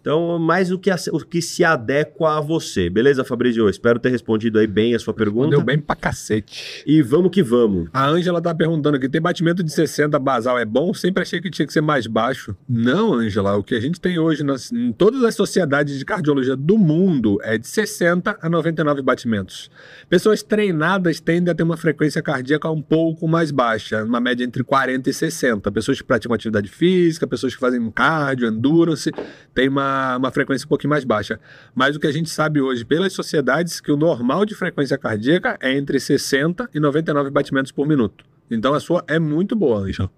Então, 0.07 0.39
mais 0.39 0.71
o 0.71 0.79
que, 0.79 0.89
o 1.11 1.19
que 1.19 1.43
se 1.43 1.65
adequa 1.65 2.39
a 2.39 2.41
você. 2.41 2.89
Beleza, 2.89 3.25
Fabrício? 3.25 3.69
Espero 3.69 3.99
ter 3.99 4.09
respondido 4.11 4.57
aí 4.61 4.67
bem 4.69 4.95
a 4.95 5.01
sua 5.01 5.13
pergunta. 5.13 5.51
Deu 5.51 5.61
bem 5.61 5.81
pra 5.81 5.97
cacete. 5.97 6.85
E 6.87 7.03
vamos 7.03 7.33
que 7.33 7.43
vamos. 7.43 7.89
A 7.93 8.07
Ângela 8.09 8.41
tá 8.41 8.55
perguntando 8.55 8.97
aqui: 8.99 9.09
tem 9.09 9.21
batimento 9.21 9.65
de 9.65 9.73
60 9.73 10.17
basal 10.21 10.61
é 10.61 10.65
bom? 10.65 10.95
Sempre 10.95 11.25
achei 11.25 11.41
que 11.41 11.51
tinha 11.51 11.67
que 11.67 11.73
ser 11.73 11.81
mais 11.81 12.07
baixo. 12.07 12.55
Não, 12.69 13.15
Ângela. 13.15 13.57
O 13.57 13.65
que 13.65 13.75
a 13.75 13.81
gente 13.81 14.01
tem 14.01 14.17
hoje 14.17 14.45
nas- 14.45 14.71
em 14.71 14.93
todas 14.93 15.25
as 15.25 15.35
sociedades 15.35 15.99
de 15.99 16.05
cardiologia 16.05 16.55
do 16.55 16.79
mundo 16.79 17.41
é 17.43 17.59
de 17.59 17.67
60 17.67 18.39
a 18.41 18.49
99 18.49 19.03
batimentos. 19.03 19.69
Pessoas 20.09 20.41
treinadas 20.41 21.19
tendem 21.19 21.51
a 21.51 21.55
ter 21.55 21.65
uma 21.65 21.77
frequência 21.77 22.23
cardíaca 22.23 22.71
um 22.71 22.81
pouco 22.81 23.27
mais 23.27 23.51
baixa, 23.51 24.05
uma 24.05 24.21
média 24.21 24.45
entre 24.45 24.63
40 24.63 25.11
e 25.11 25.13
60. 25.13 25.73
Pessoas 25.73 26.01
que 26.01 26.07
praticam 26.07 26.33
atividade 26.33 26.69
física, 26.69 27.27
pessoas 27.27 27.55
que 27.57 27.61
fazem 27.61 27.91
cardio, 27.91 28.47
endurance, 28.47 29.11
tem 29.53 29.69
uma, 29.69 29.96
uma 30.19 30.31
frequência 30.31 30.67
um 30.67 30.69
pouquinho 30.69 30.91
mais 30.91 31.05
baixa. 31.05 31.39
Mas 31.75 31.97
o 31.97 32.01
que 32.01 32.07
a 32.07 32.13
gente 32.13 32.31
sabe 32.31 32.61
hoje 32.61 32.85
pelas 32.85 33.13
sociedades 33.13 33.81
que 33.81 33.91
o 33.91 33.97
normal 33.97 34.45
de 34.45 34.55
frequência 34.55 34.99
cardíaca 34.99 35.57
é 35.61 35.77
entre 35.77 35.99
60 35.99 36.71
e 36.75 36.81
99 36.81 37.31
batimentos 37.31 37.73
por 37.73 37.87
minuto. 37.87 38.25
Então 38.51 38.75
a 38.75 38.81
sua 38.81 39.05
é 39.07 39.19
muito 39.19 39.57
boa, 39.57 39.81
Ângela. 39.81 40.11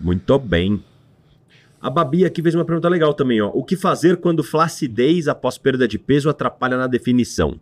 Muito 0.00 0.38
bem. 0.38 0.82
A 1.80 1.90
Babi 1.90 2.24
aqui 2.24 2.40
fez 2.40 2.54
uma 2.54 2.64
pergunta 2.64 2.88
legal 2.88 3.12
também, 3.12 3.40
ó. 3.40 3.50
O 3.52 3.64
que 3.64 3.76
fazer 3.76 4.18
quando 4.18 4.44
flacidez 4.44 5.26
após 5.26 5.58
perda 5.58 5.88
de 5.88 5.98
peso 5.98 6.30
atrapalha 6.30 6.76
na 6.76 6.86
definição? 6.86 7.60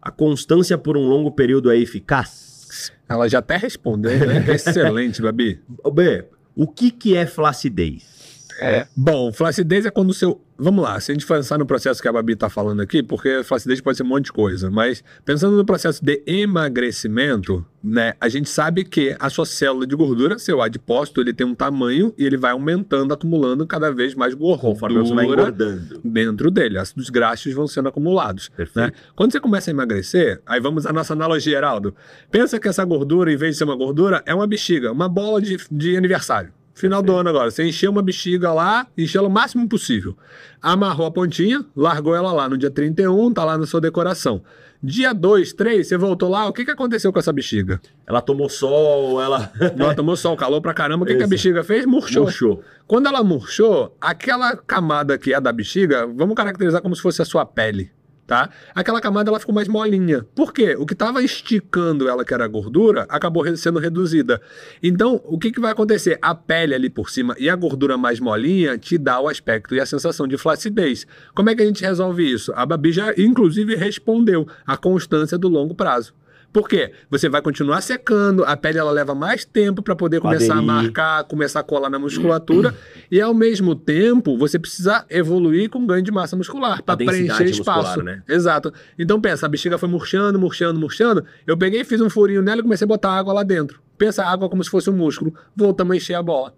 A 0.00 0.10
constância 0.10 0.78
por 0.78 0.96
um 0.96 1.08
longo 1.08 1.32
período 1.32 1.70
é 1.70 1.76
eficaz? 1.76 2.92
Ela 3.08 3.28
já 3.28 3.38
até 3.38 3.56
respondeu, 3.56 4.18
né? 4.26 4.44
Excelente, 4.54 5.20
Babi. 5.20 5.60
B, 5.92 6.24
o 6.54 6.68
que, 6.68 6.90
que 6.90 7.16
é 7.16 7.26
flacidez? 7.26 8.13
É. 8.60 8.86
Bom, 8.96 9.32
flacidez 9.32 9.86
é 9.86 9.90
quando 9.90 10.10
o 10.10 10.14
seu. 10.14 10.40
Vamos 10.56 10.84
lá, 10.84 11.00
se 11.00 11.10
a 11.10 11.14
gente 11.14 11.26
pensar 11.26 11.58
no 11.58 11.66
processo 11.66 12.00
que 12.00 12.06
a 12.06 12.12
Babi 12.12 12.34
está 12.34 12.48
falando 12.48 12.80
aqui, 12.80 13.02
porque 13.02 13.42
flacidez 13.42 13.80
pode 13.80 13.96
ser 13.96 14.04
um 14.04 14.06
monte 14.06 14.26
de 14.26 14.32
coisa, 14.32 14.70
mas 14.70 15.02
pensando 15.24 15.56
no 15.56 15.64
processo 15.64 16.04
de 16.04 16.22
emagrecimento, 16.24 17.66
né, 17.82 18.14
a 18.20 18.28
gente 18.28 18.48
sabe 18.48 18.84
que 18.84 19.16
a 19.18 19.28
sua 19.28 19.44
célula 19.44 19.84
de 19.84 19.96
gordura, 19.96 20.38
seu 20.38 20.62
adipócito, 20.62 21.20
ele 21.20 21.32
tem 21.32 21.44
um 21.44 21.56
tamanho 21.56 22.14
e 22.16 22.24
ele 22.24 22.36
vai 22.36 22.52
aumentando, 22.52 23.12
acumulando 23.12 23.66
cada 23.66 23.90
vez 23.90 24.14
mais 24.14 24.32
gordura 24.32 24.44
Conforme 24.74 24.98
você 25.00 25.12
vai 25.12 25.24
engordando. 25.24 26.00
dentro 26.04 26.52
dele. 26.52 26.78
Ácidos 26.78 27.10
graxos 27.10 27.52
vão 27.52 27.66
sendo 27.66 27.88
acumulados. 27.88 28.48
Né? 28.50 28.56
Perfeito. 28.58 28.92
Quando 29.16 29.32
você 29.32 29.40
começa 29.40 29.70
a 29.70 29.72
emagrecer, 29.72 30.40
aí 30.46 30.60
vamos 30.60 30.86
à 30.86 30.92
nossa 30.92 31.14
analogia, 31.14 31.56
Heraldo. 31.56 31.96
Pensa 32.30 32.60
que 32.60 32.68
essa 32.68 32.84
gordura, 32.84 33.32
em 33.32 33.36
vez 33.36 33.54
de 33.54 33.58
ser 33.58 33.64
uma 33.64 33.76
gordura, 33.76 34.22
é 34.24 34.32
uma 34.32 34.46
bexiga, 34.46 34.92
uma 34.92 35.08
bola 35.08 35.42
de, 35.42 35.58
de 35.68 35.96
aniversário. 35.96 36.52
Final 36.74 37.02
do 37.02 37.14
ano 37.14 37.30
agora. 37.30 37.50
Você 37.50 37.64
encheu 37.64 37.90
uma 37.90 38.02
bexiga 38.02 38.52
lá, 38.52 38.86
encheu 38.98 39.20
ela 39.20 39.28
o 39.28 39.32
máximo 39.32 39.68
possível. 39.68 40.16
Amarrou 40.60 41.06
a 41.06 41.10
pontinha, 41.10 41.64
largou 41.76 42.16
ela 42.16 42.32
lá 42.32 42.48
no 42.48 42.58
dia 42.58 42.70
31, 42.70 43.32
tá 43.32 43.44
lá 43.44 43.56
na 43.56 43.64
sua 43.64 43.80
decoração. 43.80 44.42
Dia 44.82 45.14
2, 45.14 45.54
3, 45.54 45.86
você 45.86 45.96
voltou 45.96 46.28
lá, 46.28 46.46
o 46.46 46.52
que, 46.52 46.64
que 46.64 46.70
aconteceu 46.70 47.10
com 47.10 47.18
essa 47.18 47.32
bexiga? 47.32 47.80
Ela 48.06 48.20
tomou 48.20 48.50
sol, 48.50 49.22
ela. 49.22 49.50
Ela 49.78 49.94
tomou 49.94 50.14
sol, 50.14 50.36
calor 50.36 50.60
pra 50.60 50.74
caramba, 50.74 51.04
o 51.04 51.06
que, 51.06 51.14
que 51.14 51.22
a 51.22 51.26
bexiga 51.26 51.64
fez? 51.64 51.86
Murchou. 51.86 52.24
Murchou. 52.24 52.62
Quando 52.86 53.06
ela 53.06 53.22
murchou, 53.22 53.96
aquela 53.98 54.54
camada 54.56 55.16
que 55.16 55.32
é 55.32 55.40
da 55.40 55.52
bexiga, 55.52 56.06
vamos 56.06 56.34
caracterizar 56.34 56.82
como 56.82 56.94
se 56.94 57.00
fosse 57.00 57.22
a 57.22 57.24
sua 57.24 57.46
pele, 57.46 57.90
tá? 58.26 58.50
Aquela 58.74 59.00
camada 59.00 59.30
ela 59.30 59.38
ficou 59.38 59.54
mais 59.54 59.68
molinha. 59.68 60.24
Por 60.34 60.52
quê? 60.52 60.76
O 60.78 60.86
que 60.86 60.94
estava 60.94 61.22
esticando 61.22 62.08
ela, 62.08 62.24
que 62.24 62.32
era 62.32 62.44
a 62.44 62.48
gordura, 62.48 63.06
acabou 63.08 63.44
sendo 63.56 63.78
reduzida. 63.78 64.40
Então, 64.82 65.20
o 65.24 65.38
que, 65.38 65.52
que 65.52 65.60
vai 65.60 65.72
acontecer? 65.72 66.18
A 66.22 66.34
pele 66.34 66.74
ali 66.74 66.88
por 66.88 67.10
cima 67.10 67.34
e 67.38 67.48
a 67.48 67.56
gordura 67.56 67.96
mais 67.96 68.20
molinha 68.20 68.78
te 68.78 68.96
dá 68.96 69.20
o 69.20 69.28
aspecto 69.28 69.74
e 69.74 69.80
a 69.80 69.86
sensação 69.86 70.26
de 70.26 70.36
flacidez. 70.36 71.06
Como 71.34 71.50
é 71.50 71.54
que 71.54 71.62
a 71.62 71.66
gente 71.66 71.82
resolve 71.82 72.30
isso? 72.30 72.52
A 72.54 72.64
Babi 72.64 72.92
já, 72.92 73.12
inclusive, 73.16 73.74
respondeu 73.74 74.46
a 74.66 74.76
constância 74.76 75.36
do 75.36 75.48
longo 75.48 75.74
prazo. 75.74 76.14
Por 76.54 76.68
quê? 76.68 76.92
Você 77.10 77.28
vai 77.28 77.42
continuar 77.42 77.80
secando, 77.80 78.44
a 78.44 78.56
pele 78.56 78.78
ela 78.78 78.92
leva 78.92 79.12
mais 79.12 79.44
tempo 79.44 79.82
para 79.82 79.96
poder 79.96 80.20
começar 80.20 80.54
a 80.54 80.58
Aderir. 80.58 80.72
marcar, 80.72 81.24
começar 81.24 81.58
a 81.58 81.62
colar 81.64 81.90
na 81.90 81.98
musculatura, 81.98 82.72
e 83.10 83.20
ao 83.20 83.34
mesmo 83.34 83.74
tempo 83.74 84.38
você 84.38 84.56
precisa 84.56 85.04
evoluir 85.10 85.68
com 85.68 85.84
ganho 85.84 86.04
de 86.04 86.12
massa 86.12 86.36
muscular 86.36 86.80
para 86.80 86.96
preencher 86.96 87.46
espaço. 87.46 88.04
né? 88.04 88.22
Exato. 88.28 88.72
Então 88.96 89.20
pensa, 89.20 89.46
a 89.46 89.48
bexiga 89.48 89.76
foi 89.76 89.88
murchando, 89.88 90.38
murchando, 90.38 90.78
murchando. 90.78 91.24
Eu 91.44 91.58
peguei, 91.58 91.82
fiz 91.82 92.00
um 92.00 92.08
furinho 92.08 92.40
nela 92.40 92.60
e 92.60 92.62
comecei 92.62 92.84
a 92.84 92.88
botar 92.88 93.10
água 93.10 93.32
lá 93.34 93.42
dentro. 93.42 93.80
Pensa 93.98 94.22
a 94.22 94.30
água 94.30 94.48
como 94.48 94.62
se 94.62 94.70
fosse 94.70 94.88
um 94.88 94.96
músculo. 94.96 95.34
Voltamos 95.56 95.92
a 95.92 95.96
encher 95.96 96.14
a 96.14 96.22
bola. 96.22 96.54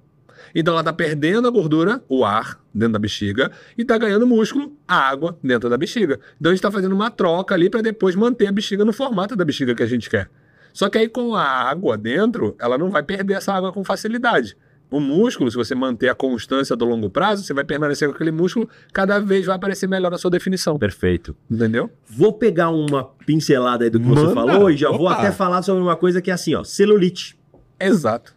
Então 0.58 0.72
ela 0.72 0.80
está 0.80 0.92
perdendo 0.92 1.46
a 1.46 1.50
gordura, 1.50 2.02
o 2.08 2.24
ar, 2.24 2.58
dentro 2.72 2.94
da 2.94 2.98
bexiga, 2.98 3.52
e 3.76 3.82
está 3.82 3.98
ganhando 3.98 4.26
músculo, 4.26 4.72
a 4.88 4.96
água, 4.96 5.38
dentro 5.44 5.68
da 5.68 5.76
bexiga. 5.76 6.18
Então 6.40 6.50
a 6.50 6.54
gente 6.54 6.60
está 6.60 6.70
fazendo 6.70 6.94
uma 6.94 7.10
troca 7.10 7.54
ali 7.54 7.68
para 7.68 7.82
depois 7.82 8.16
manter 8.16 8.46
a 8.46 8.52
bexiga 8.52 8.82
no 8.82 8.92
formato 8.92 9.36
da 9.36 9.44
bexiga 9.44 9.74
que 9.74 9.82
a 9.82 9.86
gente 9.86 10.08
quer. 10.08 10.30
Só 10.72 10.88
que 10.88 10.96
aí 10.96 11.10
com 11.10 11.34
a 11.34 11.42
água 11.42 11.98
dentro, 11.98 12.56
ela 12.58 12.78
não 12.78 12.90
vai 12.90 13.02
perder 13.02 13.34
essa 13.34 13.52
água 13.52 13.70
com 13.70 13.84
facilidade. 13.84 14.56
O 14.90 14.98
músculo, 14.98 15.50
se 15.50 15.56
você 15.58 15.74
manter 15.74 16.08
a 16.08 16.14
constância 16.14 16.74
do 16.74 16.86
longo 16.86 17.10
prazo, 17.10 17.42
você 17.42 17.52
vai 17.52 17.64
permanecer 17.64 18.08
com 18.08 18.14
aquele 18.14 18.30
músculo, 18.30 18.66
cada 18.94 19.18
vez 19.18 19.44
vai 19.44 19.56
aparecer 19.56 19.86
melhor 19.86 20.14
a 20.14 20.18
sua 20.18 20.30
definição. 20.30 20.78
Perfeito. 20.78 21.36
Entendeu? 21.50 21.90
Vou 22.08 22.32
pegar 22.32 22.70
uma 22.70 23.04
pincelada 23.04 23.84
aí 23.84 23.90
do 23.90 23.98
que 24.00 24.06
você 24.06 24.22
Manda. 24.22 24.34
falou 24.34 24.70
e 24.70 24.76
já 24.76 24.90
vou 24.90 25.06
Opa. 25.06 25.16
até 25.16 25.32
falar 25.32 25.60
sobre 25.62 25.82
uma 25.82 25.96
coisa 25.96 26.22
que 26.22 26.30
é 26.30 26.34
assim, 26.34 26.54
ó, 26.54 26.64
celulite. 26.64 27.36
Exato. 27.78 28.35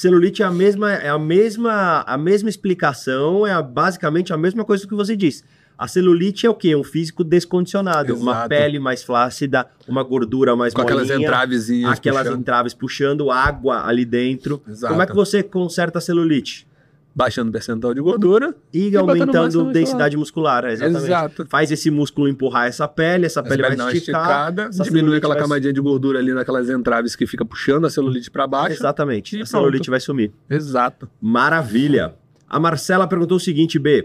Celulite 0.00 0.42
é 0.42 0.44
a 0.46 0.50
mesma, 0.50 0.92
é 0.92 1.08
a 1.08 1.18
mesma, 1.18 2.04
a 2.06 2.18
mesma 2.18 2.48
explicação, 2.50 3.46
é 3.46 3.52
a- 3.52 3.62
basicamente 3.62 4.32
a 4.32 4.36
mesma 4.36 4.64
coisa 4.64 4.86
que 4.86 4.94
você 4.94 5.16
disse. 5.16 5.42
A 5.78 5.86
celulite 5.88 6.46
é 6.46 6.50
o 6.50 6.54
quê? 6.54 6.74
Um 6.74 6.84
físico 6.84 7.22
descondicionado, 7.24 8.14
uma 8.14 8.32
Exato. 8.32 8.48
pele 8.48 8.78
mais 8.78 9.02
flácida, 9.02 9.66
uma 9.86 10.02
gordura 10.02 10.54
mais 10.56 10.72
Com 10.72 10.80
aquelas 10.82 11.08
molinha, 11.08 11.26
entravezinhas. 11.26 11.92
aquelas 11.92 12.22
puxando. 12.22 12.40
entraves 12.40 12.74
puxando 12.74 13.30
água 13.30 13.86
ali 13.86 14.04
dentro. 14.06 14.62
Exato. 14.66 14.92
Como 14.92 15.02
é 15.02 15.06
que 15.06 15.14
você 15.14 15.42
conserta 15.42 15.98
a 15.98 16.00
celulite? 16.00 16.65
Baixando 17.18 17.48
o 17.48 17.52
percentual 17.52 17.94
de 17.94 18.00
gordura. 18.02 18.54
E, 18.74 18.90
massa 18.90 19.00
aumentando 19.00 19.72
densidade 19.72 20.18
muscular, 20.18 20.66
é, 20.66 20.72
exatamente. 20.74 21.04
Exato. 21.04 21.46
Faz 21.48 21.72
esse 21.72 21.90
músculo 21.90 22.28
empurrar 22.28 22.66
essa 22.66 22.86
pele, 22.86 23.24
essa 23.24 23.40
Essa 23.40 23.48
pele 23.48 23.62
vai 23.62 23.70
pele 23.70 23.82
uma 23.82 23.90
esticar. 23.92 24.52
esticada, 24.52 24.84
diminui 24.84 25.16
aquela 25.16 25.32
vai- 25.34 25.42
camadinha 25.42 25.72
de 25.72 25.80
gordura 25.80 26.18
ali 26.18 26.34
naquelas 26.34 26.68
entraves 26.68 27.16
que 27.16 27.26
fica 27.26 27.42
puxando 27.42 27.86
a 27.86 27.90
celulite 27.90 28.30
para 28.30 28.46
baixo. 28.46 28.74
Exatamente. 28.76 29.38
E 29.38 29.40
A 29.40 29.46
celulite 29.46 29.88
vai 29.88 29.98
sumir. 29.98 30.30
Exato. 30.50 31.08
Maravilha. 31.18 32.14
A 32.46 32.60
Marcela 32.60 33.06
perguntou 33.08 33.38
o 33.38 33.40
seguinte, 33.40 33.78
B. 33.78 34.02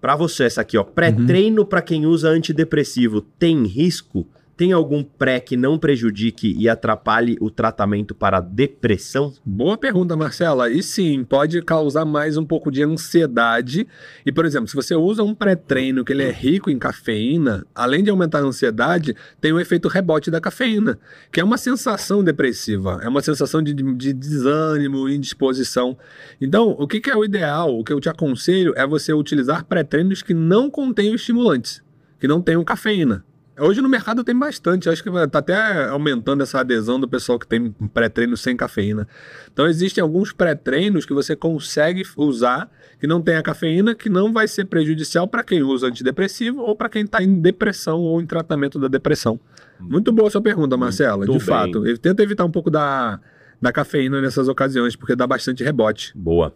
Pra 0.00 0.14
você 0.14 0.44
essa 0.44 0.60
aqui, 0.60 0.78
ó. 0.78 0.84
Pré-treino 0.84 1.66
pra 1.66 1.82
quem 1.82 2.06
usa 2.06 2.28
antidepressivo 2.30 3.20
tem 3.20 3.64
risco? 3.64 4.24
Tem 4.60 4.72
algum 4.72 5.02
pré 5.02 5.40
que 5.40 5.56
não 5.56 5.78
prejudique 5.78 6.54
e 6.58 6.68
atrapalhe 6.68 7.34
o 7.40 7.50
tratamento 7.50 8.14
para 8.14 8.42
depressão? 8.42 9.32
Boa 9.42 9.78
pergunta, 9.78 10.14
Marcela. 10.14 10.68
E 10.68 10.82
sim, 10.82 11.24
pode 11.24 11.62
causar 11.62 12.04
mais 12.04 12.36
um 12.36 12.44
pouco 12.44 12.70
de 12.70 12.82
ansiedade. 12.82 13.88
E, 14.26 14.30
por 14.30 14.44
exemplo, 14.44 14.68
se 14.68 14.76
você 14.76 14.94
usa 14.94 15.22
um 15.22 15.34
pré-treino 15.34 16.04
que 16.04 16.12
ele 16.12 16.24
é 16.24 16.30
rico 16.30 16.68
em 16.68 16.78
cafeína, 16.78 17.66
além 17.74 18.04
de 18.04 18.10
aumentar 18.10 18.40
a 18.40 18.42
ansiedade, 18.42 19.16
tem 19.40 19.50
o 19.50 19.58
efeito 19.58 19.88
rebote 19.88 20.30
da 20.30 20.42
cafeína, 20.42 20.98
que 21.32 21.40
é 21.40 21.44
uma 21.44 21.56
sensação 21.56 22.22
depressiva, 22.22 23.00
é 23.02 23.08
uma 23.08 23.22
sensação 23.22 23.62
de, 23.62 23.72
de 23.72 24.12
desânimo, 24.12 25.08
indisposição. 25.08 25.96
Então, 26.38 26.76
o 26.78 26.86
que, 26.86 27.00
que 27.00 27.08
é 27.08 27.16
o 27.16 27.24
ideal? 27.24 27.78
O 27.78 27.82
que 27.82 27.94
eu 27.94 27.98
te 27.98 28.10
aconselho 28.10 28.74
é 28.76 28.86
você 28.86 29.10
utilizar 29.10 29.64
pré-treinos 29.64 30.22
que 30.22 30.34
não 30.34 30.68
contenham 30.68 31.14
estimulantes, 31.14 31.82
que 32.18 32.28
não 32.28 32.42
tenham 32.42 32.62
cafeína. 32.62 33.24
Hoje 33.60 33.82
no 33.82 33.88
mercado 33.88 34.24
tem 34.24 34.36
bastante, 34.36 34.88
acho 34.88 35.02
que 35.02 35.10
está 35.10 35.38
até 35.38 35.88
aumentando 35.88 36.42
essa 36.42 36.60
adesão 36.60 36.98
do 36.98 37.06
pessoal 37.06 37.38
que 37.38 37.46
tem 37.46 37.70
pré-treino 37.92 38.36
sem 38.36 38.56
cafeína. 38.56 39.06
Então 39.52 39.66
existem 39.66 40.00
alguns 40.00 40.32
pré-treinos 40.32 41.04
que 41.04 41.12
você 41.12 41.36
consegue 41.36 42.02
usar 42.16 42.70
que 42.98 43.06
não 43.06 43.20
tem 43.20 43.36
a 43.36 43.42
cafeína, 43.42 43.94
que 43.94 44.08
não 44.08 44.32
vai 44.32 44.48
ser 44.48 44.64
prejudicial 44.64 45.28
para 45.28 45.42
quem 45.42 45.62
usa 45.62 45.88
antidepressivo 45.88 46.62
ou 46.62 46.74
para 46.74 46.88
quem 46.88 47.02
está 47.02 47.22
em 47.22 47.40
depressão 47.40 48.00
ou 48.00 48.20
em 48.20 48.26
tratamento 48.26 48.78
da 48.78 48.88
depressão. 48.88 49.38
Muito 49.78 50.10
boa 50.12 50.28
a 50.28 50.30
sua 50.30 50.42
pergunta, 50.42 50.76
Marcela, 50.76 51.18
Muito 51.18 51.32
de 51.32 51.38
bem. 51.38 51.46
fato. 51.46 51.98
Tenta 51.98 52.22
evitar 52.22 52.44
um 52.44 52.50
pouco 52.50 52.70
da, 52.70 53.20
da 53.60 53.72
cafeína 53.72 54.20
nessas 54.20 54.48
ocasiões, 54.48 54.96
porque 54.96 55.14
dá 55.14 55.26
bastante 55.26 55.62
rebote. 55.62 56.12
Boa. 56.14 56.54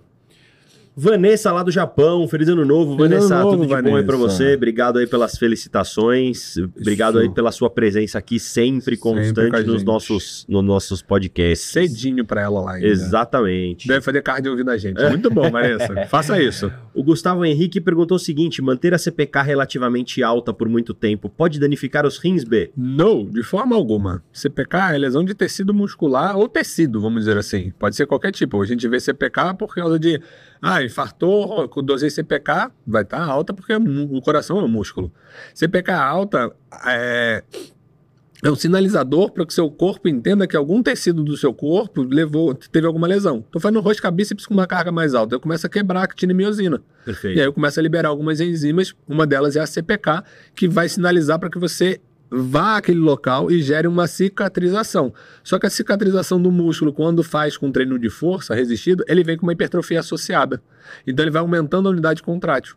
Vanessa 0.96 1.50
lá 1.50 1.62
do 1.62 1.70
Japão, 1.70 2.26
feliz 2.28 2.48
ano 2.48 2.64
novo, 2.64 2.96
Feliz 2.96 3.10
Vanessa, 3.10 3.34
ano 3.34 3.44
novo, 3.44 3.56
tudo 3.56 3.76
de 3.76 3.82
bom 3.82 3.96
aí 3.96 4.04
pra 4.04 4.16
Vanessa. 4.16 4.36
você, 4.36 4.54
obrigado 4.54 4.98
aí 4.98 5.06
pelas 5.06 5.36
felicitações, 5.36 6.56
obrigado 6.56 7.18
aí 7.18 7.26
Isso. 7.26 7.34
pela 7.34 7.50
sua 7.50 7.68
presença 7.68 8.18
aqui 8.18 8.38
sempre 8.38 8.74
Sempre 8.74 8.96
constante 8.96 9.62
nos 9.64 9.78
gente. 9.78 9.84
nossos, 9.84 10.46
nos 10.48 10.64
nossos 10.64 11.02
podcasts. 11.02 11.70
Cedinho 11.70 12.24
para 12.24 12.42
ela 12.42 12.60
lá 12.60 12.74
ainda. 12.74 12.86
Exatamente. 12.86 13.88
Deve 13.88 14.00
fazer 14.02 14.22
cardio 14.22 14.52
ouvindo 14.52 14.70
a 14.70 14.76
gente. 14.76 15.02
Muito 15.08 15.30
bom, 15.30 15.50
Vanessa. 15.50 16.06
Faça 16.06 16.40
isso. 16.40 16.70
O 16.94 17.02
Gustavo 17.02 17.44
Henrique 17.44 17.80
perguntou 17.80 18.16
o 18.16 18.20
seguinte: 18.20 18.62
manter 18.62 18.94
a 18.94 18.98
CPK 18.98 19.42
relativamente 19.42 20.22
alta 20.22 20.52
por 20.52 20.68
muito 20.68 20.94
tempo 20.94 21.28
pode 21.28 21.58
danificar 21.58 22.06
os 22.06 22.18
rins 22.18 22.44
B? 22.44 22.70
Não, 22.76 23.28
de 23.28 23.42
forma 23.42 23.74
alguma. 23.74 24.22
CPK 24.32 24.94
é 24.94 24.98
lesão 24.98 25.24
de 25.24 25.34
tecido 25.34 25.74
muscular 25.74 26.36
ou 26.36 26.48
tecido, 26.48 27.00
vamos 27.00 27.20
dizer 27.20 27.36
assim. 27.36 27.72
Pode 27.78 27.96
ser 27.96 28.06
qualquer 28.06 28.30
tipo. 28.30 28.62
A 28.62 28.66
gente 28.66 28.86
vê 28.86 29.00
CPK 29.00 29.54
por 29.58 29.74
causa 29.74 29.98
de. 29.98 30.20
Ah, 30.62 30.82
infartou, 30.82 31.68
dosei 31.82 32.08
CPK, 32.08 32.70
vai 32.86 33.02
estar 33.02 33.22
alta 33.22 33.52
porque 33.52 33.74
o 33.74 34.20
coração 34.22 34.60
é 34.60 34.62
um 34.62 34.68
músculo. 34.68 35.12
CPK 35.52 35.92
alta 35.92 36.50
é, 36.86 37.42
é 38.44 38.50
um 38.50 38.54
sinalizador 38.54 39.32
para 39.32 39.46
que 39.46 39.54
seu 39.54 39.70
corpo 39.70 40.06
entenda 40.06 40.46
que 40.46 40.54
algum 40.54 40.82
tecido 40.82 41.24
do 41.24 41.34
seu 41.34 41.54
corpo 41.54 42.02
levou, 42.02 42.54
teve 42.54 42.86
alguma 42.86 43.06
lesão. 43.06 43.38
Estou 43.38 43.58
fazendo 43.58 43.80
rosto 43.80 44.10
bíceps 44.10 44.44
com 44.44 44.52
uma 44.52 44.66
carga 44.66 44.92
mais 44.92 45.14
alta. 45.14 45.34
Eu 45.34 45.40
começo 45.40 45.66
a 45.66 45.70
quebrar 45.70 46.00
a 46.00 46.04
actina 46.04 46.30
e 46.30 46.36
miosina. 46.36 46.82
Perfeito. 47.06 47.38
E 47.38 47.40
aí 47.40 47.46
eu 47.46 47.54
começo 47.54 47.80
a 47.80 47.82
liberar 47.82 48.10
algumas 48.10 48.42
enzimas, 48.42 48.94
uma 49.08 49.26
delas 49.26 49.56
é 49.56 49.60
a 49.60 49.66
CPK, 49.66 50.22
que 50.54 50.68
vai 50.68 50.90
sinalizar 50.90 51.38
para 51.38 51.48
que 51.48 51.58
você 51.58 52.02
vá 52.30 52.76
àquele 52.76 52.98
local 52.98 53.50
e 53.50 53.62
gere 53.62 53.88
uma 53.88 54.06
cicatrização. 54.06 55.14
Só 55.42 55.58
que 55.58 55.66
a 55.66 55.70
cicatrização 55.70 56.38
do 56.38 56.50
músculo, 56.50 56.92
quando 56.92 57.22
faz 57.22 57.56
com 57.56 57.72
treino 57.72 57.98
de 57.98 58.10
força 58.10 58.54
resistido, 58.54 59.02
ele 59.08 59.24
vem 59.24 59.38
com 59.38 59.46
uma 59.46 59.54
hipertrofia 59.54 60.00
associada. 60.00 60.62
Então 61.06 61.24
ele 61.24 61.30
vai 61.30 61.40
aumentando 61.40 61.88
a 61.88 61.92
unidade 61.92 62.22
contrátil. 62.22 62.76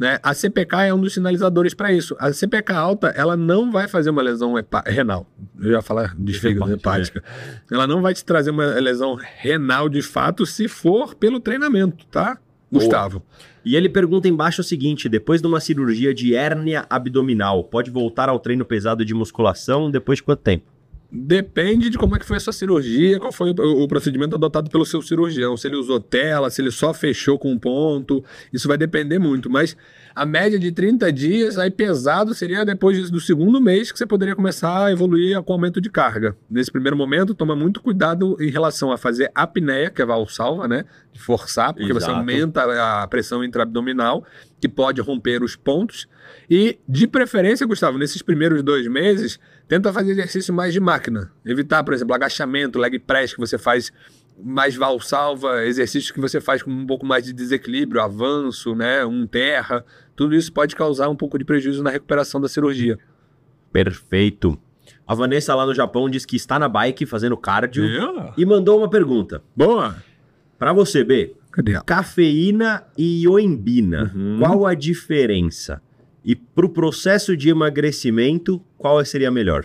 Né? 0.00 0.18
A 0.22 0.32
CPK 0.32 0.84
é 0.86 0.94
um 0.94 1.00
dos 1.00 1.12
sinalizadores 1.12 1.74
para 1.74 1.92
isso. 1.92 2.16
A 2.18 2.32
CPK 2.32 2.72
alta, 2.72 3.08
ela 3.08 3.36
não 3.36 3.70
vai 3.70 3.86
fazer 3.86 4.08
uma 4.08 4.22
lesão 4.22 4.54
renal. 4.86 5.26
Eu 5.60 5.72
ia 5.72 5.82
falar 5.82 6.16
de 6.18 6.32
fígado, 6.32 6.72
Hepática, 6.72 7.18
hepática. 7.18 7.64
Ela 7.70 7.86
não 7.86 8.00
vai 8.00 8.14
te 8.14 8.24
trazer 8.24 8.50
uma 8.50 8.64
lesão 8.64 9.14
renal 9.14 9.90
de 9.90 10.00
fato 10.00 10.46
se 10.46 10.68
for 10.68 11.14
pelo 11.14 11.38
treinamento, 11.38 12.06
tá? 12.06 12.38
Boa. 12.70 12.82
Gustavo. 12.82 13.22
E 13.62 13.76
ele 13.76 13.90
pergunta 13.90 14.26
embaixo 14.26 14.62
o 14.62 14.64
seguinte: 14.64 15.06
depois 15.06 15.42
de 15.42 15.46
uma 15.46 15.60
cirurgia 15.60 16.14
de 16.14 16.34
hérnia 16.34 16.86
abdominal, 16.88 17.62
pode 17.62 17.90
voltar 17.90 18.30
ao 18.30 18.38
treino 18.38 18.64
pesado 18.64 19.04
de 19.04 19.12
musculação 19.12 19.90
depois 19.90 20.16
de 20.16 20.22
quanto 20.22 20.40
tempo? 20.40 20.64
Depende 21.12 21.90
de 21.90 21.98
como 21.98 22.14
é 22.14 22.20
que 22.20 22.24
foi 22.24 22.36
a 22.36 22.40
sua 22.40 22.52
cirurgia, 22.52 23.18
qual 23.18 23.32
foi 23.32 23.50
o, 23.50 23.82
o 23.82 23.88
procedimento 23.88 24.36
adotado 24.36 24.70
pelo 24.70 24.86
seu 24.86 25.02
cirurgião. 25.02 25.56
Se 25.56 25.66
ele 25.66 25.74
usou 25.74 25.98
tela, 25.98 26.48
se 26.50 26.62
ele 26.62 26.70
só 26.70 26.94
fechou 26.94 27.36
com 27.36 27.50
um 27.50 27.58
ponto. 27.58 28.24
Isso 28.52 28.68
vai 28.68 28.78
depender 28.78 29.18
muito. 29.18 29.50
Mas 29.50 29.76
a 30.14 30.26
média 30.26 30.58
de 30.58 30.72
30 30.72 31.12
dias, 31.12 31.58
aí 31.58 31.70
pesado 31.70 32.34
seria 32.34 32.64
depois 32.64 33.10
do 33.10 33.20
segundo 33.20 33.60
mês 33.60 33.92
que 33.92 33.98
você 33.98 34.06
poderia 34.06 34.34
começar 34.34 34.86
a 34.86 34.92
evoluir 34.92 35.40
com 35.42 35.52
aumento 35.52 35.80
de 35.80 35.90
carga. 35.90 36.36
Nesse 36.50 36.70
primeiro 36.70 36.96
momento, 36.96 37.34
toma 37.34 37.54
muito 37.54 37.80
cuidado 37.80 38.36
em 38.40 38.50
relação 38.50 38.92
a 38.92 38.98
fazer 38.98 39.30
apneia, 39.34 39.90
que 39.90 40.02
é 40.02 40.04
valsalva, 40.04 40.66
né? 40.66 40.84
De 41.12 41.20
forçar, 41.20 41.72
porque 41.72 41.90
Exato. 41.90 42.00
você 42.00 42.10
aumenta 42.10 43.02
a 43.02 43.06
pressão 43.06 43.44
intraabdominal, 43.44 44.24
que 44.60 44.68
pode 44.68 45.00
romper 45.00 45.42
os 45.42 45.56
pontos. 45.56 46.08
E, 46.48 46.78
de 46.88 47.06
preferência, 47.06 47.66
Gustavo, 47.66 47.98
nesses 47.98 48.22
primeiros 48.22 48.62
dois 48.62 48.86
meses, 48.88 49.38
tenta 49.68 49.92
fazer 49.92 50.12
exercício 50.12 50.52
mais 50.52 50.72
de 50.72 50.80
máquina. 50.80 51.30
Evitar, 51.44 51.84
por 51.84 51.94
exemplo, 51.94 52.14
agachamento, 52.14 52.78
leg 52.78 52.98
press, 52.98 53.34
que 53.34 53.40
você 53.40 53.56
faz 53.56 53.92
mais 54.44 54.74
valsalva, 54.76 55.64
exercícios 55.64 56.10
que 56.10 56.20
você 56.20 56.40
faz 56.40 56.62
com 56.62 56.70
um 56.70 56.86
pouco 56.86 57.04
mais 57.06 57.24
de 57.24 57.32
desequilíbrio, 57.32 58.00
avanço, 58.00 58.74
né, 58.74 59.04
um 59.04 59.26
terra. 59.26 59.84
Tudo 60.16 60.34
isso 60.34 60.52
pode 60.52 60.74
causar 60.76 61.08
um 61.08 61.16
pouco 61.16 61.38
de 61.38 61.44
prejuízo 61.44 61.82
na 61.82 61.90
recuperação 61.90 62.40
da 62.40 62.48
cirurgia. 62.48 62.98
Perfeito. 63.72 64.58
A 65.06 65.14
Vanessa 65.14 65.54
lá 65.54 65.66
no 65.66 65.74
Japão 65.74 66.08
diz 66.08 66.24
que 66.24 66.36
está 66.36 66.58
na 66.58 66.68
bike 66.68 67.06
fazendo 67.06 67.36
cardio 67.36 67.84
Yeah. 67.84 68.34
e 68.36 68.44
mandou 68.44 68.78
uma 68.78 68.88
pergunta. 68.88 69.42
Boa! 69.56 69.96
Pra 70.58 70.72
você, 70.72 71.02
B. 71.02 71.34
Cadê 71.50 71.72
ela? 71.72 71.82
Cafeína 71.84 72.84
e 72.96 73.22
ioimbina. 73.24 74.12
Uhum. 74.14 74.38
Qual 74.38 74.66
a 74.66 74.74
diferença? 74.74 75.82
E 76.24 76.36
pro 76.36 76.68
processo 76.68 77.36
de 77.36 77.48
emagrecimento, 77.48 78.62
qual 78.76 79.02
seria 79.04 79.30
melhor? 79.30 79.64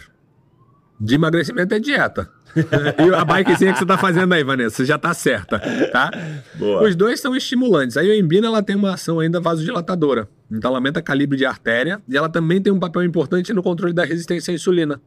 De 0.99 1.15
emagrecimento 1.15 1.73
é 1.73 1.79
dieta. 1.79 2.29
e 2.55 3.13
a 3.13 3.25
bikezinha 3.25 3.73
que 3.73 3.79
você 3.79 3.85
tá 3.85 3.97
fazendo 3.97 4.31
aí, 4.33 4.43
Vanessa, 4.43 4.85
já 4.85 4.97
tá 4.97 5.13
certa, 5.13 5.59
tá? 5.91 6.09
Boa. 6.55 6.83
Os 6.87 6.95
dois 6.95 7.19
são 7.19 7.35
estimulantes. 7.35 7.97
A 7.97 8.01
ioimbina 8.01 8.47
ela 8.47 8.63
tem 8.63 8.75
uma 8.77 8.93
ação 8.93 9.19
ainda 9.19 9.41
vasodilatadora. 9.41 10.29
Então 10.49 10.69
ela 10.69 10.77
aumenta 10.77 11.01
o 11.01 11.03
calibre 11.03 11.37
de 11.37 11.45
artéria 11.45 12.01
e 12.07 12.15
ela 12.15 12.29
também 12.29 12.61
tem 12.61 12.71
um 12.71 12.79
papel 12.79 13.03
importante 13.03 13.51
no 13.53 13.61
controle 13.61 13.93
da 13.93 14.05
resistência 14.05 14.51
à 14.51 14.55
insulina. 14.55 15.01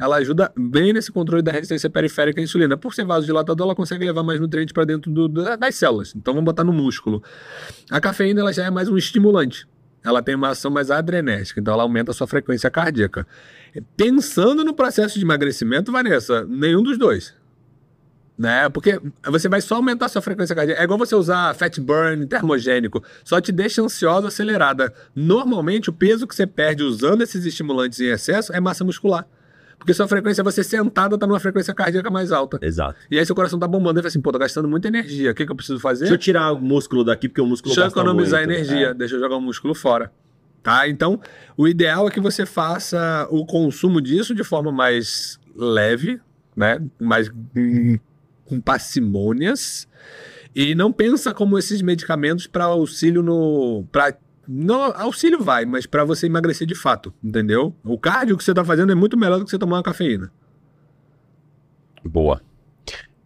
Ela 0.00 0.16
ajuda 0.16 0.50
bem 0.56 0.92
nesse 0.94 1.12
controle 1.12 1.42
da 1.42 1.52
resistência 1.52 1.90
periférica 1.90 2.40
à 2.40 2.44
insulina. 2.44 2.76
Por 2.76 2.94
ser 2.94 3.04
vasodilatador, 3.04 3.66
ela 3.66 3.74
consegue 3.76 4.04
levar 4.04 4.22
mais 4.22 4.40
nutrientes 4.40 4.72
para 4.72 4.84
dentro 4.84 5.10
do- 5.12 5.28
da- 5.28 5.56
das 5.56 5.74
células. 5.74 6.14
Então 6.16 6.32
vamos 6.32 6.46
botar 6.46 6.64
no 6.64 6.72
músculo. 6.72 7.22
A 7.90 8.00
cafeína 8.00 8.40
ela 8.40 8.52
já 8.52 8.64
é 8.64 8.70
mais 8.70 8.88
um 8.88 8.96
estimulante. 8.96 9.68
Ela 10.02 10.22
tem 10.22 10.34
uma 10.34 10.48
ação 10.50 10.70
mais 10.70 10.90
adrenérgica, 10.90 11.60
então 11.60 11.72
ela 11.72 11.82
aumenta 11.82 12.10
a 12.10 12.14
sua 12.14 12.26
frequência 12.26 12.70
cardíaca. 12.70 13.26
Pensando 13.96 14.64
no 14.64 14.74
processo 14.74 15.18
de 15.18 15.24
emagrecimento, 15.24 15.90
Vanessa, 15.92 16.44
nenhum 16.44 16.82
dos 16.82 16.96
dois. 16.98 17.34
Né? 18.36 18.68
Porque 18.68 19.00
você 19.26 19.48
vai 19.48 19.60
só 19.60 19.76
aumentar 19.76 20.06
a 20.06 20.08
sua 20.08 20.20
frequência 20.20 20.56
cardíaca. 20.56 20.80
É 20.80 20.84
igual 20.84 20.98
você 20.98 21.14
usar 21.14 21.54
fat 21.54 21.78
burn 21.80 22.26
termogênico, 22.26 23.02
só 23.24 23.40
te 23.40 23.52
deixa 23.52 23.80
ansiosa, 23.80 24.26
acelerada. 24.28 24.92
Normalmente, 25.14 25.88
o 25.88 25.92
peso 25.92 26.26
que 26.26 26.34
você 26.34 26.46
perde 26.46 26.82
usando 26.82 27.22
esses 27.22 27.44
estimulantes 27.46 28.00
em 28.00 28.06
excesso 28.06 28.52
é 28.52 28.58
massa 28.60 28.84
muscular. 28.84 29.26
Porque 29.78 29.92
sua 29.92 30.08
frequência, 30.08 30.42
você 30.42 30.64
sentada, 30.64 31.18
tá 31.18 31.26
numa 31.26 31.38
frequência 31.38 31.74
cardíaca 31.74 32.10
mais 32.10 32.32
alta. 32.32 32.58
Exato. 32.62 32.96
E 33.10 33.18
aí 33.18 33.26
seu 33.26 33.34
coração 33.36 33.58
tá 33.58 33.68
bombando. 33.68 33.98
Ele 33.98 34.02
fala 34.02 34.08
assim, 34.08 34.20
pô, 34.20 34.32
tô 34.32 34.38
gastando 34.38 34.66
muita 34.66 34.88
energia. 34.88 35.30
O 35.30 35.34
que, 35.34 35.44
que 35.44 35.52
eu 35.52 35.56
preciso 35.56 35.78
fazer? 35.78 36.00
Deixa 36.00 36.14
eu 36.14 36.18
tirar 36.18 36.52
o 36.52 36.60
músculo 36.60 37.04
daqui, 37.04 37.28
porque 37.28 37.40
o 37.40 37.46
músculo 37.46 37.70
Deixa 37.74 37.82
eu 37.82 37.84
gasta 37.86 38.00
economizar 38.00 38.40
muito. 38.40 38.52
energia, 38.52 38.88
É. 38.88 38.94
deixa 38.94 39.14
eu 39.16 39.20
jogar 39.20 39.36
o 39.36 39.40
músculo 39.40 39.74
fora. 39.74 40.10
Tá? 40.64 40.88
Então, 40.88 41.20
o 41.58 41.68
ideal 41.68 42.08
é 42.08 42.10
que 42.10 42.18
você 42.18 42.46
faça 42.46 43.28
o 43.30 43.44
consumo 43.44 44.00
disso 44.00 44.34
de 44.34 44.42
forma 44.42 44.72
mais 44.72 45.38
leve, 45.54 46.18
né? 46.56 46.80
Mais 46.98 47.30
com 48.46 48.60
parcimônias. 48.62 49.86
E 50.56 50.74
não 50.74 50.90
pensa 50.90 51.34
como 51.34 51.58
esses 51.58 51.82
medicamentos 51.82 52.46
para 52.46 52.64
auxílio 52.64 53.22
no. 53.22 53.84
Pra, 53.92 54.16
não, 54.48 54.80
auxílio 54.96 55.42
vai, 55.42 55.66
mas 55.66 55.84
para 55.84 56.02
você 56.02 56.24
emagrecer 56.24 56.66
de 56.66 56.74
fato, 56.74 57.12
entendeu? 57.22 57.76
O 57.84 57.98
cardio 57.98 58.38
que 58.38 58.42
você 58.42 58.54
tá 58.54 58.64
fazendo 58.64 58.90
é 58.90 58.94
muito 58.94 59.18
melhor 59.18 59.38
do 59.38 59.44
que 59.44 59.50
você 59.50 59.58
tomar 59.58 59.76
uma 59.76 59.82
cafeína. 59.82 60.32
Boa. 62.02 62.40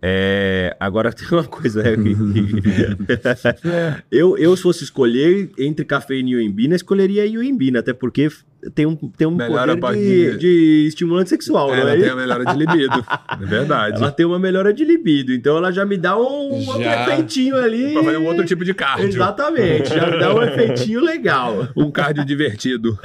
É, 0.00 0.76
agora 0.78 1.10
tem 1.12 1.26
uma 1.30 1.44
coisa. 1.44 1.82
né, 1.82 1.96
eu, 4.10 4.38
eu, 4.38 4.56
se 4.56 4.62
fosse 4.62 4.84
escolher 4.84 5.50
entre 5.58 5.84
cafeína 5.84 6.30
e 6.30 6.32
ioimbina, 6.32 6.76
escolheria 6.76 7.22
a 7.22 7.26
ioimbina, 7.26 7.80
até 7.80 7.92
porque 7.92 8.28
tem 8.74 8.86
um, 8.86 8.96
tem 8.96 9.26
um 9.26 9.34
Melhora 9.34 9.76
poder 9.76 10.32
de, 10.32 10.38
de 10.38 10.84
estimulante 10.88 11.30
sexual, 11.30 11.72
Ela 11.72 11.84
não 11.84 11.90
é? 11.92 12.00
tem 12.00 12.08
a 12.10 12.16
melhora 12.16 12.44
de 12.44 12.56
libido. 12.56 13.04
É 13.40 13.44
verdade. 13.46 13.96
Ela 14.02 14.10
tem 14.10 14.26
uma 14.26 14.38
melhora 14.38 14.72
de 14.74 14.84
libido, 14.84 15.32
então 15.32 15.56
ela 15.56 15.70
já 15.72 15.84
me 15.84 15.96
dá 15.96 16.16
um 16.18 16.66
outro 16.66 16.82
Já. 16.82 17.02
efeitinho 17.04 17.56
ali. 17.56 17.92
Pra 17.92 18.02
fazer 18.04 18.16
um 18.18 18.26
outro 18.26 18.44
tipo 18.44 18.64
de 18.64 18.74
cardio. 18.74 19.06
Exatamente, 19.08 19.88
já 19.94 20.10
me 20.10 20.18
dá 20.18 20.34
um 20.34 20.42
efeitinho 20.42 21.00
legal. 21.00 21.68
Um 21.76 21.90
cardio 21.90 22.24
divertido. 22.24 22.98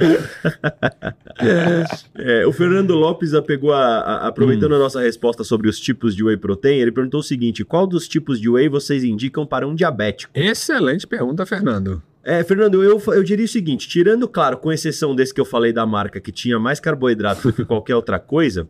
É, 2.16 2.46
o 2.46 2.52
Fernando 2.52 2.94
Lopes 2.94 3.34
ah, 3.34 3.42
pegou 3.42 3.72
a, 3.72 3.78
a- 3.98 4.28
aproveitando 4.28 4.72
Hum. 4.72 4.76
a 4.76 4.78
nossa 4.78 5.00
resposta 5.00 5.44
sobre 5.44 5.68
os 5.68 5.78
tipos 5.78 6.14
de 6.16 6.24
whey 6.24 6.36
protein, 6.36 6.78
ele 6.78 6.92
perguntou 6.92 7.20
o 7.20 7.22
seguinte: 7.22 7.64
qual 7.64 7.86
dos 7.86 8.08
tipos 8.08 8.40
de 8.40 8.48
whey 8.48 8.68
vocês 8.68 9.04
indicam 9.04 9.46
para 9.46 9.66
um 9.66 9.74
diabético? 9.74 10.32
Excelente 10.34 11.06
pergunta, 11.06 11.44
Fernando. 11.46 12.02
É, 12.24 12.42
Fernando, 12.42 12.82
eu, 12.82 13.00
eu 13.08 13.22
diria 13.22 13.44
o 13.44 13.48
seguinte: 13.48 13.86
tirando, 13.86 14.26
claro, 14.26 14.56
com 14.56 14.72
exceção 14.72 15.14
desse 15.14 15.34
que 15.34 15.40
eu 15.40 15.44
falei 15.44 15.72
da 15.72 15.84
marca 15.84 16.20
que 16.20 16.32
tinha 16.32 16.58
mais 16.58 16.80
carboidrato 16.80 17.48
do 17.48 17.52
que 17.52 17.64
qualquer 17.66 17.94
outra 17.94 18.18
coisa, 18.18 18.66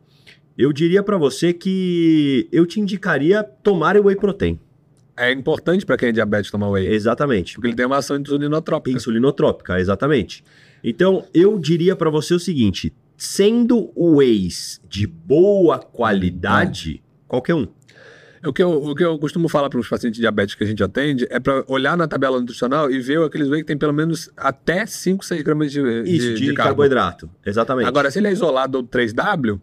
eu 0.58 0.72
diria 0.72 1.02
para 1.02 1.16
você 1.16 1.52
que 1.52 2.48
eu 2.50 2.66
te 2.66 2.80
indicaria 2.80 3.44
tomar 3.44 3.96
o 3.96 4.04
whey 4.04 4.16
protein. 4.16 4.58
É 5.16 5.30
importante 5.30 5.86
para 5.86 5.96
quem 5.96 6.08
é 6.08 6.12
diabético 6.12 6.52
tomar 6.52 6.68
whey. 6.70 6.88
Exatamente. 6.88 7.54
Porque 7.54 7.68
ele 7.68 7.76
tem 7.76 7.86
uma 7.86 7.98
ação 7.98 8.16
insulinotrópica. 8.16 8.96
Insulinotrópica, 8.96 9.78
exatamente. 9.78 10.42
Então, 10.82 11.24
eu 11.32 11.56
diria 11.56 11.94
para 11.94 12.10
você 12.10 12.34
o 12.34 12.40
seguinte: 12.40 12.92
sendo 13.16 13.92
whey's 13.96 14.80
de 14.88 15.06
boa 15.06 15.78
qualidade, 15.78 17.00
qualquer 17.28 17.54
um. 17.54 17.68
O 18.46 18.52
que, 18.52 18.62
eu, 18.62 18.70
o 18.70 18.94
que 18.94 19.04
eu 19.04 19.18
costumo 19.18 19.48
falar 19.48 19.70
para 19.70 19.78
os 19.80 19.88
pacientes 19.88 20.18
diabéticos 20.20 20.56
que 20.56 20.64
a 20.64 20.66
gente 20.66 20.82
atende 20.82 21.26
é 21.30 21.38
para 21.40 21.64
olhar 21.68 21.96
na 21.96 22.06
tabela 22.06 22.38
nutricional 22.40 22.90
e 22.90 22.98
ver 23.00 23.22
aqueles 23.22 23.48
whey 23.48 23.60
que 23.60 23.66
tem 23.66 23.78
pelo 23.78 23.92
menos 23.92 24.30
até 24.36 24.84
5, 24.86 25.24
6 25.24 25.42
gramas 25.42 25.72
de, 25.72 25.80
Isso, 26.04 26.34
de, 26.34 26.46
de 26.46 26.54
carbo. 26.54 26.68
carboidrato. 26.70 27.30
Exatamente. 27.44 27.86
Agora, 27.88 28.10
se 28.10 28.18
ele 28.18 28.28
é 28.28 28.32
isolado 28.32 28.82
do 28.82 28.88
3W, 28.88 29.60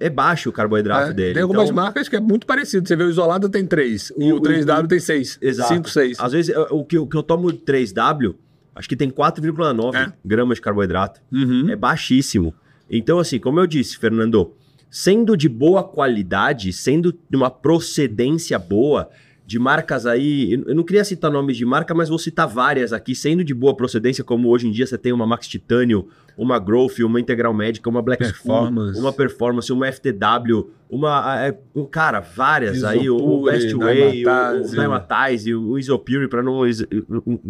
é 0.00 0.10
baixo 0.10 0.50
o 0.50 0.52
carboidrato 0.52 1.10
é, 1.10 1.14
dele. 1.14 1.34
tem 1.34 1.42
algumas 1.42 1.64
então, 1.70 1.76
marcas 1.76 2.08
que 2.08 2.16
é 2.16 2.20
muito 2.20 2.46
parecido. 2.46 2.86
Você 2.86 2.96
vê 2.96 3.04
o 3.04 3.08
isolado 3.10 3.48
tem 3.48 3.64
3, 3.64 4.12
E 4.18 4.32
o 4.32 4.36
o- 4.36 4.40
3W 4.40 4.86
tem 4.88 4.98
6, 5.00 5.38
Exato. 5.40 5.72
5, 5.72 5.88
6. 5.90 6.18
Às 6.20 6.32
vezes, 6.32 6.54
o 6.70 6.84
que, 6.84 6.96
eu- 6.96 7.04
o 7.04 7.06
que 7.06 7.16
eu 7.16 7.22
tomo 7.22 7.50
3W, 7.52 8.34
acho 8.74 8.88
que 8.88 8.96
tem 8.96 9.08
4,9 9.08 9.96
É. 9.96 10.12
gramas 10.24 10.56
de 10.58 10.62
carboidrato. 10.62 11.20
Uhum. 11.32 11.70
É 11.70 11.76
baixíssimo. 11.76 12.54
Então, 12.90 13.18
assim, 13.18 13.38
como 13.38 13.60
eu 13.60 13.66
disse, 13.66 13.96
Fernando, 13.96 14.52
sendo 14.94 15.36
de 15.36 15.48
boa 15.48 15.82
qualidade, 15.82 16.72
sendo 16.72 17.12
de 17.28 17.36
uma 17.36 17.50
procedência 17.50 18.56
boa, 18.60 19.10
de 19.44 19.58
marcas 19.58 20.06
aí, 20.06 20.52
eu 20.52 20.72
não 20.72 20.84
queria 20.84 21.04
citar 21.04 21.32
nomes 21.32 21.56
de 21.56 21.66
marca, 21.66 21.92
mas 21.92 22.08
vou 22.08 22.16
citar 22.16 22.46
várias 22.46 22.92
aqui, 22.92 23.12
sendo 23.12 23.42
de 23.42 23.52
boa 23.52 23.74
procedência, 23.76 24.22
como 24.22 24.48
hoje 24.48 24.68
em 24.68 24.70
dia 24.70 24.86
você 24.86 24.96
tem 24.96 25.12
uma 25.12 25.26
Max 25.26 25.48
Titânio, 25.48 26.06
uma 26.36 26.58
Growth, 26.58 26.98
uma 27.00 27.20
Integral 27.20 27.54
Médica, 27.54 27.88
uma 27.88 28.02
Black 28.02 28.22
Performance. 28.24 28.98
Uma 29.00 29.12
Performance, 29.12 29.72
uma 29.72 29.90
FTW, 29.90 30.70
uma, 30.90 31.44
é, 31.46 31.56
cara, 31.90 32.20
várias 32.20 32.84
aí, 32.84 33.08
o, 33.10 33.16
o 33.16 33.50
Isopure, 33.50 33.52
Best 33.52 33.74
Way, 33.74 34.00
o, 34.00 34.06
o 34.06 34.12
Dymatize. 34.12 34.76
Dymatize, 34.76 35.54
o 35.54 35.78
Isopure, 35.78 36.28
para 36.28 36.42
não, 36.42 36.60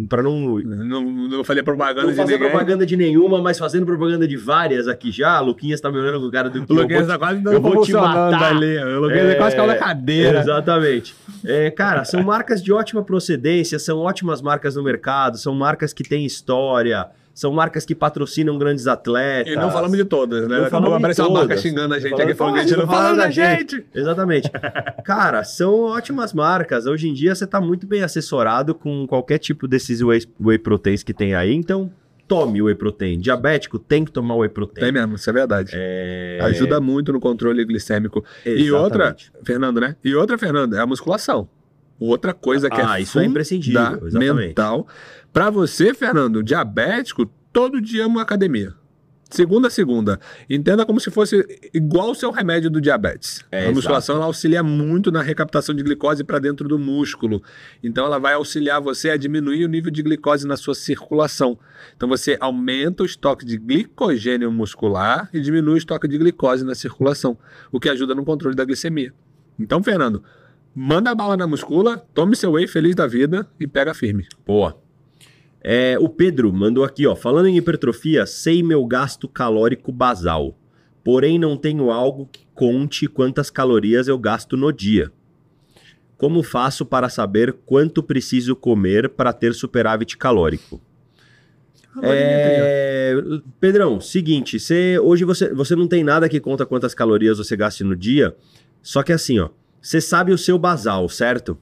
para 0.09 0.23
não 0.23 0.59
Não, 0.59 1.03
não 1.03 1.43
falei 1.43 1.61
propaganda 1.61 2.03
não 2.03 2.09
de 2.11 2.15
fazer 2.15 2.33
ninguém. 2.33 2.49
propaganda 2.49 2.85
de 2.85 2.97
nenhuma, 2.97 3.41
mas 3.41 3.59
fazendo 3.59 3.85
propaganda 3.85 4.27
de 4.27 4.35
várias 4.37 4.87
aqui 4.87 5.11
já. 5.11 5.39
Luquinhas 5.39 5.79
tá 5.81 5.91
me 5.91 5.97
olhando 5.99 6.19
com 6.21 6.27
o 6.27 6.31
cara 6.31 6.49
do 6.49 6.59
O 6.59 6.73
Luquinhas 6.75 7.01
eu 7.01 7.07
tá 7.07 7.17
vou 7.17 7.19
quase 7.19 7.41
dando 7.41 7.53
eu 7.53 7.61
vou 7.61 7.83
te 7.83 7.93
matar. 7.93 8.43
ali. 8.55 8.77
O 8.77 8.99
Luquinhas 9.01 9.25
É, 9.29 9.35
quase 9.35 9.55
caiu 9.55 9.67
na 9.67 9.75
cadeira. 9.75 10.39
Exatamente. 10.39 11.15
É, 11.43 11.69
cara, 11.71 12.03
são 12.05 12.23
marcas 12.23 12.63
de 12.63 12.71
ótima 12.73 13.03
procedência, 13.03 13.77
são 13.77 13.99
ótimas 13.99 14.41
marcas 14.41 14.75
no 14.75 14.83
mercado, 14.83 15.37
são 15.37 15.53
marcas 15.53 15.93
que 15.93 16.03
têm 16.03 16.25
história, 16.25 17.07
são 17.35 17.51
marcas 17.51 17.85
que 17.85 17.93
patrocinam 17.93 18.57
grandes 18.57 18.87
atletas. 18.87 19.51
E 19.53 19.57
não 19.57 19.69
falamos 19.69 19.97
de 19.97 20.05
todas, 20.05 20.47
né? 20.47 20.57
Não 20.57 20.65
Acabou 20.65 20.69
falamos 20.69 20.91
de 20.91 20.95
aparecendo 21.03 21.29
uma 21.29 21.39
marca 21.39 21.57
xingando 21.57 21.93
a 21.93 21.99
gente 21.99 22.09
Falando- 22.11 22.23
aqui, 22.29 22.33
falando 22.37 22.53
que 22.53 22.59
a 22.61 22.63
gente 22.63 22.77
não 22.77 22.87
fala 22.87 23.15
da 23.17 23.29
gente. 23.29 23.85
Exatamente. 23.93 24.49
Cara, 25.03 25.43
são 25.43 25.81
ótimas 25.81 26.31
marcas. 26.33 26.85
Hoje 26.85 27.09
em 27.09 27.13
dia 27.13 27.35
você 27.35 27.45
tá 27.45 27.59
muito 27.59 27.85
bem 27.85 28.03
assessorado 28.03 28.73
com 28.73 29.05
qualquer 29.05 29.37
tipo 29.37 29.67
desses 29.67 30.01
whey, 30.01 30.21
whey 30.39 30.57
proteins 30.57 31.03
que 31.03 31.13
tem 31.13 31.35
aí, 31.35 31.53
então 31.53 31.91
tome 32.25 32.61
whey 32.61 32.73
protein. 32.73 33.19
Diabético 33.19 33.77
tem 33.77 34.05
que 34.05 34.11
tomar 34.13 34.35
whey 34.37 34.47
protein. 34.49 34.85
Tem 34.85 34.91
mesmo, 34.93 35.15
isso 35.15 35.29
é 35.29 35.33
verdade. 35.33 35.71
É... 35.75 36.39
Ajuda 36.41 36.79
muito 36.79 37.11
no 37.11 37.19
controle 37.19 37.65
glicêmico. 37.65 38.23
E 38.45 38.71
outra, 38.71 39.07
Exatamente. 39.15 39.31
Fernando, 39.43 39.81
né? 39.81 39.95
E 40.03 40.15
outra, 40.15 40.37
Fernando, 40.37 40.73
é 40.75 40.79
a 40.79 40.85
musculação. 40.87 41.49
Outra 41.99 42.33
coisa 42.33 42.69
que 42.69 42.79
Ah, 42.81 42.99
é 42.99 43.03
isso 43.03 43.19
é 43.19 43.25
imprescindível, 43.25 43.81
exatamente. 43.81 44.11
fundamental. 44.17 44.87
Pra 45.35 45.49
você, 45.49 45.93
Fernando, 45.93 46.41
diabético, 46.41 47.25
todo 47.51 47.81
dia 47.81 48.07
uma 48.07 48.21
academia. 48.21 48.73
Segunda 49.29 49.67
a 49.67 49.69
segunda. 49.69 50.17
Entenda 50.49 50.85
como 50.85 50.97
se 50.97 51.11
fosse 51.11 51.45
igual 51.73 52.11
o 52.11 52.15
seu 52.15 52.31
remédio 52.31 52.69
do 52.69 52.79
diabetes. 52.79 53.43
É, 53.51 53.67
a 53.67 53.71
musculação 53.73 54.23
auxilia 54.23 54.63
muito 54.63 55.11
na 55.11 55.21
recaptação 55.21 55.75
de 55.75 55.83
glicose 55.83 56.23
para 56.23 56.39
dentro 56.39 56.69
do 56.69 56.79
músculo. 56.79 57.43
Então 57.83 58.05
ela 58.05 58.17
vai 58.17 58.35
auxiliar 58.35 58.79
você 58.79 59.09
a 59.09 59.17
diminuir 59.17 59.65
o 59.65 59.67
nível 59.67 59.91
de 59.91 60.01
glicose 60.01 60.47
na 60.47 60.55
sua 60.55 60.73
circulação. 60.73 61.59
Então 61.97 62.07
você 62.07 62.37
aumenta 62.39 63.03
o 63.03 63.05
estoque 63.05 63.45
de 63.45 63.57
glicogênio 63.57 64.49
muscular 64.53 65.29
e 65.33 65.41
diminui 65.41 65.73
o 65.73 65.77
estoque 65.77 66.07
de 66.07 66.17
glicose 66.17 66.63
na 66.63 66.75
circulação, 66.75 67.37
o 67.73 67.77
que 67.77 67.89
ajuda 67.89 68.15
no 68.15 68.23
controle 68.23 68.55
da 68.55 68.63
glicemia. 68.63 69.13
Então, 69.59 69.83
Fernando, 69.83 70.23
manda 70.73 71.11
a 71.11 71.15
bala 71.15 71.35
na 71.35 71.45
muscula, 71.45 71.97
tome 72.13 72.37
seu 72.37 72.53
whey 72.53 72.69
feliz 72.69 72.95
da 72.95 73.05
vida 73.05 73.45
e 73.59 73.67
pega 73.67 73.93
firme. 73.93 74.25
Boa. 74.47 74.84
É, 75.67 75.97
o 75.99 76.07
Pedro 76.07 76.53
mandou 76.53 76.83
aqui, 76.83 77.07
ó. 77.07 77.15
Falando 77.15 77.47
em 77.47 77.57
hipertrofia, 77.57 78.27
sei 78.27 78.61
meu 78.61 78.85
gasto 78.85 79.27
calórico 79.27 79.91
basal. 79.91 80.55
Porém, 81.03 81.39
não 81.39 81.57
tenho 81.57 81.89
algo 81.89 82.29
que 82.31 82.45
conte 82.53 83.07
quantas 83.07 83.49
calorias 83.49 84.07
eu 84.07 84.15
gasto 84.19 84.55
no 84.55 84.71
dia. 84.71 85.11
Como 86.17 86.43
faço 86.43 86.85
para 86.85 87.09
saber 87.09 87.51
quanto 87.65 88.03
preciso 88.03 88.55
comer 88.55 89.09
para 89.09 89.33
ter 89.33 89.55
superávit 89.55 90.17
calórico? 90.17 90.79
É, 92.03 93.15
Pedrão, 93.59 93.99
seguinte, 93.99 94.59
você, 94.59 94.99
hoje 94.99 95.25
você, 95.25 95.51
você 95.51 95.75
não 95.75 95.87
tem 95.87 96.03
nada 96.03 96.29
que 96.29 96.39
conta 96.39 96.63
quantas 96.65 96.93
calorias 96.93 97.39
você 97.39 97.55
gasta 97.55 97.83
no 97.83 97.95
dia, 97.95 98.35
só 98.83 99.01
que 99.01 99.13
assim, 99.13 99.39
ó, 99.39 99.49
você 99.81 99.99
sabe 99.99 100.31
o 100.31 100.37
seu 100.37 100.59
basal, 100.59 101.09
certo? 101.09 101.57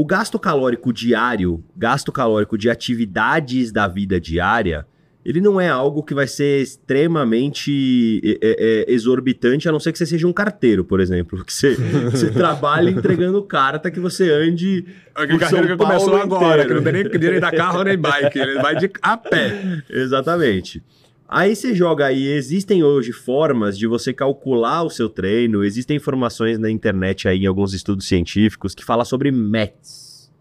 O 0.00 0.04
gasto 0.04 0.38
calórico 0.38 0.92
diário, 0.92 1.60
gasto 1.76 2.12
calórico 2.12 2.56
de 2.56 2.70
atividades 2.70 3.72
da 3.72 3.88
vida 3.88 4.20
diária, 4.20 4.86
ele 5.24 5.40
não 5.40 5.60
é 5.60 5.68
algo 5.68 6.04
que 6.04 6.14
vai 6.14 6.28
ser 6.28 6.62
extremamente 6.62 8.22
é, 8.24 8.38
é, 8.40 8.84
é 8.90 8.92
exorbitante, 8.92 9.68
a 9.68 9.72
não 9.72 9.80
ser 9.80 9.90
que 9.90 9.98
você 9.98 10.06
seja 10.06 10.28
um 10.28 10.32
carteiro, 10.32 10.84
por 10.84 11.00
exemplo. 11.00 11.42
Que 11.44 11.52
você, 11.52 11.74
você 12.12 12.30
trabalhe 12.30 12.92
entregando 12.92 13.42
carta 13.42 13.90
que 13.90 13.98
você 13.98 14.30
ande. 14.30 14.84
Aquele 15.16 15.36
carteiro 15.36 15.66
que 15.66 15.76
começou 15.76 16.14
agora, 16.14 16.64
que 16.64 16.74
não 16.74 16.82
tem 16.84 16.92
nem 16.92 17.02
direito 17.02 17.42
a 17.42 17.50
carro 17.50 17.82
nem 17.82 17.98
bike, 17.98 18.38
ele 18.38 18.62
vai 18.62 18.76
de 18.76 18.88
a 19.02 19.16
pé. 19.16 19.82
Exatamente. 19.90 20.80
Aí 21.28 21.54
você 21.54 21.74
joga 21.74 22.06
aí, 22.06 22.26
existem 22.26 22.82
hoje 22.82 23.12
formas 23.12 23.76
de 23.76 23.86
você 23.86 24.14
calcular 24.14 24.82
o 24.82 24.88
seu 24.88 25.10
treino, 25.10 25.62
existem 25.62 25.98
informações 25.98 26.58
na 26.58 26.70
internet 26.70 27.28
aí 27.28 27.42
em 27.42 27.46
alguns 27.46 27.74
estudos 27.74 28.08
científicos 28.08 28.74
que 28.74 28.82
falam 28.82 29.04
sobre 29.04 29.30
METs, 29.30 30.32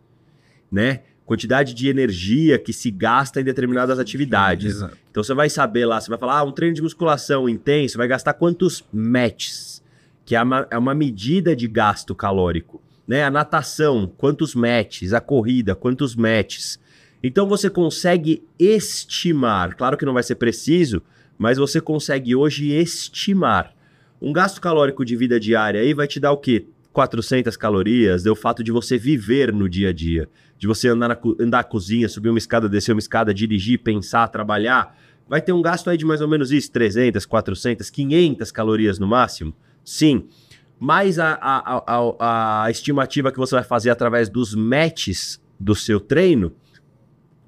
né? 0.72 1.02
Quantidade 1.26 1.74
de 1.74 1.90
energia 1.90 2.58
que 2.58 2.72
se 2.72 2.90
gasta 2.90 3.42
em 3.42 3.44
determinadas 3.44 4.00
atividades. 4.00 4.76
Exato. 4.76 4.98
Então 5.12 5.22
você 5.22 5.34
vai 5.34 5.50
saber 5.50 5.86
lá, 5.86 6.00
você 6.00 6.08
vai 6.10 6.18
falar, 6.18 6.40
ah, 6.40 6.44
um 6.44 6.54
treino 6.54 6.76
de 6.76 6.82
musculação 6.82 7.50
intenso 7.50 7.98
vai 7.98 8.08
gastar 8.08 8.32
quantos 8.36 8.82
METs, 8.94 9.84
que 10.24 10.38
é 10.38 10.42
uma, 10.42 10.68
é 10.72 10.78
uma 10.78 10.96
medida 10.96 11.54
de 11.54 11.68
gasto 11.68 12.16
calórico. 12.16 12.82
Né? 13.06 13.26
A 13.26 13.30
natação, 13.30 14.10
quantos 14.18 14.56
METs, 14.56 15.12
a 15.12 15.20
corrida, 15.20 15.76
quantos 15.76 16.16
METs. 16.16 16.80
Então 17.23 17.48
você 17.48 17.69
consegue 17.69 18.44
estimar, 18.60 19.76
claro 19.76 19.98
que 19.98 20.06
não 20.06 20.14
vai 20.14 20.23
ser 20.23 20.35
preciso, 20.35 21.02
mas 21.38 21.57
você 21.57 21.81
consegue 21.81 22.35
hoje 22.35 22.72
estimar. 22.72 23.73
Um 24.22 24.34
gasto 24.34 24.60
calórico 24.60 25.06
de 25.06 25.15
vida 25.15 25.39
diária 25.39 25.81
aí 25.81 25.94
vai 25.94 26.07
te 26.07 26.19
dar 26.19 26.31
o 26.31 26.38
quê? 26.38 26.65
400 26.91 27.56
calorias, 27.56 28.26
é 28.26 28.31
o 28.31 28.35
fato 28.35 28.64
de 28.64 28.72
você 28.72 28.98
viver 28.98 29.53
no 29.53 29.69
dia 29.69 29.89
a 29.89 29.94
dia, 29.94 30.27
de 30.57 30.65
você 30.65 30.88
andar 30.88 31.10
na, 31.10 31.18
andar 31.39 31.64
cozinha, 31.65 32.10
subir 32.10 32.30
uma 32.30 32.39
escada, 32.39 32.68
descer 32.68 32.91
uma 32.91 32.99
escada, 32.99 33.31
dirigir, 33.31 33.84
pensar, 33.84 34.27
trabalhar, 34.30 34.98
vai 35.30 35.39
ter 35.39 35.53
um 35.53 35.61
gasto 35.61 35.91
aí 35.91 35.98
de 35.98 36.06
mais 36.06 36.22
ou 36.22 36.27
menos 36.27 36.52
isso, 36.52 36.72
300, 36.72 37.23
400, 37.26 37.89
500 37.91 38.52
calorias 38.52 38.98
no 38.98 39.07
máximo? 39.07 39.53
Sim. 39.85 40.27
Mais 40.80 41.19
a, 41.19 41.34
a, 41.39 41.84
a, 41.85 42.64
a 42.64 42.72
estimativa 42.72 43.31
que 43.31 43.38
você 43.38 43.53
vai 43.53 43.64
fazer 43.64 43.91
através 43.91 44.27
dos 44.27 44.56
matches 44.56 45.39
do 45.60 45.76
seu 45.76 45.99
treino, 45.99 46.52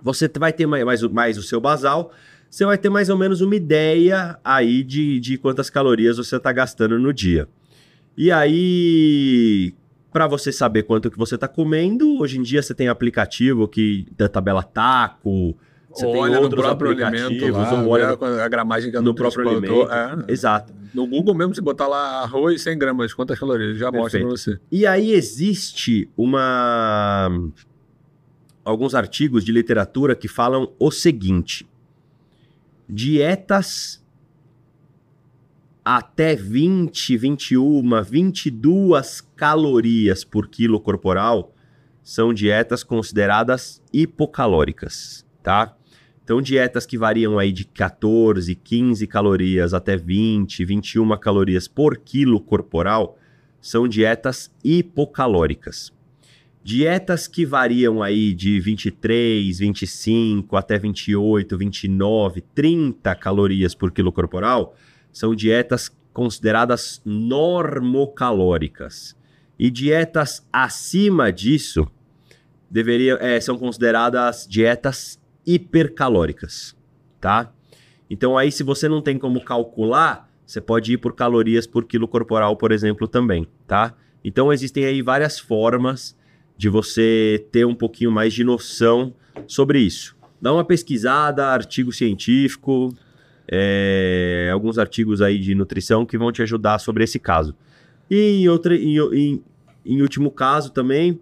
você 0.01 0.29
vai 0.37 0.53
ter 0.53 0.65
mais, 0.65 0.83
mais, 0.83 1.03
mais 1.03 1.37
o 1.37 1.43
seu 1.43 1.59
basal, 1.59 2.11
você 2.49 2.65
vai 2.65 2.77
ter 2.77 2.89
mais 2.89 3.09
ou 3.09 3.17
menos 3.17 3.41
uma 3.41 3.55
ideia 3.55 4.39
aí 4.43 4.83
de, 4.83 5.19
de 5.19 5.37
quantas 5.37 5.69
calorias 5.69 6.17
você 6.17 6.37
está 6.37 6.51
gastando 6.51 6.97
no 6.97 7.13
dia. 7.13 7.47
E 8.17 8.31
aí, 8.31 9.73
para 10.11 10.27
você 10.27 10.51
saber 10.51 10.83
quanto 10.83 11.11
que 11.11 11.17
você 11.17 11.35
está 11.35 11.47
comendo, 11.47 12.19
hoje 12.19 12.39
em 12.39 12.41
dia 12.41 12.61
você 12.61 12.73
tem 12.73 12.87
aplicativo 12.87 13.67
que 13.67 14.05
da 14.17 14.27
tabela 14.27 14.63
Taco, 14.63 15.55
você 15.91 16.05
olha 16.05 16.33
tem 16.33 16.43
outros 16.43 16.65
aplicativos, 16.65 17.51
lá, 17.53 17.81
ou 17.81 17.89
olha 17.89 18.09
a 18.43 18.47
gramagem 18.47 18.91
que 18.91 18.97
é 18.97 19.01
no 19.01 19.13
próprio 19.13 19.49
alimento. 19.49 19.91
É. 19.91 20.31
Exato. 20.31 20.73
No 20.93 21.05
Google 21.05 21.35
mesmo, 21.35 21.53
se 21.53 21.61
botar 21.61 21.87
lá 21.87 22.23
arroz 22.23 22.61
100 22.61 22.77
gramas, 22.77 23.13
quantas 23.13 23.39
calorias, 23.39 23.77
já 23.77 23.91
Perfeito. 23.91 24.01
mostra 24.01 24.19
para 24.19 24.29
você. 24.29 24.59
E 24.71 24.85
aí 24.85 25.13
existe 25.13 26.09
uma 26.17 27.29
alguns 28.69 28.93
artigos 28.93 29.43
de 29.43 29.51
literatura 29.51 30.15
que 30.15 30.27
falam 30.27 30.71
o 30.79 30.91
seguinte: 30.91 31.67
dietas 32.87 34.03
até 35.83 36.35
20, 36.35 37.17
21, 37.17 38.03
22 38.03 39.21
calorias 39.35 40.23
por 40.23 40.47
quilo 40.47 40.79
corporal 40.79 41.53
são 42.03 42.33
dietas 42.33 42.83
consideradas 42.83 43.81
hipocalóricas, 43.91 45.25
tá? 45.41 45.75
Então, 46.23 46.41
dietas 46.41 46.85
que 46.85 46.95
variam 46.95 47.39
aí 47.39 47.51
de 47.51 47.65
14, 47.65 48.53
15 48.53 49.07
calorias 49.07 49.73
até 49.73 49.97
20, 49.97 50.63
21 50.63 51.17
calorias 51.17 51.67
por 51.67 51.97
quilo 51.97 52.39
corporal 52.39 53.17
são 53.59 53.87
dietas 53.87 54.51
hipocalóricas. 54.63 55.91
Dietas 56.69 57.27
que 57.27 57.47
variam 57.47 58.03
aí 58.03 58.31
de 58.31 58.59
23, 58.59 59.57
25 59.57 60.55
até 60.55 60.77
28, 60.77 61.57
29, 61.57 62.41
30 62.53 63.15
calorias 63.15 63.73
por 63.73 63.91
quilo 63.91 64.11
corporal 64.11 64.75
são 65.11 65.33
dietas 65.33 65.91
consideradas 66.13 67.01
normocalóricas. 67.03 69.17
E 69.57 69.71
dietas 69.71 70.47
acima 70.53 71.33
disso 71.33 71.87
deveriam, 72.69 73.17
é, 73.17 73.41
são 73.41 73.57
consideradas 73.57 74.45
dietas 74.47 75.19
hipercalóricas, 75.47 76.77
tá? 77.19 77.51
Então 78.07 78.37
aí 78.37 78.51
se 78.51 78.61
você 78.61 78.87
não 78.87 79.01
tem 79.01 79.17
como 79.17 79.43
calcular, 79.43 80.31
você 80.45 80.61
pode 80.61 80.93
ir 80.93 80.99
por 80.99 81.15
calorias 81.15 81.65
por 81.65 81.85
quilo 81.85 82.07
corporal, 82.07 82.55
por 82.55 82.71
exemplo, 82.71 83.07
também, 83.07 83.47
tá? 83.65 83.95
Então 84.23 84.53
existem 84.53 84.85
aí 84.85 85.01
várias 85.01 85.39
formas 85.39 86.15
de 86.59 86.67
você 86.67 87.47
ter 87.53 87.65
um 87.65 87.73
pouquinho 87.73 88.11
mais 88.11 88.33
de 88.33 88.43
noção 88.43 89.13
sobre 89.47 89.79
isso. 89.79 90.13
Dá 90.41 90.51
uma 90.51 90.65
pesquisada, 90.65 91.47
artigo 91.47 91.89
científico, 91.93 92.93
é, 93.47 94.49
alguns 94.51 94.77
artigos 94.77 95.21
aí 95.21 95.39
de 95.39 95.55
nutrição 95.55 96.05
que 96.05 96.17
vão 96.17 96.33
te 96.33 96.41
ajudar 96.41 96.77
sobre 96.79 97.05
esse 97.05 97.17
caso. 97.17 97.55
E 98.11 98.41
em, 98.41 98.49
outra, 98.49 98.75
em, 98.75 98.97
em, 98.97 99.43
em 99.85 100.01
último 100.01 100.29
caso 100.29 100.69
também, 100.73 101.17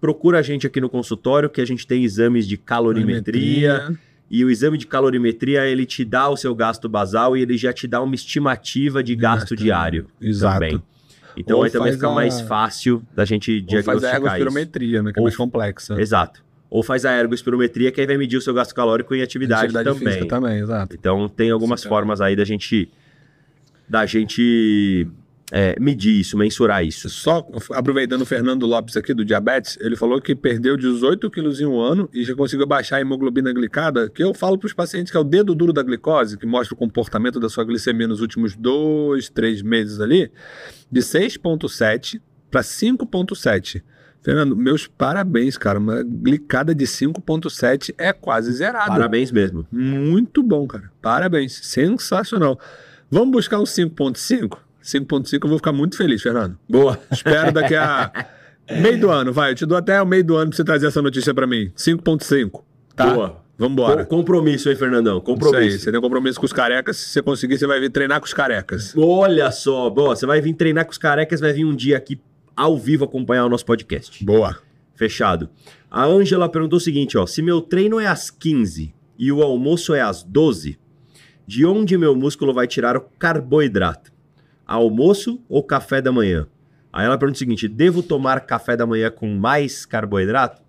procura 0.00 0.38
a 0.38 0.42
gente 0.42 0.64
aqui 0.64 0.80
no 0.80 0.88
consultório 0.88 1.50
que 1.50 1.60
a 1.60 1.66
gente 1.66 1.84
tem 1.84 2.04
exames 2.04 2.46
de 2.46 2.56
calorimetria. 2.56 3.78
calorimetria. 3.78 4.00
E 4.30 4.44
o 4.44 4.50
exame 4.50 4.78
de 4.78 4.86
calorimetria, 4.86 5.66
ele 5.66 5.86
te 5.86 6.04
dá 6.04 6.28
o 6.28 6.36
seu 6.36 6.54
gasto 6.54 6.88
basal 6.88 7.36
e 7.36 7.42
ele 7.42 7.56
já 7.56 7.72
te 7.72 7.88
dá 7.88 8.00
uma 8.00 8.14
estimativa 8.14 9.02
de 9.02 9.16
gasto 9.16 9.56
diário. 9.56 10.06
Exato. 10.20 10.60
Também. 10.60 10.82
Então 11.38 11.58
Ou 11.58 11.62
aí 11.62 11.70
também 11.70 11.92
fica 11.92 12.08
a... 12.08 12.14
mais 12.14 12.40
fácil 12.40 13.02
da 13.14 13.24
gente 13.24 13.60
diagnosticar 13.60 13.94
Ou 13.94 14.00
faz 14.00 14.12
a 14.12 14.16
ergospirometria, 14.16 15.02
né? 15.02 15.12
Que 15.12 15.18
é 15.18 15.22
Ou... 15.22 15.24
mais 15.24 15.36
complexa. 15.36 16.00
Exato. 16.00 16.42
Ou 16.70 16.82
faz 16.82 17.06
a 17.06 17.16
ergospirometria, 17.16 17.90
que 17.90 18.00
aí 18.00 18.06
vai 18.06 18.18
medir 18.18 18.36
o 18.36 18.42
seu 18.42 18.52
gasto 18.52 18.74
calórico 18.74 19.14
em 19.14 19.22
atividade, 19.22 19.76
atividade 19.76 19.98
também. 19.98 20.28
também, 20.28 20.58
exato. 20.58 20.94
Então 20.94 21.28
tem 21.28 21.50
algumas 21.50 21.80
Sim, 21.80 21.88
formas 21.88 22.20
aí 22.20 22.36
da 22.36 22.44
gente 22.44 22.90
da 23.88 24.04
gente 24.04 25.08
é, 25.50 25.76
medir 25.80 26.20
isso, 26.20 26.36
mensurar 26.36 26.84
isso. 26.84 27.08
Só 27.08 27.46
aproveitando 27.72 28.22
o 28.22 28.26
Fernando 28.26 28.66
Lopes 28.66 28.96
aqui 28.96 29.14
do 29.14 29.24
diabetes, 29.24 29.78
ele 29.80 29.96
falou 29.96 30.20
que 30.20 30.34
perdeu 30.34 30.76
18 30.76 31.30
quilos 31.30 31.60
em 31.60 31.66
um 31.66 31.80
ano 31.80 32.08
e 32.12 32.24
já 32.24 32.34
conseguiu 32.34 32.66
baixar 32.66 32.96
a 32.96 33.00
hemoglobina 33.00 33.52
glicada, 33.52 34.08
que 34.08 34.22
eu 34.22 34.34
falo 34.34 34.58
para 34.58 34.66
os 34.66 34.72
pacientes 34.72 35.10
que 35.10 35.16
é 35.16 35.20
o 35.20 35.24
dedo 35.24 35.54
duro 35.54 35.72
da 35.72 35.82
glicose, 35.82 36.36
que 36.36 36.46
mostra 36.46 36.74
o 36.74 36.78
comportamento 36.78 37.40
da 37.40 37.48
sua 37.48 37.64
glicemia 37.64 38.06
nos 38.06 38.20
últimos 38.20 38.54
dois, 38.56 39.28
três 39.28 39.62
meses 39.62 40.00
ali, 40.00 40.30
de 40.90 41.00
6,7 41.00 42.20
para 42.50 42.60
5,7. 42.60 43.82
Fernando, 44.20 44.56
meus 44.56 44.86
parabéns, 44.86 45.56
cara. 45.56 45.78
Uma 45.78 46.02
glicada 46.02 46.74
de 46.74 46.84
5,7 46.84 47.94
é 47.96 48.12
quase 48.12 48.52
zerada. 48.52 48.88
Parabéns 48.88 49.30
mesmo. 49.30 49.66
Muito 49.70 50.42
bom, 50.42 50.66
cara. 50.66 50.90
Parabéns. 51.00 51.60
Sensacional. 51.62 52.58
Vamos 53.10 53.30
buscar 53.30 53.58
um 53.58 53.64
5,5? 53.64 54.58
5.5 54.88 55.38
eu 55.44 55.48
vou 55.48 55.58
ficar 55.58 55.72
muito 55.72 55.96
feliz, 55.96 56.22
Fernando. 56.22 56.58
Boa. 56.68 56.98
Espero 57.10 57.52
daqui 57.52 57.74
a 57.74 58.10
meio 58.80 58.98
do 59.00 59.10
ano, 59.10 59.32
vai. 59.32 59.50
Eu 59.50 59.54
te 59.54 59.66
dou 59.66 59.76
até 59.76 60.00
o 60.00 60.06
meio 60.06 60.24
do 60.24 60.36
ano 60.36 60.50
pra 60.50 60.56
você 60.56 60.64
trazer 60.64 60.86
essa 60.86 61.02
notícia 61.02 61.34
para 61.34 61.46
mim. 61.46 61.70
5.5. 61.76 62.62
Tá? 62.96 63.12
Boa. 63.12 63.42
Vambora. 63.58 64.04
Com- 64.06 64.18
compromisso, 64.18 64.70
hein, 64.70 64.76
Fernandão? 64.76 65.18
Isso 65.18 65.20
aí, 65.30 65.34
Compromisso. 65.34 65.78
você 65.80 65.90
tem 65.90 65.98
um 65.98 66.02
compromisso 66.02 66.38
com 66.38 66.46
os 66.46 66.52
carecas. 66.52 66.96
Se 66.96 67.08
você 67.10 67.22
conseguir, 67.22 67.58
você 67.58 67.66
vai 67.66 67.80
vir 67.80 67.90
treinar 67.90 68.20
com 68.20 68.26
os 68.26 68.32
carecas. 68.32 68.94
Olha 68.96 69.50
só, 69.50 69.90
boa, 69.90 70.14
você 70.14 70.24
vai 70.26 70.40
vir 70.40 70.54
treinar 70.54 70.84
com 70.86 70.92
os 70.92 70.98
carecas, 70.98 71.40
vai 71.40 71.52
vir 71.52 71.64
um 71.64 71.74
dia 71.74 71.96
aqui 71.96 72.20
ao 72.56 72.78
vivo 72.78 73.04
acompanhar 73.04 73.44
o 73.44 73.48
nosso 73.48 73.64
podcast. 73.66 74.24
Boa. 74.24 74.58
Fechado. 74.94 75.48
A 75.90 76.04
Ângela 76.04 76.48
perguntou 76.48 76.76
o 76.76 76.80
seguinte, 76.80 77.18
ó, 77.18 77.26
se 77.26 77.42
meu 77.42 77.60
treino 77.60 77.98
é 77.98 78.06
às 78.06 78.30
15 78.30 78.94
e 79.18 79.32
o 79.32 79.42
almoço 79.42 79.92
é 79.92 80.00
às 80.00 80.22
12, 80.22 80.78
de 81.46 81.64
onde 81.66 81.96
meu 81.98 82.14
músculo 82.14 82.52
vai 82.54 82.66
tirar 82.68 82.96
o 82.96 83.00
carboidrato? 83.18 84.12
Almoço 84.68 85.42
ou 85.48 85.62
café 85.62 86.00
da 86.02 86.12
manhã? 86.12 86.46
Aí 86.92 87.06
ela 87.06 87.16
pergunta 87.16 87.36
o 87.36 87.38
seguinte, 87.38 87.66
devo 87.66 88.02
tomar 88.02 88.40
café 88.40 88.76
da 88.76 88.86
manhã 88.86 89.10
com 89.10 89.26
mais 89.26 89.86
carboidrato? 89.86 90.62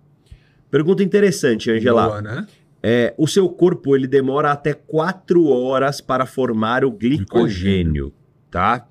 Pergunta 0.70 1.02
interessante, 1.02 1.70
Angela. 1.70 2.06
Boa, 2.06 2.22
né? 2.22 2.46
É, 2.82 3.14
o 3.18 3.28
seu 3.28 3.48
corpo 3.48 3.94
ele 3.94 4.06
demora 4.06 4.52
até 4.52 4.72
4 4.72 5.46
horas 5.46 6.00
para 6.00 6.24
formar 6.24 6.82
o 6.82 6.90
glicogênio, 6.90 8.12
tá? 8.50 8.86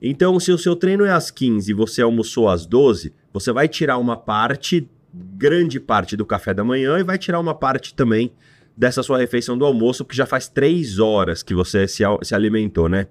Então, 0.00 0.40
se 0.40 0.50
o 0.50 0.56
seu 0.56 0.74
treino 0.74 1.04
é 1.04 1.10
às 1.10 1.30
15 1.30 1.70
e 1.70 1.74
você 1.74 2.00
almoçou 2.00 2.48
às 2.48 2.64
12, 2.64 3.12
você 3.32 3.52
vai 3.52 3.68
tirar 3.68 3.98
uma 3.98 4.16
parte, 4.16 4.88
grande 5.12 5.78
parte 5.78 6.16
do 6.16 6.24
café 6.24 6.54
da 6.54 6.64
manhã 6.64 6.98
e 6.98 7.02
vai 7.02 7.18
tirar 7.18 7.38
uma 7.38 7.54
parte 7.54 7.94
também 7.94 8.32
dessa 8.76 9.02
sua 9.02 9.18
refeição 9.18 9.58
do 9.58 9.64
almoço, 9.64 10.04
porque 10.04 10.16
já 10.16 10.26
faz 10.26 10.48
3 10.48 10.98
horas 10.98 11.42
que 11.42 11.54
você 11.54 11.86
se, 11.86 12.02
se 12.22 12.34
alimentou, 12.34 12.88
né? 12.88 13.08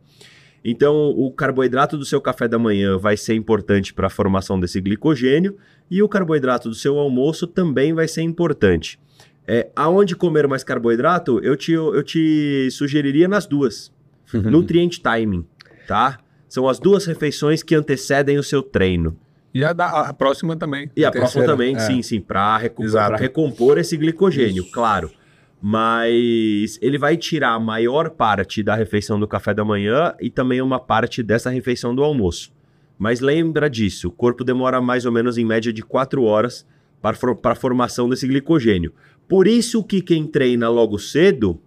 Então, 0.66 1.10
o 1.10 1.30
carboidrato 1.32 1.98
do 1.98 2.06
seu 2.06 2.22
café 2.22 2.48
da 2.48 2.58
manhã 2.58 2.98
vai 2.98 3.18
ser 3.18 3.34
importante 3.36 3.94
para 3.94 4.08
a 4.08 4.10
formação 4.10 4.60
desse 4.60 4.80
glicogênio 4.80 5.58
e 5.92 6.02
o 6.02 6.08
carboidrato 6.08 6.70
do 6.70 6.76
seu 6.76 6.98
almoço 6.98 7.46
também 7.46 7.94
vai 7.94 8.08
ser 8.08 8.22
importante. 8.22 8.98
É, 9.46 9.70
aonde 9.76 10.16
comer 10.16 10.48
mais 10.48 10.64
carboidrato, 10.64 11.40
eu 11.44 11.58
te, 11.58 11.74
eu 11.74 12.02
te 12.02 12.70
sugeriria 12.72 13.28
nas 13.28 13.46
duas. 13.46 13.92
Nutrient 14.34 15.00
timing, 15.00 15.46
tá? 15.86 16.18
São 16.48 16.68
as 16.70 16.80
duas 16.80 17.06
refeições 17.06 17.62
que 17.62 17.76
antecedem 17.76 18.38
o 18.38 18.44
seu 18.44 18.64
treino. 18.64 19.18
E 19.54 19.64
a, 19.64 19.74
da- 19.74 20.08
a 20.08 20.14
próxima 20.14 20.56
também. 20.56 20.90
E 20.96 21.04
a, 21.04 21.12
próxima 21.12 21.44
terceira. 21.46 21.48
também, 21.52 21.76
É. 21.76 21.80
sim, 21.80 22.02
sim, 22.02 22.22
para 22.22 22.60
pra 22.70 23.18
recompor 23.18 23.78
esse 23.78 23.98
glicogênio, 23.98 24.64
Isso. 24.64 24.72
claro. 24.72 25.12
Mas 25.66 26.78
ele 26.82 26.98
vai 26.98 27.16
tirar 27.16 27.54
a 27.54 27.60
maior 27.60 28.10
parte 28.10 28.62
da 28.62 28.76
refeição 28.76 29.18
do 29.18 29.26
café 29.26 29.54
da 29.54 29.64
manhã 29.64 30.14
e 30.20 30.30
também 30.30 30.62
uma 30.62 30.78
parte 30.78 31.24
dessa 31.24 31.50
refeição 31.50 31.96
do 31.96 32.04
almoço. 32.04 32.52
Mas 33.00 33.22
lembra 33.22 33.70
disso, 33.70 34.10
o 34.10 34.12
corpo 34.12 34.44
demora 34.44 34.82
mais 34.82 35.06
ou 35.06 35.12
menos 35.14 35.38
em 35.38 35.46
média 35.46 35.72
de 35.72 35.82
4 35.82 36.22
horas 36.22 36.68
para, 37.02 37.16
for- 37.16 37.40
a 37.42 37.56
formação 37.56 38.10
desse 38.10 38.28
glicogênio. 38.28 38.92
Por 39.26 39.48
isso 39.48 39.82
que 39.82 40.02
quem 40.02 40.28
treina 40.28 40.68
logo 40.68 41.00
cedo 41.00 41.58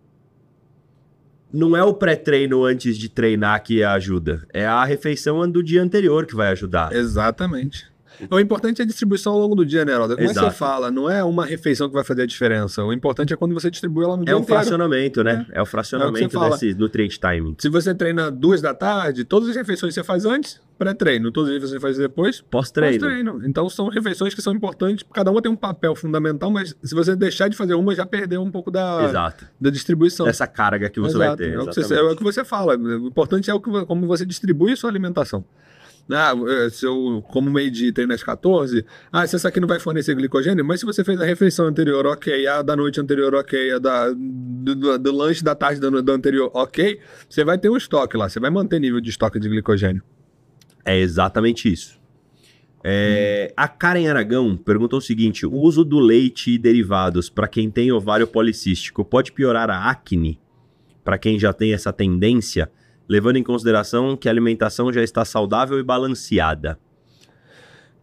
não 1.50 1.74
é 1.74 1.82
o 1.82 1.94
pré-treino 1.94 2.64
antes 2.64 2.98
de 2.98 3.08
treinar 3.08 3.62
que 3.62 3.82
ajuda, 3.82 4.46
é 4.52 4.66
a 4.66 4.84
refeição 4.84 5.50
do 5.50 5.62
dia 5.62 5.82
anterior 5.82 6.26
que 6.26 6.36
vai 6.36 6.48
ajudar. 6.48 6.92
Exatamente. 6.92 7.90
O 8.30 8.38
importante 8.40 8.80
é 8.80 8.84
a 8.84 8.86
distribuição 8.86 9.32
ao 9.32 9.38
longo 9.38 9.54
do 9.54 9.64
dia, 9.64 9.84
né, 9.84 9.92
Heraldo? 9.92 10.14
Como 10.16 10.26
é 10.26 10.30
Exato. 10.30 10.50
você 10.50 10.56
fala? 10.56 10.90
Não 10.90 11.10
é 11.10 11.22
uma 11.24 11.44
refeição 11.44 11.88
que 11.88 11.94
vai 11.94 12.04
fazer 12.04 12.22
a 12.22 12.26
diferença. 12.26 12.82
O 12.84 12.92
importante 12.92 13.32
é 13.32 13.36
quando 13.36 13.52
você 13.54 13.70
distribui 13.70 14.04
ela 14.04 14.16
no 14.16 14.24
dia 14.24 14.34
É 14.34 14.38
inteiro. 14.38 14.60
fracionamento, 14.60 15.22
né? 15.24 15.46
É, 15.50 15.58
o 15.58 15.58
É 15.60 15.62
o 15.62 15.66
fracionamento 15.66 16.30
fala. 16.30 16.50
desse 16.50 16.74
nutrient 16.74 17.18
timing. 17.18 17.54
Se 17.58 17.68
você 17.68 17.94
treina 17.94 18.30
duas 18.30 18.60
da 18.60 18.74
tarde, 18.74 19.24
todas 19.24 19.48
as 19.48 19.56
refeições 19.56 19.94
você 19.94 20.02
faz 20.04 20.24
antes, 20.24 20.60
pré-treino. 20.78 21.30
Todas 21.32 21.50
as 21.50 21.54
refeições 21.54 21.80
você 21.80 21.80
faz 21.80 21.98
depois, 21.98 22.40
Pós-treino. 22.42 22.98
pós-treino. 23.00 23.40
Então 23.46 23.68
são 23.68 23.88
refeições 23.88 24.34
que 24.34 24.42
são 24.42 24.52
importantes. 24.54 25.04
Cada 25.12 25.30
uma 25.30 25.40
tem 25.42 25.50
um 25.50 25.56
papel 25.56 25.94
fundamental, 25.94 26.50
mas 26.50 26.74
se 26.82 26.94
você 26.94 27.16
deixar 27.16 27.48
de 27.48 27.56
fazer 27.56 27.74
uma, 27.74 27.94
já 27.94 28.04
perdeu 28.06 28.42
um 28.42 28.50
pouco 28.50 28.70
da, 28.70 29.04
Exato. 29.04 29.46
da 29.60 29.70
distribuição. 29.70 30.26
Dessa 30.26 30.46
carga 30.46 30.88
que 30.90 31.00
você 31.00 31.16
vai 31.16 31.28
Exato. 31.28 31.42
ter. 31.42 31.52
É 31.54 31.58
o, 31.60 31.66
que 31.68 31.82
você, 31.82 31.94
é 31.94 32.02
o 32.02 32.16
que 32.16 32.22
você 32.22 32.44
fala. 32.44 32.76
O 32.76 33.06
importante 33.08 33.50
é 33.50 33.54
o 33.54 33.60
que, 33.60 33.70
como 33.86 34.06
você 34.06 34.24
distribui 34.26 34.72
a 34.72 34.76
sua 34.76 34.90
alimentação. 34.90 35.44
Ah, 36.10 36.32
eh, 36.48 36.70
se 36.70 36.86
eu 36.86 37.20
como 37.32 37.50
meio-dia 37.50 37.88
e 37.88 37.92
treino 37.92 38.12
às 38.14 38.22
14, 38.22 38.84
ah, 39.10 39.26
se 39.26 39.34
essa 39.34 39.48
aqui 39.48 39.58
não 39.58 39.66
vai 39.66 39.80
fornecer 39.80 40.14
glicogênio, 40.14 40.64
mas 40.64 40.78
se 40.80 40.86
você 40.86 41.02
fez 41.02 41.20
a 41.20 41.24
refeição 41.24 41.66
anterior, 41.66 42.06
ok, 42.06 42.46
a 42.46 42.62
da 42.62 42.76
noite 42.76 43.00
anterior, 43.00 43.34
ok, 43.34 43.72
a 43.72 43.78
da, 43.80 44.10
do, 44.10 44.74
do- 44.76 44.98
do 44.98 45.12
lanche 45.12 45.42
da 45.42 45.54
tarde 45.56 45.80
do, 45.80 46.00
do 46.02 46.12
anterior, 46.12 46.48
ok, 46.54 47.00
você 47.28 47.42
vai 47.44 47.58
ter 47.58 47.68
um 47.70 47.76
estoque 47.76 48.16
lá, 48.16 48.28
você 48.28 48.38
vai 48.38 48.50
manter 48.50 48.78
nível 48.80 49.00
de 49.00 49.10
estoque 49.10 49.40
de 49.40 49.48
glicogênio. 49.48 50.00
É 50.84 50.96
exatamente 50.96 51.72
isso. 51.72 51.98
É, 52.84 53.52
A 53.56 53.66
Karen 53.66 54.06
Aragão 54.08 54.56
perguntou 54.56 55.00
o 55.00 55.02
seguinte: 55.02 55.44
o 55.44 55.52
uso 55.52 55.84
do 55.84 55.98
leite 55.98 56.52
e 56.52 56.58
derivados 56.58 57.28
para 57.28 57.48
quem 57.48 57.68
tem 57.68 57.90
ovário 57.90 58.28
policístico 58.28 59.04
pode 59.04 59.32
piorar 59.32 59.68
a 59.70 59.90
acne? 59.90 60.38
Para 61.02 61.18
quem 61.18 61.36
já 61.38 61.52
tem 61.52 61.72
essa 61.72 61.92
tendência, 61.92 62.70
levando 63.08 63.36
em 63.36 63.42
consideração 63.42 64.16
que 64.16 64.28
a 64.28 64.32
alimentação 64.32 64.92
já 64.92 65.02
está 65.02 65.24
saudável 65.24 65.78
e 65.78 65.82
balanceada? 65.82 66.78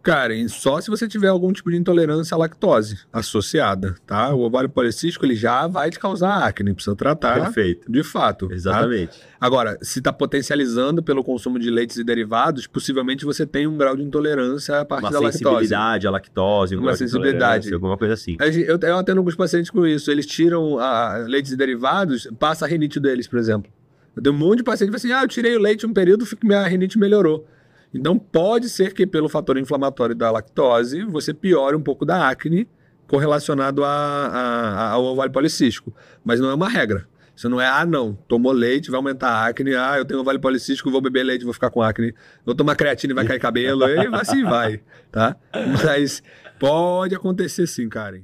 Karen, 0.01 0.49
só 0.49 0.81
se 0.81 0.89
você 0.89 1.07
tiver 1.07 1.30
algum 1.30 1.53
tipo 1.53 1.71
de 1.71 1.77
intolerância 1.77 2.35
à 2.35 2.38
lactose 2.38 2.99
associada, 3.11 3.95
tá? 4.05 4.34
O 4.35 4.41
ovário 4.41 4.67
policístico, 4.67 5.25
ele 5.25 5.34
já 5.34 5.65
vai 5.65 5.89
te 5.89 5.97
causar 5.97 6.43
acne, 6.43 6.73
precisa 6.73 6.93
tratar 6.93 7.39
Perfeito. 7.39 7.89
de 7.89 8.03
fato. 8.03 8.49
tá? 8.49 8.53
Exatamente. 8.53 9.17
Agora, 9.39 9.77
se 9.81 9.99
está 9.99 10.11
potencializando 10.11 11.01
pelo 11.01 11.23
consumo 11.23 11.57
de 11.57 11.69
leites 11.69 11.95
e 11.95 12.03
derivados, 12.03 12.67
possivelmente 12.67 13.23
você 13.23 13.45
tem 13.45 13.65
um 13.65 13.77
grau 13.77 13.95
de 13.95 14.03
intolerância 14.03 14.81
à 14.81 14.84
parte 14.84 15.03
Uma 15.05 15.11
da 15.11 15.19
lactose. 15.21 15.38
sensibilidade 15.39 16.05
à 16.05 16.11
lactose, 16.11 16.75
um 16.75 16.81
Uma 16.81 16.95
sensibilidade. 16.97 17.73
alguma 17.73 17.97
coisa 17.97 18.13
assim. 18.15 18.35
Eu, 18.67 18.77
eu 18.81 18.97
atendo 18.97 19.19
alguns 19.19 19.35
pacientes 19.38 19.69
com 19.71 19.88
isso. 19.88 20.11
Eles 20.11 20.25
tiram 20.25 20.80
a, 20.80 21.15
leites 21.19 21.53
e 21.53 21.55
derivados, 21.55 22.27
passa 22.38 22.65
a 22.65 22.67
rinite 22.67 22.99
deles, 22.99 23.25
por 23.25 23.39
exemplo. 23.39 23.71
Eu 24.15 24.22
tenho 24.23 24.35
um 24.35 24.40
monte 24.40 24.57
de 24.60 24.64
paciente 24.64 24.90
que 24.90 24.95
assim: 24.95 25.11
ah, 25.11 25.23
eu 25.23 25.27
tirei 25.27 25.56
o 25.56 25.60
leite 25.60 25.85
um 25.85 25.94
período, 25.94 26.26
minha 26.44 26.64
rinite 26.68 26.98
melhorou. 26.98 27.48
Então, 27.94 28.18
pode 28.18 28.69
ser 28.69 28.94
que 28.94 29.06
pelo 29.06 29.30
fator 29.30 29.57
inflamatório 29.57 30.15
da 30.15 30.31
lactose, 30.31 31.03
você 31.03 31.34
piore 31.34 31.76
um 31.76 31.81
pouco 31.81 32.06
da 32.06 32.27
acne 32.27 32.68
correlacionado 33.07 33.84
a, 33.84 33.90
a- 33.90 34.90
ao 34.91 35.03
ovário 35.03 35.31
policístico. 35.31 35.94
Mas 36.26 36.40
não 36.40 36.49
é 36.49 36.53
uma 36.56 36.69
regra. 36.69 37.07
Isso 37.35 37.49
não 37.49 37.60
é, 37.60 37.68
ah, 37.68 37.85
não, 37.85 38.14
tomou 38.27 38.52
leite, 38.52 38.91
vai 38.91 38.98
aumentar 38.98 39.30
a 39.30 39.48
acne, 39.48 39.76
ah, 39.76 39.95
eu 39.98 40.06
tenho 40.06 40.19
ovário 40.19 40.40
policístico, 40.40 40.91
vou 40.91 41.02
beber 41.02 41.23
leite, 41.23 41.44
vou 41.44 41.53
ficar 41.53 41.72
com 41.72 41.81
acne, 41.81 42.14
vou 42.45 42.53
tomar 42.53 42.76
creatina 42.76 43.11
e 43.11 43.15
vai 43.15 43.26
cair 43.26 43.40
cabelo, 43.40 43.88
e 43.90 44.06
assim 44.15 44.44
vai, 44.44 44.81
tá? 45.11 45.35
Mas 45.84 46.22
pode 46.60 47.15
acontecer 47.15 47.65
sim, 47.68 47.90
Karen. 47.90 48.23